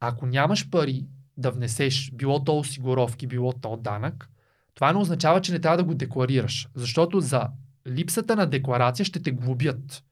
ако 0.00 0.26
нямаш 0.26 0.70
пари 0.70 1.06
да 1.36 1.50
внесеш 1.50 2.10
било 2.14 2.44
то 2.44 2.58
осигуровки, 2.58 3.26
било 3.26 3.52
то 3.52 3.76
данък, 3.76 4.28
това 4.74 4.92
не 4.92 4.98
означава, 4.98 5.40
че 5.40 5.52
не 5.52 5.58
трябва 5.58 5.76
да 5.76 5.84
го 5.84 5.94
декларираш. 5.94 6.68
Защото 6.74 7.20
за 7.20 7.48
липсата 7.86 8.36
на 8.36 8.46
декларация 8.46 9.06
ще 9.06 9.22
те 9.22 9.30
глобят. 9.30 10.04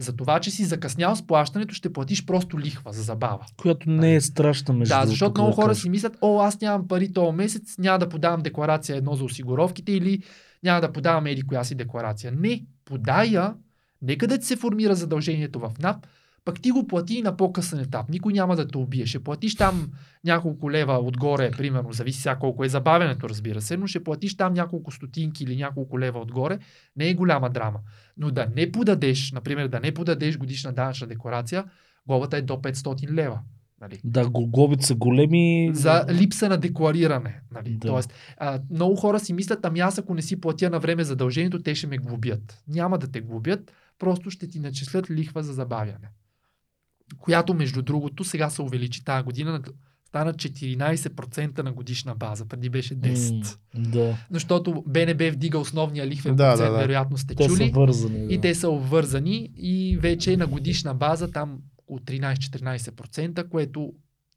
За 0.00 0.16
това, 0.16 0.40
че 0.40 0.50
си 0.50 0.64
закъснял 0.64 1.16
с 1.16 1.26
плащането, 1.26 1.74
ще 1.74 1.92
платиш 1.92 2.26
просто 2.26 2.60
лихва 2.60 2.92
за 2.92 3.02
забава. 3.02 3.46
Която 3.56 3.90
не 3.90 4.14
е 4.14 4.20
страшна 4.20 4.74
между 4.74 4.94
Да, 4.94 5.06
защото 5.06 5.40
много 5.40 5.54
хора 5.54 5.74
си 5.74 5.90
мислят, 5.90 6.16
о, 6.20 6.40
аз 6.40 6.60
нямам 6.60 6.88
пари 6.88 7.12
този 7.12 7.36
месец, 7.36 7.74
няма 7.78 7.98
да 7.98 8.08
подавам 8.08 8.42
декларация 8.42 8.96
едно 8.96 9.14
за 9.14 9.24
осигуровките 9.24 9.92
или 9.92 10.22
няма 10.62 10.80
да 10.80 10.92
подавам 10.92 11.26
еди 11.26 11.42
коя 11.42 11.64
си 11.64 11.74
декларация. 11.74 12.32
Не, 12.32 12.64
подая, 12.84 13.54
нека 14.02 14.26
да 14.26 14.38
ти 14.38 14.46
се 14.46 14.56
формира 14.56 14.94
задължението 14.94 15.58
в 15.58 15.72
НАП, 15.78 16.06
пък 16.44 16.62
ти 16.62 16.70
го 16.70 16.86
плати 16.86 17.22
на 17.22 17.36
по-късен 17.36 17.80
етап. 17.80 18.08
Никой 18.08 18.32
няма 18.32 18.56
да 18.56 18.68
те 18.68 18.78
убие. 18.78 19.06
Ще 19.06 19.24
платиш 19.24 19.56
там 19.56 19.90
няколко 20.24 20.70
лева 20.70 20.98
отгоре, 20.98 21.50
примерно, 21.50 21.92
зависи 21.92 22.20
сега 22.20 22.36
колко 22.36 22.64
е 22.64 22.68
забавянето, 22.68 23.28
разбира 23.28 23.60
се, 23.60 23.76
но 23.76 23.86
ще 23.86 24.04
платиш 24.04 24.36
там 24.36 24.52
няколко 24.52 24.90
стотинки 24.90 25.44
или 25.44 25.56
няколко 25.56 26.00
лева 26.00 26.20
отгоре. 26.20 26.58
Не 26.96 27.08
е 27.08 27.14
голяма 27.14 27.50
драма. 27.50 27.78
Но 28.16 28.30
да 28.30 28.46
не 28.56 28.72
подадеш, 28.72 29.32
например, 29.32 29.68
да 29.68 29.80
не 29.80 29.94
подадеш 29.94 30.38
годишна 30.38 30.72
данъчна 30.72 31.06
декларация, 31.06 31.64
глобата 32.06 32.36
е 32.36 32.42
до 32.42 32.54
500 32.54 33.10
лева. 33.10 33.40
Нали? 33.80 34.00
Да, 34.04 34.28
глобите 34.30 34.86
са 34.86 34.94
големи. 34.94 35.70
За 35.72 36.06
липса 36.10 36.48
на 36.48 36.58
деклариране. 36.58 37.40
Нали? 37.52 37.70
Да. 37.70 37.88
Тоест, 37.88 38.12
а, 38.36 38.60
много 38.70 38.96
хора 38.96 39.20
си 39.20 39.32
мислят, 39.32 39.64
ами 39.64 39.80
аз 39.80 39.98
ако 39.98 40.14
не 40.14 40.22
си 40.22 40.40
платя 40.40 40.70
на 40.70 40.78
време 40.78 41.04
задължението, 41.04 41.62
те 41.62 41.74
ще 41.74 41.86
ме 41.86 41.98
глобят. 41.98 42.62
Няма 42.68 42.98
да 42.98 43.10
те 43.10 43.20
глобят, 43.20 43.72
просто 43.98 44.30
ще 44.30 44.48
ти 44.48 44.60
начислят 44.60 45.10
лихва 45.10 45.42
за 45.42 45.52
забавяне 45.52 46.08
която 47.18 47.54
между 47.54 47.82
другото 47.82 48.24
сега 48.24 48.50
се 48.50 48.62
увеличи 48.62 49.04
тази 49.04 49.24
година, 49.24 49.62
стана 50.10 50.34
14% 50.34 51.62
на 51.62 51.72
годишна 51.72 52.14
база, 52.14 52.44
преди 52.44 52.68
беше 52.68 52.96
10. 52.96 53.14
Mm, 53.14 53.56
да. 53.76 54.16
Защото 54.30 54.84
БНБ 54.86 55.30
вдига 55.30 55.58
основния 55.58 56.06
лихвен 56.06 56.36
да, 56.36 56.50
процент, 56.52 56.68
да, 56.68 56.72
да. 56.72 56.78
вероятно 56.78 57.18
сте 57.18 57.34
те 57.34 57.46
чули. 57.46 57.66
Са 57.66 57.80
вързани, 57.80 58.26
да. 58.26 58.34
И 58.34 58.40
те 58.40 58.54
са 58.54 58.68
обвързани 58.68 59.50
и 59.56 59.98
вече 60.00 60.36
на 60.36 60.46
годишна 60.46 60.94
база 60.94 61.30
там 61.30 61.58
от 61.88 62.02
13-14%, 62.02 63.48
което 63.48 63.92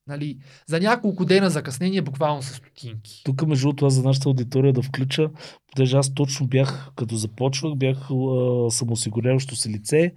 Нали, 0.08 0.38
за 0.68 0.80
няколко 0.80 1.26
дена 1.26 1.50
закъснение 1.50 2.02
буквално 2.02 2.42
с 2.42 2.54
стотинки. 2.54 3.22
Тук 3.26 3.48
между 3.48 3.68
другото 3.68 3.90
за 3.90 4.04
нашата 4.04 4.30
аудитория 4.30 4.74
да 4.74 4.82
включа, 4.82 5.30
понеже 5.72 5.98
аз 5.98 6.14
точно 6.14 6.48
бях, 6.48 6.92
като 6.96 7.16
започвах, 7.16 7.76
бях 7.76 7.98
а, 8.12 8.72
самоосигуряващо 8.72 9.56
се 9.56 9.70
лице 9.70 10.14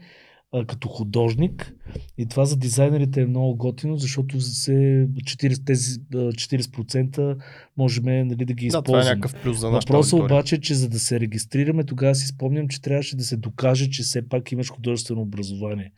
а, 0.52 0.64
като 0.64 0.88
художник. 0.88 1.74
И 2.18 2.26
това 2.26 2.44
за 2.44 2.56
дизайнерите 2.56 3.20
е 3.20 3.26
много 3.26 3.56
готино, 3.56 3.96
защото 3.96 4.40
се 4.40 4.72
40, 4.72 5.66
тези 5.66 6.00
40% 6.00 7.36
можем 7.76 8.04
нали, 8.04 8.44
да 8.44 8.54
ги 8.54 8.66
използваме. 8.66 8.82
Да, 8.82 8.82
това 8.82 9.00
е 9.00 9.14
някакъв 9.14 9.42
плюс 9.42 9.60
за 9.60 9.70
Въпросът 9.70 10.20
обаче 10.20 10.54
е, 10.54 10.60
че 10.60 10.74
за 10.74 10.88
да 10.88 10.98
се 10.98 11.20
регистрираме, 11.20 11.84
тогава 11.84 12.14
си 12.14 12.26
спомням, 12.26 12.68
че 12.68 12.82
трябваше 12.82 13.16
да 13.16 13.24
се 13.24 13.36
докаже, 13.36 13.90
че 13.90 14.02
все 14.02 14.28
пак 14.28 14.52
имаш 14.52 14.70
художествено 14.70 15.22
образование. 15.22 15.92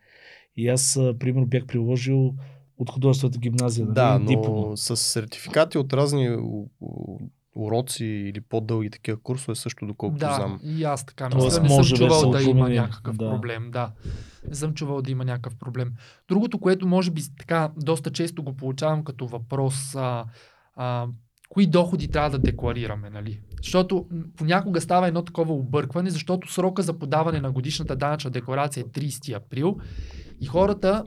И 0.57 0.67
аз, 0.67 0.99
примерно, 1.19 1.45
бях 1.45 1.65
приложил 1.65 2.33
от 2.77 2.89
художествената 2.89 3.39
гимназия. 3.39 3.85
Нали, 3.85 3.95
да, 3.95 4.19
но 4.19 4.25
диплома. 4.25 4.77
с 4.77 4.97
сертификати 4.97 5.77
от 5.77 5.93
разни 5.93 6.37
уроци 7.55 8.05
или 8.05 8.41
по-дълги 8.41 8.89
такива 8.89 9.17
курсове 9.17 9.55
също, 9.55 9.85
доколкото 9.85 10.19
да, 10.19 10.33
знам. 10.33 10.59
и 10.63 10.83
аз 10.83 11.05
така 11.05 11.29
мисля. 11.35 11.61
Не 11.61 11.69
съм 11.69 11.97
чувал 11.97 12.31
да 12.31 12.43
има 12.43 12.69
някакъв 12.69 13.17
да. 13.17 13.29
проблем. 13.29 13.71
Да. 13.71 13.91
Не 14.49 14.55
съм 14.55 14.73
чувал 14.73 15.01
да 15.01 15.11
има 15.11 15.25
някакъв 15.25 15.55
проблем. 15.55 15.93
Другото, 16.27 16.59
което 16.59 16.87
може 16.87 17.11
би 17.11 17.21
така 17.39 17.71
доста 17.77 18.11
често 18.11 18.43
го 18.43 18.55
получавам 18.55 19.03
като 19.03 19.27
въпрос, 19.27 19.95
а, 19.95 20.25
а, 20.75 21.07
кои 21.49 21.67
доходи 21.67 22.07
трябва 22.07 22.29
да 22.29 22.39
декларираме, 22.39 23.09
нали? 23.09 23.41
Защото 23.63 24.07
понякога 24.37 24.81
става 24.81 25.07
едно 25.07 25.21
такова 25.21 25.53
объркване, 25.53 26.09
защото 26.09 26.51
срока 26.51 26.81
за 26.81 26.99
подаване 26.99 27.39
на 27.39 27.51
годишната 27.51 27.95
данъчна 27.95 28.31
декларация 28.31 28.81
е 28.81 28.99
30 28.99 29.35
април 29.35 29.77
и 30.41 30.45
хората 30.45 31.05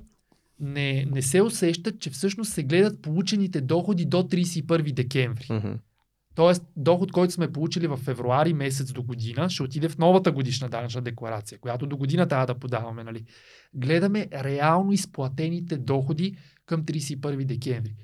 не, 0.61 1.07
не 1.11 1.23
се 1.23 1.43
усещат, 1.43 2.01
че 2.01 2.11
всъщност 2.11 2.53
се 2.53 2.63
гледат 2.63 3.03
получените 3.03 3.61
доходи 3.61 4.05
до 4.05 4.23
31 4.23 4.93
декември. 4.93 5.45
Mm-hmm. 5.45 5.79
Тоест, 6.35 6.63
доход, 6.77 7.13
който 7.13 7.33
сме 7.33 7.53
получили 7.53 7.87
в 7.87 7.97
февруари 7.97 8.53
месец 8.53 8.93
до 8.93 9.03
година, 9.03 9.51
ще 9.51 9.63
отиде 9.63 9.89
в 9.89 9.99
новата 9.99 10.33
годишна 10.33 10.69
данъчна 10.69 11.03
декларация, 11.03 11.59
която 11.59 11.87
до 11.87 11.97
година 11.97 12.29
трябва 12.29 12.47
да 12.47 12.55
подаваме. 12.55 13.05
Нали? 13.05 13.25
Гледаме 13.75 14.29
реално 14.33 14.93
изплатените 14.93 15.77
доходи 15.77 16.37
към 16.67 16.85
31 16.85 17.45
декември. 17.45 17.95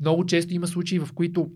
Много 0.00 0.26
често 0.26 0.54
има 0.54 0.66
случаи, 0.66 0.98
в 0.98 1.08
които, 1.14 1.50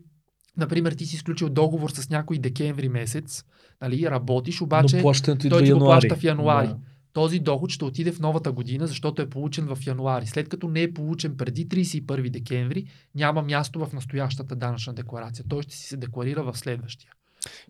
например, 0.56 0.92
ти 0.92 1.06
си 1.06 1.16
изключил 1.16 1.48
договор 1.48 1.90
с 1.90 2.10
някой 2.10 2.38
декември 2.38 2.88
месец, 2.88 3.44
нали, 3.82 4.10
работиш, 4.10 4.60
обаче 4.60 5.02
той 5.48 5.64
ти 5.64 5.72
го 5.72 5.78
плаща 5.78 6.16
в 6.16 6.24
януари. 6.24 6.68
Да 6.68 6.76
този 7.12 7.38
доход 7.38 7.70
ще 7.70 7.84
отиде 7.84 8.12
в 8.12 8.20
новата 8.20 8.52
година, 8.52 8.86
защото 8.86 9.22
е 9.22 9.30
получен 9.30 9.66
в 9.74 9.78
януари. 9.86 10.26
След 10.26 10.48
като 10.48 10.68
не 10.68 10.82
е 10.82 10.94
получен 10.94 11.36
преди 11.36 11.68
31 11.68 12.30
декември, 12.30 12.86
няма 13.14 13.42
място 13.42 13.86
в 13.86 13.92
настоящата 13.92 14.56
данъчна 14.56 14.94
декларация. 14.94 15.44
Той 15.48 15.62
ще 15.62 15.76
си 15.76 15.86
се 15.86 15.96
декларира 15.96 16.42
в 16.42 16.58
следващия. 16.58 17.10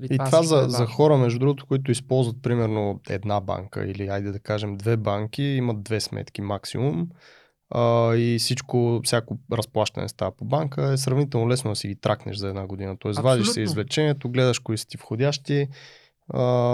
И, 0.03 0.05
и 0.05 0.09
това, 0.09 0.25
това 0.25 0.43
за, 0.43 0.65
е 0.65 0.69
за 0.69 0.87
хора, 0.87 1.17
между 1.19 1.39
другото, 1.39 1.67
които 1.67 1.91
използват 1.91 2.43
примерно 2.43 3.01
една 3.09 3.41
банка 3.41 3.87
или 3.87 4.09
айде 4.09 4.31
да 4.31 4.39
кажем 4.39 4.77
две 4.77 4.97
банки, 4.97 5.43
имат 5.43 5.83
две 5.83 6.01
сметки 6.01 6.43
максимум 6.43 7.09
а, 7.71 8.15
и 8.15 8.39
всичко, 8.39 9.01
всяко 9.05 9.39
разплащане 9.53 10.09
става 10.09 10.37
по 10.37 10.45
банка, 10.45 10.93
е 10.93 10.97
сравнително 10.97 11.49
лесно 11.49 11.71
да 11.71 11.77
си 11.77 11.89
ги 11.89 11.95
тракнеш 11.95 12.37
за 12.37 12.49
една 12.49 12.67
година. 12.67 12.97
Тоест, 12.99 13.21
вадиш 13.21 13.49
се 13.49 13.61
извлечението, 13.61 14.31
гледаш 14.31 14.59
кои 14.59 14.79
са 14.79 14.87
ти 14.87 14.97
входящи, 14.97 15.69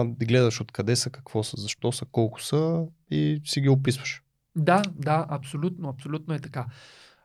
да 0.05 0.27
гледаш 0.27 0.61
откъде 0.61 0.97
са, 0.97 1.11
какво 1.11 1.43
са, 1.43 1.57
защо 1.61 1.93
са, 1.93 2.05
колко 2.05 2.43
са 2.43 2.85
и 3.11 3.41
си 3.45 3.61
ги 3.61 3.69
описваш. 3.69 4.23
Да, 4.57 4.83
да, 4.95 5.27
абсолютно, 5.29 5.89
абсолютно 5.89 6.35
е 6.35 6.39
така. 6.39 6.67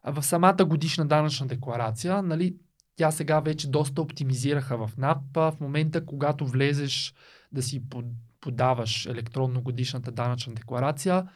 В 0.04 0.24
самата 0.24 0.66
годишна 0.66 1.06
данъчна 1.06 1.48
декларация, 1.48 2.22
нали, 2.22 2.56
тя 2.96 3.12
сега 3.12 3.40
вече 3.40 3.70
доста 3.70 4.02
оптимизираха 4.02 4.88
в 4.88 4.98
НАП. 4.98 5.18
В 5.36 5.54
момента, 5.60 6.06
когато 6.06 6.48
влезеш 6.48 7.14
да 7.52 7.64
си 7.64 7.82
подаваш 8.42 9.06
електронно 9.06 9.62
годишната 9.62 10.12
данъчна 10.12 10.54
декларация, 10.54 11.28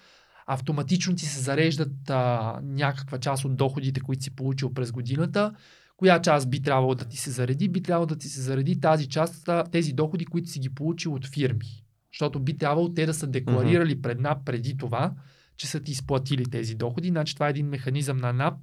автоматично 0.48 1.16
ти 1.16 1.26
се 1.26 1.40
зареждат 1.40 2.10
а, 2.10 2.60
някаква 2.64 3.18
част 3.18 3.46
от 3.46 3.56
доходите, 3.56 4.02
които 4.02 4.24
си 4.24 4.36
получил 4.36 4.74
през 4.74 4.92
годината 4.92 5.54
коя 5.98 6.22
част 6.22 6.50
би 6.50 6.62
трябвало 6.62 6.96
да 6.96 7.06
ти 7.06 7.18
се 7.18 7.32
зареди? 7.32 7.70
Би 7.70 7.84
трябвало 7.84 8.06
да 8.06 8.18
ти 8.18 8.28
се 8.30 8.42
зареди 8.42 8.80
тази 8.80 9.10
част, 9.10 9.50
тези 9.72 9.94
доходи, 9.94 10.26
които 10.26 10.50
си 10.50 10.60
ги 10.60 10.70
получил 10.70 11.14
от 11.14 11.28
фирми. 11.28 11.86
Защото 12.14 12.40
би 12.40 12.58
трябвало 12.58 12.94
те 12.94 13.06
да 13.06 13.14
са 13.14 13.28
декларирали 13.28 14.02
пред 14.02 14.20
НАП 14.20 14.46
преди 14.46 14.78
това, 14.78 15.14
че 15.58 15.68
са 15.68 15.80
ти 15.80 15.92
изплатили 15.92 16.46
тези 16.46 16.76
доходи. 16.76 17.08
Значи 17.08 17.34
това 17.34 17.48
е 17.48 17.50
един 17.50 17.68
механизъм 17.68 18.18
на 18.18 18.34
НАП 18.34 18.54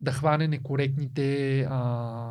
да 0.00 0.12
хване 0.12 0.48
некоректните 0.48 1.60
а, 1.60 2.30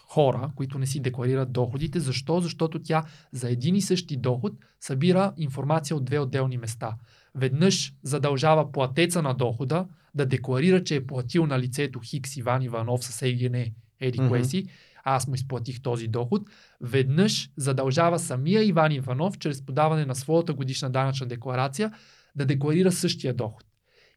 хора, 0.00 0.50
които 0.56 0.78
не 0.78 0.86
си 0.86 1.00
декларират 1.00 1.52
доходите. 1.52 2.00
Защо? 2.00 2.40
Защото 2.40 2.82
тя 2.82 3.04
за 3.32 3.50
един 3.50 3.76
и 3.76 3.82
същи 3.82 4.16
доход 4.16 4.52
събира 4.80 5.32
информация 5.36 5.96
от 5.96 6.04
две 6.04 6.18
отделни 6.18 6.58
места. 6.58 6.96
Веднъж 7.36 7.92
задължава 8.02 8.72
платеца 8.72 9.22
на 9.22 9.34
дохода 9.34 9.86
да 10.14 10.26
декларира, 10.26 10.84
че 10.84 10.96
е 10.96 11.06
платил 11.06 11.46
на 11.46 11.58
лицето 11.58 12.00
Хикс 12.00 12.36
Иван 12.36 12.62
Иванов 12.62 13.04
с 13.04 13.22
ЕГН 13.22 13.56
Еди 14.00 14.20
Мгм. 14.20 14.28
Куеси, 14.28 14.66
аз 15.04 15.28
му 15.28 15.34
изплатих 15.34 15.82
този 15.82 16.08
доход. 16.08 16.42
Веднъж 16.80 17.50
задължава 17.56 18.18
самия 18.18 18.64
Иван 18.64 18.92
Иванов, 18.92 19.38
чрез 19.38 19.66
подаване 19.66 20.04
на 20.06 20.14
своята 20.14 20.52
годишна 20.52 20.90
данъчна 20.90 21.26
декларация, 21.26 21.92
да 22.36 22.46
декларира 22.46 22.92
същия 22.92 23.34
доход. 23.34 23.64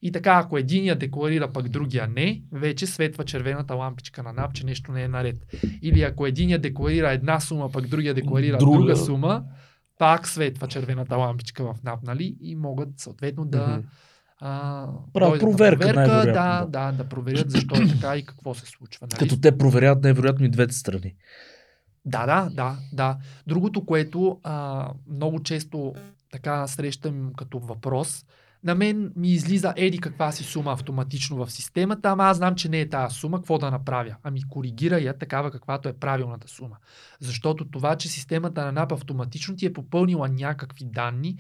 И 0.02 0.12
така, 0.12 0.42
ако 0.44 0.58
единия 0.58 0.96
декларира, 0.96 1.52
пък 1.52 1.70
другия 1.70 2.08
не, 2.08 2.44
вече 2.52 2.88
светва 2.88 3.26
червената 3.26 3.74
лампичка 3.74 4.24
на 4.24 4.34
НАП, 4.34 4.54
че 4.54 4.66
нещо 4.66 4.92
не 4.92 5.04
е 5.04 5.08
наред. 5.08 5.36
Или 5.82 6.02
ако 6.02 6.26
единия 6.26 6.60
декларира 6.60 7.12
една 7.12 7.40
сума, 7.40 7.72
пък 7.72 7.88
другия 7.88 8.14
декларира 8.14 8.58
друга, 8.58 8.78
друга 8.78 8.96
сума, 8.96 9.44
пак 10.00 10.28
светва 10.28 10.68
червената 10.68 11.16
лампичка 11.16 11.64
в 11.64 11.76
НАП, 11.84 12.04
нали? 12.04 12.38
И 12.42 12.56
могат 12.56 12.90
съответно 12.98 13.46
да 13.46 13.68
Мгм. 13.68 13.88
а, 14.40 14.88
Правят 15.14 15.40
проверка, 15.40 15.94
най-вероятно, 15.94 16.34
да, 16.34 16.66
да. 16.70 16.92
да, 16.92 17.10
проверят 17.10 17.52
защо 17.52 17.76
е 17.76 17.88
така 17.88 18.18
и 18.18 18.26
какво 18.26 18.54
се 18.54 18.66
случва. 18.66 19.08
Нали? 19.12 19.20
Като 19.20 19.42
те 19.42 19.58
проверяват 19.58 20.04
най-вероятно 20.04 20.46
и 20.46 20.50
двете 20.50 20.76
страни. 20.76 21.16
Да, 22.06 22.26
да, 22.26 22.50
да, 22.54 22.78
да. 22.94 23.18
Другото, 23.48 23.86
което 23.86 24.40
а, 24.44 24.88
много 25.10 25.44
често 25.44 25.94
така 26.32 26.68
срещам 26.68 27.32
като 27.38 27.60
въпрос, 27.60 28.26
на 28.64 28.76
мен 28.76 29.14
ми 29.16 29.32
излиза 29.32 29.74
еди 29.76 30.00
каква 30.00 30.32
си 30.32 30.44
сума 30.44 30.72
автоматично 30.72 31.46
в 31.46 31.52
системата, 31.52 32.10
ама 32.10 32.24
аз 32.24 32.38
знам, 32.38 32.56
че 32.56 32.70
не 32.70 32.80
е 32.82 32.90
тази 32.90 33.16
сума, 33.16 33.38
какво 33.38 33.58
да 33.58 33.72
направя? 33.72 34.16
Ами 34.24 34.44
коригира 34.44 35.00
я 35.00 35.18
такава 35.18 35.52
каквато 35.52 35.90
е 35.90 35.94
правилната 35.94 36.48
сума. 36.48 36.78
Защото 37.20 37.66
това, 37.66 37.96
че 37.96 38.08
системата 38.08 38.66
на 38.66 38.72
НАП 38.72 38.92
автоматично 38.92 39.56
ти 39.56 39.66
е 39.66 39.74
попълнила 39.74 40.30
някакви 40.30 40.86
данни, 40.86 41.38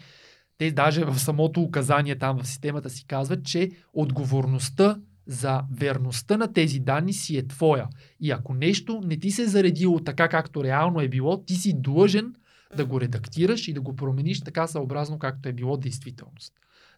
те 0.58 0.72
даже 0.72 1.06
в 1.06 1.20
самото 1.20 1.62
указание 1.62 2.16
там 2.18 2.40
в 2.40 2.48
системата 2.48 2.90
си 2.90 3.06
казват, 3.06 3.46
че 3.46 3.70
отговорността 3.94 5.00
за 5.28 5.62
верността 5.72 6.38
на 6.38 6.54
тези 6.54 6.80
данни 6.80 7.14
си 7.14 7.38
е 7.38 7.48
твоя. 7.48 7.88
И 8.20 8.32
ако 8.32 8.54
нещо 8.54 9.02
не 9.06 9.20
ти 9.20 9.32
се 9.32 9.42
е 9.42 9.48
заредило 9.48 10.00
така, 10.00 10.30
както 10.30 10.64
реално 10.64 11.02
е 11.02 11.08
било, 11.08 11.44
ти 11.44 11.56
си 11.56 11.74
длъжен 11.82 12.36
да 12.78 12.86
го 12.86 13.02
редактираш 13.02 13.68
и 13.68 13.74
да 13.74 13.82
го 13.82 13.96
промениш 13.96 14.42
така 14.42 14.68
съобразно, 14.68 15.20
както 15.20 15.50
е 15.50 15.54
било 15.54 15.78
действителност. 15.78 16.54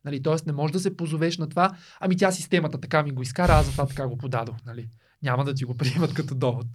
Нали, 0.05 0.23
Тоест 0.23 0.45
не 0.45 0.53
можеш 0.53 0.73
да 0.73 0.79
се 0.79 0.97
позовеш 0.97 1.37
на 1.37 1.49
това, 1.49 1.71
ами 1.99 2.17
тя 2.17 2.31
системата 2.31 2.79
така 2.79 3.03
ми 3.03 3.11
го 3.11 3.21
изкара, 3.21 3.53
аз 3.53 3.65
затова 3.65 3.85
така 3.85 4.07
го 4.07 4.17
подадох. 4.17 4.55
Нали. 4.65 4.89
Няма 5.23 5.45
да 5.45 5.53
ти 5.53 5.63
го 5.63 5.75
приемат 5.75 6.13
като 6.13 6.35
довод. 6.35 6.67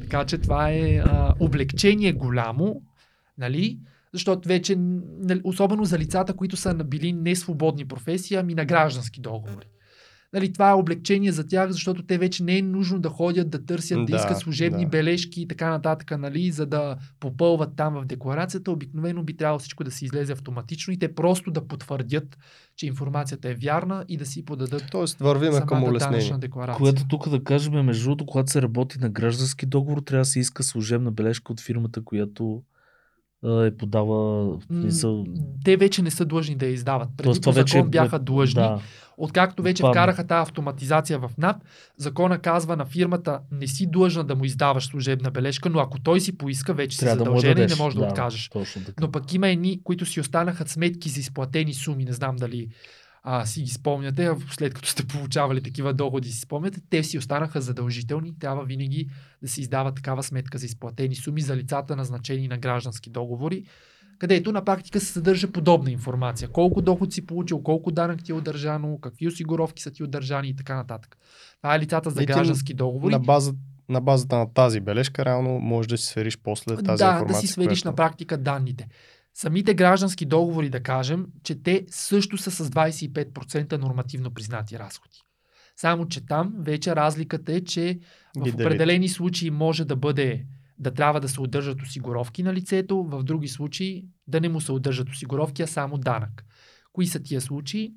Така 0.00 0.24
че 0.24 0.38
това 0.38 0.70
е 0.70 0.96
а, 0.96 1.34
облегчение 1.40 2.12
голямо, 2.12 2.82
нали, 3.38 3.78
защото 4.12 4.48
вече, 4.48 4.76
нали, 4.78 5.40
особено 5.44 5.84
за 5.84 5.98
лицата, 5.98 6.34
които 6.34 6.56
са 6.56 6.74
били 6.74 7.12
не 7.12 7.36
свободни 7.36 7.84
професии, 7.84 8.36
ами 8.36 8.54
на 8.54 8.64
граждански 8.64 9.20
договори. 9.20 9.66
Нали, 10.32 10.52
това 10.52 10.70
е 10.70 10.74
облегчение 10.74 11.32
за 11.32 11.46
тях, 11.46 11.70
защото 11.70 12.02
те 12.02 12.18
вече 12.18 12.44
не 12.44 12.58
е 12.58 12.62
нужно 12.62 12.98
да 12.98 13.08
ходят 13.08 13.50
да 13.50 13.66
търсят, 13.66 13.98
да, 13.98 14.04
Да, 14.04 14.16
искат 14.16 14.38
служебни 14.38 14.84
да. 14.84 14.88
бележки 14.88 15.42
и 15.42 15.48
така 15.48 15.70
нататък, 15.70 16.18
нали, 16.18 16.50
за 16.50 16.66
да 16.66 16.96
попълват 17.20 17.76
там 17.76 17.94
в 17.94 18.04
декларацията. 18.04 18.70
Обикновено 18.70 19.22
би 19.22 19.36
трябвало 19.36 19.58
всичко 19.58 19.84
да 19.84 19.90
се 19.90 20.04
излезе 20.04 20.32
автоматично 20.32 20.92
и 20.92 20.98
те 20.98 21.14
просто 21.14 21.50
да 21.50 21.66
потвърдят, 21.66 22.38
че 22.76 22.86
информацията 22.86 23.48
е 23.48 23.54
вярна 23.54 24.04
и 24.08 24.16
да 24.16 24.26
си 24.26 24.44
подадат 24.44 24.84
Тоест, 24.90 25.18
вървиме 25.18 25.60
към 25.66 25.84
улеснение. 25.84 26.32
декларация. 26.38 26.78
Което 26.78 27.08
тук 27.08 27.28
да 27.28 27.44
кажем, 27.44 27.76
е, 27.76 27.82
между 27.82 28.04
другото, 28.04 28.26
когато 28.26 28.50
се 28.52 28.62
работи 28.62 28.98
на 28.98 29.08
граждански 29.08 29.66
договор, 29.66 29.98
трябва 29.98 30.20
да 30.20 30.24
се 30.24 30.40
иска 30.40 30.62
служебна 30.62 31.10
бележка 31.10 31.52
от 31.52 31.60
фирмата, 31.60 32.04
която 32.04 32.62
е 33.44 33.76
подава 33.76 34.52
смисъл. 34.66 35.26
Те 35.64 35.76
вече 35.76 36.02
не 36.02 36.10
са 36.10 36.24
длъжни 36.24 36.54
да 36.54 36.66
я 36.66 36.72
издават. 36.72 37.08
Преди 37.16 37.26
Тоест, 37.26 37.42
по 37.42 37.52
вече 37.52 37.72
закон 37.72 37.86
е- 37.86 37.90
бяха 37.90 38.18
длъжни. 38.18 38.62
Да, 38.62 38.80
Откакто 39.16 39.62
вече 39.62 39.82
Отпадна. 39.82 39.92
вкараха 39.92 40.26
тази 40.26 40.42
автоматизация 40.42 41.18
в 41.18 41.30
НАП, 41.38 41.56
закона 41.96 42.38
казва 42.38 42.76
на 42.76 42.84
фирмата 42.84 43.40
не 43.52 43.66
си 43.66 43.86
длъжна 43.90 44.24
да 44.24 44.34
му 44.36 44.44
издаваш 44.44 44.86
служебна 44.86 45.30
бележка, 45.30 45.70
но 45.70 45.78
ако 45.78 46.00
той 46.00 46.20
си 46.20 46.38
поиска, 46.38 46.74
вече 46.74 46.96
си 46.96 47.00
трябва 47.04 47.24
да 47.24 47.30
му 47.30 47.36
я 47.36 47.40
задължена 47.40 47.64
и 47.64 47.76
не 47.76 47.82
можеш 47.84 47.98
да, 47.98 48.04
откажеш. 48.06 48.48
Точно 48.48 48.84
така. 48.84 49.04
Но 49.04 49.12
пък 49.12 49.34
има 49.34 49.48
едни, 49.48 49.80
които 49.84 50.06
си 50.06 50.20
останаха 50.20 50.68
сметки 50.68 51.08
за 51.08 51.20
изплатени 51.20 51.74
суми, 51.74 52.04
не 52.04 52.12
знам 52.12 52.36
дали 52.36 52.68
а, 53.22 53.46
си 53.46 53.62
ги 53.62 53.70
спомняте, 53.70 54.30
след 54.50 54.74
като 54.74 54.88
сте 54.88 55.06
получавали 55.06 55.62
такива 55.62 55.94
доходи, 55.94 56.28
си 56.28 56.40
спомняте, 56.40 56.80
те 56.90 57.04
си 57.04 57.18
останаха 57.18 57.60
задължителни. 57.60 58.38
Трябва 58.38 58.64
винаги 58.64 59.08
да 59.42 59.48
се 59.48 59.60
издава 59.60 59.94
такава 59.94 60.22
сметка 60.22 60.58
за 60.58 60.66
изплатени 60.66 61.14
суми 61.14 61.40
за 61.40 61.56
лицата 61.56 61.96
назначени 61.96 62.48
на 62.48 62.58
граждански 62.58 63.10
договори, 63.10 63.64
където 64.18 64.52
на 64.52 64.64
практика 64.64 65.00
се 65.00 65.06
съдържа 65.06 65.52
подобна 65.52 65.90
информация. 65.90 66.48
Колко 66.48 66.82
доход 66.82 67.12
си 67.12 67.26
получил, 67.26 67.62
колко 67.62 67.90
данък 67.90 68.24
ти 68.24 68.32
е 68.32 68.34
удържано, 68.34 68.98
какви 69.00 69.28
осигуровки 69.28 69.82
са 69.82 69.90
ти 69.90 70.02
удържани 70.02 70.48
и 70.48 70.56
така 70.56 70.76
нататък. 70.76 71.16
Това 71.56 71.74
е 71.74 71.78
лицата 71.78 72.10
за 72.10 72.24
граждански 72.24 72.74
договори. 72.74 73.12
На, 73.12 73.18
база, 73.18 73.54
на 73.88 74.00
базата 74.00 74.36
на 74.36 74.52
тази 74.52 74.80
бележка, 74.80 75.24
реално 75.24 75.58
можеш 75.58 75.88
да 75.88 75.98
си 75.98 76.06
свериш 76.06 76.38
после 76.38 76.76
тази 76.76 76.84
да, 76.84 76.92
информация. 76.92 77.26
да 77.26 77.34
си 77.34 77.46
свериш 77.46 77.82
която... 77.82 77.88
на 77.88 77.94
практика 77.94 78.38
данните. 78.38 78.88
Самите 79.34 79.74
граждански 79.74 80.26
договори, 80.26 80.70
да 80.70 80.82
кажем, 80.82 81.26
че 81.42 81.62
те 81.62 81.86
също 81.90 82.38
са 82.38 82.50
с 82.50 82.70
25% 82.70 83.76
нормативно 83.76 84.34
признати 84.34 84.78
разходи. 84.78 85.18
Само, 85.76 86.08
че 86.08 86.26
там 86.26 86.54
вече 86.58 86.96
разликата 86.96 87.52
е, 87.52 87.60
че 87.60 87.98
в 88.36 88.54
определени 88.54 89.08
случаи 89.08 89.50
може 89.50 89.84
да 89.84 89.96
бъде 89.96 90.46
да 90.78 90.94
трябва 90.94 91.20
да 91.20 91.28
се 91.28 91.40
удържат 91.40 91.82
осигуровки 91.82 92.42
на 92.42 92.54
лицето, 92.54 93.02
в 93.02 93.22
други 93.22 93.48
случаи 93.48 94.04
да 94.26 94.40
не 94.40 94.48
му 94.48 94.60
се 94.60 94.72
удържат 94.72 95.08
осигуровки, 95.08 95.62
а 95.62 95.66
само 95.66 95.98
данък. 95.98 96.44
Кои 96.92 97.06
са 97.06 97.22
тия 97.22 97.40
случаи? 97.40 97.94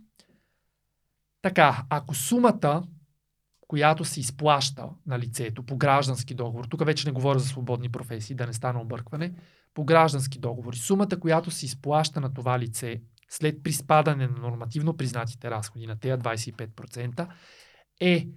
Така, 1.41 1.85
ако 1.89 2.15
сумата, 2.15 2.83
която 3.67 4.05
се 4.05 4.19
изплаща 4.19 4.89
на 5.05 5.19
лицето 5.19 5.63
по 5.63 5.77
граждански 5.77 6.33
договор, 6.33 6.65
тук 6.65 6.85
вече 6.85 7.07
не 7.07 7.11
говоря 7.11 7.39
за 7.39 7.47
свободни 7.47 7.89
професии, 7.89 8.35
да 8.35 8.47
не 8.47 8.53
стане 8.53 8.79
объркване, 8.79 9.33
по 9.75 9.85
граждански 9.85 10.39
договори, 10.39 10.77
сумата, 10.77 11.19
която 11.19 11.51
се 11.51 11.65
изплаща 11.65 12.21
на 12.21 12.33
това 12.33 12.59
лице 12.59 13.01
след 13.29 13.63
приспадане 13.63 14.27
на 14.27 14.39
нормативно 14.39 14.97
признатите 14.97 15.51
разходи 15.51 15.87
на 15.87 15.99
тези 15.99 16.13
25%, 16.13 17.27
е 18.01 18.27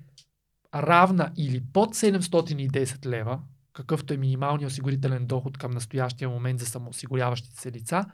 равна 0.75 1.33
или 1.37 1.63
под 1.73 1.95
710 1.95 3.07
лева, 3.07 3.41
какъвто 3.73 4.15
е 4.15 4.17
минималният 4.17 4.73
осигурителен 4.73 5.27
доход 5.27 5.59
към 5.59 5.71
настоящия 5.71 6.29
момент 6.29 6.61
за 6.61 6.67
самоосигуряващите 6.67 7.61
се 7.61 7.73
лица, 7.73 8.05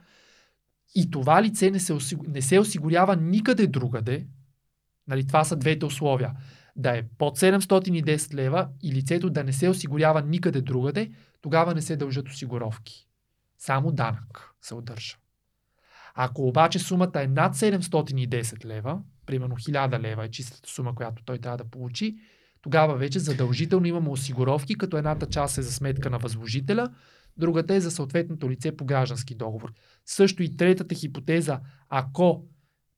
и 0.95 1.11
това 1.11 1.43
лице 1.43 1.71
не 1.71 1.79
се, 1.79 1.93
осигу... 1.93 2.25
не 2.27 2.41
се 2.41 2.59
осигурява 2.59 3.15
никъде 3.15 3.67
другаде, 3.67 4.27
нали, 5.07 5.27
това 5.27 5.43
са 5.43 5.55
двете 5.55 5.85
условия, 5.85 6.33
да 6.75 6.97
е 6.97 7.03
под 7.17 7.39
710 7.39 8.33
лева 8.33 8.69
и 8.83 8.91
лицето 8.91 9.29
да 9.29 9.43
не 9.43 9.53
се 9.53 9.69
осигурява 9.69 10.21
никъде 10.21 10.61
другаде, 10.61 11.11
тогава 11.41 11.73
не 11.73 11.81
се 11.81 11.95
дължат 11.95 12.29
осигуровки. 12.29 13.07
Само 13.57 13.91
данък 13.91 14.51
се 14.61 14.75
удържа. 14.75 15.15
Ако 16.15 16.47
обаче 16.47 16.79
сумата 16.79 17.11
е 17.15 17.27
над 17.27 17.55
710 17.55 18.65
лева, 18.65 18.99
примерно 19.25 19.55
1000 19.55 19.99
лева 19.99 20.25
е 20.25 20.31
чистата 20.31 20.69
сума, 20.69 20.95
която 20.95 21.23
той 21.23 21.37
трябва 21.37 21.57
да 21.57 21.69
получи, 21.69 22.17
тогава 22.61 22.95
вече 22.95 23.19
задължително 23.19 23.85
имаме 23.85 24.09
осигуровки, 24.09 24.77
като 24.77 24.97
едната 24.97 25.25
част 25.25 25.57
е 25.57 25.61
за 25.61 25.71
сметка 25.73 26.09
на 26.09 26.17
възложителя, 26.17 26.89
другата 27.37 27.75
е 27.75 27.81
за 27.81 27.91
съответното 27.91 28.49
лице 28.49 28.77
по 28.77 28.85
граждански 28.85 29.35
договор. 29.35 29.73
Също 30.05 30.43
и 30.43 30.57
третата 30.57 30.95
хипотеза, 30.95 31.59
ако 31.89 32.45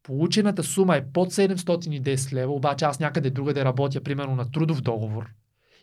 получената 0.03 0.63
сума 0.63 0.97
е 0.97 1.11
под 1.11 1.33
710 1.33 2.33
лева, 2.33 2.53
обаче 2.53 2.85
аз 2.85 2.99
някъде 2.99 3.29
другаде 3.29 3.65
работя, 3.65 4.03
примерно 4.03 4.35
на 4.35 4.51
трудов 4.51 4.81
договор, 4.81 5.29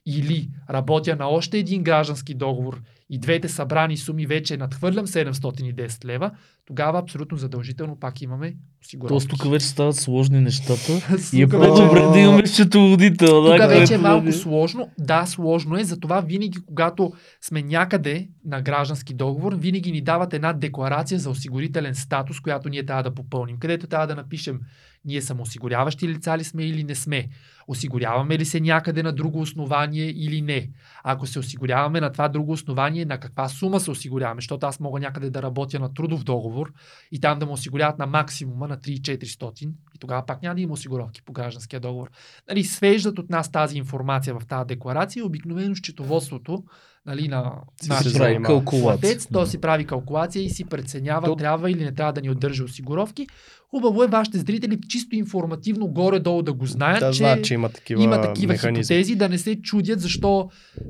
или 0.07 0.49
работя 0.71 1.17
на 1.17 1.29
още 1.29 1.59
един 1.59 1.83
граждански 1.83 2.35
договор 2.35 2.81
и 3.11 3.19
двете 3.19 3.49
събрани 3.49 3.97
суми 3.97 4.27
вече 4.27 4.57
надхвърлям 4.57 5.07
710 5.07 6.05
лева, 6.05 6.31
тогава 6.67 6.99
абсолютно 6.99 7.39
задължително 7.39 8.01
пак 8.01 8.23
имаме 8.23 8.55
осигуровки. 8.83 9.09
Тоест 9.09 9.29
тук 9.29 9.51
вече 9.51 9.67
стават 9.67 9.97
сложни 9.97 10.41
нещата. 10.41 10.93
И 11.33 11.43
е 11.43 11.49
по-добре 11.49 12.01
да 12.01 12.19
имаме 12.19 12.47
счетоводител. 12.47 13.43
да, 13.43 13.59
тук 13.59 13.69
вече 13.69 13.95
е 13.95 13.97
да 13.97 14.03
малко 14.03 14.33
сложно. 14.33 14.89
Да, 14.99 15.27
сложно 15.27 15.79
е. 15.79 15.85
Затова 15.85 16.21
винаги, 16.21 16.59
когато 16.67 17.13
сме 17.41 17.63
някъде 17.63 18.29
на 18.45 18.63
граждански 18.63 19.15
договор, 19.15 19.55
винаги 19.55 19.93
ни 19.93 20.01
дават 20.01 20.35
една 20.35 20.53
декларация 20.53 21.19
за 21.19 21.31
осигурителен 21.31 21.95
статус, 21.95 22.41
която 22.41 22.69
ние 22.69 22.87
трябва 22.87 23.03
да 23.03 23.15
попълним. 23.15 23.59
Където 23.59 23.87
трябва 23.87 24.07
да 24.07 24.15
напишем 24.15 24.61
ние 25.05 25.23
самоосигуряващи 25.23 26.09
лица 26.09 26.39
ли 26.39 26.45
сме 26.45 26.65
или 26.65 26.85
не 26.85 26.95
сме. 26.95 27.29
Осигуряваме 27.69 28.39
ли 28.39 28.45
се 28.45 28.61
някъде 28.61 29.03
на 29.03 29.13
друго 29.13 29.41
основание 29.41 30.11
или 30.11 30.43
не. 30.43 30.71
Ако 31.05 31.27
се 31.27 31.39
осигуряваме 31.39 32.01
на 32.01 32.13
това 32.13 32.29
друго 32.29 32.53
основание, 32.53 33.05
на 33.05 33.21
каква 33.21 33.49
сума 33.49 33.81
се 33.81 33.91
осигуряваме, 33.91 34.41
защото 34.41 34.67
аз 34.67 34.81
мога 34.81 35.01
някъде 35.01 35.31
да 35.31 35.43
работя 35.43 35.79
на 35.79 35.95
трудов 35.95 36.25
договор 36.25 36.73
и 37.13 37.21
там 37.21 37.39
да 37.39 37.47
му 37.47 37.53
осигуряват 37.53 37.99
на 37.99 38.07
максимума 38.07 38.69
на 38.69 38.77
3400 38.79 39.73
и 39.95 39.99
тогава 39.99 40.27
пак 40.27 40.43
няма 40.43 40.55
да 40.55 40.61
има 40.61 40.73
осигуровки 40.73 41.23
по 41.23 41.33
гражданския 41.33 41.81
договор. 41.81 42.11
Нали, 42.49 42.65
свеждат 42.65 43.19
от 43.19 43.31
нас 43.31 43.51
тази 43.53 43.79
информация 43.79 44.39
в 44.41 44.47
тази 44.47 44.67
декларация 44.67 45.21
и 45.21 45.25
обикновено 45.25 45.75
счетоводството 45.75 46.65
нали, 47.07 47.29
на 47.29 47.53
Си 47.83 47.89
нашия 47.89 48.11
се 48.11 48.19
прави 48.19 48.43
калкулация. 48.43 48.83
платец, 49.01 49.29
то 49.33 49.47
си 49.47 49.61
прави 49.61 49.85
калкулация 49.85 50.43
и 50.43 50.51
си 50.51 50.65
преценява 50.65 51.27
То- 51.27 51.37
трябва 51.37 51.71
или 51.71 51.85
не 51.85 51.93
трябва 51.93 52.13
да 52.13 52.21
ни 52.21 52.31
удържа 52.31 52.65
осигуровки. 52.65 53.27
Хубаво 53.71 54.05
е 54.05 54.09
вашите 54.09 54.39
зрители 54.39 54.79
чисто 54.89 55.17
информативно 55.17 55.87
горе-долу 55.89 56.43
да 56.43 56.53
го 56.53 56.67
знаят, 56.67 57.01
Да 57.01 57.11
че 57.11 57.19
знаят, 57.19 57.45
че 57.45 57.55
има 57.55 57.69
такива, 57.69 58.03
има 58.03 58.21
такива 58.23 58.55
хипотези, 58.55 59.15
да 59.15 59.29
не 59.29 59.39
се 59.39 59.57
чудят 59.57 60.01
защо 60.01 60.49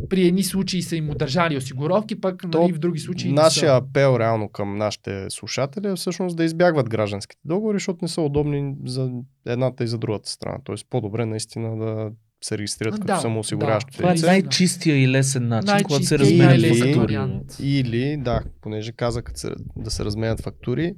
при 0.09 0.27
едни 0.27 0.43
случаи 0.43 0.83
са 0.83 0.97
им 0.97 1.11
удържали 1.11 1.57
осигуровки, 1.57 2.21
пък 2.21 2.45
То 2.51 2.61
нали, 2.61 2.73
в 2.73 2.79
други 2.79 2.99
случаи 2.99 3.29
не 3.29 3.35
Нашия 3.35 3.69
са. 3.69 3.77
апел 3.77 4.17
реално 4.19 4.49
към 4.49 4.79
нашите 4.79 5.27
слушатели 5.31 5.87
е 5.87 5.95
всъщност 5.95 6.37
да 6.37 6.45
избягват 6.45 6.89
гражданските 6.89 7.43
договори, 7.45 7.77
защото 7.77 7.99
не 8.03 8.09
са 8.09 8.21
удобни 8.21 8.75
за 8.85 9.11
едната 9.47 9.85
и 9.85 9.89
за 9.89 9.99
другата 9.99 10.31
страна. 10.31 10.59
Тоест 10.65 10.87
по-добре 10.91 11.27
наистина 11.27 11.77
да 11.77 12.11
се 12.45 12.59
регистрират 12.59 12.95
Да, 12.95 13.01
като 13.01 13.21
самоосигуряващо 13.21 13.91
да. 13.91 13.97
Това 13.97 14.11
е 14.11 14.15
най-чистия 14.15 15.03
и 15.03 15.09
лесен 15.09 15.49
начин, 15.49 15.85
когато 15.85 16.05
се 16.05 16.19
разменят 16.19 16.47
най-лесен 16.47 16.95
фактури. 16.95 17.41
Или, 17.61 18.17
да, 18.17 18.41
понеже 18.61 18.93
каза 18.93 19.23
се, 19.35 19.51
да 19.77 19.91
се 19.91 20.05
разменят 20.05 20.41
фактури, 20.41 20.95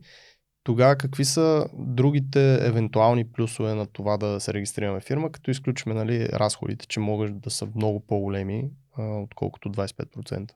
тогава 0.64 0.97
какви 0.97 1.24
са 1.24 1.66
другите 1.74 2.66
евентуални 2.66 3.24
плюсове 3.32 3.74
на 3.74 3.86
това 3.86 4.16
да 4.16 4.40
се 4.40 4.55
регистрираме 4.55 5.01
фирма, 5.01 5.32
като 5.32 5.51
изключиме 5.51 5.94
нали, 5.94 6.28
разходите, 6.28 6.86
че 6.86 7.01
могат 7.01 7.40
да 7.40 7.51
са 7.51 7.68
много 7.74 8.01
по-големи, 8.01 8.70
а, 8.98 9.02
отколкото 9.02 9.68
25%. 9.68 10.51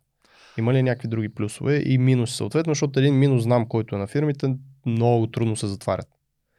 Има 0.58 0.74
ли 0.74 0.82
някакви 0.82 1.08
други 1.08 1.28
плюсове 1.28 1.82
и 1.86 1.98
минуси 1.98 2.36
съответно, 2.36 2.70
защото 2.70 2.98
един 2.98 3.18
минус 3.18 3.42
знам, 3.42 3.66
който 3.68 3.94
е 3.94 3.98
на 3.98 4.06
фирмите, 4.06 4.54
много 4.86 5.26
трудно 5.26 5.56
се 5.56 5.66
затварят. 5.66 6.08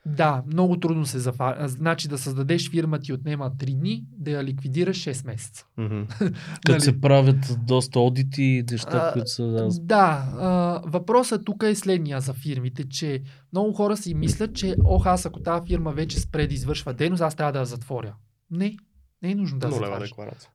Да, 0.06 0.44
много 0.48 0.80
трудно 0.80 1.06
се 1.06 1.20
зафа. 1.20 1.56
Значи 1.68 2.08
да 2.08 2.18
създадеш 2.18 2.70
фирма 2.72 3.00
ти 3.00 3.14
отнема 3.14 3.52
3 3.52 3.80
дни, 3.80 4.04
да 4.18 4.32
я 4.32 4.44
ликвидираш 4.44 4.98
6 4.98 5.26
месеца. 5.26 5.66
Като 5.78 6.72
Нали? 6.72 6.82
се 6.82 7.02
правят 7.02 7.58
доста 7.66 8.00
одити 8.00 8.44
и 8.44 8.64
неща, 8.72 9.08
А, 9.10 9.14
които 9.14 9.30
са... 9.30 9.44
Да, 9.44 9.70
Да, 9.80 10.26
а, 10.40 10.82
въпросът 10.86 11.46
тук 11.46 11.64
е 11.64 11.76
следния 11.76 12.22
за 12.22 12.34
фирмите, 12.34 12.90
че 12.90 13.22
много 13.54 13.74
хора 13.74 13.98
си 13.98 14.14
мислят, 14.14 14.56
че 14.56 14.76
ох, 14.86 15.06
аз 15.06 15.26
ако 15.26 15.40
тази 15.40 15.68
фирма 15.68 15.92
вече 15.92 16.20
спре 16.20 16.48
да 16.48 16.54
извършва 16.54 16.94
дейност, 16.94 17.22
аз 17.22 17.36
трябва 17.36 17.52
да 17.54 17.60
я 17.60 17.66
затворя. 17.66 18.14
Не, 18.52 18.78
не 19.24 19.32
е 19.32 19.36
нужно 19.36 19.60
да 19.60 19.68
затваряш. 19.72 20.12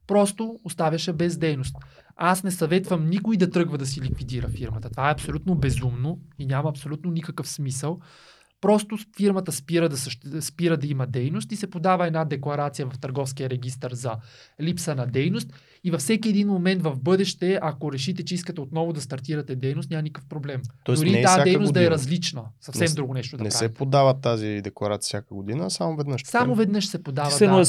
Просто 0.06 0.59
оставяше 0.64 1.12
без 1.12 1.39
дейност. 1.39 1.77
Аз 2.16 2.43
не 2.43 2.51
съветвам 2.51 3.06
никой 3.06 3.36
да 3.36 3.51
тръгва 3.51 3.78
да 3.78 3.86
си 3.86 4.01
ликвидира 4.01 4.48
фирмата. 4.48 4.90
Това 4.90 5.09
е 5.09 5.12
абсолютно 5.12 5.55
безумно 5.55 6.18
и 6.39 6.47
няма 6.47 6.68
абсолютно 6.68 7.10
никакъв 7.10 7.48
смисъл. 7.48 7.98
Просто 8.61 8.99
фирмата 9.16 9.53
спира 9.53 9.89
да, 9.89 9.97
съще... 9.97 10.43
спира 10.43 10.77
да 10.77 10.87
има 10.87 11.07
дейност 11.07 11.53
и 11.53 11.57
се 11.57 11.70
подава 11.70 12.07
една 12.07 12.24
декларация 12.24 12.87
в 12.87 12.99
търговския 12.99 13.51
регистр 13.51 13.89
за 13.93 14.16
липса 14.61 14.95
на 14.95 15.07
дейност 15.07 15.53
и 15.85 15.91
във 15.91 16.01
всеки 16.01 16.28
един 16.28 16.49
момент 16.49 16.83
в 16.83 16.97
бъдеще, 16.97 17.59
ако 17.62 17.93
решите, 17.93 18.24
че 18.24 18.35
искате 18.35 18.61
отново 18.61 18.93
да 18.93 19.01
стартирате 19.01 19.57
дейност, 19.57 19.91
няма 19.91 20.03
никакъв 20.03 20.28
проблем. 20.28 20.62
Тоест 20.85 21.01
Дори 21.01 21.11
не 21.11 21.20
е 21.20 21.23
тази 21.23 21.43
дейност 21.43 21.73
да 21.73 21.81
е 21.81 21.83
година. 21.83 21.95
различна. 21.95 22.45
Съвсем 22.61 22.87
Не 22.89 22.95
друго 22.95 23.15
нещо 23.15 23.37
да 23.37 23.45
Не 23.45 23.51
се 23.51 23.59
правите. 23.59 23.78
подава 23.78 24.20
тази 24.20 24.61
декларация 24.65 25.07
всяка 25.07 25.35
година, 25.35 25.70
само 25.70 25.97
веднъж. 25.97 26.23
Само 26.24 26.55
веднъж 26.55 26.87
се 26.87 27.03
подава. 27.03 27.28
Ти 27.28 27.35
се 27.35 27.47
да. 27.47 27.65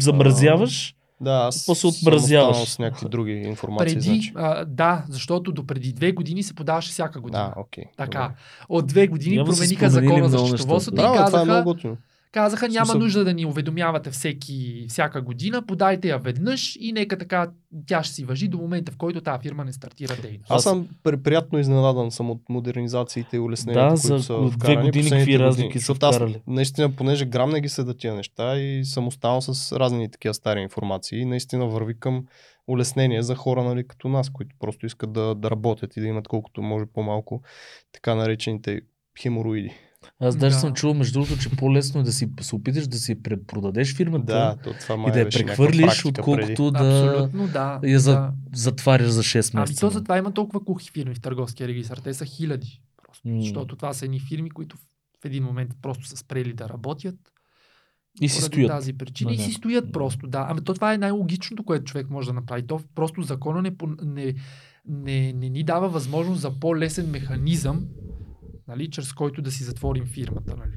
замразяваш, 0.00 0.94
Да, 1.20 1.32
аз 1.46 1.66
После 1.66 1.88
отмразяваш. 1.88 2.68
с 2.68 2.78
някакви 2.78 3.08
други 3.08 3.32
информации. 3.32 3.94
Преди, 3.94 4.00
Значи. 4.10 4.32
а, 4.34 4.64
да, 4.64 5.04
защото 5.08 5.52
до 5.52 5.66
преди 5.66 5.92
две 5.92 6.12
години 6.12 6.42
се 6.42 6.54
подаваше 6.54 6.90
всяка 6.90 7.20
година. 7.20 7.52
Да, 7.56 7.60
окей. 7.60 7.84
Така. 7.96 8.34
От 8.68 8.86
две 8.86 9.06
години 9.06 9.36
Няма 9.36 9.48
да 9.50 9.56
промениха 9.56 9.90
закона 9.90 10.28
за 10.28 10.36
много 10.36 10.48
счетоводството 10.56 10.96
Добре. 10.96 11.10
и 11.10 11.14
е 11.14 11.16
казаха, 11.16 11.44
много 11.44 11.64
готино. 11.64 11.96
Казаха 12.32 12.68
няма 12.68 12.86
Смисъл- 12.86 12.98
нужда 12.98 13.24
да 13.24 13.34
ни 13.34 13.46
уведомявате 13.46 14.10
всеки, 14.10 14.86
всяка 14.88 15.22
година, 15.22 15.62
подайте 15.62 16.08
я 16.08 16.18
веднъж 16.18 16.76
и 16.76 16.92
нека 16.92 17.18
така 17.18 17.50
тя 17.86 18.02
ще 18.02 18.14
си 18.14 18.24
въжи 18.24 18.48
до 18.48 18.58
момента, 18.58 18.92
в 18.92 18.96
който 18.96 19.20
тази 19.20 19.42
фирма 19.42 19.64
не 19.64 19.72
стартира 19.72 20.16
дейност. 20.16 20.50
Аз 20.50 20.62
съм 20.62 20.88
при- 21.02 21.16
приятно 21.16 21.58
изненадан 21.58 22.10
съм 22.10 22.30
от 22.30 22.42
модернизациите 22.48 23.36
и 23.36 23.40
улесненията, 23.40 23.84
Да, 23.86 24.00
които 24.00 24.18
за 24.18 24.24
са 24.24 24.38
две 24.40 24.50
вкарани 24.50 24.82
години 24.82 25.10
какви 25.10 25.20
години. 25.22 25.38
разлики 25.38 25.72
са 25.72 25.78
Защото 25.78 26.06
аз 26.06 26.16
вкарали. 26.16 26.40
наистина, 26.46 26.90
понеже 26.90 27.24
грам 27.26 27.50
не 27.50 27.60
ги 27.60 27.68
седа 27.68 27.94
тия 27.94 28.14
неща 28.14 28.56
и 28.56 28.84
съм 28.84 29.06
останал 29.06 29.40
с 29.40 29.50
разни 29.72 30.10
такива 30.10 30.34
стари 30.34 30.60
информации 30.60 31.18
и 31.18 31.24
наистина 31.24 31.66
върви 31.66 31.94
към 31.94 32.24
улеснение 32.66 33.22
за 33.22 33.34
хора 33.34 33.64
нали, 33.64 33.86
като 33.86 34.08
нас, 34.08 34.30
които 34.30 34.56
просто 34.58 34.86
искат 34.86 35.12
да, 35.12 35.34
да 35.34 35.50
работят 35.50 35.96
и 35.96 36.00
да 36.00 36.06
имат 36.06 36.28
колкото 36.28 36.62
може 36.62 36.84
по-малко 36.86 37.42
така 37.92 38.14
наречените 38.14 38.80
хемороиди. 39.18 39.74
Аз 40.20 40.36
даже 40.36 40.54
Да. 40.54 40.60
съм 40.60 40.74
чувал, 40.74 40.94
между 40.94 41.12
другото, 41.12 41.38
че 41.38 41.50
по-лесно 41.50 42.00
е 42.00 42.04
да 42.04 42.12
си 42.12 42.28
се 42.40 42.54
опиташ 42.54 42.86
да 42.86 42.96
си 42.96 43.22
препродадеш 43.22 43.96
фирмата 43.96 44.24
Да, 44.24 44.56
то 44.64 44.72
това 44.80 45.04
и 45.08 45.12
да 45.12 45.20
я 45.20 45.28
прехвърлиш, 45.28 45.86
практика 45.86 46.12
преди. 46.12 46.52
отколкото 46.52 46.70
да 46.70 46.78
Абсолютно, 46.78 47.48
да. 47.48 47.80
я 47.84 48.00
за, 48.00 48.12
да. 48.12 48.32
затваряш 48.54 49.08
за 49.08 49.22
6 49.22 49.50
Ами 49.54 49.60
месеца. 49.60 49.80
то 49.80 49.90
затова 49.90 50.18
има 50.18 50.32
толкова 50.32 50.64
кухи 50.64 50.90
фирми 50.90 51.14
в 51.14 51.20
търговския 51.20 51.68
регистр. 51.68 51.94
Те 51.94 52.14
са 52.14 52.24
хиляди. 52.24 52.80
Просто, 52.98 53.28
М. 53.28 53.40
Защото 53.40 53.76
това 53.76 53.92
са 53.92 54.04
едни 54.04 54.20
фирми, 54.20 54.50
които 54.50 54.76
в 54.76 55.24
един 55.24 55.44
момент 55.44 55.70
просто 55.82 56.06
са 56.06 56.16
спрели 56.16 56.52
да 56.52 56.68
работят. 56.68 57.16
И 58.20 58.28
си 58.28 58.42
стоят. 58.42 58.68
тази 58.68 58.92
причина. 58.92 59.28
Да, 59.28 59.34
И 59.34 59.38
си 59.38 59.52
стоят 59.52 59.92
просто, 59.92 60.26
да. 60.26 60.46
Ами 60.50 60.60
то 60.60 60.74
това 60.74 60.94
е 60.94 60.98
най-логичното, 60.98 61.64
което 61.64 61.84
човек 61.84 62.10
може 62.10 62.26
да 62.26 62.32
направи. 62.32 62.66
То 62.66 62.80
просто 62.94 63.22
закона 63.22 63.62
не, 63.62 63.72
не, 64.04 64.34
не, 64.86 65.32
не 65.32 65.48
ни 65.48 65.62
дава 65.64 65.88
възможност 65.88 66.40
за 66.40 66.50
по-лесен 66.52 67.10
механизъм, 67.10 67.86
нали, 68.70 68.90
чрез 68.90 69.12
който 69.12 69.42
да 69.42 69.50
си 69.50 69.64
затворим 69.64 70.06
фирмата. 70.06 70.56
Нали. 70.56 70.72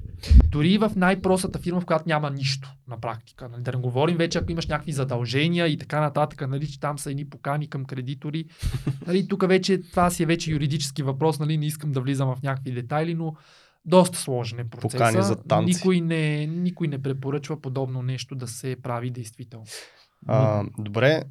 Дори 0.51 0.69
и 0.69 0.77
в 0.77 0.91
най-простата 0.95 1.59
фирма, 1.59 1.81
в 1.81 1.85
която 1.85 2.03
няма 2.07 2.29
нищо 2.29 2.73
на 2.87 2.99
практика. 2.99 3.49
Нали. 3.49 3.63
Да 3.63 3.71
не 3.71 3.77
говорим 3.77 4.17
вече, 4.17 4.37
ако 4.37 4.51
имаш 4.51 4.67
някакви 4.67 4.91
задължения 4.91 5.67
и 5.67 5.77
така 5.77 5.99
нататък, 5.99 6.49
нали, 6.49 6.67
че 6.67 6.79
там 6.79 6.99
са 6.99 7.11
едни 7.11 7.29
покани 7.29 7.69
към 7.69 7.85
кредитори. 7.85 8.45
Нали, 9.07 9.27
тук 9.27 9.47
вече 9.47 9.81
това 9.81 10.09
си 10.09 10.23
е 10.23 10.25
вече 10.25 10.51
юридически 10.51 11.03
въпрос, 11.03 11.39
нали, 11.39 11.57
не 11.57 11.65
искам 11.65 11.91
да 11.91 12.01
влизам 12.01 12.35
в 12.35 12.41
някакви 12.43 12.71
детайли, 12.71 13.15
но 13.15 13.35
доста 13.85 14.17
сложен 14.17 14.59
е 14.59 14.69
процеса. 14.69 14.97
Покани 14.97 15.23
за 15.23 15.35
танци. 15.35 15.73
Никой 15.73 16.01
не, 16.01 16.47
никой 16.47 16.87
не 16.87 17.01
препоръчва 17.01 17.61
подобно 17.61 18.01
нещо 18.01 18.35
да 18.35 18.47
се 18.47 18.75
прави 18.83 19.11
действително. 19.11 19.65
А, 20.27 20.63
добре, 20.77 21.23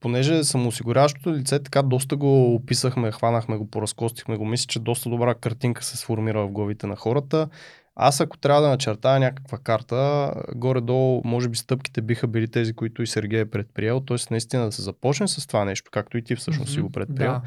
понеже 0.00 0.44
самоосигуряващото 0.44 1.34
лице, 1.34 1.58
така 1.58 1.82
доста 1.82 2.16
го 2.16 2.54
описахме, 2.54 3.12
хванахме 3.12 3.56
го, 3.56 3.70
поразкостихме 3.70 4.36
го, 4.36 4.44
мисля, 4.44 4.66
че 4.66 4.78
доста 4.78 5.10
добра 5.10 5.34
картинка 5.34 5.84
се 5.84 5.96
сформира 5.96 6.46
в 6.46 6.50
главите 6.50 6.86
на 6.86 6.96
хората. 6.96 7.48
Аз 7.96 8.20
ако 8.20 8.38
трябва 8.38 8.62
да 8.62 8.68
начертая 8.68 9.20
някаква 9.20 9.58
карта, 9.58 10.32
горе-долу, 10.54 11.22
може 11.24 11.48
би 11.48 11.56
стъпките 11.56 12.00
биха 12.00 12.26
били 12.26 12.48
тези, 12.48 12.72
които 12.72 13.02
и 13.02 13.06
Сергей 13.06 13.40
е 13.40 13.50
предприел, 13.50 14.00
т.е. 14.00 14.16
наистина 14.30 14.64
да 14.64 14.72
се 14.72 14.82
започне 14.82 15.28
с 15.28 15.46
това 15.46 15.64
нещо, 15.64 15.90
както 15.92 16.18
и 16.18 16.24
ти 16.24 16.36
всъщност 16.36 16.72
си 16.72 16.80
го 16.80 16.90
предприел. 16.90 17.32
Да. 17.32 17.42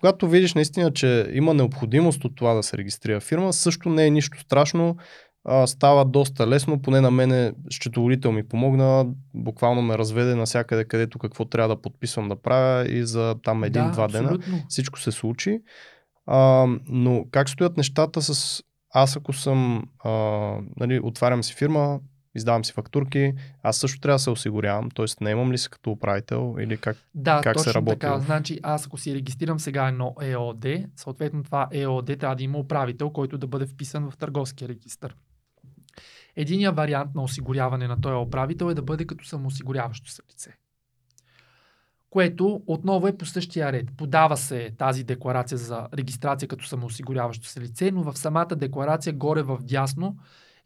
Когато 0.00 0.28
видиш 0.28 0.54
наистина, 0.54 0.92
че 0.92 1.30
има 1.32 1.54
необходимост 1.54 2.24
от 2.24 2.36
това 2.36 2.54
да 2.54 2.62
се 2.62 2.78
регистрира 2.78 3.20
фирма, 3.20 3.52
също 3.52 3.88
не 3.88 4.06
е 4.06 4.10
нищо 4.10 4.40
страшно. 4.40 4.96
А, 5.44 5.66
става 5.66 6.04
доста 6.04 6.46
лесно, 6.46 6.82
поне 6.82 7.00
на 7.00 7.10
мене 7.10 7.52
счетоводител 7.70 8.32
ми 8.32 8.48
помогна, 8.48 9.06
буквално 9.34 9.82
ме 9.82 9.98
разведе 9.98 10.34
навсякъде, 10.34 10.84
където 10.84 11.18
какво 11.18 11.44
трябва 11.44 11.76
да 11.76 11.82
подписвам 11.82 12.28
да 12.28 12.36
правя 12.36 12.88
и 12.88 13.04
за 13.06 13.34
там 13.42 13.64
един-два 13.64 14.08
да, 14.08 14.12
дена 14.12 14.38
всичко 14.68 15.00
се 15.00 15.12
случи. 15.12 15.60
А, 16.26 16.66
но 16.88 17.24
как 17.30 17.48
стоят 17.48 17.76
нещата 17.76 18.22
с 18.22 18.62
аз 18.90 19.16
ако 19.16 19.32
съм, 19.32 19.84
а, 20.04 20.10
нали, 20.76 21.00
отварям 21.02 21.44
си 21.44 21.54
фирма, 21.54 22.00
издавам 22.34 22.64
си 22.64 22.72
фактурки, 22.72 23.32
аз 23.62 23.76
също 23.76 24.00
трябва 24.00 24.14
да 24.14 24.18
се 24.18 24.30
осигурявам, 24.30 24.90
т.е. 24.90 25.24
не 25.24 25.30
имам 25.30 25.52
ли 25.52 25.58
се 25.58 25.68
като 25.68 25.90
управител 25.90 26.56
или 26.60 26.76
как? 26.76 26.96
Да, 27.14 27.40
Как 27.42 27.58
се 27.58 27.64
точно 27.64 27.78
работи 27.78 27.98
така. 27.98 28.18
Значи 28.18 28.60
аз 28.62 28.86
ако 28.86 28.98
си 28.98 29.14
регистрирам 29.14 29.60
сега 29.60 29.88
едно 29.88 30.14
ЕОД, 30.22 30.66
съответно 30.96 31.42
това 31.42 31.68
ЕОД 31.72 32.18
трябва 32.18 32.36
да 32.36 32.42
има 32.42 32.58
управител, 32.58 33.10
който 33.10 33.38
да 33.38 33.46
бъде 33.46 33.66
вписан 33.66 34.10
в 34.10 34.16
търговския 34.16 34.68
регистр. 34.68 35.14
Единият 36.36 36.76
вариант 36.76 37.14
на 37.14 37.22
осигуряване 37.22 37.88
на 37.88 38.00
този 38.00 38.26
управител 38.26 38.70
е 38.70 38.74
да 38.74 38.82
бъде 38.82 39.06
като 39.06 39.24
самоосигуряващо 39.24 40.10
се 40.10 40.22
лице. 40.30 40.56
Което 42.10 42.62
отново 42.66 43.06
е 43.06 43.16
по 43.16 43.26
същия 43.26 43.72
ред. 43.72 43.88
Подава 43.96 44.36
се 44.36 44.70
тази 44.78 45.04
декларация 45.04 45.58
за 45.58 45.88
регистрация 45.94 46.48
като 46.48 46.66
самоосигуряващо 46.66 47.46
се 47.46 47.60
лице, 47.60 47.90
но 47.90 48.02
в 48.02 48.18
самата 48.18 48.56
декларация 48.56 49.12
горе 49.12 49.42
в 49.42 49.58
дясно 49.62 50.16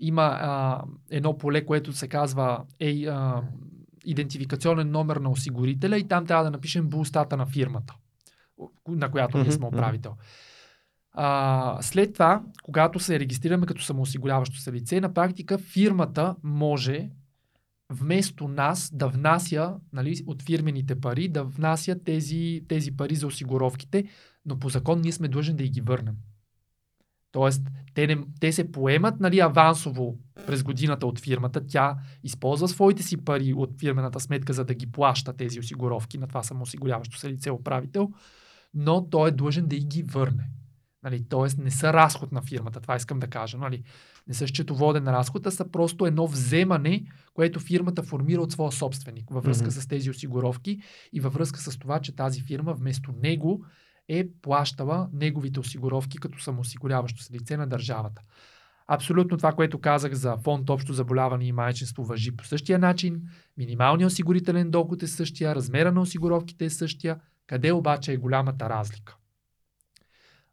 има 0.01 0.39
а, 0.41 0.83
едно 1.11 1.39
поле, 1.39 1.65
което 1.65 1.93
се 1.93 2.09
казва 2.09 2.65
е, 2.81 3.07
а, 3.07 3.43
идентификационен 4.05 4.91
номер 4.91 5.17
на 5.17 5.31
осигурителя 5.31 5.99
и 5.99 6.09
там 6.09 6.27
трябва 6.27 6.45
да 6.45 6.51
напишем 6.51 6.89
булстата 6.89 7.37
на 7.37 7.47
фирмата, 7.47 7.95
на 8.89 9.11
която 9.11 9.39
ние 9.39 9.53
сме 9.53 9.67
управител. 9.67 10.17
А, 11.15 11.79
след 11.83 12.13
това, 12.13 12.43
когато 12.63 12.99
се 12.99 13.21
регистрираме 13.21 13.67
като 13.67 13.83
самоосигуряващо 13.83 14.57
се 14.57 14.73
лице, 14.73 15.01
на 15.01 15.15
практика 15.15 15.59
фирмата 15.59 16.37
може 16.43 17.11
вместо 17.91 18.49
нас 18.49 18.91
да 18.95 19.09
внася 19.09 19.75
нали, 19.93 20.25
от 20.27 20.43
фирмените 20.43 21.01
пари, 21.01 21.29
да 21.29 21.45
внася 21.45 21.99
тези, 22.05 22.63
тези 22.69 22.97
пари 22.97 23.15
за 23.15 23.27
осигуровките, 23.27 24.05
но 24.47 24.59
по 24.59 24.69
закон 24.69 25.01
ние 25.01 25.13
сме 25.13 25.29
длъжни 25.29 25.57
да 25.57 25.65
ги 25.65 25.81
върнем. 25.81 26.17
Тоест, 27.33 27.63
те, 27.95 28.07
не, 28.07 28.19
те 28.41 28.53
се 28.53 28.73
поемат 28.73 29.21
нали, 29.21 29.41
авансово 29.41 30.19
през 30.47 30.63
годината 30.63 31.07
от 31.07 31.21
фирмата. 31.21 31.67
Тя 31.67 31.97
използва 32.23 32.69
своите 32.69 33.03
си 33.03 33.25
пари 33.25 33.55
от 33.55 33.81
фирмената 33.81 34.21
сметка, 34.21 34.53
за 34.53 34.65
да 34.65 34.75
ги 34.75 34.93
плаща 34.93 35.33
тези 35.33 35.61
осигуровки 35.61 36.19
на 36.19 36.29
това 36.29 36.43
самоосигуряващо 36.43 37.19
се 37.19 37.29
лице 37.29 37.51
управител, 37.51 38.11
но 38.75 39.09
той 39.11 39.29
е 39.29 39.33
длъжен 39.33 39.67
да 39.67 39.77
и 39.77 39.85
ги 39.85 40.03
върне. 40.03 40.51
Нали, 41.05 41.25
тоест 41.29 41.59
не 41.59 41.71
са 41.71 41.93
разход 41.93 42.33
на 42.33 42.43
фирмата, 42.43 42.81
това 42.81 42.97
искам 42.97 43.19
да 43.19 43.27
кажа. 43.27 43.59
Нали. 43.59 43.83
Не 44.29 44.35
са 44.35 44.47
счетоводен 44.47 45.09
разход, 45.09 45.47
а 45.47 45.51
са 45.51 45.71
просто 45.71 46.07
едно 46.07 46.27
вземане, 46.27 47.05
което 47.35 47.61
фирмата 47.61 48.03
формира 48.03 48.41
от 48.41 48.53
своя 48.53 48.73
собственик 48.73 49.31
във 49.31 49.45
връзка 49.45 49.71
mm-hmm. 49.71 49.83
с 49.83 49.89
тези 49.89 50.11
осигуровки 50.11 50.81
и 51.13 51.21
във 51.21 51.35
връзка 51.35 51.61
с 51.61 51.79
това, 51.79 52.01
че 52.01 52.17
тази 52.17 52.43
фирма 52.43 52.73
вместо 52.73 53.13
него 53.23 53.65
е 54.09 54.29
плащала 54.43 55.09
неговите 55.13 55.61
осигуровки 55.61 56.19
като 56.19 56.43
самоосигуряващо 56.43 57.23
се 57.23 57.33
лице 57.33 57.57
на 57.57 57.67
държавата. 57.67 58.23
Абсолютно 58.87 59.37
това, 59.37 59.53
което 59.53 59.81
казах 59.81 60.13
за 60.13 60.37
фонд 60.37 60.71
общо 60.71 60.93
заболяване 60.93 61.45
и 61.45 61.53
майчинство 61.53 62.05
въжи 62.05 62.37
по 62.37 62.45
същия 62.45 62.79
начин. 62.79 63.23
Минималният 63.57 64.13
осигурителен 64.13 64.71
доход 64.71 65.03
е 65.03 65.07
същия, 65.07 65.55
размера 65.55 65.93
на 65.93 66.01
осигуровките 66.01 66.65
е 66.65 66.71
същия. 66.71 67.21
Къде 67.47 67.73
обаче 67.73 68.13
е 68.13 68.17
голямата 68.17 68.69
разлика? 68.71 69.17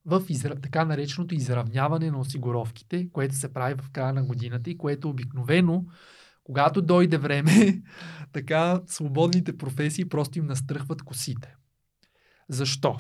В 0.05 0.23
изра... 0.29 0.55
така 0.55 0.85
нареченото 0.85 1.35
изравняване 1.35 2.11
на 2.11 2.19
осигуровките, 2.19 3.09
което 3.09 3.35
се 3.35 3.53
прави 3.53 3.75
в 3.81 3.89
края 3.91 4.13
на 4.13 4.23
годината 4.23 4.69
и 4.69 4.77
което 4.77 5.09
обикновено, 5.09 5.85
когато 6.43 6.81
дойде 6.81 7.17
време, 7.17 7.81
така 8.33 8.81
свободните 8.87 9.57
професии 9.57 10.09
просто 10.09 10.39
им 10.39 10.45
настръхват 10.45 11.01
косите. 11.01 11.55
Защо? 12.49 12.97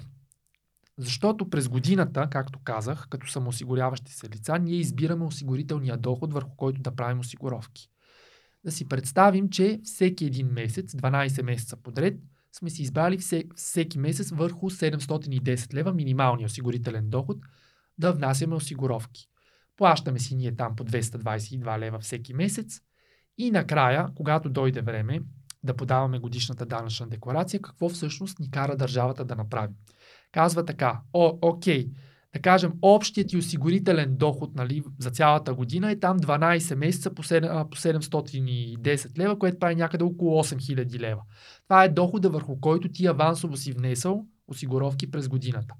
Защото 0.97 1.49
през 1.49 1.69
годината, 1.69 2.27
както 2.31 2.59
казах, 2.63 3.07
като 3.09 3.27
самоосигуряващи 3.27 4.13
се 4.13 4.29
лица, 4.29 4.59
ние 4.59 4.75
избираме 4.75 5.25
осигурителния 5.25 5.97
доход, 5.97 6.33
върху 6.33 6.55
който 6.55 6.81
да 6.81 6.95
правим 6.95 7.19
осигуровки. 7.19 7.89
Да 8.63 8.71
си 8.71 8.87
представим, 8.87 9.49
че 9.49 9.79
всеки 9.83 10.25
един 10.25 10.47
месец, 10.47 10.91
12 10.91 11.41
месеца 11.41 11.77
подред, 11.77 12.19
сме 12.51 12.69
си 12.69 12.81
избрали 12.81 13.19
всеки 13.55 13.99
месец 13.99 14.31
върху 14.31 14.69
710 14.69 15.73
лева 15.73 15.93
минималния 15.93 16.45
осигурителен 16.45 17.09
доход 17.09 17.37
да 17.97 18.13
внасяме 18.13 18.55
осигуровки. 18.55 19.27
Плащаме 19.77 20.19
си 20.19 20.35
ние 20.35 20.55
там 20.55 20.75
по 20.75 20.83
222 20.85 21.79
лева 21.79 21.99
всеки 21.99 22.33
месец 22.33 22.81
и 23.37 23.51
накрая, 23.51 24.07
когато 24.15 24.49
дойде 24.49 24.81
време 24.81 25.21
да 25.63 25.75
подаваме 25.75 26.19
годишната 26.19 26.65
данъчна 26.65 27.07
декларация, 27.07 27.61
какво 27.61 27.89
всъщност 27.89 28.39
ни 28.39 28.51
кара 28.51 28.77
държавата 28.77 29.25
да 29.25 29.35
направим? 29.35 29.75
казва 30.31 30.65
така, 30.65 31.01
о, 31.13 31.37
окей, 31.41 31.91
да 32.33 32.41
кажем, 32.41 32.73
общият 32.81 33.29
ти 33.29 33.37
осигурителен 33.37 34.15
доход 34.17 34.55
нали, 34.55 34.83
за 34.99 35.11
цялата 35.11 35.53
година 35.53 35.91
е 35.91 35.99
там 35.99 36.19
12 36.19 36.75
месеца 36.75 37.13
по, 37.13 37.23
7, 37.23 37.69
по 37.69 37.77
710 37.77 39.17
лева, 39.17 39.39
което 39.39 39.59
прави 39.59 39.75
някъде 39.75 40.03
около 40.03 40.43
8000 40.43 40.99
лева. 40.99 41.21
Това 41.63 41.83
е 41.83 41.89
дохода 41.89 42.29
върху 42.29 42.59
който 42.59 42.89
ти 42.89 43.05
авансово 43.05 43.57
си 43.57 43.71
внесъл 43.71 44.25
осигуровки 44.47 45.11
през 45.11 45.27
годината. 45.27 45.75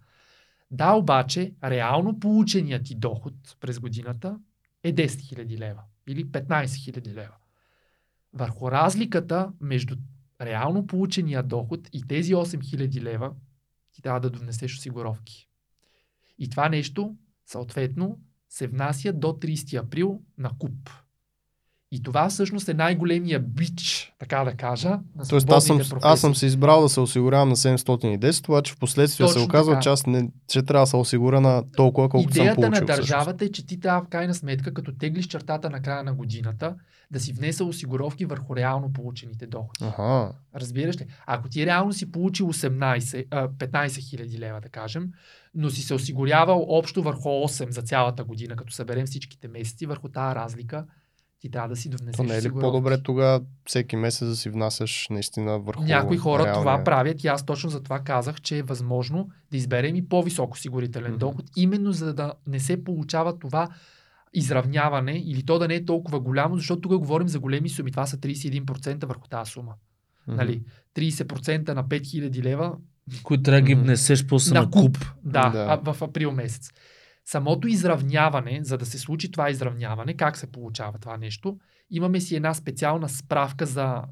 Да, 0.72 0.94
обаче, 0.94 1.54
реално 1.64 2.20
полученият 2.20 2.86
ти 2.86 2.96
доход 2.96 3.34
през 3.60 3.80
годината 3.80 4.38
е 4.84 4.94
10 4.94 5.06
000 5.06 5.58
лева 5.58 5.82
или 6.08 6.26
15 6.26 6.66
000 6.66 7.14
лева. 7.14 7.36
Върху 8.34 8.72
разликата 8.72 9.52
между 9.62 9.96
реално 10.42 10.88
получения 10.88 11.44
доход 11.44 11.90
и 11.94 12.08
тези 12.08 12.34
8 12.34 12.58
000 12.58 13.02
лева, 13.02 13.32
ти 13.92 14.02
трябва 14.02 14.20
да 14.20 14.30
донесеш 14.30 14.78
осигуровки. 14.78 15.51
И 16.42 16.50
това 16.50 16.70
нещо, 16.70 17.16
съответно, 17.46 18.20
се 18.50 18.68
внася 18.68 19.14
до 19.14 19.28
30 19.28 19.84
април 19.84 20.22
на 20.38 20.52
куп. 20.60 20.90
И 21.94 22.04
това 22.04 22.30
всъщност 22.30 22.70
е 22.70 22.74
най-големия 22.74 23.40
бич, 23.40 24.14
така 24.20 24.44
да 24.44 24.54
кажа, 24.54 24.90
на 24.90 25.26
Тоест 25.30 25.52
аз 25.52 25.66
съм, 25.66 25.82
аз 26.02 26.22
съм 26.22 26.36
се 26.36 26.46
избрал 26.46 26.82
да 26.82 26.90
се 26.90 27.00
осигурявам 27.00 27.50
на 27.50 27.56
710, 27.56 28.50
обаче 28.50 28.74
в 28.74 28.80
последствие 28.80 29.28
се 29.28 29.40
оказва, 29.40 29.80
че 29.80 29.90
аз 29.90 30.06
не, 30.06 30.30
че 30.48 30.64
трябва 30.64 30.84
да 30.84 30.90
се 30.90 30.98
осигуря 30.98 31.42
на 31.42 31.64
толкова, 31.76 32.10
колкото 32.10 32.38
Идеята 32.38 32.62
съм 32.62 32.72
получил. 32.72 32.82
на 32.82 32.96
държавата 32.96 33.38
всъщност. 33.38 33.42
е, 33.42 33.52
че 33.52 33.66
ти 33.66 33.80
трябва 33.80 34.02
в 34.02 34.08
крайна 34.08 34.34
сметка, 34.34 34.74
като 34.74 34.94
теглиш 34.94 35.28
чертата 35.28 35.70
на 35.70 35.82
края 35.82 36.04
на 36.04 36.14
годината, 36.14 36.76
да 37.12 37.20
си 37.20 37.34
внесъл 37.34 37.68
осигуровки 37.68 38.26
върху 38.26 38.56
реално 38.56 38.94
получените 38.94 39.48
доходи. 39.48 39.86
Ага. 39.98 40.32
Разбираш 40.56 41.02
ли? 41.02 41.06
Ако 41.26 41.50
ти 41.50 41.66
реално 41.66 41.94
си 41.94 42.12
получил 42.12 42.54
18, 42.54 43.28
15 43.48 44.10
хиляди 44.10 44.40
лева, 44.40 44.62
да 44.62 44.70
кажем, 44.70 45.10
но 45.56 45.70
си 45.70 45.82
се 45.82 45.94
осигурявал 45.94 46.66
общо 46.68 47.04
върху 47.04 47.30
8 47.30 47.70
за 47.70 47.82
цялата 47.82 48.24
година, 48.24 48.56
като 48.56 48.74
съберем 48.74 49.06
всичките 49.06 49.48
месеци, 49.48 49.86
върху 49.86 50.10
тази 50.10 50.36
разлика 50.36 50.86
ти 51.42 51.50
трябва 51.50 51.70
да 51.70 51.76
си 51.76 51.90
довнесеш 51.90 52.18
То 52.18 52.24
не 52.24 52.38
е 52.38 52.42
ли 52.42 52.52
по-добре 52.52 53.04
тогава 53.04 53.42
всеки 53.66 53.96
месец 53.96 54.28
да 54.28 54.36
си 54.36 54.50
внасяш 54.50 55.08
наистина 55.10 55.60
върху 55.60 55.84
Някои 55.84 56.18
хора 56.18 56.44
реалния... 56.44 56.62
това 56.62 56.84
правят 56.84 57.24
и 57.24 57.28
аз 57.28 57.46
точно 57.46 57.70
за 57.70 57.84
това 57.84 58.00
казах, 58.00 58.42
че 58.42 58.58
е 58.58 58.64
възможно 58.64 59.30
да 59.52 59.58
изберем 59.58 59.96
и 59.96 60.10
по-висок 60.10 60.54
осигурителен 60.54 61.14
mm-hmm. 61.14 61.18
доход, 61.18 61.46
именно 61.56 61.92
за 61.92 62.14
да 62.14 62.34
не 62.48 62.60
се 62.60 62.84
получава 62.84 63.40
това 63.40 63.70
изравняване 64.34 65.24
или 65.26 65.46
то 65.46 65.60
да 65.60 65.68
не 65.68 65.76
е 65.76 65.86
толкова 65.86 66.20
голямо, 66.20 66.58
защото 66.58 66.82
тук 66.82 66.98
говорим 66.98 67.28
за 67.28 67.40
големи 67.40 67.70
суми. 67.70 67.92
Това 67.92 68.06
са 68.06 68.18
31% 68.18 69.06
върху 69.06 69.28
тази 69.28 69.52
сума. 69.52 69.74
Mm-hmm. 69.74 70.36
Нали? 70.36 70.64
30% 70.96 71.74
на 71.74 71.84
5000 71.84 72.44
лева. 72.44 72.74
Които 73.24 73.44
трябва 73.44 73.62
да 73.62 73.68
ги 73.68 73.76
внесеш 73.76 74.26
после 74.28 74.60
на 74.60 74.70
куп. 74.70 74.98
Да, 75.24 75.50
да. 75.50 75.94
в 75.94 76.02
април 76.02 76.32
месец. 76.32 76.72
Самото 77.32 77.68
изравняване, 77.68 78.60
за 78.64 78.78
да 78.78 78.86
се 78.86 79.00
случи 79.00 79.32
това 79.32 79.50
изравняване, 79.50 80.14
как 80.14 80.38
се 80.38 80.52
получава 80.52 80.98
това 80.98 81.18
нещо, 81.18 81.58
имаме 81.90 82.22
си 82.22 82.36
една 82.36 82.54
специална 82.54 83.10
справка 83.10 83.66
за 83.66 84.04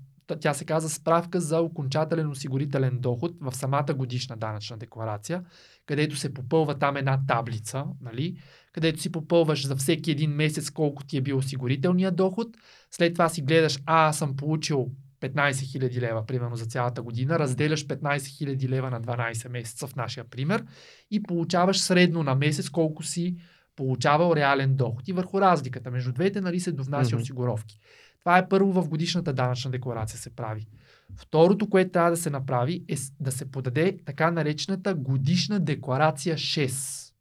тя 0.42 0.54
се 0.54 0.66
казва 0.66 0.90
справка 0.90 1.42
за 1.42 1.62
окончателен 1.62 2.30
осигурителен 2.30 3.00
доход 3.00 3.32
в 3.42 3.56
самата 3.56 3.94
годишна 3.96 4.38
данъчна 4.38 4.78
декларация, 4.78 5.44
където 5.86 6.16
се 6.16 6.34
попълва 6.34 6.80
там 6.80 6.98
една 6.98 7.20
таблица, 7.28 7.86
нали, 8.02 8.38
където 8.74 9.02
си 9.02 9.12
попълваш 9.12 9.68
за 9.68 9.76
всеки 9.76 10.12
един 10.12 10.32
месец 10.32 10.70
колко 10.70 11.04
ти 11.04 11.18
е 11.18 11.22
бил 11.22 11.38
осигурителният 11.38 12.16
доход. 12.16 12.48
След 12.92 13.14
това 13.14 13.30
си 13.30 13.42
гледаш, 13.42 13.80
а, 13.86 14.08
аз 14.08 14.18
съм 14.18 14.36
получил 14.36 14.92
15 15.20 15.52
000 15.52 16.02
лева, 16.02 16.26
примерно 16.26 16.56
за 16.56 16.66
цялата 16.66 17.02
година, 17.02 17.40
разделяш 17.40 17.88
15 17.88 18.18
000 18.18 18.70
лева 18.70 18.90
на 18.90 19.02
12 19.02 19.50
месеца 19.50 19.88
в 19.88 19.96
нашия 19.96 20.24
пример 20.24 20.66
и 21.12 21.24
получаваш 21.24 21.80
средно 21.80 22.24
на 22.24 22.36
месец 22.36 22.70
колко 22.70 23.04
си 23.04 23.36
получавал 23.76 24.36
реален 24.36 24.76
доход. 24.76 25.08
И 25.08 25.14
върху 25.14 25.42
разликата 25.42 25.92
между 25.92 26.12
двете 26.12 26.42
нали, 26.42 26.60
се 26.60 26.72
довнася 26.72 27.16
mm-hmm. 27.16 27.22
осигуровки. 27.22 27.80
Това 28.20 28.38
е 28.38 28.50
първо 28.50 28.72
в 28.72 28.90
годишната 28.90 29.34
данъчна 29.34 29.72
декларация 29.72 30.20
се 30.20 30.36
прави. 30.36 30.68
Второто, 31.16 31.70
което 31.70 31.92
трябва 31.92 32.12
да 32.12 32.18
се 32.18 32.30
направи 32.30 32.86
е 32.88 32.96
да 33.20 33.32
се 33.32 33.52
подаде 33.52 33.98
така 34.06 34.32
наречената 34.32 34.94
годишна 34.94 35.60
декларация 35.60 36.38
6. 36.38 37.14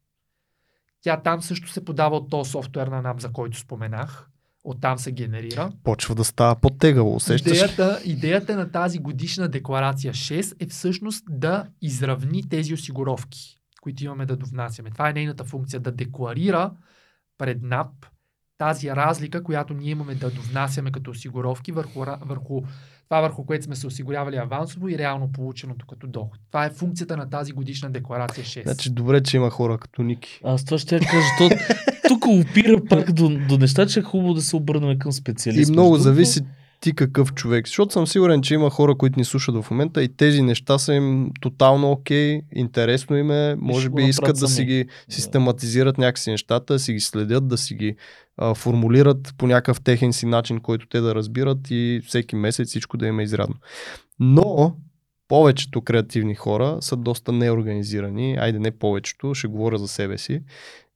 Тя 1.01 1.21
там 1.21 1.43
също 1.43 1.69
се 1.69 1.85
подава 1.85 2.17
от 2.17 2.31
този 2.31 2.51
софтуер 2.51 2.87
на 2.87 3.03
НАП, 3.03 3.21
за 3.21 3.33
който 3.33 3.59
споменах. 3.59 4.29
Оттам 4.71 4.99
се 4.99 5.13
генерира. 5.13 5.73
Почва 5.85 6.15
да 6.15 6.25
става 6.25 6.57
по-тегало, 6.57 7.17
усещаш? 7.17 7.53
Идеята, 7.53 8.01
идеята 8.05 8.57
на 8.57 8.71
тази 8.71 8.99
годишна 8.99 9.49
декларация 9.49 10.13
6 10.13 10.65
е 10.65 10.67
всъщност 10.67 11.25
да 11.31 11.67
изравни 11.83 12.49
тези 12.49 12.75
осигуровки, 12.75 13.59
които 13.83 14.05
имаме 14.05 14.27
да 14.27 14.37
довнасяме. 14.37 14.91
Това 14.91 15.09
е 15.11 15.13
нейната 15.13 15.45
функция, 15.45 15.81
да 15.81 15.93
декларира 15.93 16.71
пред 17.39 17.63
НАП 17.63 17.89
тази 18.59 18.91
разлика, 18.91 19.43
която 19.43 19.75
ние 19.75 19.91
имаме 19.91 20.15
да 20.15 20.31
довнасяме 20.31 20.93
като 20.93 21.11
осигуровки 21.11 21.73
върху, 21.73 22.05
върху 22.21 22.63
това 23.09 23.21
върху 23.21 23.47
което 23.47 23.65
сме 23.65 23.77
се 23.77 23.87
осигурявали 23.87 24.37
авансово 24.37 24.89
и 24.89 24.99
реално 24.99 25.33
полученото 25.33 25.87
като 25.87 26.07
доход. 26.07 26.39
Това 26.51 26.65
е 26.65 26.71
функцията 26.71 27.17
на 27.17 27.31
тази 27.31 27.53
годишна 27.53 27.91
декларация 27.91 28.45
6. 28.45 28.63
Значи 28.63 28.91
добре, 28.91 29.23
че 29.23 29.37
има 29.37 29.51
хора 29.51 29.79
като 29.79 30.03
Ники. 30.03 30.41
Аз 30.45 30.65
това 30.65 30.79
ще 30.79 30.95
я 30.95 31.01
кажа, 31.01 31.27
то, 31.39 31.49
тук 32.09 32.27
опира 32.27 32.85
пак 32.85 33.13
до, 33.13 33.29
до 33.49 33.59
неща, 33.59 33.87
че 33.87 34.01
е 34.01 34.03
хубаво 34.03 34.35
да 34.35 34.41
се 34.41 34.57
обърнем 34.57 34.99
към 34.99 35.13
специалист. 35.13 35.69
И 35.69 35.73
много 35.73 35.97
зависи 35.97 36.41
ти 36.81 36.95
какъв 36.95 37.35
човек. 37.35 37.67
Защото 37.67 37.93
съм 37.93 38.07
сигурен, 38.07 38.43
че 38.43 38.55
има 38.55 38.71
хора, 38.71 38.95
които 38.95 39.19
ни 39.19 39.25
слушат 39.25 39.55
в 39.55 39.71
момента 39.71 40.03
и 40.03 40.17
тези 40.17 40.43
неща 40.43 40.79
са 40.79 40.95
им 40.95 41.31
тотално 41.41 41.91
окей, 41.91 42.39
okay, 42.39 42.43
интересно 42.55 43.17
им 43.17 43.31
е, 43.31 43.57
може 43.59 43.91
би 43.91 44.03
искат 44.03 44.39
да 44.41 44.49
си 44.49 44.65
ги 44.65 44.87
систематизират 45.09 45.99
някакси 45.99 46.31
нещата, 46.31 46.73
да 46.73 46.79
си 46.79 46.93
ги 46.93 47.01
следят, 47.01 47.49
да 47.49 47.59
си 47.59 47.75
ги 47.75 47.97
а, 48.37 48.55
формулират 48.55 49.35
по 49.39 49.47
някакъв 49.47 49.81
техен 49.81 50.13
си 50.13 50.27
начин, 50.27 50.61
който 50.61 50.87
те 50.87 51.01
да 51.01 51.15
разбират 51.15 51.59
и 51.71 52.01
всеки 52.07 52.37
месец 52.37 52.69
всичко 52.69 52.97
да 52.97 53.07
им 53.07 53.21
е 53.21 53.23
изрядно. 53.23 53.57
Но 54.21 54.77
повечето 55.29 55.83
креативни 55.83 56.35
хора 56.35 56.79
са 56.81 56.97
доста 56.97 57.33
неорганизирани, 57.33 58.37
айде 58.41 58.59
не 58.59 58.71
повечето, 58.71 59.35
ще 59.35 59.49
говоря 59.49 59.79
за 59.79 59.89
себе 59.89 60.19
си. 60.19 60.43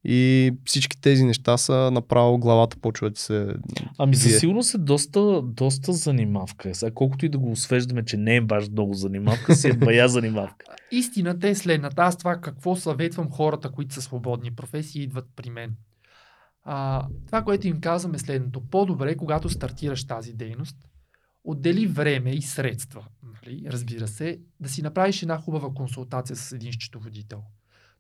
И 0.05 0.53
всички 0.65 1.01
тези 1.01 1.25
неща 1.25 1.57
са 1.57 1.91
направо 1.93 2.39
главата 2.39 2.77
почва 2.77 3.11
да 3.11 3.21
се 3.21 3.55
Ами 3.99 4.17
със 4.17 4.39
сигурност 4.39 4.75
е 4.75 4.79
доста, 4.79 5.43
доста 5.43 5.93
занимавка. 5.93 6.75
Сега 6.75 6.95
колкото 6.95 7.27
и 7.27 7.29
да 7.29 7.39
го 7.39 7.51
освеждаме, 7.51 8.05
че 8.05 8.17
не 8.17 8.37
е 8.37 8.41
баш 8.41 8.69
много 8.69 8.95
занимавка, 8.95 9.55
си 9.55 9.69
е 9.69 9.73
бая 9.73 10.09
занимавка. 10.09 10.67
Истината 10.91 11.49
е 11.49 11.55
следната. 11.55 12.03
Аз 12.03 12.17
това 12.19 12.37
какво 12.37 12.77
съветвам 12.77 13.31
хората, 13.31 13.73
които 13.73 13.95
са 13.95 14.03
свободни 14.03 14.55
професии, 14.55 15.03
идват 15.03 15.27
при 15.37 15.51
мен. 15.51 15.77
А, 16.65 17.07
това, 17.27 17.43
което 17.43 17.67
им 17.67 17.81
казвам 17.81 18.15
е 18.15 18.19
следното. 18.19 18.61
По-добре, 18.71 19.17
когато 19.17 19.49
стартираш 19.49 20.07
тази 20.07 20.33
дейност, 20.33 20.77
отдели 21.45 21.87
време 21.87 22.31
и 22.31 22.43
средства, 22.43 23.05
нали, 23.23 23.63
разбира 23.67 24.09
се, 24.09 24.41
да 24.61 24.69
си 24.69 24.83
направиш 24.83 25.23
една 25.23 25.39
хубава 25.39 25.75
консултация 25.75 26.37
с 26.37 26.53
един 26.53 26.73
счетоводител. 26.73 27.43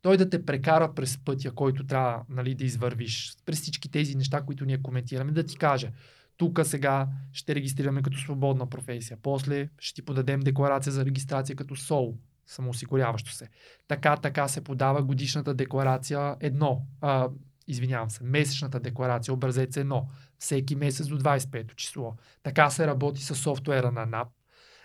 Той 0.03 0.16
да 0.16 0.31
те 0.31 0.45
прекара 0.45 0.95
през 0.95 1.19
пътя, 1.24 1.53
който 1.55 1.87
трябва 1.87 2.23
нали, 2.29 2.55
да 2.55 2.65
извървиш, 2.65 3.37
през 3.47 3.61
всички 3.61 3.91
тези 3.91 4.15
неща, 4.15 4.43
които 4.43 4.65
ние 4.65 4.83
коментираме, 4.83 5.33
да 5.33 5.47
ти 5.47 5.57
каже, 5.57 5.93
тук 6.37 6.61
сега 6.65 7.09
ще 7.33 7.55
регистрираме 7.55 8.03
като 8.03 8.19
свободна 8.19 8.66
професия, 8.66 9.19
после 9.23 9.69
ще 9.79 9.95
ти 9.95 10.03
подадем 10.03 10.41
декларация 10.41 10.93
за 10.93 11.05
регистрация 11.05 11.57
като 11.57 11.77
СОЛ, 11.77 12.19
самоосигуряващо 12.47 13.33
се. 13.33 13.49
Така, 13.89 14.16
така 14.16 14.49
се 14.49 14.65
подава 14.65 15.03
годишната 15.03 15.55
декларация 15.55 16.37
едно. 16.41 16.87
А, 17.01 17.29
извинявам 17.69 18.11
се, 18.11 18.24
месечната 18.24 18.81
декларация, 18.81 19.35
образец 19.35 19.77
едно. 19.77 20.09
Всеки 20.39 20.77
месец 20.77 21.07
до 21.07 21.19
25 21.19 21.74
число. 21.74 22.16
Така 22.43 22.70
се 22.70 22.87
работи 22.87 23.23
с 23.23 23.35
софтуера 23.35 23.93
на 23.93 24.07
НАП. 24.07 24.29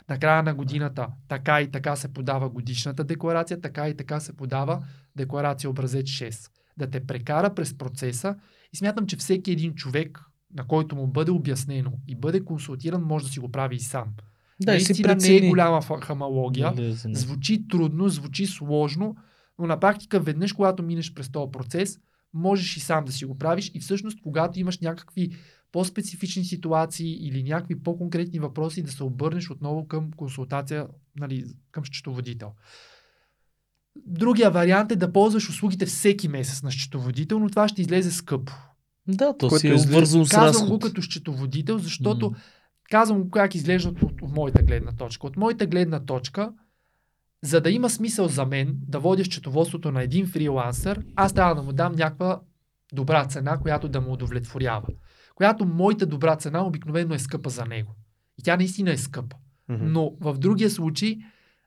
На 0.09 0.19
края 0.19 0.43
на 0.43 0.55
годината 0.55 1.07
така 1.27 1.61
и 1.61 1.71
така 1.71 1.95
се 1.95 2.13
подава 2.13 2.49
годишната 2.49 3.03
декларация, 3.03 3.61
така 3.61 3.89
и 3.89 3.97
така 3.97 4.19
се 4.19 4.38
подава 4.38 4.84
декларация 5.15 5.69
образец 5.69 6.05
6. 6.05 6.51
Да 6.77 6.89
те 6.89 6.99
прекара 7.07 7.55
през 7.55 7.77
процеса 7.77 8.35
и 8.73 8.77
смятам, 8.77 9.07
че 9.07 9.17
всеки 9.17 9.51
един 9.51 9.73
човек, 9.73 10.21
на 10.55 10.67
който 10.67 10.95
му 10.95 11.07
бъде 11.07 11.31
обяснено 11.31 11.91
и 12.07 12.15
бъде 12.15 12.45
консултиран, 12.45 13.03
може 13.03 13.25
да 13.25 13.31
си 13.31 13.39
го 13.39 13.51
прави 13.51 13.75
и 13.75 13.79
сам. 13.79 14.07
Да, 14.61 14.79
си 14.79 14.85
Наистина 14.88 15.15
не 15.15 15.35
е 15.35 15.49
голяма 15.49 15.81
хамалогия. 15.81 16.73
Звучи 17.13 17.67
трудно, 17.67 18.09
звучи 18.09 18.45
сложно, 18.45 19.15
но 19.59 19.67
на 19.67 19.79
практика 19.79 20.19
веднъж, 20.19 20.53
когато 20.53 20.84
минеш 20.84 21.13
през 21.13 21.31
този 21.31 21.51
процес, 21.51 21.99
можеш 22.34 22.77
и 22.77 22.79
сам 22.79 23.05
да 23.05 23.11
си 23.11 23.25
го 23.25 23.38
правиш 23.38 23.71
и 23.73 23.79
всъщност, 23.79 24.21
когато 24.21 24.59
имаш 24.59 24.79
някакви 24.79 25.35
по-специфични 25.72 26.44
ситуации 26.45 27.27
или 27.27 27.44
някакви 27.44 27.80
по-конкретни 27.80 28.39
въпроси, 28.39 28.84
да 28.84 28.91
се 28.91 29.03
обърнеш 29.03 29.49
отново 29.49 29.88
към 29.88 30.11
консултация, 30.11 30.88
нали, 31.15 31.44
към 31.72 31.85
счетоводител. 31.85 32.52
Другия 33.98 34.52
вариант 34.52 34.91
е 34.91 34.95
да 34.95 35.14
ползваш 35.14 35.49
услугите 35.49 35.85
всеки 35.85 36.27
месец 36.27 36.64
на 36.64 36.72
счетоводител, 36.72 37.39
но 37.39 37.49
това 37.49 37.68
ще 37.68 37.81
излезе 37.81 38.11
скъпо. 38.11 38.53
Да, 39.07 39.38
то 39.38 39.48
Което 39.48 39.60
си 39.60 39.68
е 39.68 39.72
излиза- 39.72 39.88
обвързано 39.88 40.26
с 40.26 40.30
Казвам 40.30 40.48
разход. 40.48 40.69
го 40.69 40.80
като 40.80 41.02
счетоводител, 41.02 41.77
защото 41.77 42.30
М. 42.30 42.38
казвам 42.84 43.23
го 43.23 43.30
как 43.30 43.56
изглеждат 43.56 44.02
от, 44.02 44.22
от 44.22 44.31
моята 44.31 44.64
гледна 44.64 44.91
точка. 44.91 45.27
От 45.27 45.38
моята 45.38 45.65
гледна 45.65 45.99
точка, 45.99 46.53
за 47.44 47.61
да 47.61 47.69
има 47.69 47.89
смисъл 47.89 48.27
за 48.27 48.45
мен 48.45 48.77
да 48.81 48.99
водя 48.99 49.26
счетоводството 49.26 49.91
на 49.91 50.03
един 50.03 50.27
фрилансър, 50.27 51.03
аз 51.15 51.34
трябва 51.34 51.56
да 51.56 51.61
му 51.61 51.73
дам 51.73 51.94
някаква 51.94 52.41
добра 52.94 53.26
цена, 53.26 53.57
която 53.57 53.89
да 53.89 54.02
му 54.02 54.14
удовлетворява. 54.14 54.88
Която 55.38 55.65
моята 55.65 56.05
добра 56.05 56.35
цена 56.35 56.65
обикновено 56.65 57.15
е 57.15 57.19
скъпа 57.19 57.49
за 57.49 57.65
него. 57.65 57.95
И 58.39 58.43
тя 58.43 58.57
наистина 58.57 58.91
е 58.91 58.97
скъпа. 58.97 59.35
Мгм. 59.69 59.85
Но 59.88 60.14
в 60.19 60.38
другия 60.38 60.69
случай, 60.69 61.18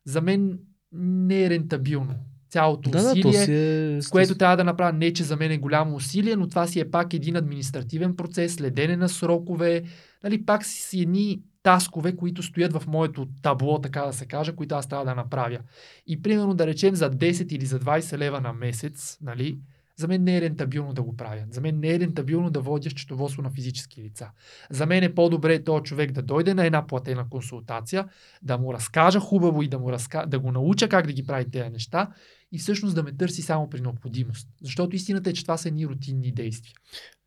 за 0.05 0.21
мен 0.21 0.59
не 0.93 1.45
е 1.45 1.51
рентабилно. 1.51 2.15
Цялото 2.49 2.91
Да, 2.91 3.03
да, 3.03 3.11
усилие, 3.11 3.23
то 3.23 3.33
си 3.33 3.53
е... 3.53 3.99
което 4.11 4.35
трябва 4.35 4.57
да 4.57 4.65
направя 4.65 4.93
не, 4.93 5.13
че 5.13 5.25
за 5.25 5.37
мен 5.37 5.51
е 5.51 5.59
голямо 5.59 5.97
усилие, 5.97 6.37
но 6.37 6.49
това 6.49 6.67
си 6.67 6.81
е 6.81 6.91
пак 6.91 7.15
един 7.15 7.37
административен 7.37 8.17
процес, 8.17 8.55
следене 8.55 8.97
на 8.97 9.09
срокове, 9.09 9.83
нали, 10.25 10.47
пак 10.47 10.65
си 10.65 10.83
си 10.83 11.01
едни 11.01 11.43
таскове, 11.63 12.17
които 12.17 12.43
стоят 12.43 12.73
в 12.73 12.87
моето 12.87 13.29
табло, 13.43 13.79
така 13.79 14.03
да 14.03 14.13
се 14.13 14.27
каже, 14.27 14.53
които 14.53 14.75
аз 14.75 14.89
трябва 14.89 15.05
да 15.05 15.15
направя. 15.15 15.59
И 16.07 16.23
примерно 16.23 16.55
да 16.55 16.67
речем 16.67 16.95
за 16.95 17.11
10 17.11 17.53
или 17.53 17.67
за 17.67 17.81
20 17.81 18.19
лева 18.19 18.41
на 18.41 18.53
месец, 18.53 19.19
нали, 19.23 19.59
за 20.01 20.09
мен 20.09 20.25
не 20.25 20.37
е 20.37 20.41
рентабилно 20.41 20.93
да 20.93 21.03
го 21.03 21.17
правя. 21.17 21.45
За 21.51 21.61
мен 21.61 21.81
не 21.81 21.95
е 21.95 22.01
рентабилно 22.01 22.51
да 22.51 22.61
водя 22.61 22.91
счетоводство 22.91 23.43
на 23.43 23.51
физически 23.51 24.03
лица. 24.03 24.31
За 24.71 24.87
мен 24.87 25.05
е 25.05 25.15
по-добре 25.15 25.65
този 25.65 25.83
човек 25.83 26.13
да 26.13 26.23
дойде 26.23 26.55
на 26.55 26.67
една 26.67 26.87
платена 26.87 27.29
консултация, 27.31 28.09
да 28.43 28.59
му 28.59 28.75
разкажа 28.75 29.21
хубаво 29.21 29.63
и 29.63 29.69
да, 29.69 29.79
му 29.79 29.93
разка... 29.93 30.25
да 30.27 30.39
го 30.39 30.53
науча 30.53 30.89
как 30.89 31.07
да 31.07 31.13
ги 31.13 31.27
прави 31.27 31.51
тези 31.51 31.71
неща 31.71 32.11
и 32.53 32.59
всъщност 32.59 32.95
да 32.95 33.03
ме 33.03 33.13
търси 33.13 33.43
само 33.43 33.71
при 33.71 33.81
необходимост. 33.81 34.49
Защото 34.63 34.97
истината 34.97 35.31
е, 35.31 35.33
че 35.33 35.43
това 35.43 35.57
са 35.57 35.69
едни 35.69 35.87
рутинни 35.87 36.33
действия. 36.33 36.75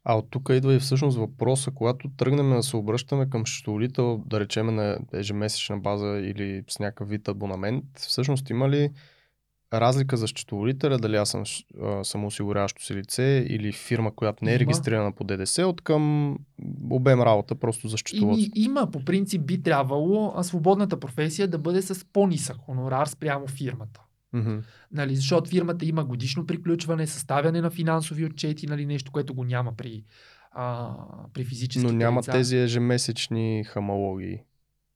А 0.05 0.15
от 0.17 0.27
тук 0.29 0.49
идва 0.51 0.73
и 0.73 0.79
всъщност 0.79 1.17
въпроса, 1.17 1.71
когато 1.71 2.09
тръгнем 2.17 2.49
да 2.49 2.63
се 2.63 2.77
обръщаме 2.77 3.29
към 3.29 3.45
счетоводител, 3.45 4.23
да 4.25 4.39
речеме 4.39 4.71
на 4.71 4.97
ежемесечна 5.13 5.77
база 5.77 6.07
или 6.07 6.63
с 6.69 6.79
някакъв 6.79 7.09
вид 7.09 7.27
абонамент, 7.27 7.85
всъщност 7.97 8.49
има 8.49 8.69
ли 8.69 8.89
разлика 9.73 10.17
за 10.17 10.27
счетоводителя, 10.27 10.97
дали 10.97 11.15
аз 11.15 11.29
съм 11.29 11.43
а, 11.81 12.03
самоосигуряващо 12.03 12.83
се 12.83 12.95
лице 12.95 13.45
или 13.49 13.71
фирма, 13.71 14.15
която 14.15 14.45
не 14.45 14.53
е 14.53 14.59
регистрирана 14.59 15.11
по 15.11 15.23
ДДС, 15.23 15.67
от 15.67 15.81
към 15.81 16.35
обем 16.89 17.21
работа 17.21 17.55
просто 17.55 17.87
за 17.87 17.97
счетоводство? 17.97 18.51
има, 18.55 18.91
по 18.91 19.05
принцип, 19.05 19.45
би 19.45 19.61
трябвало 19.61 20.33
а, 20.35 20.43
свободната 20.43 20.99
професия 20.99 21.47
да 21.47 21.57
бъде 21.57 21.81
с 21.81 22.05
по-нисък 22.13 22.57
хонорар 22.57 23.07
спрямо 23.07 23.47
фирмата. 23.47 24.01
Мгм. 24.33 24.57
Нали, 24.91 25.15
защото 25.15 25.49
фирмата 25.49 25.85
има 25.85 26.03
годишно 26.03 26.45
приключване, 26.45 27.07
съставяне 27.07 27.61
на 27.61 27.69
финансови 27.69 28.25
отчети, 28.25 28.67
нали, 28.67 28.85
нещо, 28.85 29.11
което 29.11 29.33
го 29.33 29.43
няма 29.43 29.73
при, 29.77 30.03
а, 30.51 30.91
при 31.33 31.43
физическите 31.43 31.91
Но 31.93 31.97
няма 31.97 32.19
лица. 32.19 32.31
тези 32.31 32.57
ежемесечни 32.57 33.63
хамалогии. 33.67 34.39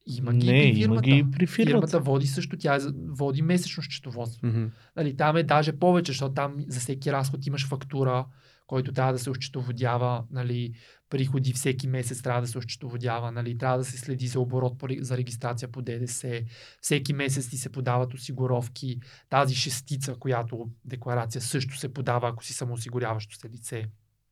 Има 0.07 0.33
ги 0.33 0.47
Не, 0.47 0.63
и 0.63 0.73
при 0.73 0.79
има 0.79 0.95
фирмата. 0.95 1.01
ги 1.01 1.17
и 1.17 1.31
при 1.31 1.47
фирмата. 1.47 1.71
Фирмата 1.71 1.99
води 1.99 2.27
също, 2.27 2.57
тя 2.57 2.79
води 3.09 3.41
месечно 3.41 3.83
счетоводство. 3.83 4.47
Мгм. 4.47 4.65
Нали, 4.95 5.17
там 5.17 5.37
е 5.37 5.43
даже 5.43 5.79
повече, 5.79 6.11
защото 6.11 6.33
там 6.33 6.55
за 6.67 6.79
всеки 6.79 7.11
разход 7.11 7.45
имаш 7.47 7.67
фактура, 7.67 8.25
който 8.67 8.91
трябва 8.93 9.13
да 9.13 9.19
се 9.19 9.29
осчетоводява, 9.29 10.23
нали, 10.31 10.73
приходи 11.09 11.53
всеки 11.53 11.87
месец 11.87 12.21
трябва 12.21 12.41
да 12.41 12.47
се 12.47 12.57
осчетоводява, 12.57 13.31
нали, 13.31 13.57
трябва 13.57 13.77
да 13.77 13.85
се 13.85 13.97
следи 13.97 14.27
за 14.27 14.39
оборот 14.39 14.77
по 14.79 14.87
за 14.99 15.17
регистрация 15.17 15.71
по 15.71 15.81
ДДС, 15.81 16.41
всеки 16.81 17.13
месец 17.13 17.49
ти 17.49 17.57
се 17.57 17.69
подават 17.71 18.13
осигуровки, 18.13 18.99
тази 19.29 19.55
шестица, 19.55 20.15
която 20.19 20.69
декларация 20.85 21.41
също 21.41 21.77
се 21.77 21.93
подава, 21.93 22.29
ако 22.29 22.43
си 22.43 22.53
самоосигуряващо 22.53 23.35
се 23.35 23.49
лице, 23.49 23.85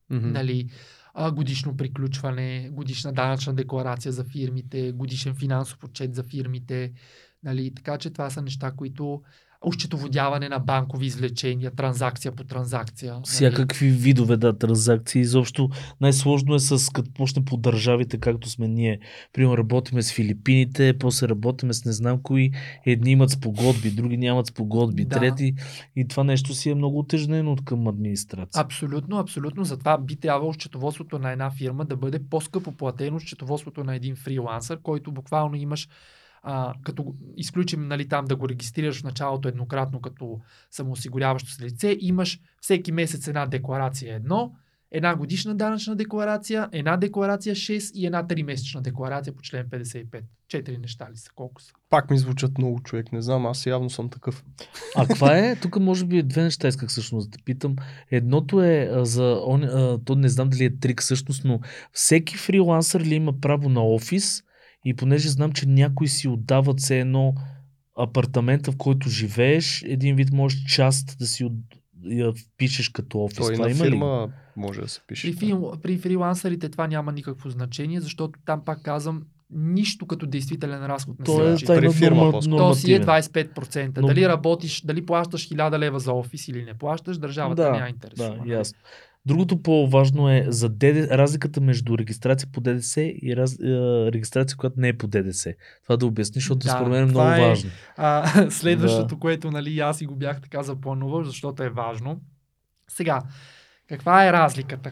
Мгм. 0.10 0.32
нали, 0.32 0.70
годишно 1.34 1.78
приключване, 1.78 2.70
годишна 2.72 3.14
данъчна 3.14 3.54
декларация 3.54 4.12
за 4.12 4.24
фирмите, 4.24 4.92
годишен 4.92 5.36
финансов 5.36 5.84
отчет 5.84 6.16
за 6.16 6.24
фирмите, 6.24 6.94
нали, 7.44 7.74
така 7.76 7.98
че 7.98 8.10
това 8.10 8.30
са 8.30 8.42
неща, 8.42 8.72
които 8.72 9.22
ощетоводяване 9.62 10.50
на 10.50 10.60
банкови 10.60 11.06
извлечения, 11.06 11.72
транзакция 11.72 12.32
по 12.32 12.44
транзакция. 12.44 13.14
нали. 13.14 13.24
Всякакви 13.24 13.90
видове 13.90 14.38
да, 14.38 14.58
транзакции. 14.58 15.22
Изобщо 15.22 15.70
най-сложно 16.02 16.56
е 16.56 16.60
с 16.60 16.92
като 16.94 17.12
почне 17.14 17.46
по 17.46 17.58
държавите, 17.58 18.18
както 18.18 18.50
сме 18.50 18.68
ние. 18.68 19.00
Примерно 19.34 19.58
работиме 19.58 20.02
с 20.02 20.14
Филипините, 20.14 20.98
после 21.00 21.30
работиме 21.30 21.74
с 21.74 21.86
не 21.86 21.92
знам 21.92 22.20
кои. 22.24 22.52
Едни 22.86 23.12
имат 23.12 23.30
спогодби, 23.30 23.92
други 23.92 24.18
нямат 24.18 24.48
спогодби, 24.48 25.06
Да. 25.06 25.20
трети. 25.20 25.54
И 25.96 26.08
това 26.08 26.24
нещо 26.24 26.54
си 26.54 26.70
е 26.70 26.76
много 26.76 27.00
отежнено 27.00 27.52
от 27.52 27.66
към 27.66 27.88
администрация. 27.88 28.62
Абсолютно, 28.62 29.18
абсолютно. 29.18 29.64
Затова 29.64 29.98
би 29.98 30.16
трябвало 30.16 30.54
счетоводството 30.54 31.20
на 31.20 31.32
една 31.32 31.52
фирма 31.52 31.86
да 31.86 31.96
бъде 31.96 32.20
по-скъпо 32.30 32.72
платено 32.72 33.16
от 33.16 33.24
счетоводството 33.24 33.84
на 33.84 33.96
един 33.96 34.16
фрилансър, 34.16 34.80
който 34.82 35.12
буквално 35.12 35.56
имаш 35.56 35.88
а, 36.48 36.74
като 36.84 37.16
изключим 37.38 37.88
нали, 37.88 38.08
там 38.08 38.26
да 38.26 38.36
го 38.36 38.50
регистрираш 38.50 39.02
в 39.02 39.04
началото 39.04 39.48
еднократно 39.48 40.02
като 40.02 40.40
самоосигуряващо 40.72 41.50
се 41.50 41.64
лице, 41.64 41.98
имаш 42.00 42.40
всеки 42.62 42.92
месец 42.92 43.28
една 43.28 43.46
декларация 43.46 44.16
едно, 44.16 44.52
една 44.92 45.16
годишна 45.16 45.56
данъчна 45.56 45.96
декларация, 45.96 46.70
една 46.72 46.98
декларация 46.98 47.56
6 47.56 47.92
и 47.94 48.06
една 48.06 48.24
3-месечна 48.24 48.82
декларация 48.82 49.34
по 49.34 49.42
член 49.42 49.66
55. 49.70 50.22
Четири 50.48 50.78
неща 50.78 51.08
ли 51.12 51.18
са? 51.18 51.30
Колко 51.36 51.62
са? 51.62 51.74
Пак 51.90 52.10
ми 52.10 52.18
звучат 52.18 52.58
много 52.58 52.80
човек, 52.80 53.12
не 53.12 53.22
знам, 53.22 53.46
аз 53.46 53.66
явно 53.66 53.90
съм 53.90 54.10
такъв. 54.10 54.44
А 54.96 55.08
каква 55.08 55.38
е? 55.38 55.56
Тук 55.56 55.80
може 55.80 56.06
би 56.06 56.24
две 56.24 56.44
неща 56.44 56.68
исках 56.68 56.90
всъщност 56.90 57.32
да 57.32 57.38
те 57.38 57.44
питам. 57.44 57.76
Едното 58.12 58.64
е 58.64 58.92
за... 59.02 59.42
Он, 59.46 59.64
а, 59.64 60.00
то 60.06 60.16
не 60.16 60.30
знам 60.30 60.50
дали 60.50 60.66
е 60.66 60.80
трик 60.80 61.02
всъщност, 61.02 61.46
но 61.46 61.60
всеки 61.92 62.38
фрилансър 62.38 63.02
ли 63.02 63.16
има 63.16 63.40
право 63.42 63.70
на 63.70 63.86
офис 63.86 64.44
и 64.86 64.94
понеже 64.94 65.30
знам, 65.30 65.52
че 65.52 65.66
някои 65.66 66.08
си 66.08 66.28
отдават 66.28 66.80
се 66.80 67.00
едно 67.00 67.34
апартамента, 67.98 68.72
в 68.72 68.78
който 68.78 69.10
живееш, 69.10 69.84
един 69.88 70.16
вид 70.16 70.32
можеш 70.34 70.64
част 70.68 71.18
да 71.20 71.28
си 71.28 71.46
от, 71.46 71.54
я 72.06 72.32
впишеш 72.34 72.90
като 72.90 73.20
офис. 73.24 73.38
Той 73.38 73.54
Това 73.54 73.66
на 73.66 73.72
има 73.72 73.86
ли? 73.86 73.90
фирма 73.90 74.30
може 74.56 74.82
да 74.82 74.88
се 74.88 75.02
пише. 75.08 75.28
При, 75.28 75.34
фил, 75.38 75.74
при 75.84 75.98
фрилансърите 75.98 76.70
това 76.70 76.88
няма 76.88 77.12
никакво 77.12 77.50
значение, 77.50 78.02
защото 78.02 78.40
там 78.46 78.62
пак 78.66 78.82
казвам, 78.84 79.24
нищо 79.50 80.06
като 80.08 80.26
действителен 80.26 80.86
разход 80.86 81.20
не 81.20 81.26
То 81.26 81.58
се 81.58 81.74
е 81.74 81.78
При 81.78 81.94
фирма 81.94 82.24
норма. 82.24 82.32
То 82.32 82.76
си 82.76 82.94
е 82.94 83.00
нормативен. 83.00 83.44
25%. 83.46 83.98
Но- 83.98 84.08
Дали 84.08 84.28
работиш, 84.28 84.82
дали 84.82 85.06
плащаш 85.06 85.50
1000 85.50 85.80
лева 85.80 86.00
за 86.00 86.14
офис 86.14 86.48
или 86.48 86.64
не 86.64 86.74
плащаш, 86.74 87.18
държавата 87.18 87.64
Да, 87.64 87.72
не 87.72 87.78
я 87.78 87.88
интересува. 87.90 88.30
Да, 88.30 88.36
нали? 88.38 88.52
ясно. 88.52 88.78
Другото 89.26 89.62
по-важно 89.62 90.30
е 90.30 90.46
за 90.48 90.70
ДД... 90.70 91.12
разликата 91.12 91.62
между 91.62 91.98
регистрация 91.98 92.50
по 92.54 92.62
ДДС 92.62 93.02
и 93.02 93.36
раз... 93.36 93.54
е, 93.54 94.12
регистрация, 94.12 94.58
която 94.58 94.80
не 94.80 94.88
е 94.88 94.98
по 94.98 95.08
ДДС. 95.08 95.54
Това 95.84 95.98
да 95.98 96.06
обясниш, 96.06 96.44
защото 96.44 96.68
Да, 96.68 96.70
според 96.70 96.90
мен 96.90 97.04
е 97.04 97.06
много 97.06 97.30
е- 97.30 97.42
важно. 97.42 97.70
А, 97.98 98.50
следващото, 98.52 99.20
което 99.20 99.52
нали, 99.52 99.80
аз 99.80 99.98
си 99.98 100.06
го 100.06 100.16
бях 100.16 100.42
така 100.42 100.64
запланувал, 100.64 101.24
защото 101.24 101.64
е 101.64 101.70
важно. 101.70 102.22
Сега, 102.88 103.22
каква 103.90 104.28
е 104.28 104.34
разликата? 104.34 104.92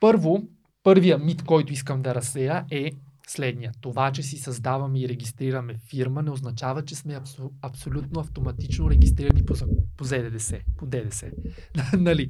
Първо, 0.00 0.42
първия 0.82 1.18
мит, 1.18 1.42
който 1.42 1.72
искам 1.72 2.02
да 2.02 2.14
разсея 2.14 2.64
е 2.70 2.90
следния. 3.26 3.72
Това, 3.80 4.12
че 4.12 4.22
си 4.22 4.38
създаваме 4.38 5.00
и 5.00 5.08
регистрираме 5.08 5.74
фирма, 5.90 6.22
не 6.22 6.30
означава, 6.30 6.84
че 6.84 6.94
сме 6.94 7.14
абсо, 7.14 7.50
абсолютно 7.62 8.20
автоматично 8.20 8.90
регистрирани 8.90 9.44
по, 9.44 9.54
по 9.96 10.04
ЗДДС. 10.04 10.58
По 10.78 10.86
ДДС. 10.86 11.30
нали? 11.98 12.28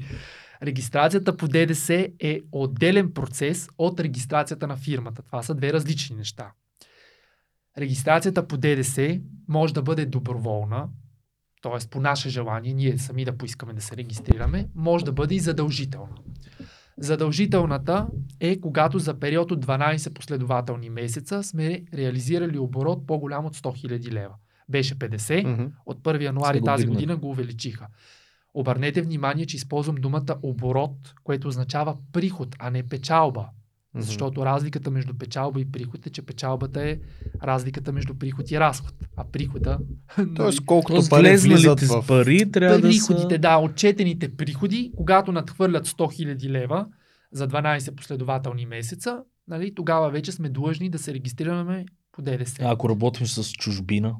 Регистрацията 0.62 1.36
по 1.36 1.48
ДДС 1.48 2.08
е 2.20 2.40
отделен 2.52 3.12
процес 3.12 3.68
от 3.78 4.00
регистрацията 4.00 4.66
на 4.66 4.76
фирмата. 4.76 5.22
Това 5.22 5.42
са 5.42 5.54
две 5.54 5.72
различни 5.72 6.16
неща. 6.16 6.52
Регистрацията 7.78 8.46
по 8.46 8.56
ДДС 8.56 9.20
може 9.48 9.74
да 9.74 9.82
бъде 9.82 10.06
доброволна, 10.06 10.88
т.е. 11.62 11.88
по 11.88 12.00
наше 12.00 12.28
желание, 12.28 12.74
ние 12.74 12.98
сами 12.98 13.24
да 13.24 13.36
поискаме 13.36 13.72
да 13.72 13.80
се 13.80 13.96
регистрираме, 13.96 14.68
може 14.74 15.04
да 15.04 15.12
бъде 15.12 15.34
и 15.34 15.38
задължителна. 15.38 16.14
Задължителната 16.98 18.06
е 18.40 18.60
когато 18.60 18.98
за 18.98 19.20
период 19.20 19.50
от 19.50 19.66
12 19.66 20.14
последователни 20.14 20.90
месеца 20.90 21.42
сме 21.42 21.84
реализирали 21.94 22.58
оборот 22.58 23.06
по-голям 23.06 23.46
от 23.46 23.56
100 23.56 23.88
000 23.88 24.12
лева. 24.12 24.34
Беше 24.68 24.94
50, 24.98 25.44
Мгм. 25.46 25.64
от 25.86 26.02
1 26.02 26.22
януари 26.22 26.60
тази 26.62 26.86
година 26.86 27.16
го 27.16 27.30
увеличиха. 27.30 27.86
Обърнете 28.54 29.02
внимание, 29.02 29.46
че 29.46 29.56
използвам 29.56 29.96
думата 29.96 30.36
оборот, 30.42 31.14
което 31.24 31.48
означава 31.48 31.96
приход, 32.12 32.56
а 32.58 32.70
не 32.70 32.82
печалба. 32.82 33.48
Мгм. 33.94 34.02
Защото 34.02 34.46
разликата 34.46 34.90
между 34.90 35.14
печалба 35.14 35.60
и 35.60 35.72
приход 35.72 36.06
е, 36.06 36.10
че 36.10 36.22
печалбата 36.22 36.82
е 36.82 36.98
разликата 37.42 37.92
между 37.92 38.14
приход 38.14 38.50
и 38.50 38.60
разход. 38.60 38.94
А 39.16 39.24
прихода... 39.24 39.78
Тоест, 40.36 40.60
колкото 40.66 40.94
Тоест, 40.94 41.10
пари 41.10 41.36
влизат 41.36 41.80
в... 41.80 41.86
с 41.86 42.06
пари 42.06 42.50
трябва 42.50 42.80
да 42.80 42.88
приходите, 42.88 43.38
да, 43.38 43.56
отчетените 43.56 44.36
приходи, 44.36 44.92
когато 44.96 45.32
надхвърлят 45.32 45.88
100 45.88 46.36
000 46.36 46.48
лева 46.48 46.86
за 47.32 47.48
12 47.48 47.94
последователни 47.94 48.66
месеца, 48.66 49.22
нали, 49.48 49.74
тогава 49.74 50.10
вече 50.10 50.32
сме 50.32 50.48
длъжни 50.48 50.90
да 50.90 50.98
се 50.98 51.14
регистрираме 51.14 51.86
по 52.12 52.22
ДДС. 52.22 52.56
Ако 52.60 52.88
работим 52.88 53.26
с 53.26 53.52
чужбина, 53.52 54.16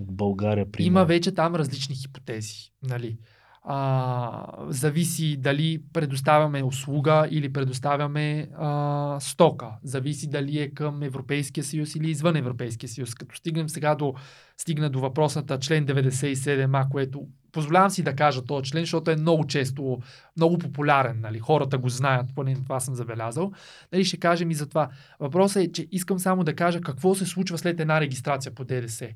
в 0.00 0.12
България, 0.12 0.70
примерно. 0.72 0.86
Има 0.86 1.04
вече 1.04 1.32
там 1.32 1.54
различни 1.54 1.94
хипотези. 1.94 2.54
Нали? 2.82 3.18
А, 3.68 4.46
зависи 4.68 5.36
дали 5.36 5.82
предоставяме 5.92 6.62
услуга 6.62 7.28
или 7.30 7.52
предоставяме 7.52 8.48
а, 8.58 9.16
стока. 9.20 9.70
Зависи 9.82 10.30
дали 10.30 10.58
е 10.58 10.70
към 10.70 11.02
Европейския 11.02 11.64
съюз 11.64 11.94
или 11.94 12.10
извън 12.10 12.36
Европейския 12.36 12.88
съюз. 12.88 13.14
Като 13.14 13.36
стигнем 13.36 13.68
сега 13.68 13.94
до, 13.94 14.14
стигна 14.58 14.90
до 14.90 15.00
въпросната 15.00 15.58
член 15.58 15.86
97а, 15.86 16.88
което 16.88 17.26
позволявам 17.52 17.90
си 17.90 18.02
да 18.02 18.16
кажа 18.16 18.44
този 18.44 18.70
член, 18.70 18.82
защото 18.82 19.10
е 19.10 19.16
много 19.16 19.46
често, 19.46 19.98
много 20.36 20.58
популярен. 20.58 21.20
Нали? 21.20 21.38
Хората 21.38 21.78
го 21.78 21.88
знаят, 21.88 22.26
поне 22.34 22.54
това 22.54 22.80
съм 22.80 22.94
забелязал. 22.94 23.52
Нали, 23.92 24.04
ще 24.04 24.16
кажем 24.16 24.50
и 24.50 24.54
за 24.54 24.68
това. 24.68 24.88
Въпросът 25.20 25.62
е, 25.62 25.72
че 25.72 25.88
искам 25.90 26.18
само 26.18 26.44
да 26.44 26.54
кажа 26.54 26.80
какво 26.80 27.14
се 27.14 27.26
случва 27.26 27.58
след 27.58 27.80
една 27.80 28.00
регистрация 28.00 28.54
по 28.54 28.64
ДДС. 28.64 29.08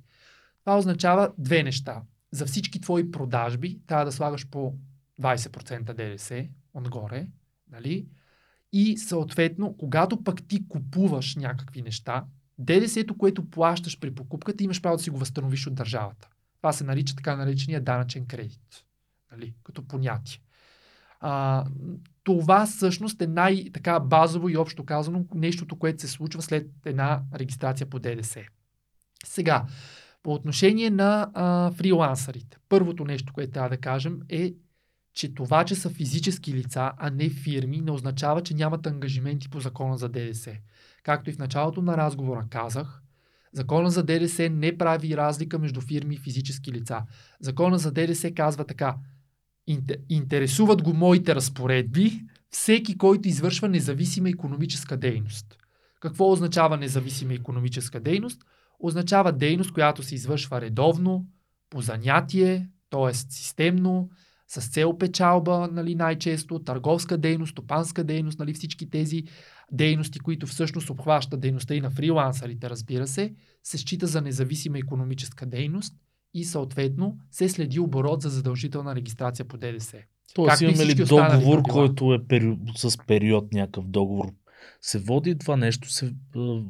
Това 0.65 0.79
означава 0.79 1.31
две 1.39 1.63
неща. 1.63 2.03
За 2.33 2.47
всички 2.47 2.81
твои 2.81 3.11
продажби 3.11 3.81
трябва 3.87 4.05
да 4.05 4.13
слагаш 4.13 4.49
по 4.49 4.75
20% 5.21 5.83
ДДС 5.83 6.49
отгоре, 6.75 7.27
нали? 7.71 8.07
И 8.73 8.99
съответно, 8.99 9.77
когато 9.79 10.25
пък 10.25 10.49
ти 10.49 10.69
купуваш 10.69 11.37
някакви 11.37 11.83
неща, 11.83 12.25
ДДС-то, 12.59 13.17
което 13.17 13.51
плащаш 13.51 14.01
при 14.01 14.15
покупката, 14.15 14.65
имаш 14.65 14.83
право 14.83 14.97
да 14.97 15.03
си 15.03 15.11
го 15.11 15.19
възстановиш 15.19 15.67
от 15.67 15.75
държавата. 15.75 16.29
Това 16.57 16.73
се 16.73 16.85
нарича 16.85 17.17
така 17.17 17.37
наречения 17.37 17.81
данъчен 17.81 18.27
кредит. 18.27 18.85
Нали? 19.33 19.55
Като 19.65 19.89
понятие. 19.89 20.41
А, 21.21 21.65
това 22.25 22.67
всъщност 22.67 23.23
е 23.23 23.27
най-така 23.27 24.01
базово 24.01 24.49
и 24.49 24.57
общо 24.57 24.85
казано 24.85 25.25
нещото, 25.35 25.79
което 25.79 26.01
се 26.01 26.09
случва 26.09 26.43
след 26.43 26.71
една 26.85 27.23
регистрация 27.35 27.91
по 27.91 27.99
ДДС. 27.99 28.41
Сега, 29.25 29.67
по 30.23 30.35
отношение 30.35 30.91
на 30.91 31.31
а, 31.35 31.71
фрилансърите. 31.71 32.57
Първото 32.69 33.05
нещо, 33.05 33.33
което 33.33 33.53
трябва 33.53 33.69
да 33.69 33.77
кажем 33.77 34.21
е, 34.29 34.55
че 35.15 35.35
това, 35.35 35.65
че 35.65 35.75
са 35.75 35.91
физически 35.91 36.55
лица, 36.55 36.93
а 36.97 37.11
не 37.11 37.31
фирми, 37.31 37.81
не 37.81 37.91
означава, 37.91 38.43
че 38.43 38.55
нямат 38.55 38.87
ангажименти 38.87 39.51
по 39.51 39.61
закона 39.61 39.99
за 39.99 40.09
ДДС. 40.09 40.53
Както 41.03 41.31
и 41.31 41.33
в 41.33 41.39
началото 41.39 41.83
на 41.83 41.97
разговора 41.97 42.47
казах, 42.51 43.03
закона 43.53 43.91
за 43.91 44.03
ДДС 44.03 44.49
не 44.51 44.79
прави 44.79 45.17
разлика 45.17 45.59
между 45.59 45.81
фирми 45.81 46.15
и 46.15 46.19
физически 46.19 46.73
лица. 46.73 47.03
Закона 47.41 47.79
за 47.79 47.93
ДДС 47.93 48.35
казва 48.35 48.65
така. 48.65 48.97
«Инте- 49.69 50.01
Интересуват 50.09 50.83
го 50.83 50.95
моите 50.95 51.35
разпоредби, 51.35 52.21
всеки, 52.51 52.99
който 52.99 53.29
извършва 53.29 53.69
независима 53.69 54.29
економическа 54.29 54.97
дейност. 54.97 55.57
Какво 56.01 56.33
означава 56.33 56.77
независима 56.77 57.35
економическа 57.35 58.01
дейност? 58.01 58.45
Означава 58.81 59.33
дейност, 59.33 59.73
която 59.73 60.03
се 60.03 60.15
извършва 60.15 60.61
редовно, 60.61 61.27
по 61.71 61.81
занятие, 61.81 62.69
т.е. 62.91 63.15
системно, 63.15 64.11
с 64.49 64.69
цел 64.69 64.99
печалба, 64.99 65.69
нали, 65.73 65.95
най-често, 65.95 66.59
търговска 66.59 67.19
дейност, 67.19 67.51
стопанска 67.51 68.05
дейност, 68.05 68.39
нали, 68.39 68.55
всички 68.55 68.91
тези 68.91 69.25
дейности, 69.73 70.19
които 70.19 70.47
всъщност 70.47 70.91
обхващат 70.91 71.41
дейността 71.41 71.75
и 71.75 71.81
на 71.81 71.91
фрилансърите, 71.91 72.71
разбира 72.71 73.07
се, 73.07 73.35
се 73.63 73.79
счита 73.79 74.07
за 74.07 74.21
независима 74.23 74.79
економическа 74.79 75.47
дейност 75.47 75.95
и 76.35 76.45
съответно 76.45 77.19
се 77.31 77.49
следи 77.49 77.81
оборот 77.81 78.23
за 78.23 78.29
задължителна 78.29 78.95
регистрация 78.95 79.45
по 79.45 79.57
ДДС. 79.57 79.99
Тоест 80.35 80.61
имаме 80.61 80.87
ли 80.87 80.95
договор, 80.95 81.63
който 81.63 82.15
е 82.15 82.27
пери... 82.29 82.59
с 82.77 82.99
период 83.07 83.53
някакъв 83.53 83.87
договор? 83.87 84.33
Се 84.83 84.99
води 84.99 85.39
това 85.39 85.57
нещо, 85.57 85.91
се, 85.91 86.15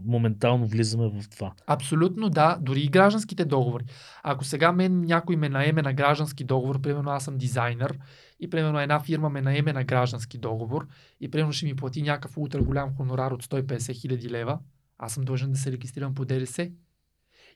моментално 0.04 0.66
влизаме 0.66 1.08
в 1.08 1.28
това. 1.28 1.52
Абсолютно 1.66 2.30
да, 2.30 2.58
дори 2.60 2.80
и 2.80 2.88
гражданските 2.88 3.44
договори. 3.44 3.84
Ако 4.22 4.44
сега 4.44 4.72
мен 4.72 5.00
някой 5.00 5.36
ме 5.36 5.48
наеме 5.48 5.82
на 5.82 5.92
граждански 5.92 6.44
договор, 6.44 6.80
примерно 6.80 7.10
аз 7.10 7.24
съм 7.24 7.38
дизайнер 7.38 7.98
и 8.40 8.50
примерно 8.50 8.80
една 8.80 9.00
фирма 9.00 9.30
ме 9.30 9.42
наеме 9.42 9.72
на 9.72 9.84
граждански 9.84 10.38
договор 10.38 10.86
и 11.20 11.30
примерно 11.30 11.52
ще 11.52 11.66
ми 11.66 11.76
плати 11.76 12.02
някакъв 12.02 12.36
ултра 12.36 12.62
голям 12.62 12.94
хонорар 12.96 13.30
от 13.30 13.44
150 13.44 14.00
хиляди 14.00 14.30
лева, 14.30 14.58
аз 14.98 15.14
съм 15.14 15.24
длъжен 15.24 15.52
да 15.52 15.58
се 15.58 15.72
регистрирам 15.72 16.14
по 16.14 16.24
ДДС. 16.24 16.70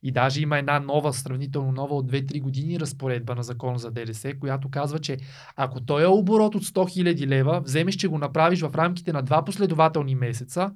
И 0.06 0.12
даже 0.12 0.42
има 0.42 0.58
една 0.58 0.80
нова, 0.80 1.12
сравнително 1.12 1.72
нова 1.72 1.96
от 1.96 2.12
2-3 2.12 2.40
години 2.40 2.80
разпоредба 2.80 3.34
на 3.34 3.42
закон 3.42 3.78
за 3.78 3.90
ДДС, 3.90 4.38
която 4.38 4.70
казва, 4.70 4.98
че 4.98 5.18
ако 5.56 5.80
той 5.80 6.02
е 6.02 6.06
оборот 6.06 6.54
от 6.54 6.64
100 6.64 7.02
000 7.14 7.26
лева, 7.26 7.60
вземеш, 7.60 7.94
че 7.94 8.08
го 8.08 8.18
направиш 8.18 8.60
в 8.60 8.74
рамките 8.74 9.12
на 9.12 9.22
два 9.22 9.44
последователни 9.44 10.14
месеца, 10.14 10.72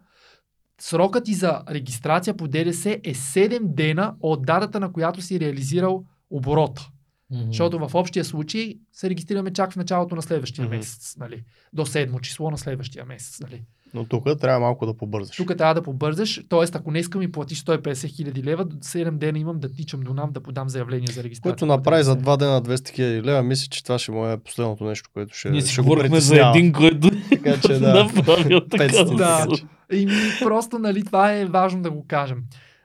срокът 0.80 1.24
ти 1.24 1.34
за 1.34 1.62
регистрация 1.70 2.36
по 2.36 2.48
ДДС 2.48 2.90
е 2.90 3.14
7 3.14 3.60
дена 3.62 4.14
от 4.20 4.46
датата, 4.46 4.80
на 4.80 4.92
която 4.92 5.22
си 5.22 5.40
реализирал 5.40 6.05
оборота. 6.30 6.88
Мгм. 7.30 7.46
Защото 7.46 7.88
в 7.88 7.94
общия 7.94 8.24
случай 8.24 8.74
се 8.92 9.10
регистрираме 9.10 9.52
чак 9.52 9.72
в 9.72 9.76
началото 9.76 10.16
на 10.16 10.22
следващия 10.22 10.64
Мгм. 10.64 10.76
месец. 10.76 11.16
Нали? 11.16 11.44
До 11.72 11.86
седмо 11.86 12.18
число 12.18 12.50
на 12.50 12.59
следващия 12.59 13.05
месец. 13.05 13.40
Нали? 13.40 13.64
Но 13.94 14.05
тук 14.05 14.24
трябва 14.40 14.60
малко 14.60 14.86
да 14.86 14.94
побързаш. 14.94 15.36
Тук 15.36 15.56
трябва 15.56 15.74
да 15.74 15.82
побързаш, 15.82 16.40
т.е. 16.48 16.65
ако 16.73 16.90
не 16.90 16.98
искам 16.98 17.23
и 17.23 17.32
платиш 17.32 17.65
150 17.65 18.16
хиляди 18.16 18.43
лева, 18.43 18.66
7 18.66 19.10
дена 19.10 19.39
имам 19.39 19.59
да 19.59 19.73
тичам 19.73 20.01
до 20.01 20.15
нам 20.15 20.32
да 20.32 20.40
подам 20.40 20.69
заявление 20.69 21.06
за 21.12 21.23
регистрация. 21.23 21.52
Което 21.52 21.66
направи 21.66 22.02
за 22.02 22.15
ДДС. 22.15 22.23
два 22.23 22.36
дена 22.36 22.62
200 22.62 22.89
хиляди 22.89 23.23
лева, 23.23 23.43
мисля, 23.43 23.66
че 23.70 23.85
това 23.85 23.98
ще 23.98 24.12
му 24.12 24.27
е 24.27 24.39
последното 24.39 24.85
нещо, 24.85 25.10
което 25.15 25.36
ще, 25.36 25.51
Ние 25.51 25.62
си 25.62 25.81
го 25.81 25.86
говорихме 25.86 26.20
за 26.20 26.48
един, 26.48 26.73
който 26.73 27.10
Така 27.31 27.60
че 27.60 27.78
да. 27.78 28.05
направил 28.16 28.60
така. 28.60 28.85
500 28.85 29.16
Да. 29.16 29.47
И 29.93 30.09
просто, 30.43 30.78
нали, 30.78 31.05
това 31.05 31.32
е 31.32 31.44
важно 31.44 31.82
да 31.82 31.90
го 31.90 32.05
кажем. 32.09 32.43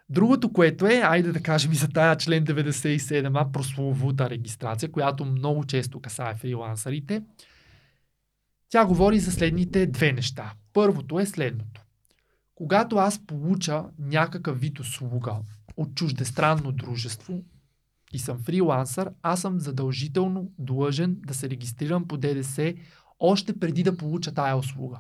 Другото, 0.10 0.54
което 0.54 0.86
е, 0.86 1.02
айде 1.04 1.32
да 1.32 1.40
кажем 1.40 1.72
и 1.72 1.76
за 1.76 1.88
тая 1.88 2.16
член 2.16 2.46
97а, 2.46 3.52
прословута 3.52 4.30
регистрация, 4.30 4.92
която 4.92 5.26
много 5.26 5.66
често 5.66 6.00
касае 6.00 6.36
фрилансърите, 6.36 7.22
тя 8.74 8.86
говори 8.86 9.20
за 9.20 9.32
следните 9.32 9.86
две 9.86 10.12
неща. 10.12 10.54
Първото 10.74 11.20
е 11.20 11.26
следното. 11.26 11.82
Когато 12.56 12.95
аз 12.95 13.26
получа 13.26 13.86
някакъв 14.00 14.60
вид 14.60 14.80
услуга 14.80 15.36
от 15.78 15.95
чуждестранно 15.95 16.72
дружество 16.72 17.44
и 18.14 18.20
съм 18.20 18.38
фрилансър, 18.38 19.12
аз 19.22 19.41
съм 19.41 19.60
задължително 19.60 20.52
длъжен 20.60 21.18
да 21.26 21.34
се 21.34 21.50
регистрирам 21.50 22.08
по 22.08 22.18
ДДС 22.18 22.74
още 23.20 23.60
преди 23.60 23.84
да 23.84 23.98
получа 23.98 24.34
тая 24.34 24.58
услуга. 24.58 25.00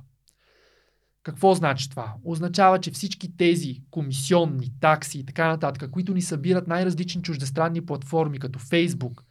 Какво 1.23 1.53
значи 1.53 1.89
това? 1.89 2.13
Означава, 2.23 2.79
че 2.79 2.91
всички 2.91 3.37
тези 3.37 3.81
комисионни, 3.91 4.73
такси 4.79 5.19
и 5.19 5.25
така 5.25 5.47
нататък, 5.47 5.91
които 5.91 6.13
ни 6.13 6.21
събират 6.21 6.67
най-различни 6.67 7.21
чуждестранни 7.21 7.85
платформи, 7.85 8.39
като 8.39 8.59
Facebook, 8.59 9.21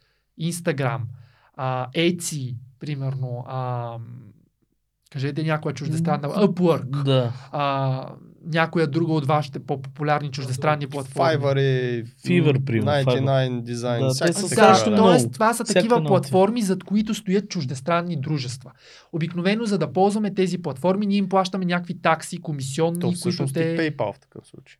Instagram, 0.41 1.01
Etsy, 1.95 2.55
примерно, 2.79 3.45
кажете 5.13 5.43
някоя 5.43 5.75
чуждестранна, 5.75 6.29
Upwork, 6.29 7.03
Да. 7.03 7.31
а, 7.51 8.05
някоя 8.45 8.87
друга 8.87 9.13
от 9.13 9.25
вашите 9.25 9.59
по-популярни 9.59 10.31
чуждестранни 10.31 10.87
платформи. 10.87 11.29
Fiverr 11.29 11.59
и 11.59 12.05
Fiverr, 12.05 12.65
примерно, 12.65 13.11
99 13.11 13.61
дизайн. 13.61 14.01
Да, 14.01 14.25
те 14.25 14.33
са 14.33 14.55
Да, 14.55 14.91
много. 14.91 15.09
т.е. 15.09 15.29
това 15.29 15.53
са 15.53 15.63
Всяка 15.63 15.79
такива 15.79 15.97
тях. 15.97 16.07
платформи, 16.07 16.61
зад 16.61 16.83
които 16.83 17.13
стоят 17.13 17.49
чуждестранни 17.49 18.15
дружества. 18.15 18.71
Обикновено, 19.13 19.65
за 19.65 19.77
да 19.77 19.93
ползваме 19.93 20.33
тези 20.33 20.57
платформи, 20.57 21.05
ние 21.05 21.17
им 21.17 21.29
плащаме 21.29 21.65
някакви 21.65 22.01
такси, 22.01 22.37
комисионни, 22.37 22.99
То 22.99 23.13
които 23.23 23.45
те... 23.45 23.77
PayPal 23.77 24.13
в 24.13 24.19
такъв 24.19 24.47
случай. 24.47 24.77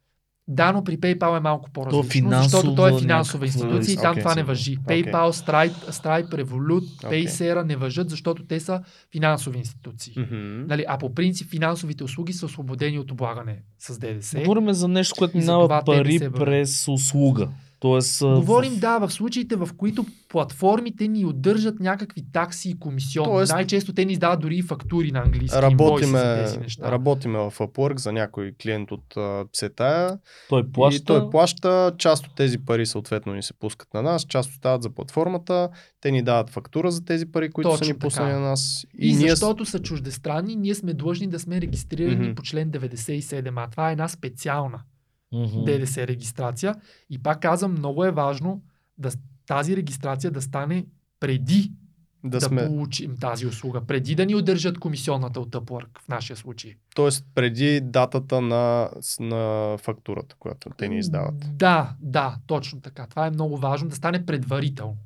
Да, 0.47 0.71
но 0.71 0.83
при 0.83 0.97
PayPal 0.97 1.37
е 1.37 1.39
малко 1.39 1.69
по-различно, 1.71 2.11
финансова 2.11 2.43
защото 2.43 2.75
той 2.75 2.95
е 2.95 2.99
финансова 2.99 3.45
институция 3.45 3.93
и 3.93 3.97
там 3.97 4.11
Окей, 4.11 4.23
това 4.23 4.35
не 4.35 4.43
въжи. 4.43 4.77
Окей. 4.85 5.03
PayPal, 5.03 5.31
Stripe, 5.31 5.91
Stripe 5.91 6.43
Revolut. 6.43 7.03
Paysera 7.03 7.63
не 7.63 7.75
въжат, 7.75 8.09
защото 8.09 8.45
те 8.45 8.59
са 8.59 8.83
финансови 9.11 9.57
институции. 9.57 10.13
Мгм. 10.17 10.65
Нали, 10.67 10.85
а 10.87 10.97
по 10.97 11.13
принцип 11.13 11.49
финансовите 11.49 12.03
услуги 12.03 12.33
са 12.33 12.45
освободени 12.45 12.99
от 12.99 13.11
облагане 13.11 13.61
с 13.79 13.99
ДДС. 13.99 14.39
Говорим 14.39 14.73
за 14.73 14.87
нещо, 14.87 15.15
което 15.17 15.37
минава 15.37 15.83
пари 15.85 16.19
през 16.19 16.87
услуга. 16.87 17.49
Тоест, 17.83 18.21
а, 18.21 18.25
Говорим, 18.35 18.71
в- 18.71 18.79
да, 18.79 18.97
в 18.97 19.11
случаите, 19.11 19.55
в 19.55 19.69
които 19.77 20.05
платформите 20.29 21.07
ни 21.07 21.25
удържат 21.25 21.79
някакви 21.79 22.21
такси 22.23 22.69
и 22.69 22.75
комисионни. 22.75 23.31
Тоест- 23.31 23.51
Най-често 23.51 23.93
те 23.93 24.05
ни 24.05 24.11
издават 24.13 24.39
дори 24.39 24.55
и 24.55 24.61
фактури 24.61 25.11
на 25.11 25.19
английски. 25.19 25.57
Работиме, 25.57 26.07
инвойси 26.09 26.27
за 26.29 26.45
тези 26.45 26.57
неща. 26.57 26.91
работиме 26.91 27.39
в 27.39 27.51
Upwork 27.51 27.97
за 27.97 28.11
някой 28.13 28.53
клиент 28.53 28.91
от 28.91 29.17
а, 29.17 29.45
Псетая 29.53 30.17
той 30.49 30.63
плаща. 30.65 30.97
и 30.97 31.05
той 31.05 31.29
плаща, 31.29 31.93
част 31.97 32.27
от 32.27 32.35
тези 32.35 32.57
пари 32.59 32.85
съответно 32.85 33.33
ни 33.33 33.43
се 33.43 33.53
пускат 33.53 33.93
на 33.93 34.01
нас, 34.01 34.23
част 34.23 34.49
остават 34.49 34.83
за 34.83 34.89
платформата, 34.89 35.69
те 36.01 36.11
ни 36.11 36.21
дават 36.23 36.49
фактура 36.49 36.91
за 36.91 37.05
тези 37.05 37.25
пари, 37.27 37.49
които 37.49 37.69
Точно 37.69 37.85
са 37.85 37.93
ни 37.93 37.99
пуснали 37.99 38.27
така. 38.27 38.39
на 38.39 38.45
нас. 38.45 38.85
И, 38.93 39.07
и 39.07 39.13
ние 39.13 39.29
защото 39.29 39.65
са 39.65 39.79
чуждестранни, 39.79 40.55
ние 40.55 40.75
сме 40.75 40.93
длъжни 40.93 41.27
да 41.27 41.39
сме 41.39 41.61
регистрирани 41.61 42.15
Мгм. 42.17 42.35
по 42.35 42.43
член 42.43 42.69
97а. 42.69 43.67
Това 43.69 43.89
е 43.89 43.91
една 43.91 44.07
специална 44.07 44.79
Мгм. 45.33 45.63
ДДС 45.63 46.07
регистрация. 46.07 46.75
И 47.09 47.23
пак 47.23 47.41
казвам, 47.41 47.71
много 47.71 48.05
е 48.05 48.11
важно 48.11 48.61
да, 48.97 49.11
тази 49.47 49.77
регистрация 49.77 50.31
да 50.31 50.41
стане 50.41 50.85
преди 51.19 51.71
да, 52.23 52.39
да, 52.39 52.45
сме, 52.45 52.65
получим 52.65 53.17
тази 53.17 53.47
услуга, 53.47 53.81
преди 53.81 54.15
да 54.15 54.25
ни 54.25 54.35
удържат 54.35 54.79
комисионната 54.79 55.39
от 55.39 55.55
Upwork 55.55 55.99
в 55.99 56.07
нашия 56.07 56.37
случай. 56.37 56.75
т.е. 56.95 57.09
преди 57.35 57.81
датата 57.81 58.41
на, 58.41 58.89
на 59.19 59.75
фактурата, 59.77 60.35
която 60.39 60.69
те 60.77 60.87
ни 60.87 60.97
издават. 60.97 61.57
Да, 61.57 61.95
да, 62.01 62.37
точно 62.47 62.81
така. 62.81 63.07
Това 63.07 63.27
е 63.27 63.31
много 63.31 63.57
важно 63.57 63.89
да 63.89 63.95
стане 63.95 64.25
предварително. 64.25 64.97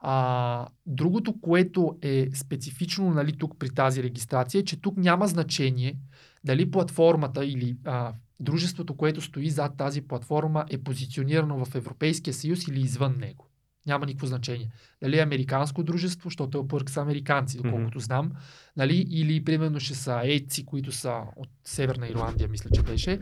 А, 0.00 0.66
другото, 0.86 1.40
което 1.40 1.98
е 2.02 2.28
специфично 2.34 3.10
нали, 3.10 3.38
тук 3.38 3.58
при 3.58 3.70
тази 3.70 4.02
регистрация, 4.02 4.60
е, 4.60 4.64
че 4.64 4.80
тук 4.80 4.96
няма 4.96 5.26
значение 5.26 5.96
дали 6.44 6.70
платформата 6.70 7.46
или 7.46 7.76
а, 7.84 8.12
дружеството, 8.42 8.96
което 8.96 9.20
стои 9.20 9.50
зад 9.50 9.76
тази 9.76 10.02
платформа 10.02 10.64
е 10.70 10.78
позиционирано 10.78 11.64
в 11.64 11.74
Европейския 11.74 12.34
съюз 12.34 12.68
или 12.68 12.80
извън 12.80 13.14
него. 13.18 13.48
Няма 13.86 14.06
никакво 14.06 14.26
значение. 14.26 14.68
Дали 15.02 15.18
е 15.18 15.22
американско 15.22 15.82
дружество, 15.82 16.30
защото 16.30 16.58
Upwork 16.58 16.90
са 16.90 17.00
американци, 17.00 17.56
доколкото 17.62 18.00
знам, 18.00 18.32
нали? 18.76 19.06
или 19.10 19.44
примерно 19.44 19.80
ще 19.80 19.94
са 19.94 20.20
ЕЦИ, 20.24 20.66
които 20.66 20.92
са 20.92 21.20
от 21.36 21.48
Северна 21.64 22.08
Ирландия, 22.08 22.48
мисля, 22.48 22.70
че 22.74 22.82
беше. 22.82 23.20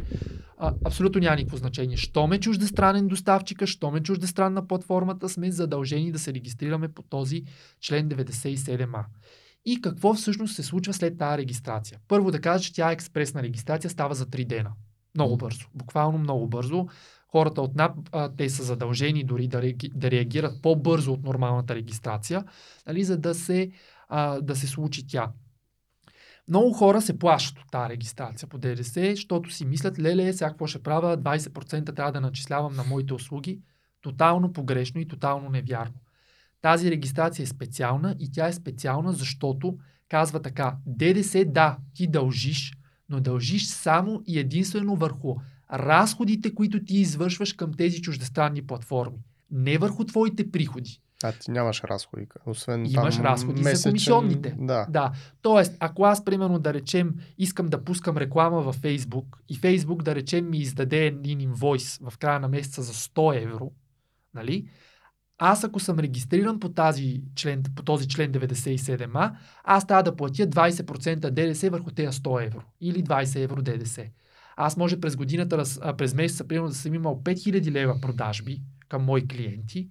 А, 0.58 0.74
абсолютно 0.84 1.20
няма 1.20 1.36
никакво 1.36 1.56
значение. 1.56 1.96
Щом 1.96 2.32
е 2.32 2.40
чуждестранен 2.40 3.08
доставчика, 3.08 3.66
щом 3.66 3.96
е 3.96 4.02
чуждестранна 4.02 4.66
платформата, 4.66 5.28
сме 5.28 5.50
задължени 5.50 6.12
да 6.12 6.18
се 6.18 6.34
регистрираме 6.34 6.88
по 6.88 7.02
този 7.02 7.44
член 7.80 8.08
97а. 8.08 9.04
И 9.64 9.80
какво 9.80 10.14
всъщност 10.14 10.54
се 10.54 10.62
случва 10.62 10.92
след 10.92 11.18
тази 11.18 11.38
регистрация? 11.38 11.98
Първо 12.08 12.30
да 12.30 12.40
кажа, 12.40 12.64
че 12.64 12.74
тя 12.74 12.90
е 12.90 12.92
експресна 12.92 13.42
регистрация, 13.42 13.90
става 13.90 14.14
за 14.14 14.26
3 14.26 14.46
дена. 14.46 14.70
Много 15.14 15.36
бързо. 15.36 15.66
Буквално 15.74 16.18
много 16.18 16.48
бързо. 16.48 16.86
Хората 17.28 17.62
от 17.62 17.74
НАП, 17.76 17.96
а, 18.12 18.28
те 18.36 18.48
са 18.48 18.62
задължени 18.62 19.24
дори 19.24 19.48
да, 19.48 19.62
реаги, 19.62 19.90
да 19.94 20.10
реагират 20.10 20.62
по-бързо 20.62 21.12
от 21.12 21.24
нормалната 21.24 21.74
регистрация, 21.74 22.44
нали, 22.86 23.04
за 23.04 23.18
да 23.18 23.34
се, 23.34 23.70
а, 24.08 24.40
да 24.40 24.56
се 24.56 24.66
случи 24.66 25.06
тя. 25.06 25.32
Много 26.48 26.72
хора 26.72 27.02
се 27.02 27.18
плашат 27.18 27.58
от 27.58 27.70
тази 27.70 27.90
регистрация 27.90 28.48
по 28.48 28.58
ДДС, 28.58 29.10
защото 29.10 29.50
си 29.50 29.64
мислят, 29.64 29.98
леле, 29.98 30.32
сега 30.32 30.50
какво 30.50 30.66
ще 30.66 30.82
правя, 30.82 31.18
20% 31.18 31.96
трябва 31.96 32.12
да 32.12 32.20
начислявам 32.20 32.74
на 32.74 32.84
моите 32.84 33.14
услуги. 33.14 33.60
Тотално 34.00 34.52
погрешно 34.52 35.00
и 35.00 35.08
тотално 35.08 35.50
невярно. 35.50 35.94
Тази 36.62 36.90
регистрация 36.90 37.42
е 37.42 37.46
специална 37.46 38.16
и 38.18 38.32
тя 38.32 38.46
е 38.46 38.52
специална, 38.52 39.12
защото 39.12 39.78
казва 40.08 40.42
така, 40.42 40.76
ДДС 40.86 41.44
да, 41.44 41.78
ти 41.94 42.06
дължиш, 42.06 42.72
но 43.10 43.20
дължиш 43.20 43.66
само 43.66 44.22
и 44.26 44.38
единствено 44.38 44.96
върху 44.96 45.36
разходите, 45.72 46.54
които 46.54 46.84
ти 46.84 46.96
извършваш 46.96 47.52
към 47.52 47.74
тези 47.74 48.02
чуждестранни 48.02 48.62
платформи. 48.62 49.18
Не 49.50 49.78
върху 49.78 50.04
твоите 50.04 50.50
приходи. 50.50 51.00
А 51.22 51.32
ти 51.32 51.50
нямаш 51.50 51.84
разходи. 51.84 52.26
Освен 52.46 52.86
Имаш 52.86 53.16
там 53.16 53.24
разходи 53.24 53.62
за 53.62 53.68
месечен... 53.68 53.92
комисионните. 53.92 54.56
Да. 54.58 54.86
Да. 54.88 55.12
Тоест, 55.42 55.76
ако 55.80 56.04
аз, 56.04 56.24
примерно, 56.24 56.58
да 56.58 56.74
речем, 56.74 57.14
искам 57.38 57.66
да 57.66 57.84
пускам 57.84 58.16
реклама 58.16 58.62
във 58.62 58.78
Facebook 58.78 59.24
и 59.48 59.58
Facebook, 59.58 60.02
да 60.02 60.14
речем, 60.14 60.50
ми 60.50 60.58
издаде 60.58 61.06
един 61.06 61.40
инвойс 61.40 61.98
в 62.10 62.18
края 62.18 62.40
на 62.40 62.48
месеца 62.48 62.82
за 62.82 62.92
100 62.92 63.42
евро, 63.42 63.70
нали? 64.34 64.68
Аз, 65.42 65.64
ако 65.64 65.80
съм 65.80 65.98
регистриран 65.98 66.60
по, 66.60 66.68
тази 66.68 67.22
член, 67.36 67.62
по 67.76 67.82
този 67.82 68.08
член 68.08 68.32
97а, 68.32 69.32
аз 69.64 69.86
трябва 69.86 70.02
да 70.02 70.16
платя 70.16 70.46
20% 70.46 71.30
ДДС 71.30 71.70
върху 71.70 71.90
тези 71.90 72.18
100 72.18 72.46
евро 72.46 72.62
или 72.80 73.04
20 73.04 73.44
евро 73.44 73.62
ДДС. 73.62 74.04
Аз 74.56 74.76
може 74.76 75.00
през 75.00 75.16
годината, 75.16 75.64
през 75.98 76.14
месеца, 76.14 76.48
примерно, 76.48 76.68
да 76.68 76.74
съм 76.74 76.94
имал 76.94 77.20
5000 77.24 77.70
лева 77.70 78.00
продажби 78.00 78.62
към 78.88 79.04
мои 79.04 79.28
клиенти, 79.28 79.88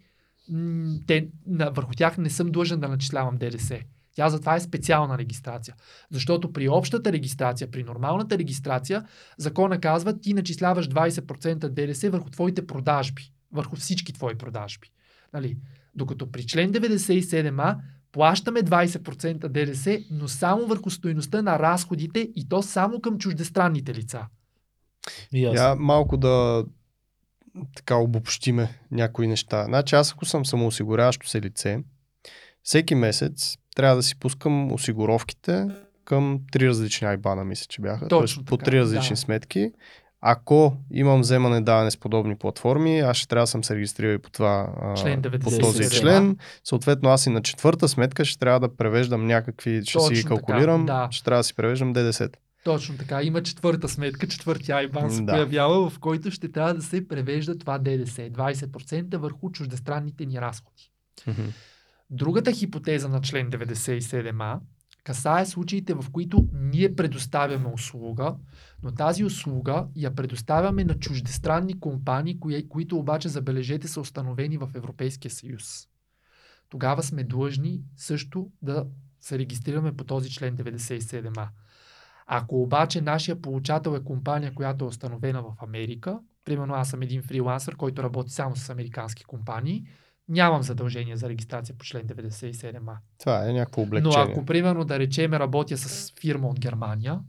те, 1.07 1.27
на, 1.47 1.71
върху 1.71 1.91
тях 1.93 2.17
не 2.17 2.29
съм 2.29 2.51
длъжен 2.51 2.79
да 2.79 2.87
начислявам 2.87 3.37
ДДС. 3.37 3.79
Тя 4.15 4.29
затова 4.29 4.55
е 4.55 4.59
специална 4.59 5.17
регистрация. 5.17 5.75
Защото 6.11 6.53
при 6.53 6.69
общата 6.69 7.11
регистрация, 7.11 7.71
при 7.71 7.83
нормалната 7.83 8.37
регистрация, 8.37 9.05
закона 9.37 9.79
казва, 9.79 10.19
ти 10.19 10.33
начисляваш 10.33 10.89
20% 10.89 11.69
ДДС 11.69 12.09
върху 12.09 12.29
твоите 12.29 12.67
продажби, 12.67 13.31
върху 13.51 13.75
всички 13.75 14.13
твои 14.13 14.35
продажби. 14.35 14.91
Нали? 15.33 15.57
Докато 15.95 16.31
при 16.31 16.45
член 16.45 16.71
97а 16.71 17.77
плащаме 18.11 18.59
20% 18.59 19.47
ДДС, 19.47 19.99
но 20.11 20.27
само 20.27 20.65
върху 20.65 20.89
стоеността 20.89 21.41
на 21.41 21.59
разходите 21.59 22.19
и 22.35 22.49
то 22.49 22.61
само 22.61 23.01
към 23.01 23.17
чуждестранните 23.17 23.93
лица. 23.93 24.25
Я 25.33 25.75
малко 25.75 26.17
да 26.17 26.65
така 27.75 27.95
обобщиме 27.95 28.79
някои 28.91 29.27
неща. 29.27 29.65
Значи 29.65 29.95
аз 29.95 30.11
ако 30.11 30.25
съм 30.25 30.45
самоосигуряващо 30.45 31.27
се 31.27 31.41
лице, 31.41 31.83
всеки 32.63 32.95
месец 32.95 33.57
трябва 33.75 33.95
да 33.95 34.03
си 34.03 34.19
пускам 34.19 34.71
осигуровките 34.71 35.67
към 36.05 36.39
три 36.51 36.67
различни 36.67 37.07
айбана, 37.07 37.45
мисля, 37.45 37.65
че 37.69 37.81
бяха. 37.81 38.07
Точно 38.07 38.35
Тоест, 38.35 38.45
по 38.45 38.57
така, 38.57 38.71
три 38.71 38.79
различни 38.79 39.13
да. 39.13 39.17
сметки. 39.17 39.71
Ако 40.21 40.77
имам 40.91 41.21
вземане 41.21 41.61
даване 41.61 41.91
с 41.91 41.97
подобни 41.97 42.35
платформи, 42.35 42.99
аз 42.99 43.17
ще 43.17 43.27
трябва 43.27 43.43
да 43.43 43.47
съм 43.47 43.63
се 43.63 43.75
регистрирал 43.75 44.13
и 44.13 44.17
по, 44.17 44.29
това, 44.29 44.69
Член 44.97 45.21
по 45.21 45.29
97. 45.29 45.61
този 45.61 45.89
член. 45.89 46.37
Съответно, 46.63 47.09
аз 47.09 47.25
и 47.25 47.29
на 47.29 47.41
четвърта 47.41 47.87
сметка 47.87 48.25
ще 48.25 48.39
трябва 48.39 48.59
да 48.59 48.75
превеждам 48.75 49.25
някакви, 49.27 49.81
ще 49.85 49.99
си 49.99 50.13
ги 50.13 50.23
Точно 50.23 50.35
така, 50.35 50.45
калкулирам, 50.45 50.85
да. 50.85 51.07
ще 51.11 51.25
трябва 51.25 51.39
да 51.39 51.43
си 51.43 51.55
превеждам 51.55 51.93
ДДС. 51.93 52.29
Точно 52.63 52.97
така. 52.97 53.23
Има 53.23 53.43
четвърта 53.43 53.89
сметка, 53.89 54.27
четвъртия 54.27 54.75
айбан 54.77 55.11
се 55.11 55.21
Да. 55.21 55.31
появява, 55.33 55.89
в 55.89 55.99
който 55.99 56.31
ще 56.31 56.51
трябва 56.51 56.73
да 56.73 56.81
се 56.81 57.07
превежда 57.07 57.57
това 57.57 57.77
ДДС. 57.77 58.21
20% 58.29 59.17
върху 59.17 59.51
чуждестранните 59.51 60.25
ни 60.25 60.41
разходи. 60.41 60.91
Другата 62.09 62.51
хипотеза 62.51 63.07
на 63.07 63.21
член 63.21 63.49
97а 63.49 64.59
касае 65.09 65.45
случаите, 65.45 65.93
в 65.93 66.05
които 66.11 66.47
ние 66.53 66.95
предоставяме 66.95 67.67
услуга, 67.67 68.35
но 68.83 68.91
тази 68.91 69.23
услуга 69.23 69.87
я 69.95 70.15
предоставяме 70.15 70.83
на 70.83 70.99
чуждестранни 70.99 71.79
компании, 71.79 72.39
кои, 72.39 72.69
които 72.69 72.97
обаче, 72.97 73.29
забележете, 73.29 73.87
са 73.87 74.01
установени 74.01 74.57
в 74.57 74.69
Европейския 74.75 75.31
съюз. 75.31 75.87
Тогава 76.69 77.03
сме 77.03 77.23
длъжни 77.23 77.81
също 77.95 78.51
да 78.61 78.85
се 79.19 79.39
регистрираме 79.39 79.97
по 79.97 80.03
този 80.03 80.29
член 80.29 80.57
97а. 80.57 81.47
Ако 82.27 82.61
обаче 82.61 83.01
нашия 83.01 83.41
получател 83.41 83.95
е 83.95 84.03
компания, 84.03 84.53
която 84.53 84.85
е 84.85 84.87
установена 84.87 85.41
в 85.41 85.53
Америка, 85.61 86.19
примерно 86.45 86.73
аз 86.73 86.89
съм 86.89 87.01
един 87.01 87.21
фрилансър, 87.21 87.75
който 87.75 88.03
работи 88.03 88.31
само 88.31 88.55
с 88.55 88.69
американски 88.69 89.23
компании, 89.23 89.85
нямам 90.29 90.63
задължение 90.63 91.17
за 91.17 91.29
регистрация 91.29 91.75
по 91.77 91.85
член 91.85 92.07
97а. 92.07 92.95
Това 93.17 93.49
е 93.49 93.53
някакво 93.53 93.81
Но 93.81 93.87
облегчение. 93.87 94.31
ако, 94.31 94.45
примерно, 94.45 94.85
да 94.85 94.99
речеме, 94.99 95.39
работя 95.39 95.77
с 95.77 96.13
фирма 96.19 96.47
от 96.47 96.59
Германия, 96.59 97.19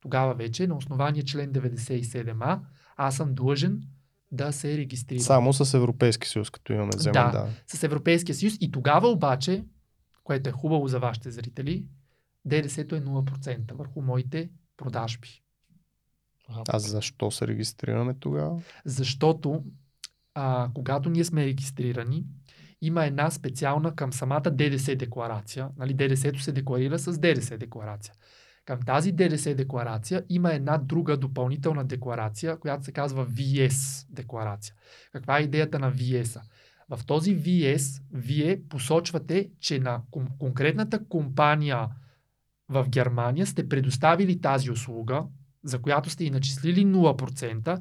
тогава 0.00 0.34
вече 0.34 0.66
на 0.66 0.76
основание 0.76 1.22
член 1.22 1.52
97а 1.52 2.58
аз 2.96 3.16
съм 3.16 3.34
длъжен 3.34 3.82
да 4.32 4.52
се 4.52 4.78
регистрирам. 4.78 5.22
Само 5.22 5.52
с 5.52 5.74
Европейски 5.74 6.28
съюз, 6.28 6.50
като 6.50 6.72
имаме 6.72 6.92
земен 6.96 7.12
Да. 7.12 7.30
да. 7.30 7.48
С 7.66 7.82
Европейския 7.82 8.34
съюз 8.34 8.54
и 8.60 8.70
тогава 8.70 9.08
обаче, 9.08 9.64
което 10.24 10.48
е 10.48 10.52
хубаво 10.52 10.88
за 10.88 10.98
вашите 10.98 11.30
зрители, 11.30 11.84
ДДС-то 12.44 12.96
е 12.96 13.00
0% 13.00 13.72
върху 13.72 14.02
моите 14.02 14.50
продажби. 14.76 15.42
А 16.68 16.78
защо 16.78 17.30
се 17.30 17.46
регистрираме 17.46 18.14
тогава? 18.14 18.60
Защото 18.84 19.64
а, 20.34 20.70
когато 20.74 21.10
ние 21.10 21.24
сме 21.24 21.46
регистрирани, 21.46 22.24
има 22.82 23.04
една 23.06 23.30
специална 23.30 23.94
към 23.94 24.12
самата 24.12 24.50
ДДС 24.50 24.96
декларация. 24.96 25.68
Нали, 25.76 25.94
ДДС-то 25.94 26.40
се 26.40 26.52
декларира 26.52 26.98
с 26.98 27.18
ДДС 27.18 27.58
декларация. 27.58 28.14
Към 28.64 28.82
тази 28.82 29.12
ДДС 29.12 29.54
декларация 29.54 30.24
има 30.28 30.52
една 30.52 30.78
друга 30.78 31.16
допълнителна 31.16 31.84
декларация, 31.84 32.56
която 32.56 32.84
се 32.84 32.92
казва 32.92 33.26
VS 33.26 34.06
декларация. 34.10 34.74
Каква 35.12 35.38
е 35.38 35.42
идеята 35.42 35.78
на 35.78 35.92
VS-а? 35.92 36.42
В 36.96 37.06
този 37.06 37.36
VS 37.36 38.02
вие 38.12 38.62
посочвате, 38.68 39.50
че 39.60 39.78
на 39.78 40.00
кон- 40.10 40.38
конкретната 40.38 41.08
компания 41.08 41.88
в 42.68 42.88
Германия 42.88 43.46
сте 43.46 43.68
предоставили 43.68 44.40
тази 44.40 44.70
услуга, 44.70 45.24
за 45.64 45.78
която 45.82 46.10
сте 46.10 46.24
и 46.24 46.30
начислили 46.30 46.86
0%, 46.86 47.80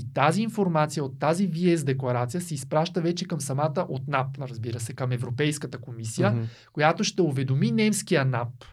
и 0.00 0.12
тази 0.12 0.42
информация 0.42 1.04
от 1.04 1.18
тази 1.18 1.50
VS 1.50 1.84
декларация 1.84 2.40
се 2.40 2.54
изпраща 2.54 3.00
вече 3.00 3.24
към 3.24 3.40
самата 3.40 3.86
от 3.88 4.08
НАП, 4.08 4.38
разбира 4.40 4.80
се, 4.80 4.92
към 4.92 5.12
Европейската 5.12 5.78
комисия, 5.78 6.32
Мгм. 6.32 6.42
която 6.72 7.04
ще 7.04 7.22
уведоми 7.22 7.70
немския 7.70 8.24
НАП. 8.24 8.64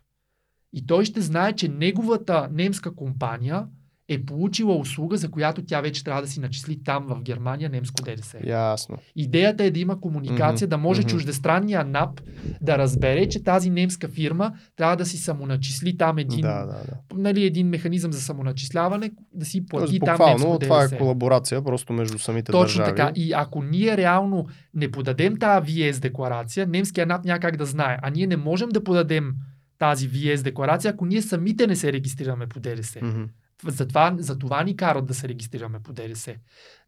И 0.74 0.86
той 0.86 1.06
ще 1.06 1.22
знае, 1.22 1.54
че 1.54 1.68
неговата 1.70 2.50
немска 2.52 2.96
компания 2.96 3.68
е 4.10 4.26
получила 4.26 4.76
услуга, 4.76 5.18
за 5.18 5.32
която 5.32 5.62
тя 5.62 5.82
вече 5.82 6.04
трябва 6.04 6.22
да 6.22 6.28
си 6.28 6.40
начисли 6.40 6.84
там 6.84 7.06
в 7.06 7.22
Германия 7.22 7.70
немско 7.70 8.04
ДДС. 8.04 8.38
Ясно. 8.46 8.98
Идеята 9.16 9.64
е 9.64 9.72
да 9.72 9.80
има 9.80 10.02
комуникация, 10.02 10.66
Мгм, 10.66 10.70
да 10.70 10.78
може 10.78 11.02
мгм. 11.02 11.10
чуждестранния 11.10 11.86
НАП 11.86 12.22
да 12.62 12.78
разбере, 12.78 13.30
че 13.30 13.44
тази 13.44 13.70
немска 13.70 14.08
фирма 14.08 14.54
трябва 14.76 14.96
да 14.96 15.06
си 15.06 15.18
самоначисли 15.18 15.98
там 15.98 16.18
един, 16.18 16.42
Да, 16.42 16.60
да, 16.60 16.66
да. 16.66 16.94
нали, 17.14 17.44
един 17.44 17.68
механизъм 17.70 18.14
за 18.14 18.22
самоначисляване, 18.22 19.12
да 19.34 19.46
си 19.46 19.66
плати 19.66 20.00
Тоест, 20.00 20.18
там 20.18 20.30
немско 20.30 20.54
ДДС. 20.54 20.60
това 20.60 20.84
е 20.84 20.98
колаборация 20.98 21.64
просто 21.64 21.94
между 21.94 22.18
самите 22.20 22.52
Точно 22.52 22.80
държави. 22.80 22.98
така. 22.98 23.12
И 23.16 23.34
ако 23.34 23.64
ние 23.64 23.98
реално 23.98 24.46
не 24.74 24.92
подадем 24.92 25.38
тази 25.38 25.68
VS 25.68 26.00
декларация, 26.00 26.68
немския 26.68 27.06
НАП 27.06 27.26
няма 27.26 27.40
как 27.40 27.58
да 27.58 27.66
знае. 27.66 27.98
А 28.02 28.10
ние 28.10 28.28
не 28.28 28.38
можем 28.38 28.70
да 28.70 28.84
подадем 28.84 29.34
тази 29.80 30.10
VS 30.10 30.42
декларация, 30.42 30.92
ако 30.92 31.06
ние 31.06 31.22
самите 31.22 31.68
не 31.68 31.76
се 31.76 31.94
регистрираме 31.94 32.48
по 32.48 32.60
ДДС. 32.60 33.00
Мгм. 33.02 33.24
Затова, 33.66 34.16
за 34.20 34.40
това 34.40 34.64
ни 34.64 34.76
карат 34.76 35.06
да 35.06 35.14
се 35.14 35.28
регистрираме 35.28 35.80
по 35.80 35.94
ДДС. 35.94 36.36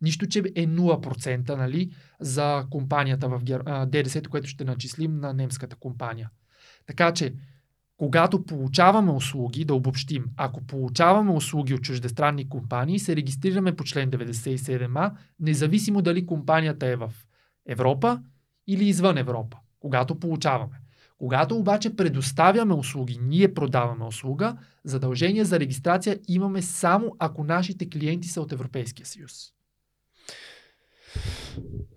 Нищо, 0.01 0.27
че 0.27 0.39
е 0.39 0.67
0% 0.67 1.55
нали, 1.55 1.91
за 2.19 2.65
компанията 2.69 3.29
в 3.29 3.43
Гер... 3.43 3.85
ДДС, 3.87 4.21
което 4.21 4.47
ще 4.47 4.63
начислим 4.63 5.19
на 5.19 5.33
немската 5.33 5.75
компания. 5.75 6.29
Така 6.87 7.13
че, 7.13 7.33
когато 7.97 8.45
получаваме 8.45 9.11
услуги, 9.11 9.65
да 9.65 9.73
обобщим, 9.73 10.25
ако 10.37 10.61
получаваме 10.61 11.31
услуги 11.31 11.73
от 11.73 11.81
чуждестранни 11.81 12.49
компании, 12.49 12.99
се 12.99 13.15
регистрираме 13.15 13.75
по 13.75 13.83
член 13.83 14.11
97а, 14.11 15.11
независимо 15.39 16.01
дали 16.01 16.25
компанията 16.25 16.87
е 16.87 16.95
в 16.95 17.13
Европа 17.67 18.21
или 18.67 18.87
извън 18.87 19.17
Европа, 19.17 19.57
когато 19.79 20.19
получаваме. 20.19 20.79
Когато 21.19 21.57
обаче 21.57 21.95
предоставяме 21.95 22.73
услуги, 22.73 23.19
ние 23.21 23.53
продаваме 23.53 24.05
услуга, 24.05 24.57
задължение 24.83 25.45
за 25.45 25.59
регистрация 25.59 26.19
имаме 26.27 26.61
само 26.61 27.15
ако 27.19 27.43
нашите 27.43 27.89
клиенти 27.89 28.27
са 28.27 28.41
от 28.41 28.51
Европейския 28.51 29.05
съюз. 29.05 29.53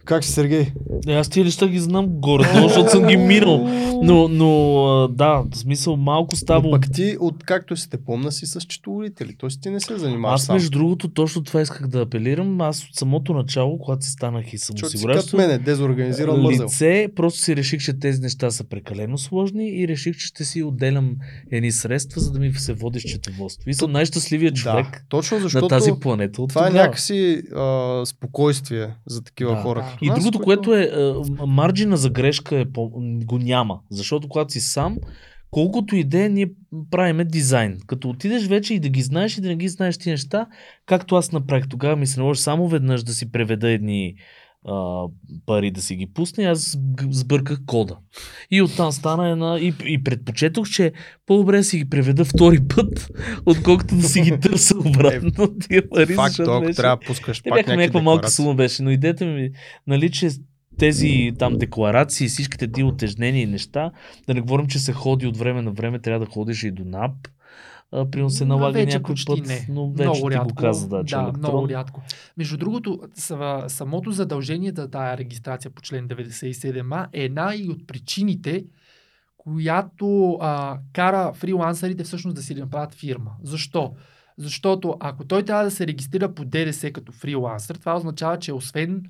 Как 0.05 0.25
си, 0.25 0.33
Сергей? 0.33 0.73
Е, 1.07 1.13
аз 1.13 1.29
тия 1.29 1.45
неща 1.45 1.69
ги 1.69 1.79
знам 1.79 2.07
горе, 2.07 2.45
защото 2.63 2.91
съм 2.91 3.07
ги 3.07 3.17
минал. 3.17 3.69
Но, 4.03 4.29
но 4.29 5.09
да, 5.09 5.45
в 5.51 5.57
смисъл 5.57 5.97
малко 5.97 6.37
става. 6.37 6.63
Но 6.63 6.71
пък 6.71 6.93
ти, 6.93 7.17
от 7.21 7.45
както 7.45 7.77
си 7.77 7.91
те 7.91 7.97
помна, 7.97 8.33
си 8.33 8.47
с 8.47 8.61
счетоводители. 8.61 9.35
Тоест 9.39 9.63
ти 9.63 9.71
не 9.71 9.81
се 9.81 9.99
занимаваш 9.99 10.35
Аз 10.35 10.47
сам. 10.47 10.57
между 10.57 10.71
другото 10.71 11.09
точно 11.09 11.43
това 11.45 11.61
исках 11.61 11.87
да 11.87 12.01
апелирам. 12.01 12.61
Аз 12.61 12.85
от 12.85 12.95
самото 12.95 13.35
начало, 13.35 13.79
когато 13.79 14.05
си 14.07 14.11
станах 14.13 14.53
и 14.53 14.59
съм 14.59 14.77
осигурящ, 14.83 15.25
като 15.25 15.37
мене, 15.37 15.59
дезорганизиран 15.59 16.41
мързел. 16.41 16.65
лице, 16.65 17.09
просто 17.17 17.41
си 17.41 17.57
реших, 17.57 17.83
че 17.83 17.93
тези 17.99 18.21
неща 18.21 18.51
са 18.51 18.65
прекалено 18.65 19.19
сложни 19.19 19.71
и 19.71 19.89
реших, 19.89 20.17
че 20.17 20.27
ще 20.27 20.45
си 20.45 20.63
отделям 20.63 21.17
едни 21.51 21.73
средства, 21.73 22.21
за 22.21 22.33
да 22.33 22.39
ми 22.39 22.53
се 22.53 22.73
води 22.73 23.01
счетоводство. 23.01 23.71
И 23.71 23.75
съм 23.75 23.93
най-щастливият 23.93 24.57
човек 24.57 24.87
Да, 24.93 24.99
точно 25.09 25.37
на 25.37 25.43
защото 25.43 25.69
тази 25.69 25.93
планета. 26.01 26.43
От 26.43 26.49
това 26.49 26.69
е 26.69 26.71
някакси 26.71 27.43
а, 27.57 28.03
спокойствие 28.07 28.89
за 29.07 29.25
такива 29.25 29.55
Да. 29.55 29.61
хора. 29.63 29.97
И 30.03 30.07
нас, 30.09 30.19
другото, 30.19 30.39
които- 30.39 30.63
което 30.63 30.75
е, 30.75 30.91
а, 31.41 31.47
марджина 31.47 31.97
за 31.97 32.11
грешка 32.11 32.59
е 32.59 32.65
по, 32.65 32.91
го 33.25 33.39
няма. 33.39 33.81
Защото 33.91 34.29
когато 34.29 34.53
си 34.53 34.61
сам, 34.61 34.99
колкото 35.51 35.97
и 35.97 36.05
да 36.05 36.25
е, 36.25 36.29
ние 36.29 36.51
правиме 36.91 37.25
дизайн. 37.25 37.79
Като 37.87 38.09
отидеш 38.09 38.47
вече 38.47 38.75
и 38.75 38.81
да 38.81 38.89
ги 38.89 39.03
знаеш 39.03 39.39
и 39.39 39.41
да 39.41 39.49
не 39.49 39.57
ги 39.57 39.69
знаеш 39.69 39.99
ти 39.99 40.11
неща, 40.11 40.47
както 40.87 41.17
аз 41.17 41.33
направих 41.33 41.69
тогава, 41.69 41.97
ми 41.97 42.07
се 42.07 42.21
наложи 42.21 42.41
само 42.41 42.69
веднъж 42.69 43.03
да 43.03 43.13
си 43.13 43.33
преведа 43.33 43.71
едни 43.71 44.15
а, 44.69 45.05
пари 45.47 45.71
да 45.71 45.83
си 45.83 45.97
ги 45.97 46.07
пусне, 46.07 46.45
аз 46.45 46.61
сб- 46.61 47.11
сбърках 47.11 47.59
кода. 47.67 47.97
И 48.51 48.63
оттам 48.63 48.93
стана 48.93 49.29
една... 49.31 49.59
И, 49.61 49.75
и 49.85 50.03
предпочетох, 50.03 50.69
че 50.69 50.93
по-добре 51.27 51.63
си 51.63 51.79
ги 51.79 51.85
преведа 51.91 52.25
втори 52.25 52.59
път, 52.69 53.11
отколкото 53.47 53.97
да 53.97 54.03
си 54.03 54.21
ги 54.21 54.41
търся 54.41 54.79
обратно 54.79 55.59
тия 55.69 55.91
пари. 55.91 56.15
Факт, 56.15 56.41
ако 56.41 56.61
беше- 56.61 56.77
трябва 56.77 56.97
да 56.97 57.07
пускаш 57.07 57.41
те 57.41 57.51
пак 57.51 57.59
бяха 57.59 57.77
някаква 57.77 58.03
малка 58.03 58.31
сума 58.31 58.55
беше, 58.55 58.83
но 58.83 58.91
идеята 58.91 59.27
ми, 59.27 59.51
нали, 59.87 60.11
че 60.11 60.29
тези 60.79 61.33
там 61.39 61.59
декларации, 61.59 62.29
всичките 62.29 62.73
ти 62.73 62.83
отежнени 62.83 63.47
неща, 63.47 63.91
да 64.27 64.35
не 64.35 64.41
говорим, 64.41 64.67
че 64.67 64.79
се 64.79 64.93
ходи 64.93 65.27
от 65.27 65.37
време 65.37 65.63
на 65.63 65.71
време, 65.71 65.99
трябва 65.99 66.27
да 66.27 66.33
ходиш 66.33 66.63
и 66.63 66.71
до 66.71 66.85
НАП. 66.85 67.13
Примерно 67.93 68.31
се 68.31 68.45
налага 68.45 68.73
вече 68.73 68.97
някой 68.97 69.13
почти 69.13 69.27
път, 69.27 69.47
не. 69.47 69.67
но 69.69 69.91
вече 69.91 70.09
много 70.09 70.29
ти 70.29 70.35
рядко, 70.35 70.49
го 70.49 70.55
каза, 70.55 70.89
да, 70.89 71.05
че 71.05 71.15
да, 71.15 71.23
електрон. 71.23 71.41
много 71.41 71.69
рядко. 71.69 72.03
Между 72.37 72.57
другото, 72.57 73.01
са- 73.15 73.65
самото 73.69 74.11
задължение 74.11 74.73
за 74.77 74.91
тая 74.91 75.19
регистрация 75.19 75.71
по 75.71 75.83
член 75.83 76.09
97а 76.09 77.07
е 77.13 77.25
една 77.25 77.55
и 77.57 77.69
от 77.69 77.87
причините, 77.87 78.65
която 79.37 80.39
а, 80.41 80.79
кара 80.93 81.33
фрилансърите 81.33 82.05
всъщност 82.05 82.37
да 82.37 82.43
си 82.43 82.55
направят 82.55 82.95
фирма. 82.95 83.31
Защо? 83.43 83.95
Защото 84.39 84.97
ако 85.01 85.25
той 85.25 85.43
трябва 85.43 85.65
да 85.65 85.71
се 85.71 85.87
регистрира 85.87 86.35
по 86.35 86.45
ДДС 86.45 86.93
като 86.93 87.13
фрилансър, 87.13 87.77
това 87.77 87.97
означава, 87.97 88.39
че 88.39 88.53
освен 88.53 89.03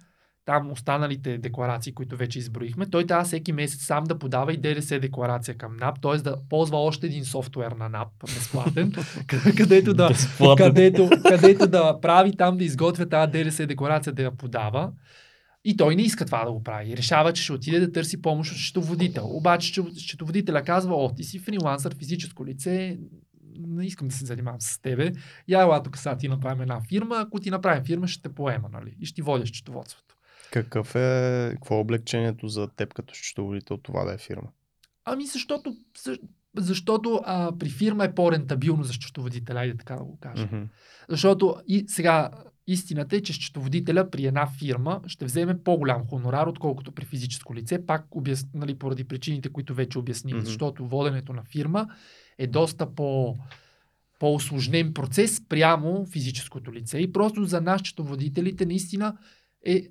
там 0.44 0.70
останалите 0.70 1.38
декларации, 1.38 1.92
които 1.94 2.16
вече 2.16 2.38
изброихме, 2.38 2.86
той 2.86 3.06
трябва 3.06 3.24
всеки 3.24 3.52
месец 3.52 3.84
сам 3.86 4.04
да 4.04 4.18
подава 4.18 4.52
и 4.52 4.56
ДДС 4.56 4.98
декларация 5.00 5.56
към 5.56 5.76
НАП, 5.76 6.00
т.е. 6.02 6.16
да 6.16 6.36
ползва 6.48 6.76
още 6.78 7.06
един 7.06 7.24
софтуер 7.24 7.72
на 7.72 7.88
НАП, 7.88 8.08
безплатен, 8.22 8.92
където 9.56 9.94
да, 9.94 10.08
Безплатен. 10.08 10.66
където, 10.66 11.10
където 11.28 11.66
да 11.66 12.00
прави 12.00 12.36
там 12.36 12.56
да 12.56 12.64
изготвя 12.64 13.08
тази 13.08 13.32
ДДС 13.32 13.66
декларация 13.66 14.12
да 14.12 14.22
я 14.22 14.30
подава. 14.36 14.92
И 15.64 15.76
той 15.76 15.96
не 15.96 16.02
иска 16.02 16.26
това 16.26 16.44
да 16.44 16.52
го 16.52 16.62
прави. 16.62 16.96
Решава, 16.96 17.32
че 17.32 17.42
ще 17.42 17.52
отиде 17.52 17.80
да 17.80 17.92
търси 17.92 18.22
помощ 18.22 18.52
от 18.52 18.58
счетоводител. 18.58 19.26
Обаче 19.26 19.72
счетов- 19.72 19.98
счетоводителя 19.98 20.62
казва, 20.62 20.94
о, 20.96 21.14
ти 21.16 21.24
си 21.24 21.38
фрилансър, 21.38 21.96
физическо 21.98 22.46
лице, 22.46 22.98
не 23.58 23.86
искам 23.86 24.08
да 24.08 24.14
се 24.14 24.24
занимавам 24.26 24.60
с 24.60 24.78
тебе. 24.82 25.12
Я 25.48 25.60
ела 25.60 25.82
тук 25.82 25.98
сега 25.98 26.16
ти 26.16 26.28
направим 26.28 26.62
една 26.62 26.80
фирма, 26.88 27.16
ако 27.26 27.40
ти 27.40 27.50
направим 27.50 27.84
фирма, 27.84 28.08
ще 28.08 28.22
те 28.22 28.34
поема, 28.34 28.68
нали? 28.72 28.96
И 29.00 29.06
ще 29.06 29.14
ти 29.14 29.22
водя 29.22 29.46
счетоводството. 29.46 30.14
Какъв 30.52 30.94
е, 30.94 31.50
какво 31.54 31.74
е 31.74 31.78
облегчението 31.78 32.48
за 32.48 32.68
теб 32.68 32.94
като 32.94 33.14
счетоводител 33.14 33.76
това 33.76 34.04
да 34.04 34.14
е 34.14 34.18
фирма? 34.18 34.48
Ами 35.04 35.26
защото, 35.26 35.76
защото 36.56 37.20
а, 37.24 37.52
при 37.58 37.70
фирма 37.70 38.04
е 38.04 38.14
по-рентабилно 38.14 38.84
за 38.84 38.92
счетоводителя, 38.92 39.58
айде 39.58 39.76
така 39.76 39.96
да 39.96 40.04
го 40.04 40.18
кажа. 40.20 40.46
Мгм. 40.46 40.62
Защото 41.08 41.56
и 41.66 41.84
сега 41.88 42.30
истината 42.66 43.16
е, 43.16 43.20
че 43.20 43.32
счетоводителя 43.32 44.10
при 44.10 44.26
една 44.26 44.46
фирма 44.46 45.00
ще 45.06 45.24
вземе 45.24 45.62
по-голям 45.62 46.06
хонорар, 46.06 46.46
отколкото 46.46 46.92
при 46.92 47.04
физическо 47.04 47.54
лице, 47.54 47.86
пак 47.86 48.16
обяс... 48.16 48.46
нали, 48.54 48.78
поради 48.78 49.04
причините, 49.04 49.52
които 49.52 49.74
вече 49.74 49.98
обясним. 49.98 50.36
Мгм. 50.36 50.46
Защото 50.46 50.86
воденето 50.86 51.32
на 51.32 51.44
фирма 51.44 51.88
е 52.38 52.46
доста 52.46 52.94
по 52.94 53.36
по-осложнен 54.18 54.94
процес 54.94 55.48
прямо 55.48 56.06
физическото 56.06 56.72
лице. 56.72 56.98
И 56.98 57.12
просто 57.12 57.44
за 57.44 57.60
нас, 57.60 57.80
счетоводителите, 57.80 58.66
наистина 58.66 59.16
е 59.66 59.88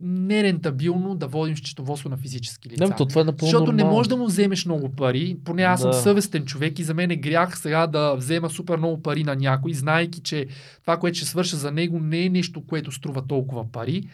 нерентабилно 0.00 1.14
да 1.14 1.26
водим 1.26 1.56
счетоводство 1.56 2.08
на 2.08 2.16
физически 2.16 2.68
лица. 2.68 2.84
Да, 2.84 2.96
то 2.96 3.06
това 3.06 3.20
е 3.20 3.24
напълно 3.24 3.50
Защото 3.50 3.72
не 3.72 3.76
нормално. 3.76 3.96
можеш 3.96 4.08
да 4.08 4.16
му 4.16 4.26
вземеш 4.26 4.66
много 4.66 4.88
пари. 4.92 5.36
Поне 5.44 5.62
аз 5.62 5.80
съм 5.80 5.90
Да. 5.90 5.96
съвестен 5.96 6.44
човек 6.44 6.78
и 6.78 6.82
за 6.84 6.94
мен 6.94 7.10
е 7.10 7.16
грях 7.16 7.58
сега 7.58 7.86
да 7.86 8.14
взема 8.14 8.50
супер 8.50 8.76
много 8.76 9.02
пари 9.02 9.24
на 9.24 9.36
някой, 9.36 9.74
знайки, 9.74 10.20
че 10.20 10.46
това, 10.82 10.96
което 10.96 11.16
ще 11.18 11.26
свърша 11.26 11.56
за 11.56 11.70
него, 11.70 12.00
не 12.00 12.24
е 12.24 12.28
нещо, 12.28 12.66
което 12.66 12.92
струва 12.92 13.26
толкова 13.26 13.72
пари. 13.72 14.08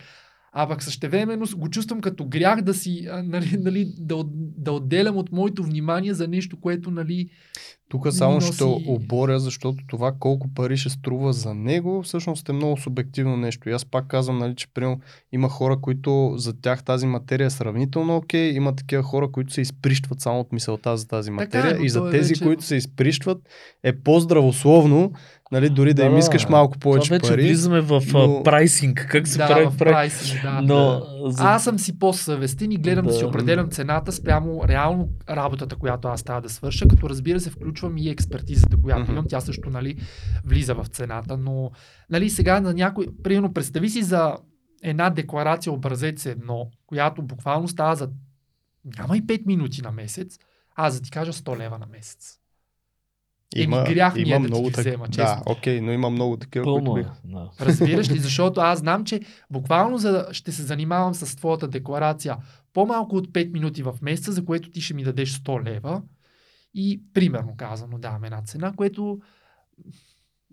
А 0.53 0.69
пък 0.69 0.83
същевременно 0.83 1.47
го 1.57 1.71
чувствам 1.71 2.01
като 2.01 2.25
грях 2.25 2.63
да 2.63 2.75
си, 2.75 3.09
нали, 3.25 3.57
нали, 3.59 3.93
да, 3.99 4.25
да 4.35 4.73
отделям 4.73 5.17
от 5.17 5.33
моето 5.33 5.63
внимание 5.65 6.15
за 6.15 6.29
нещо, 6.29 6.61
което, 6.61 6.91
нали, 6.91 7.29
Тук 7.89 8.13
само 8.13 8.35
носи- 8.35 8.55
ще 8.55 8.65
оборя, 8.87 9.39
защото 9.39 9.79
това 9.87 10.13
колко 10.13 10.49
пари 10.49 10.77
ще 10.77 10.89
струва 10.89 11.33
за 11.33 11.55
него, 11.55 12.03
всъщност 12.03 12.49
е 12.49 12.53
много 12.53 12.77
субективно 12.77 13.37
нещо. 13.37 13.69
И 13.69 13.73
аз 13.73 13.85
пак 13.85 14.07
казвам, 14.07 14.39
нали, 14.39 14.55
че 14.55 14.67
примерно, 14.69 15.01
има 15.33 15.49
хора, 15.49 15.81
които 15.81 16.35
за 16.37 16.61
тях 16.61 16.85
тази 16.85 17.07
материя 17.07 17.47
е 17.47 17.51
сравнително 17.51 18.17
окей, 18.17 18.51
има 18.51 18.77
такива 18.77 19.03
хора, 19.03 19.31
които 19.31 19.53
се 19.53 19.61
изприщват 19.61 20.21
само 20.21 20.41
от 20.41 20.53
мисълта 20.53 20.97
за 20.97 21.09
тази 21.09 21.31
Така 21.31 21.59
е, 21.59 21.61
материя 21.61 21.79
но 21.79 21.85
и 21.85 21.89
за 21.89 22.11
тези, 22.11 22.29
вече- 22.29 22.45
които 22.45 22.65
се 22.65 22.77
изприщват, 22.77 23.39
е 23.83 23.93
по-здравословно, 23.93 25.13
нали, 25.53 25.71
дори 25.71 25.95
да, 25.95 26.03
Да, 26.03 26.09
им 26.09 26.19
искаш 26.19 26.49
малко 26.49 26.79
повече 26.79 27.05
Това 27.05 27.17
вече 27.17 27.29
пари. 27.29 27.43
влизаме 27.43 27.81
в 27.81 28.03
но- 28.13 28.43
прайсинг. 28.43 29.07
Как 29.11 29.29
се 29.29 29.39
да, 29.39 29.47
прави 29.47 29.67
в 29.67 29.77
прайсинг? 29.77 30.43
да. 30.43 30.61
Но, 30.63 31.03
за... 31.25 31.45
Аз 31.45 31.65
съм 31.65 31.79
си 31.79 31.99
по-съвестен 31.99 32.73
и 32.73 32.77
гледам 32.77 33.05
да. 33.05 33.13
Да. 33.13 33.19
си 33.19 33.25
определям 33.25 33.71
цената 33.71 34.13
спрямо 34.13 34.61
реално 34.69 35.09
работата, 35.31 35.77
която 35.77 36.09
аз 36.09 36.23
трябва 36.23 36.43
да 36.43 36.49
свърша, 36.49 36.89
като 36.89 37.11
разбира 37.11 37.41
се 37.41 37.51
включвам 37.51 37.99
и 37.99 38.09
експертизата, 38.09 38.77
която 38.77 39.03
Мгм. 39.03 39.13
имам. 39.13 39.25
Тя 39.29 39.41
също 39.41 39.71
нали, 39.71 39.97
влиза 40.45 40.75
в 40.75 40.87
цената, 40.87 41.37
но 41.37 41.71
нали, 42.11 42.31
сега 42.31 42.61
на 42.61 42.75
някой, 42.75 43.07
примерно 43.23 43.53
представи 43.53 43.91
си 43.91 44.03
за 44.03 44.37
една 44.83 45.11
декларация 45.11 45.73
образец 45.73 46.27
едно, 46.27 46.67
която 46.87 47.23
буквално 47.23 47.69
става 47.69 47.97
за 47.97 48.09
няма 48.99 49.17
и 49.17 49.23
5 49.23 49.47
минути 49.47 49.83
на 49.83 49.91
месец, 49.93 50.39
аз 50.77 50.95
да 50.97 51.03
ти 51.03 51.11
кажа 51.11 51.33
100 51.33 51.59
лева 51.59 51.79
на 51.79 51.87
месец. 51.87 52.38
Еми, 53.57 53.77
грях 53.87 54.15
ми 54.15 54.21
е 54.21 54.25
има 54.25 54.37
да 54.37 54.41
ти 54.41 54.51
много 54.51 54.67
ги 54.67 54.73
так- 54.73 54.81
взема, 54.81 55.05
Да, 55.05 55.11
честно. 55.13 55.43
окей, 55.47 55.81
но 55.81 55.93
има 55.93 56.11
много 56.11 56.37
такива, 56.37 56.65
които 56.65 56.85
Пълно 56.85 56.99
е. 56.99 57.03
биха. 57.03 57.15
Да. 57.25 57.51
Разбираш 57.61 58.11
ли? 58.11 58.19
Защото 58.19 58.61
аз 58.61 58.79
знам, 58.79 59.05
че 59.05 59.21
буквално 59.51 59.99
за 59.99 60.13
да 60.13 60.27
ще 60.33 60.53
се 60.53 60.63
занимавам 60.63 61.15
с 61.15 61.37
твоята 61.37 61.69
декларация 61.69 62.37
по-малко 62.75 63.17
от 63.17 63.29
5 63.29 63.53
минути 63.53 63.83
в 63.83 63.95
месеца, 64.03 64.33
за 64.33 64.45
което 64.45 64.71
ти 64.71 64.81
ще 64.81 64.95
ми 64.95 65.05
дадеш 65.05 65.33
100 65.35 65.65
лева. 65.65 66.03
И 66.75 67.03
примерно 67.15 67.55
казано 67.57 67.99
давам 67.99 68.25
една 68.25 68.43
цена, 68.43 68.73
което 68.77 69.19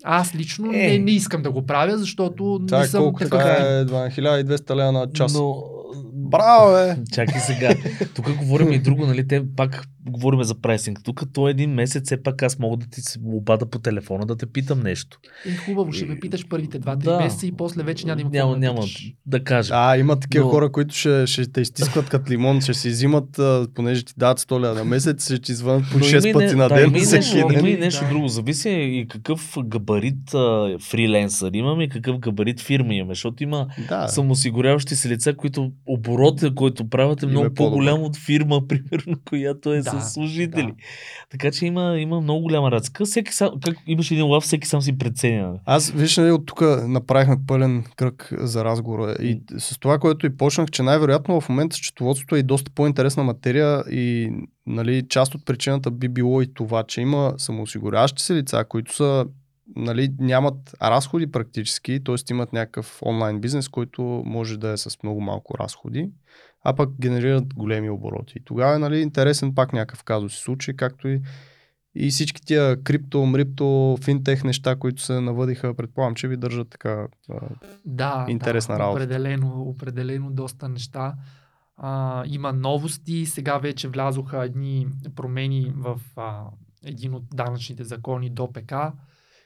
аз 0.04 0.36
лично 0.36 0.68
Е. 0.68 0.78
не, 0.78 1.00
не 1.00 1.12
искам 1.12 1.42
да 1.42 1.52
го 1.52 1.66
правя, 1.66 1.98
защото 1.98 2.60
не 2.72 2.80
е 2.80 2.86
съм 2.86 3.04
колко? 3.04 3.20
такъв. 3.20 3.42
Това 3.88 4.06
е 4.06 4.10
1200 4.12 4.76
лева 4.76 4.92
на 4.92 5.12
час. 5.12 5.34
Но... 5.34 5.64
Браво, 6.14 6.72
бе! 6.72 6.98
Чакай 7.12 7.40
сега. 7.40 7.76
Тук 8.16 8.36
говорим 8.36 8.72
и 8.72 8.80
друго, 8.80 9.06
нали? 9.06 9.28
Те 9.28 9.44
пак 9.56 9.88
говорим 10.08 10.44
за 10.44 10.56
прайсинг. 10.56 11.00
Тук 11.04 11.24
то 11.34 11.48
един 11.48 11.72
месец, 11.72 12.06
все 12.06 12.24
пак 12.24 12.44
аз 12.44 12.60
мога 12.60 12.78
да 12.78 12.86
ти 12.86 13.02
се 13.02 13.20
обада 13.26 13.66
по 13.66 13.80
телефона 13.80 14.26
да 14.26 14.38
те 14.38 14.46
питам 14.46 14.80
нещо. 14.80 15.20
Е, 15.46 15.56
хубаво, 15.56 15.92
ще 15.92 16.06
ме 16.06 16.20
питаш 16.20 16.48
първите 16.48 16.80
2-3 16.80 16.96
Да. 16.96 17.18
месеца 17.18 17.48
и 17.48 17.52
после 17.52 17.84
вече 17.84 18.06
няма 18.06 18.16
да 18.16 18.22
има 18.22 18.30
Няма, 18.32 18.54
да 18.54 18.60
няма 18.60 18.82
да 19.26 19.44
кажа. 19.44 19.70
А, 19.74 19.98
има 19.98 20.16
такива 20.16 20.46
Но- 20.46 20.52
хора, 20.52 20.72
които 20.72 20.96
ще, 20.96 21.28
ще 21.28 21.46
те 21.46 21.62
изтискват 21.62 22.10
като 22.10 22.32
лимон, 22.32 22.62
ще 22.62 22.74
си 22.74 22.90
взимат, 22.90 23.40
понеже 23.76 24.06
ти 24.06 24.14
дадат 24.18 24.40
100 24.40 24.60
лева 24.60 24.74
на 24.76 24.84
месец, 24.86 25.26
ще 25.26 25.40
ти 25.40 25.54
звънат 25.54 25.84
по 25.92 25.98
Но 25.98 26.04
6 26.04 26.20
има 26.20 26.30
и 26.30 26.34
пъти 26.36 26.56
на 26.56 26.70
да, 26.70 26.76
ден. 26.76 26.88
има 26.88 26.98
и 26.98 27.02
всеки 27.02 27.16
нещо, 27.36 27.48
ден. 27.48 27.60
има 27.60 27.70
и 27.70 27.78
нещо 27.78 28.04
Да. 28.04 28.10
друго. 28.10 28.28
Зависи 28.28 28.70
и 28.70 29.08
какъв 29.08 29.58
габарит 29.60 30.34
а, 30.34 30.78
фриленсър 30.82 31.52
имаме 31.54 31.84
и 31.84 31.90
какъв 31.90 32.20
габарит 32.20 32.62
фирма 32.62 32.94
имаме. 32.94 33.12
Защото 33.12 33.44
има 33.44 33.68
Да, 33.90 34.08
самоосигуряващи 34.08 34.96
се 34.96 35.10
лица, 35.10 35.34
които 35.34 35.72
оборота, 35.88 36.56
който 36.56 36.90
правят 36.90 37.24
е 37.24 37.26
е 37.26 37.30
много 37.30 37.54
по-голям 37.54 38.02
от 38.02 38.18
фирма, 38.18 38.62
примерно, 38.68 39.16
която 39.26 39.74
е 39.74 39.78
Да, 39.78 39.92
с 40.02 40.14
служители. 40.14 40.66
да. 40.66 40.74
Така 41.30 41.52
че 41.52 41.66
има, 41.66 42.00
има 42.00 42.22
много 42.22 42.42
голяма 42.42 42.72
разлика. 42.72 43.06
Всеки 43.06 43.34
сам, 43.34 43.52
как 43.66 43.78
имаш 43.88 44.12
един 44.12 44.26
лав, 44.26 44.44
всеки 44.44 44.68
сам 44.68 44.82
си 44.82 44.98
преценя. 44.98 45.60
Аз, 45.66 45.92
виж, 45.92 46.18
нали, 46.18 46.32
от 46.32 46.46
тук 46.46 46.62
направихме 46.88 47.38
пълен 47.48 47.84
кръг 47.96 48.34
за 48.38 48.66
разговора. 48.66 49.16
И 49.22 49.42
с 49.58 49.80
това, 49.80 50.00
което 50.00 50.26
и 50.26 50.38
почнах, 50.38 50.72
че 50.72 50.84
най-вероятно 50.84 51.42
в 51.42 51.50
момента 51.50 51.76
счетоводството 51.76 52.36
е 52.36 52.40
и 52.40 52.44
доста 52.44 52.72
по-интересна 52.72 53.24
материя 53.24 53.84
и 53.92 54.32
нали, 54.68 55.08
част 55.10 55.36
от 55.36 55.46
причината 55.46 55.92
би 55.92 56.10
било 56.10 56.42
и 56.42 56.54
това, 56.54 56.84
че 56.84 57.02
има 57.02 57.34
самоосигуряващи 57.38 58.24
се 58.24 58.36
лица, 58.36 58.66
които 58.70 58.96
са 58.96 59.26
нали, 59.76 60.10
нямат 60.20 60.76
разходи 60.82 61.32
практически, 61.32 62.04
т.е. 62.04 62.16
имат 62.32 62.54
някакъв 62.54 63.00
онлайн 63.06 63.40
бизнес, 63.40 63.70
който 63.70 64.24
може 64.26 64.58
да 64.58 64.70
е 64.70 64.78
с 64.78 65.04
много 65.04 65.22
малко 65.22 65.58
разходи, 65.58 66.10
а 66.66 66.76
пък 66.76 66.90
генерират 67.00 67.54
големи 67.54 67.90
обороти. 67.90 68.34
И 68.38 68.44
тогава 68.46 68.76
е 68.76 68.80
нали, 68.80 69.00
интересен 69.00 69.56
пак 69.56 69.74
някакъв 69.74 70.04
казус 70.04 70.34
се 70.34 70.42
случи, 70.42 70.78
както 70.78 71.08
и 71.08 71.22
и 71.98 72.10
всички 72.10 72.42
тия 72.46 72.84
крипто, 72.84 73.26
мрипто, 73.26 73.98
финтех 74.04 74.44
неща, 74.44 74.76
които 74.76 75.02
се 75.02 75.22
навъдиха, 75.22 75.74
предполагам, 75.74 76.16
че 76.16 76.28
ви 76.28 76.38
държат 76.38 76.70
така. 76.70 77.08
а, 77.30 77.40
Да, 77.86 78.26
Интересна 78.30 78.76
да, 78.76 78.80
работа. 78.80 79.04
Определено, 79.04 79.62
определено 79.62 80.32
доста 80.32 80.70
неща. 80.70 81.16
А, 81.78 82.24
има 82.28 82.54
новости. 82.54 83.26
Сега 83.26 83.58
вече 83.58 83.88
влязоха 83.88 84.44
едни 84.46 84.88
промени 85.16 85.74
в 85.76 86.02
а, 86.16 86.44
един 86.84 87.14
от 87.14 87.24
данъчните 87.34 87.84
закони 87.84 88.30
ДОПК, 88.30 88.74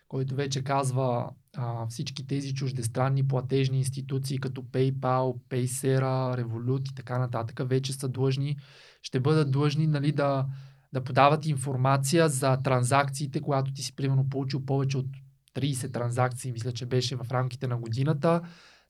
който 0.08 0.36
вече 0.36 0.64
казва 0.64 1.30
а, 1.58 1.88
всички 1.88 2.28
тези 2.28 2.54
чуждестранни 2.54 3.28
платежни 3.28 3.78
институции, 3.78 4.38
като 4.38 4.62
PayPal, 4.62 5.38
Paysera, 5.50 6.44
Revolut 6.44 6.92
и 6.92 6.96
така 6.96 7.20
нататък, 7.20 7.70
вече 7.70 7.94
са 7.94 8.10
длъжни, 8.10 8.58
ще 9.02 9.20
бъдат 9.20 9.52
длъжни 9.52 9.88
нали, 9.88 10.12
да, 10.12 10.46
да 10.94 11.04
подават 11.04 11.46
информация 11.46 12.30
за 12.30 12.58
транзакциите, 12.58 13.42
когато 13.42 13.74
ти 13.74 13.84
си 13.84 13.96
примерно 13.96 14.30
получил 14.30 14.66
повече 14.66 14.98
от 14.98 15.08
30 15.56 15.94
транзакции, 15.94 16.52
мисля, 16.52 16.72
че 16.72 16.86
беше 16.86 17.16
в 17.16 17.26
рамките 17.32 17.68
на 17.68 17.78
годината, 17.78 18.42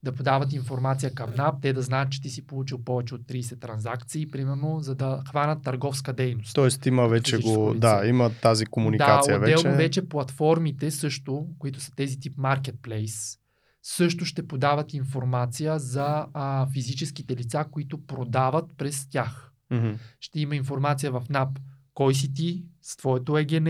да 0.03 0.11
подават 0.11 0.53
информация 0.53 1.13
към 1.13 1.29
НАП, 1.37 1.55
те 1.61 1.73
да 1.73 1.81
знаят, 1.81 2.11
че 2.11 2.21
ти 2.21 2.29
си 2.29 2.47
получил 2.47 2.83
повече 2.83 3.15
от 3.15 3.21
30 3.21 3.61
транзакции, 3.61 4.31
примерно, 4.31 4.79
за 4.79 4.95
да 4.95 5.23
хванат 5.29 5.63
търговска 5.63 6.13
дейност. 6.13 6.55
Тоест 6.55 6.85
има 6.85 7.07
вече 7.07 7.37
го, 7.37 7.69
лице. 7.69 7.79
да, 7.79 8.01
има 8.05 8.31
тази 8.41 8.65
комуникация 8.65 9.39
да, 9.39 9.45
отделно 9.45 9.63
вече. 9.63 9.77
вече 9.77 10.09
платформите 10.09 10.91
също, 10.91 11.47
които 11.59 11.79
са 11.79 11.91
тези 11.95 12.19
тип 12.19 12.37
marketplace, 12.37 13.39
също 13.83 14.25
ще 14.25 14.47
подават 14.47 14.93
информация 14.93 15.79
за 15.79 16.25
а, 16.33 16.67
физическите 16.73 17.35
лица, 17.35 17.65
които 17.71 18.05
продават 18.05 18.65
през 18.77 19.09
тях. 19.09 19.51
Мгм. 19.71 19.91
Ще 20.19 20.39
има 20.39 20.55
информация 20.55 21.11
в 21.11 21.23
НАП 21.29 21.49
кой 21.93 22.15
си 22.15 22.33
ти, 22.33 22.65
с 22.81 22.97
твоето 22.97 23.37
ЕГН, 23.37 23.67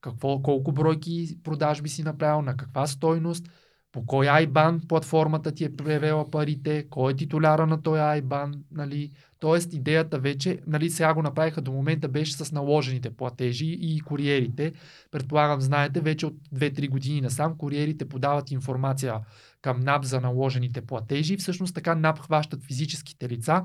какво, 0.00 0.42
колко 0.42 0.72
бройки 0.72 1.38
продажби 1.42 1.88
си 1.88 2.02
направил, 2.02 2.42
на 2.42 2.56
каква 2.56 2.86
стойност, 2.86 3.46
по 3.92 4.06
кой 4.06 4.26
IBAN 4.26 4.86
платформата 4.86 5.52
ти 5.52 5.64
е 5.64 5.76
превела 5.76 6.30
парите, 6.30 6.86
кой 6.90 7.12
е 7.12 7.16
титуляра 7.16 7.66
на 7.66 7.82
този 7.82 8.00
IBAN, 8.00 8.58
нали. 8.72 9.10
Тоест 9.40 9.72
идеята 9.72 10.18
вече, 10.18 10.58
нали 10.66 10.90
сега 10.90 11.14
го 11.14 11.22
направиха 11.22 11.60
до 11.60 11.72
момента 11.72 12.08
беше 12.08 12.32
с 12.32 12.52
наложените 12.52 13.10
платежи 13.10 13.78
и 13.80 14.00
куриерите. 14.00 14.72
Предполагам, 15.10 15.60
знаете, 15.60 16.00
вече 16.00 16.26
от 16.26 16.34
2-3 16.54 16.88
години 16.88 17.20
насам 17.20 17.56
куриерите 17.58 18.08
подават 18.08 18.50
информация 18.50 19.14
към 19.62 19.80
НАП 19.80 20.04
за 20.04 20.20
наложените 20.20 20.80
платежи. 20.80 21.36
Всъщност 21.36 21.74
така 21.74 21.94
НАП 21.94 22.18
хващат 22.18 22.64
физическите 22.64 23.28
лица, 23.28 23.64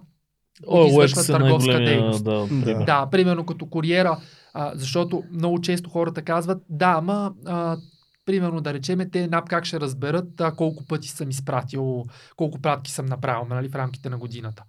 които 0.67 0.87
извършват 0.87 1.27
търговска 1.27 1.77
дейност. 1.77 2.23
Да, 2.23 2.31
Да. 2.31 2.47
пример. 2.47 2.85
Да, 2.85 3.07
примерно 3.11 3.45
като 3.45 3.65
куриера, 3.65 4.17
а, 4.53 4.71
защото 4.75 5.23
много 5.31 5.61
често 5.61 5.89
хората 5.89 6.21
казват, 6.21 6.63
да, 6.69 6.95
ама 6.97 7.33
а, 7.45 7.77
примерно 8.25 8.61
да 8.61 8.73
речеме, 8.73 9.09
те 9.09 9.27
НАП 9.27 9.49
как 9.49 9.65
ще 9.65 9.79
разберат 9.79 10.41
а, 10.41 10.51
колко 10.51 10.85
пъти 10.85 11.07
съм 11.07 11.29
изпратил, 11.29 12.05
колко 12.35 12.61
пратки 12.61 12.91
съм 12.91 13.05
направил 13.05 13.45
нали, 13.49 13.69
в 13.69 13.75
рамките 13.75 14.09
на 14.09 14.17
годината. 14.17 14.63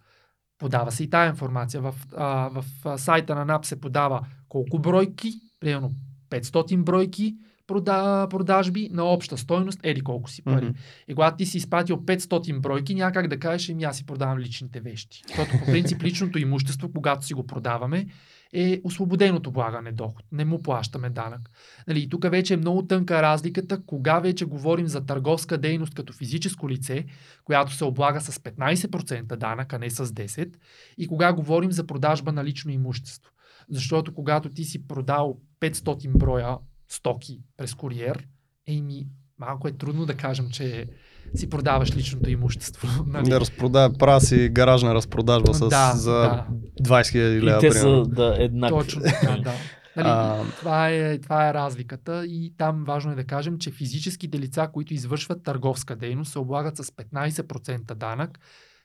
Подава 0.59 0.93
се 0.93 1.05
и 1.05 1.11
тая 1.11 1.31
информация. 1.31 1.81
В, 1.81 1.95
а, 2.17 2.49
в 2.49 2.65
а, 2.85 2.99
сайта 2.99 3.35
на 3.35 3.45
НАП 3.45 3.67
се 3.67 3.81
подава 3.81 4.27
колко 4.49 4.79
бройки, 4.79 5.33
примерно 5.61 5.91
500 6.31 6.83
бройки 6.83 7.37
прода, 7.67 8.27
продажби 8.31 8.89
на 8.93 9.05
обща 9.05 9.39
стойност, 9.39 9.81
еди 9.83 10.01
колко 10.01 10.31
си 10.31 10.45
пари. 10.45 10.65
Мгм. 10.65 10.75
И 11.09 11.15
когато 11.15 11.37
ти 11.37 11.47
си 11.47 11.57
изпратил 11.59 11.97
500 11.97 12.61
бройки, 12.61 12.95
няма 12.95 13.13
как 13.13 13.29
да 13.29 13.39
кажеш, 13.39 13.69
еми 13.69 13.85
аз 13.85 13.97
си 13.97 14.07
продавам 14.07 14.39
личните 14.39 14.81
вещи. 14.81 15.23
Защото 15.29 15.51
по 15.59 15.67
принцип 15.67 16.03
личното 16.03 16.39
имущество, 16.39 16.93
когато 16.95 17.27
си 17.27 17.35
го 17.35 17.47
продаваме, 17.47 18.07
е 18.53 18.81
освободеното 18.85 19.51
влагане 19.51 19.93
доход. 19.93 20.25
Не 20.33 20.45
му 20.45 20.63
плащаме 20.63 21.11
данък. 21.11 21.51
Нали, 21.89 22.03
и 22.03 22.09
тук 22.09 22.31
вече 22.31 22.55
е 22.55 22.57
много 22.57 22.87
тънка 22.87 23.23
разликата, 23.23 23.83
кога 23.87 24.19
вече 24.19 24.45
говорим 24.45 24.89
за 24.89 25.07
търговска 25.07 25.59
дейност 25.59 25.95
като 25.95 26.13
физическо 26.13 26.69
лице, 26.69 27.05
която 27.45 27.73
се 27.73 27.85
облага 27.85 28.21
с 28.21 28.39
15% 28.39 29.37
данък, 29.37 29.73
а 29.73 29.79
не 29.79 29.91
с 29.91 30.07
10%, 30.07 30.55
и 30.99 31.07
кога 31.07 31.33
говорим 31.33 31.73
за 31.73 31.87
продажба 31.87 32.33
на 32.33 32.45
лично 32.45 32.71
имущество. 32.71 33.33
Защото 33.71 34.15
когато 34.15 34.49
ти 34.49 34.65
си 34.65 34.87
продал 34.87 35.41
500 35.61 36.19
броя 36.19 36.59
стоки 36.89 37.43
през 37.57 37.75
куриер, 37.75 38.27
еми, 38.67 39.07
малко 39.39 39.69
е 39.69 39.73
трудно 39.73 40.07
да 40.07 40.17
кажем, 40.17 40.51
че 40.51 40.87
си 41.35 41.51
продаваш 41.51 41.97
личното 41.97 42.31
имущество. 42.31 42.89
Нали? 43.07 43.29
Да 43.29 43.41
разпродава, 43.41 43.95
правя 43.99 44.21
си 44.21 44.49
гаражна 44.53 44.95
разпродажба 44.95 45.55
с, 45.55 45.69
да, 45.69 45.93
за 45.95 46.13
да, 46.13 46.47
20 46.83 47.03
000 47.03 47.17
И 47.17 47.43
лева. 47.43 47.61
те 47.61 47.69
примерно. 47.71 48.05
са 48.05 48.11
да, 48.11 48.37
еднакви. 48.39 48.79
точно 48.79 49.03
така, 49.03 49.37
да. 49.43 49.53
Нали, 49.97 50.09
А, 50.09 50.43
това, 50.59 50.89
е, 50.91 51.19
това 51.19 51.49
е 51.49 51.55
разликата 51.55 52.27
и 52.27 52.55
там 52.59 52.85
важно 52.85 53.13
е 53.13 53.15
да 53.15 53.25
кажем, 53.25 53.59
че 53.59 53.71
физическите 53.71 54.39
лица, 54.39 54.69
които 54.73 54.95
извършват 54.95 55.43
търговска 55.43 55.97
дейност, 55.97 56.33
се 56.33 56.39
облагат 56.39 56.77
с 56.77 56.83
15% 56.85 57.95
данък, 57.95 58.39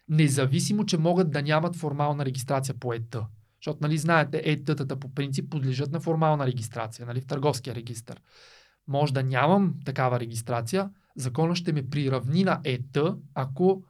независимо, 0.09 0.85
че 0.85 0.97
могат 0.97 1.31
да 1.31 1.41
нямат 1.41 1.75
формална 1.75 2.25
регистрация 2.25 2.75
по 2.79 2.93
ЕТ. 2.93 3.15
Защото, 3.61 3.77
нали, 3.81 3.97
знаете, 3.97 4.41
ЕТ-тата 4.45 4.95
по 4.95 5.13
принцип 5.13 5.49
подлежат 5.49 5.91
на 5.91 5.99
формална 5.99 6.47
регистрация, 6.47 7.05
нали, 7.05 7.21
в 7.21 7.25
търговския 7.25 7.75
регистр. 7.75 8.13
Може 8.87 9.13
да 9.13 9.23
нямам 9.23 9.73
такава 9.85 10.19
регистрация, 10.19 10.89
закона 11.17 11.55
ще 11.55 11.73
ме 11.73 11.89
приравни 11.89 12.43
на 12.43 12.59
ЕТ, 12.63 12.97
ако 13.33 13.83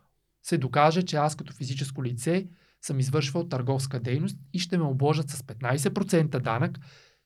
се 0.44 0.58
докаже, 0.58 1.04
че 1.04 1.16
аз 1.16 1.36
като 1.36 1.54
физическо 1.54 2.04
лице 2.04 2.48
съм 2.82 3.00
извършвал 3.00 3.48
търговска 3.48 4.00
дейност 4.00 4.38
и 4.54 4.60
ще 4.60 4.78
ме 4.78 4.84
обложат 4.84 5.30
с 5.30 5.42
15% 5.42 6.40
данък, 6.40 6.80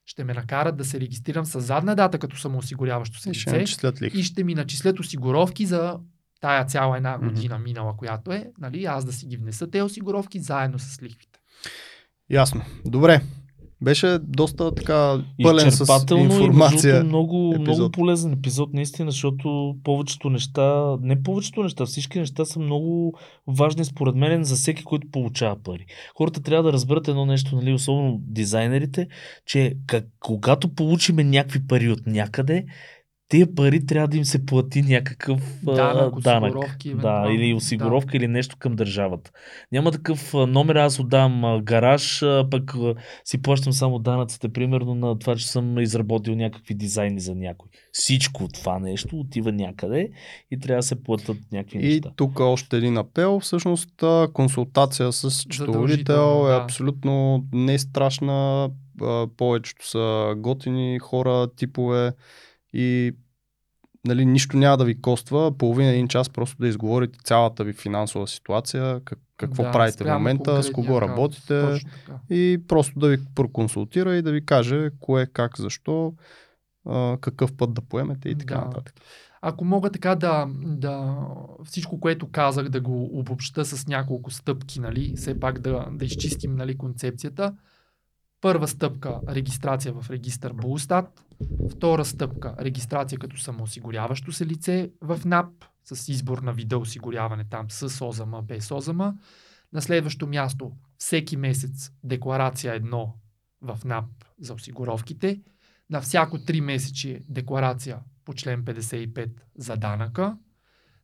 ще 0.05 0.23
ме 0.23 0.33
накарат 0.33 0.77
да 0.77 0.85
се 0.85 0.99
регистрирам 0.99 1.45
с 1.45 1.61
задна 1.61 1.95
дата 1.95 2.19
като 2.19 2.37
самоосигуряващо 2.37 3.19
се 3.19 3.33
ще 3.33 3.59
лице 3.59 4.05
и 4.13 4.23
ще 4.23 4.43
ми 4.43 4.55
начислят 4.55 4.99
осигуровки 4.99 5.65
за 5.65 5.99
тая 6.41 6.65
цяла 6.65 6.97
една 6.97 7.17
година 7.17 7.59
минала, 7.59 7.97
която 7.97 8.31
е, 8.31 8.51
нали, 8.57 8.85
аз 8.85 9.05
да 9.05 9.13
си 9.13 9.25
ги 9.25 9.37
внеса 9.37 9.69
те 9.69 9.81
осигуровки 9.81 10.39
заедно 10.39 10.79
с 10.79 11.01
лихвите. 11.01 11.39
Ясно. 12.29 12.61
Добре. 12.85 13.21
Беше 13.81 14.19
доста 14.23 14.75
така 14.75 15.23
пълен 15.43 15.71
с 15.71 16.05
и 16.11 16.19
информация. 16.19 16.93
другото 16.93 17.07
много, 17.07 17.53
епизод. 17.55 17.77
много 17.77 17.91
полезен 17.91 18.33
епизод, 18.33 18.73
наистина, 18.73 19.11
защото 19.11 19.75
повечето 19.83 20.29
неща, 20.29 20.97
не 21.01 21.23
повечето 21.23 21.63
неща, 21.63 21.85
всички 21.85 22.19
неща 22.19 22.45
са 22.45 22.59
много 22.59 23.17
важни 23.47 23.85
според 23.85 24.15
мен 24.15 24.43
за 24.43 24.55
всеки, 24.55 24.83
който 24.83 25.07
получава 25.11 25.55
пари. 25.63 25.85
Хората 26.17 26.41
трябва 26.41 26.63
да 26.63 26.73
разберат 26.73 27.07
едно 27.07 27.25
нещо, 27.25 27.55
нали, 27.55 27.73
особено 27.73 28.17
дизайнерите, 28.21 29.07
че 29.45 29.73
как, 29.87 30.05
когато 30.19 30.67
получиме 30.67 31.23
някакви 31.23 31.67
пари 31.67 31.91
от 31.91 32.07
някъде, 32.07 32.65
тия 33.29 33.55
пари 33.55 33.85
трябва 33.85 34.07
да 34.07 34.17
им 34.17 34.25
се 34.25 34.45
плати 34.45 34.81
някакъв 34.81 35.39
Данък, 35.63 36.19
данък. 36.19 36.55
осигуровки, 36.55 36.93
Да, 36.93 37.27
или 37.31 37.53
осигуровка, 37.53 38.17
или 38.17 38.27
нещо 38.27 38.55
към 38.59 38.75
държавата. 38.75 39.31
Няма 39.71 39.91
такъв 39.91 40.33
номер, 40.33 40.75
аз 40.75 40.99
отдавам 40.99 41.45
а, 41.45 41.61
гараж, 41.61 42.23
пък 42.51 42.73
си 43.25 43.41
плащам 43.41 43.73
само 43.73 43.99
данъците, 43.99 44.49
примерно 44.49 44.95
на 44.95 45.19
това, 45.19 45.35
че 45.35 45.47
съм 45.47 45.79
изработил 45.79 46.35
някакви 46.35 46.73
дизайни 46.73 47.19
за 47.19 47.35
някой. 47.35 47.69
Всичко 47.91 48.47
това 48.47 48.79
нещо 48.79 49.19
отива 49.19 49.51
някъде 49.51 50.09
и 50.51 50.59
трябва 50.59 50.79
да 50.79 50.83
се 50.83 51.03
платят 51.03 51.37
някакви 51.51 51.77
И 51.77 51.81
неща. 51.81 52.11
тук 52.15 52.39
още 52.39 52.77
един 52.77 52.97
апел. 52.97 53.39
Всъщност 53.39 54.03
консултация 54.33 55.11
с 55.11 55.45
Задължително, 55.57 56.47
е 56.47 56.51
да. 56.51 56.57
абсолютно 56.63 57.45
не 57.53 57.79
страшна. 57.79 58.69
Повечето 59.37 59.87
са 59.89 60.33
готини 60.37 60.99
хора, 60.99 61.47
типове 61.55 62.11
и 62.75 63.15
нали, 64.05 64.25
нищо 64.25 64.57
няма 64.57 64.77
да 64.77 64.85
ви 64.85 65.01
коства. 65.01 65.57
Половина 65.57 65.89
един 65.89 66.07
час 66.07 66.29
просто 66.29 66.57
да 66.59 66.67
изговорите 66.67 67.19
цялата 67.23 67.63
ви 67.63 67.73
финансова 67.73 68.27
ситуация, 68.27 69.01
как, 69.05 69.19
какво 69.37 69.63
Да, 69.63 69.71
правите 69.71 70.03
в 70.03 70.13
момента, 70.13 70.63
с 70.63 70.71
кого 70.71 71.01
работите 71.01 71.79
и 72.29 72.61
просто 72.67 72.99
да 72.99 73.07
ви 73.07 73.17
проконсултира 73.35 74.15
и 74.15 74.21
да 74.21 74.31
ви 74.31 74.45
каже 74.45 74.89
кое, 74.99 75.25
как, 75.25 75.59
защо, 75.59 76.13
а, 76.85 77.17
какъв 77.21 77.57
път 77.57 77.73
да 77.73 77.81
поемете 77.81 78.29
и 78.29 78.35
така 78.37 78.55
Да. 78.55 78.61
нататък. 78.61 78.95
Ако 79.41 79.65
мога 79.65 79.89
така 79.89 80.15
да, 80.15 80.47
да 80.63 81.17
всичко, 81.63 81.99
което 81.99 82.31
казах, 82.31 82.69
да 82.69 82.81
го 82.81 83.19
обобща 83.19 83.65
с 83.65 83.87
няколко 83.87 84.31
стъпки, 84.31 84.79
нали, 84.79 85.13
все 85.15 85.39
пак 85.39 85.59
да, 85.59 85.87
да 85.91 86.05
изчистим 86.05 86.55
нали, 86.55 86.77
концепцията. 86.77 87.55
Първа 88.41 88.67
стъпка 88.67 89.19
регистрация 89.29 89.93
в 89.93 90.09
регистър 90.09 90.53
Булстат. 90.53 91.24
Втора 91.71 92.05
стъпка 92.05 92.55
регистрация 92.59 93.19
като 93.19 93.37
самоосигуряващо 93.37 94.31
се 94.31 94.45
лице 94.45 94.91
в 95.01 95.21
НАП 95.25 95.47
с 95.83 96.11
избор 96.11 96.37
на 96.37 96.53
вида 96.53 96.77
осигуряване 96.77 97.45
там 97.49 97.71
с 97.71 98.05
ОЗАМА, 98.05 98.41
без 98.41 98.71
ОЗАМА. 98.71 99.17
На 99.73 99.81
следващо 99.81 100.27
място 100.27 100.71
всеки 100.97 101.37
месец 101.37 101.91
декларация 102.03 102.73
едно 102.73 103.15
в 103.61 103.79
НАП 103.85 104.05
за 104.39 104.53
осигуровките. 104.53 105.41
На 105.89 106.01
всяко 106.01 106.37
3 106.37 106.59
месечи 106.59 107.19
декларация 107.29 107.99
по 108.25 108.33
член 108.33 108.65
55 108.65 109.29
за 109.57 109.75
данъка. 109.77 110.37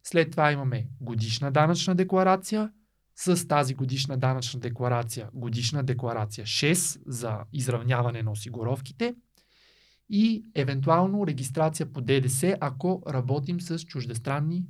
След 0.03 0.31
това 0.31 0.51
имаме 0.51 0.87
годишна 1.01 1.51
данъчна 1.51 1.95
декларация. 1.95 2.71
С 3.15 3.47
тази 3.47 3.73
годишна 3.73 4.17
данъчна 4.17 4.59
декларация, 4.59 5.29
годишна 5.33 5.83
декларация 5.83 6.45
6 6.45 7.01
за 7.05 7.39
изравняване 7.53 8.23
на 8.23 8.31
осигуровките 8.31 9.15
и 10.11 10.43
евентуално 10.55 11.27
регистрация 11.27 11.93
по 11.93 12.01
ДДС, 12.01 12.57
ако 12.61 13.03
работим 13.09 13.61
с 13.61 13.79
чуждестранни 13.79 14.63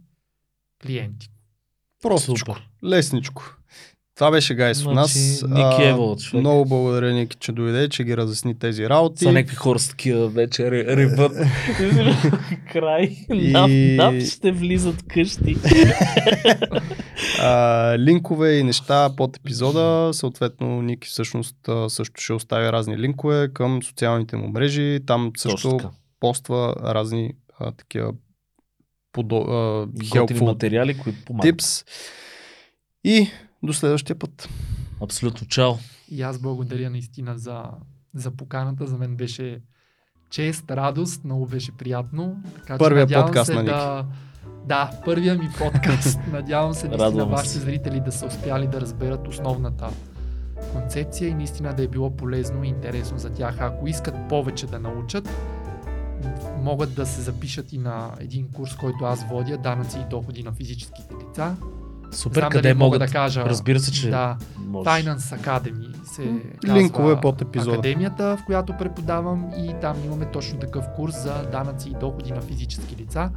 клиенти. 0.83 1.31
Простичко, 2.01 2.51
Супер. 2.51 2.69
лесничко. 2.83 3.57
Това 4.21 4.31
беше 4.31 4.55
гайс 4.55 4.77
Значи, 4.77 4.95
нас. 4.95 5.43
Ники 5.49 5.93
човек. 6.19 6.33
Много 6.33 6.65
благодаря, 6.65 7.13
Ники, 7.13 7.37
че 7.39 7.51
дойде, 7.51 7.89
че 7.89 8.03
ги 8.03 8.17
разясни 8.17 8.59
тези 8.59 8.89
работи. 8.89 9.23
Са 9.23 9.31
някакви 9.31 9.55
хора 9.55 9.79
с 9.79 9.89
такива 9.89 10.27
вече 10.27 10.61
ре- 10.61 10.87
ревът. 10.87 11.31
Край. 12.71 13.17
И- 13.33 13.51
Нап, 13.51 13.69
нап 13.71 14.23
ще 14.23 14.51
влизат 14.51 15.03
къщи. 15.07 15.55
а, 17.41 17.95
линкове 17.99 18.53
и 18.53 18.63
неща 18.63 19.09
под 19.17 19.37
епизода. 19.37 20.09
Съответно, 20.13 20.81
Ники 20.81 21.07
всъщност 21.07 21.55
също 21.87 22.21
ще 22.21 22.33
оставя 22.33 22.71
разни 22.71 22.97
линкове 22.97 23.49
към 23.53 23.83
социалните 23.83 24.37
му 24.37 24.47
мрежи. 24.47 24.99
Там 25.07 25.31
също 25.37 25.79
поства 26.19 26.75
разни 26.83 27.33
а, 27.59 27.71
такива 27.71 28.13
подо, 29.11 29.37
а, 29.37 29.87
материали, 30.41 30.97
които 30.97 31.25
помагат. 31.25 31.55
tips. 31.55 31.85
И 33.03 33.27
до 33.63 33.73
следващия 33.73 34.19
път. 34.19 34.49
Абсолютно. 35.01 35.47
Чао. 35.47 35.73
И 36.11 36.21
аз 36.21 36.39
благодаря 36.39 36.89
наистина 36.89 37.37
за, 37.37 37.63
за 38.13 38.31
поканата. 38.31 38.87
За 38.87 38.97
мен 38.97 39.15
беше 39.15 39.61
чест, 40.29 40.71
радост, 40.71 41.23
много 41.23 41.45
беше 41.45 41.71
приятно. 41.71 42.43
Така, 42.55 42.73
че 42.73 42.77
Първия 42.77 43.01
надявам 43.01 43.25
подкаст 43.25 43.47
се 43.47 43.53
на 43.53 43.61
Ники. 43.61 43.73
да, 43.73 44.05
да, 44.65 44.91
първия 45.05 45.35
ми 45.35 45.49
подкаст. 45.57 46.19
Надявам 46.31 46.73
се 46.73 46.87
наистина 46.87 47.25
вашите 47.25 47.59
зрители 47.59 47.99
да 47.99 48.11
са 48.11 48.25
успяли 48.25 48.67
да 48.67 48.81
разберат 48.81 49.27
основната 49.27 49.89
концепция 50.73 51.29
и 51.29 51.33
наистина 51.33 51.73
да 51.73 51.83
е 51.83 51.87
било 51.87 52.15
полезно 52.15 52.63
и 52.63 52.67
интересно 52.67 53.19
за 53.19 53.29
тях. 53.29 53.61
Ако 53.61 53.87
искат 53.87 54.15
повече 54.29 54.67
да 54.67 54.79
научат, 54.79 55.29
могат 56.61 56.95
да 56.95 57.05
се 57.05 57.21
запишат 57.21 57.73
и 57.73 57.77
на 57.77 58.11
един 58.19 58.51
курс, 58.51 58.75
който 58.75 59.05
аз 59.05 59.27
водя, 59.29 59.57
данъци 59.57 59.99
и 59.99 60.09
доходи 60.09 60.43
на 60.43 60.51
физическите 60.51 61.13
лица. 61.15 61.55
Супер, 62.11 62.39
Знам 62.39 62.49
къде 62.49 62.61
дали 62.61 62.77
мога 62.77 62.85
могат? 62.97 62.99
да 62.99 63.13
кажа. 63.13 63.45
Разбира 63.45 63.79
се, 63.79 63.91
че 63.91 64.09
Да, 64.09 64.37
можеш. 64.57 64.93
Finance 64.93 65.17
Academy 65.39 66.05
се 66.05 66.21
Линкове 66.65 67.07
казва 67.07 67.21
под 67.21 67.41
епизода. 67.41 67.71
Академията, 67.71 68.37
в 68.37 68.45
която 68.45 68.73
преподавам 68.79 69.49
и 69.57 69.73
там 69.81 69.97
имаме 70.05 70.25
точно 70.31 70.59
такъв 70.59 70.85
курс 70.95 71.23
за 71.23 71.43
данъци 71.51 71.89
и 71.89 71.95
доходи 71.99 72.31
на 72.31 72.41
физически 72.41 72.95
лица, 72.95 73.29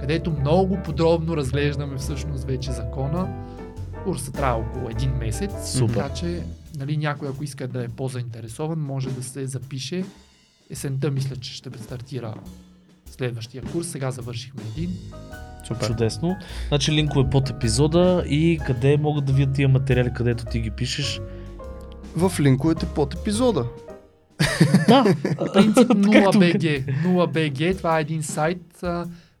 където 0.00 0.30
много 0.30 0.82
подробно 0.84 1.36
разглеждаме 1.36 1.96
всъщност 1.96 2.44
вече 2.44 2.72
закона. 2.72 3.28
Курсът 4.04 4.34
трябва 4.34 4.60
около 4.60 4.88
един 4.90 5.10
месец, 5.10 5.50
Супер. 5.78 5.94
така 5.94 6.14
че 6.14 6.42
нали, 6.78 6.96
някой 6.96 7.28
ако 7.28 7.44
иска 7.44 7.68
да 7.68 7.84
е 7.84 7.88
по-заинтересован, 7.88 8.80
може 8.80 9.10
да 9.10 9.22
се 9.22 9.46
запише. 9.46 10.04
Есента 10.70 11.10
мисля, 11.10 11.36
че 11.36 11.54
ще 11.54 11.70
стартира 11.78 12.34
следващия 13.10 13.62
курс. 13.62 13.86
Сега 13.86 14.10
завършихме 14.10 14.62
един. 14.76 14.96
Супер. 15.68 15.86
Чудесно. 15.86 16.36
Значи 16.68 16.92
линкове 16.92 17.30
под 17.30 17.50
епизода 17.50 18.24
и 18.26 18.60
къде 18.66 18.96
могат 18.96 19.24
да 19.24 19.32
видят 19.32 19.54
тия 19.54 19.68
материали, 19.68 20.10
където 20.14 20.44
ти 20.44 20.60
ги 20.60 20.70
пишеш. 20.70 21.20
В 22.16 22.32
линковете 22.40 22.86
под 22.86 23.14
епизода. 23.14 23.64
Да, 24.88 25.04
принцип 25.52 25.88
Както- 25.88 26.08
0BG. 26.08 26.84
0BG, 27.06 27.76
това 27.78 27.98
е 27.98 28.00
един 28.00 28.22
сайт. 28.22 28.84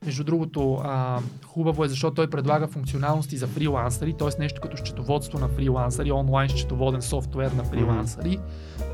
Между 0.06 0.24
другото, 0.24 0.74
а, 0.84 1.20
хубаво 1.46 1.84
е, 1.84 1.88
защото 1.88 2.14
той 2.14 2.30
предлага 2.30 2.66
функционалности 2.68 3.36
за 3.36 3.46
фрилансъри, 3.46 4.14
т.е. 4.18 4.40
нещо 4.40 4.60
като 4.60 4.76
счетоводство 4.76 5.38
на 5.38 5.48
фрилансъри, 5.48 6.12
онлайн 6.12 6.48
счетоводен 6.48 7.02
софтуер 7.02 7.50
на 7.50 7.64
фрилансъри. 7.64 8.38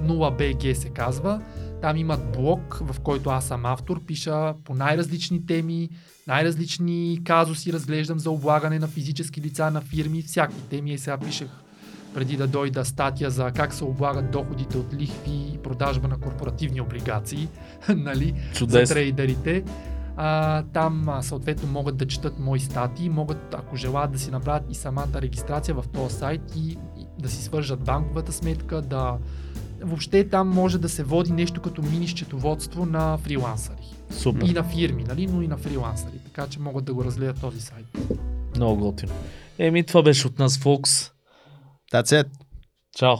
0BG 0.02 0.72
се 0.72 0.88
казва. 0.88 1.40
Там 1.82 1.96
имат 1.96 2.32
блог, 2.32 2.80
в 2.80 3.00
който 3.00 3.30
аз 3.30 3.44
съм 3.44 3.66
автор, 3.66 4.04
пиша 4.04 4.54
по 4.64 4.74
най-различни 4.74 5.46
теми, 5.46 5.88
най-различни 6.26 7.20
казуси 7.24 7.72
разглеждам 7.72 8.18
за 8.18 8.30
облагане 8.30 8.78
на 8.78 8.88
физически 8.88 9.40
лица, 9.40 9.70
на 9.70 9.80
фирми, 9.80 10.22
всякакви 10.22 10.60
теми. 10.60 10.92
И 10.92 10.98
сега 10.98 11.18
пишех 11.18 11.48
преди 12.14 12.36
да 12.36 12.46
дойда 12.46 12.84
статия 12.84 13.30
за 13.30 13.50
как 13.50 13.74
се 13.74 13.84
облагат 13.84 14.30
доходите 14.30 14.78
от 14.78 14.94
лихви 14.94 15.50
и 15.54 15.58
продажба 15.58 16.08
на 16.08 16.18
корпоративни 16.18 16.80
облигации, 16.80 17.48
нали, 17.88 18.34
за 18.52 18.58
чудесно. 18.58 18.94
трейдерите. 18.94 19.64
А, 20.16 20.62
там 20.62 21.08
а, 21.08 21.22
съответно 21.22 21.68
могат 21.68 21.96
да 21.96 22.06
четат 22.06 22.38
мои 22.38 22.60
статии, 22.60 23.08
могат, 23.08 23.54
ако 23.54 23.76
желаят 23.76 24.12
да 24.12 24.18
си 24.18 24.30
направят 24.30 24.62
и 24.70 24.74
самата 24.74 25.08
регистрация 25.14 25.74
в 25.74 25.84
този 25.92 26.14
сайт 26.14 26.40
и, 26.56 26.70
и 26.70 27.06
да 27.18 27.28
си 27.28 27.42
свържат 27.42 27.80
банковата 27.80 28.32
сметка, 28.32 28.82
да 28.82 29.18
въобще 29.82 30.28
там 30.28 30.48
може 30.48 30.78
да 30.78 30.88
се 30.88 31.04
води 31.04 31.32
нещо 31.32 31.60
като 31.60 31.82
мини 31.82 32.08
счетоводство 32.08 32.86
на 32.86 33.18
фрилансъри. 33.18 33.93
И 34.10 34.14
Супер. 34.14 34.46
на 34.46 34.64
фирми, 34.64 35.04
нали, 35.04 35.26
но 35.26 35.42
и 35.42 35.48
на 35.48 35.56
фрилансъри. 35.56 36.18
Така 36.24 36.46
че 36.46 36.60
могат 36.60 36.84
да 36.84 36.94
го 36.94 37.04
разгледат 37.04 37.40
този 37.40 37.60
сайт. 37.60 37.86
Много 38.56 38.76
готино. 38.76 39.12
Еми, 39.58 39.84
това 39.84 40.02
беше 40.02 40.26
от 40.26 40.38
нас, 40.38 40.58
Фокс. 40.58 41.10
That's 41.92 42.22
it. 42.22 42.28
Чао. 42.96 43.16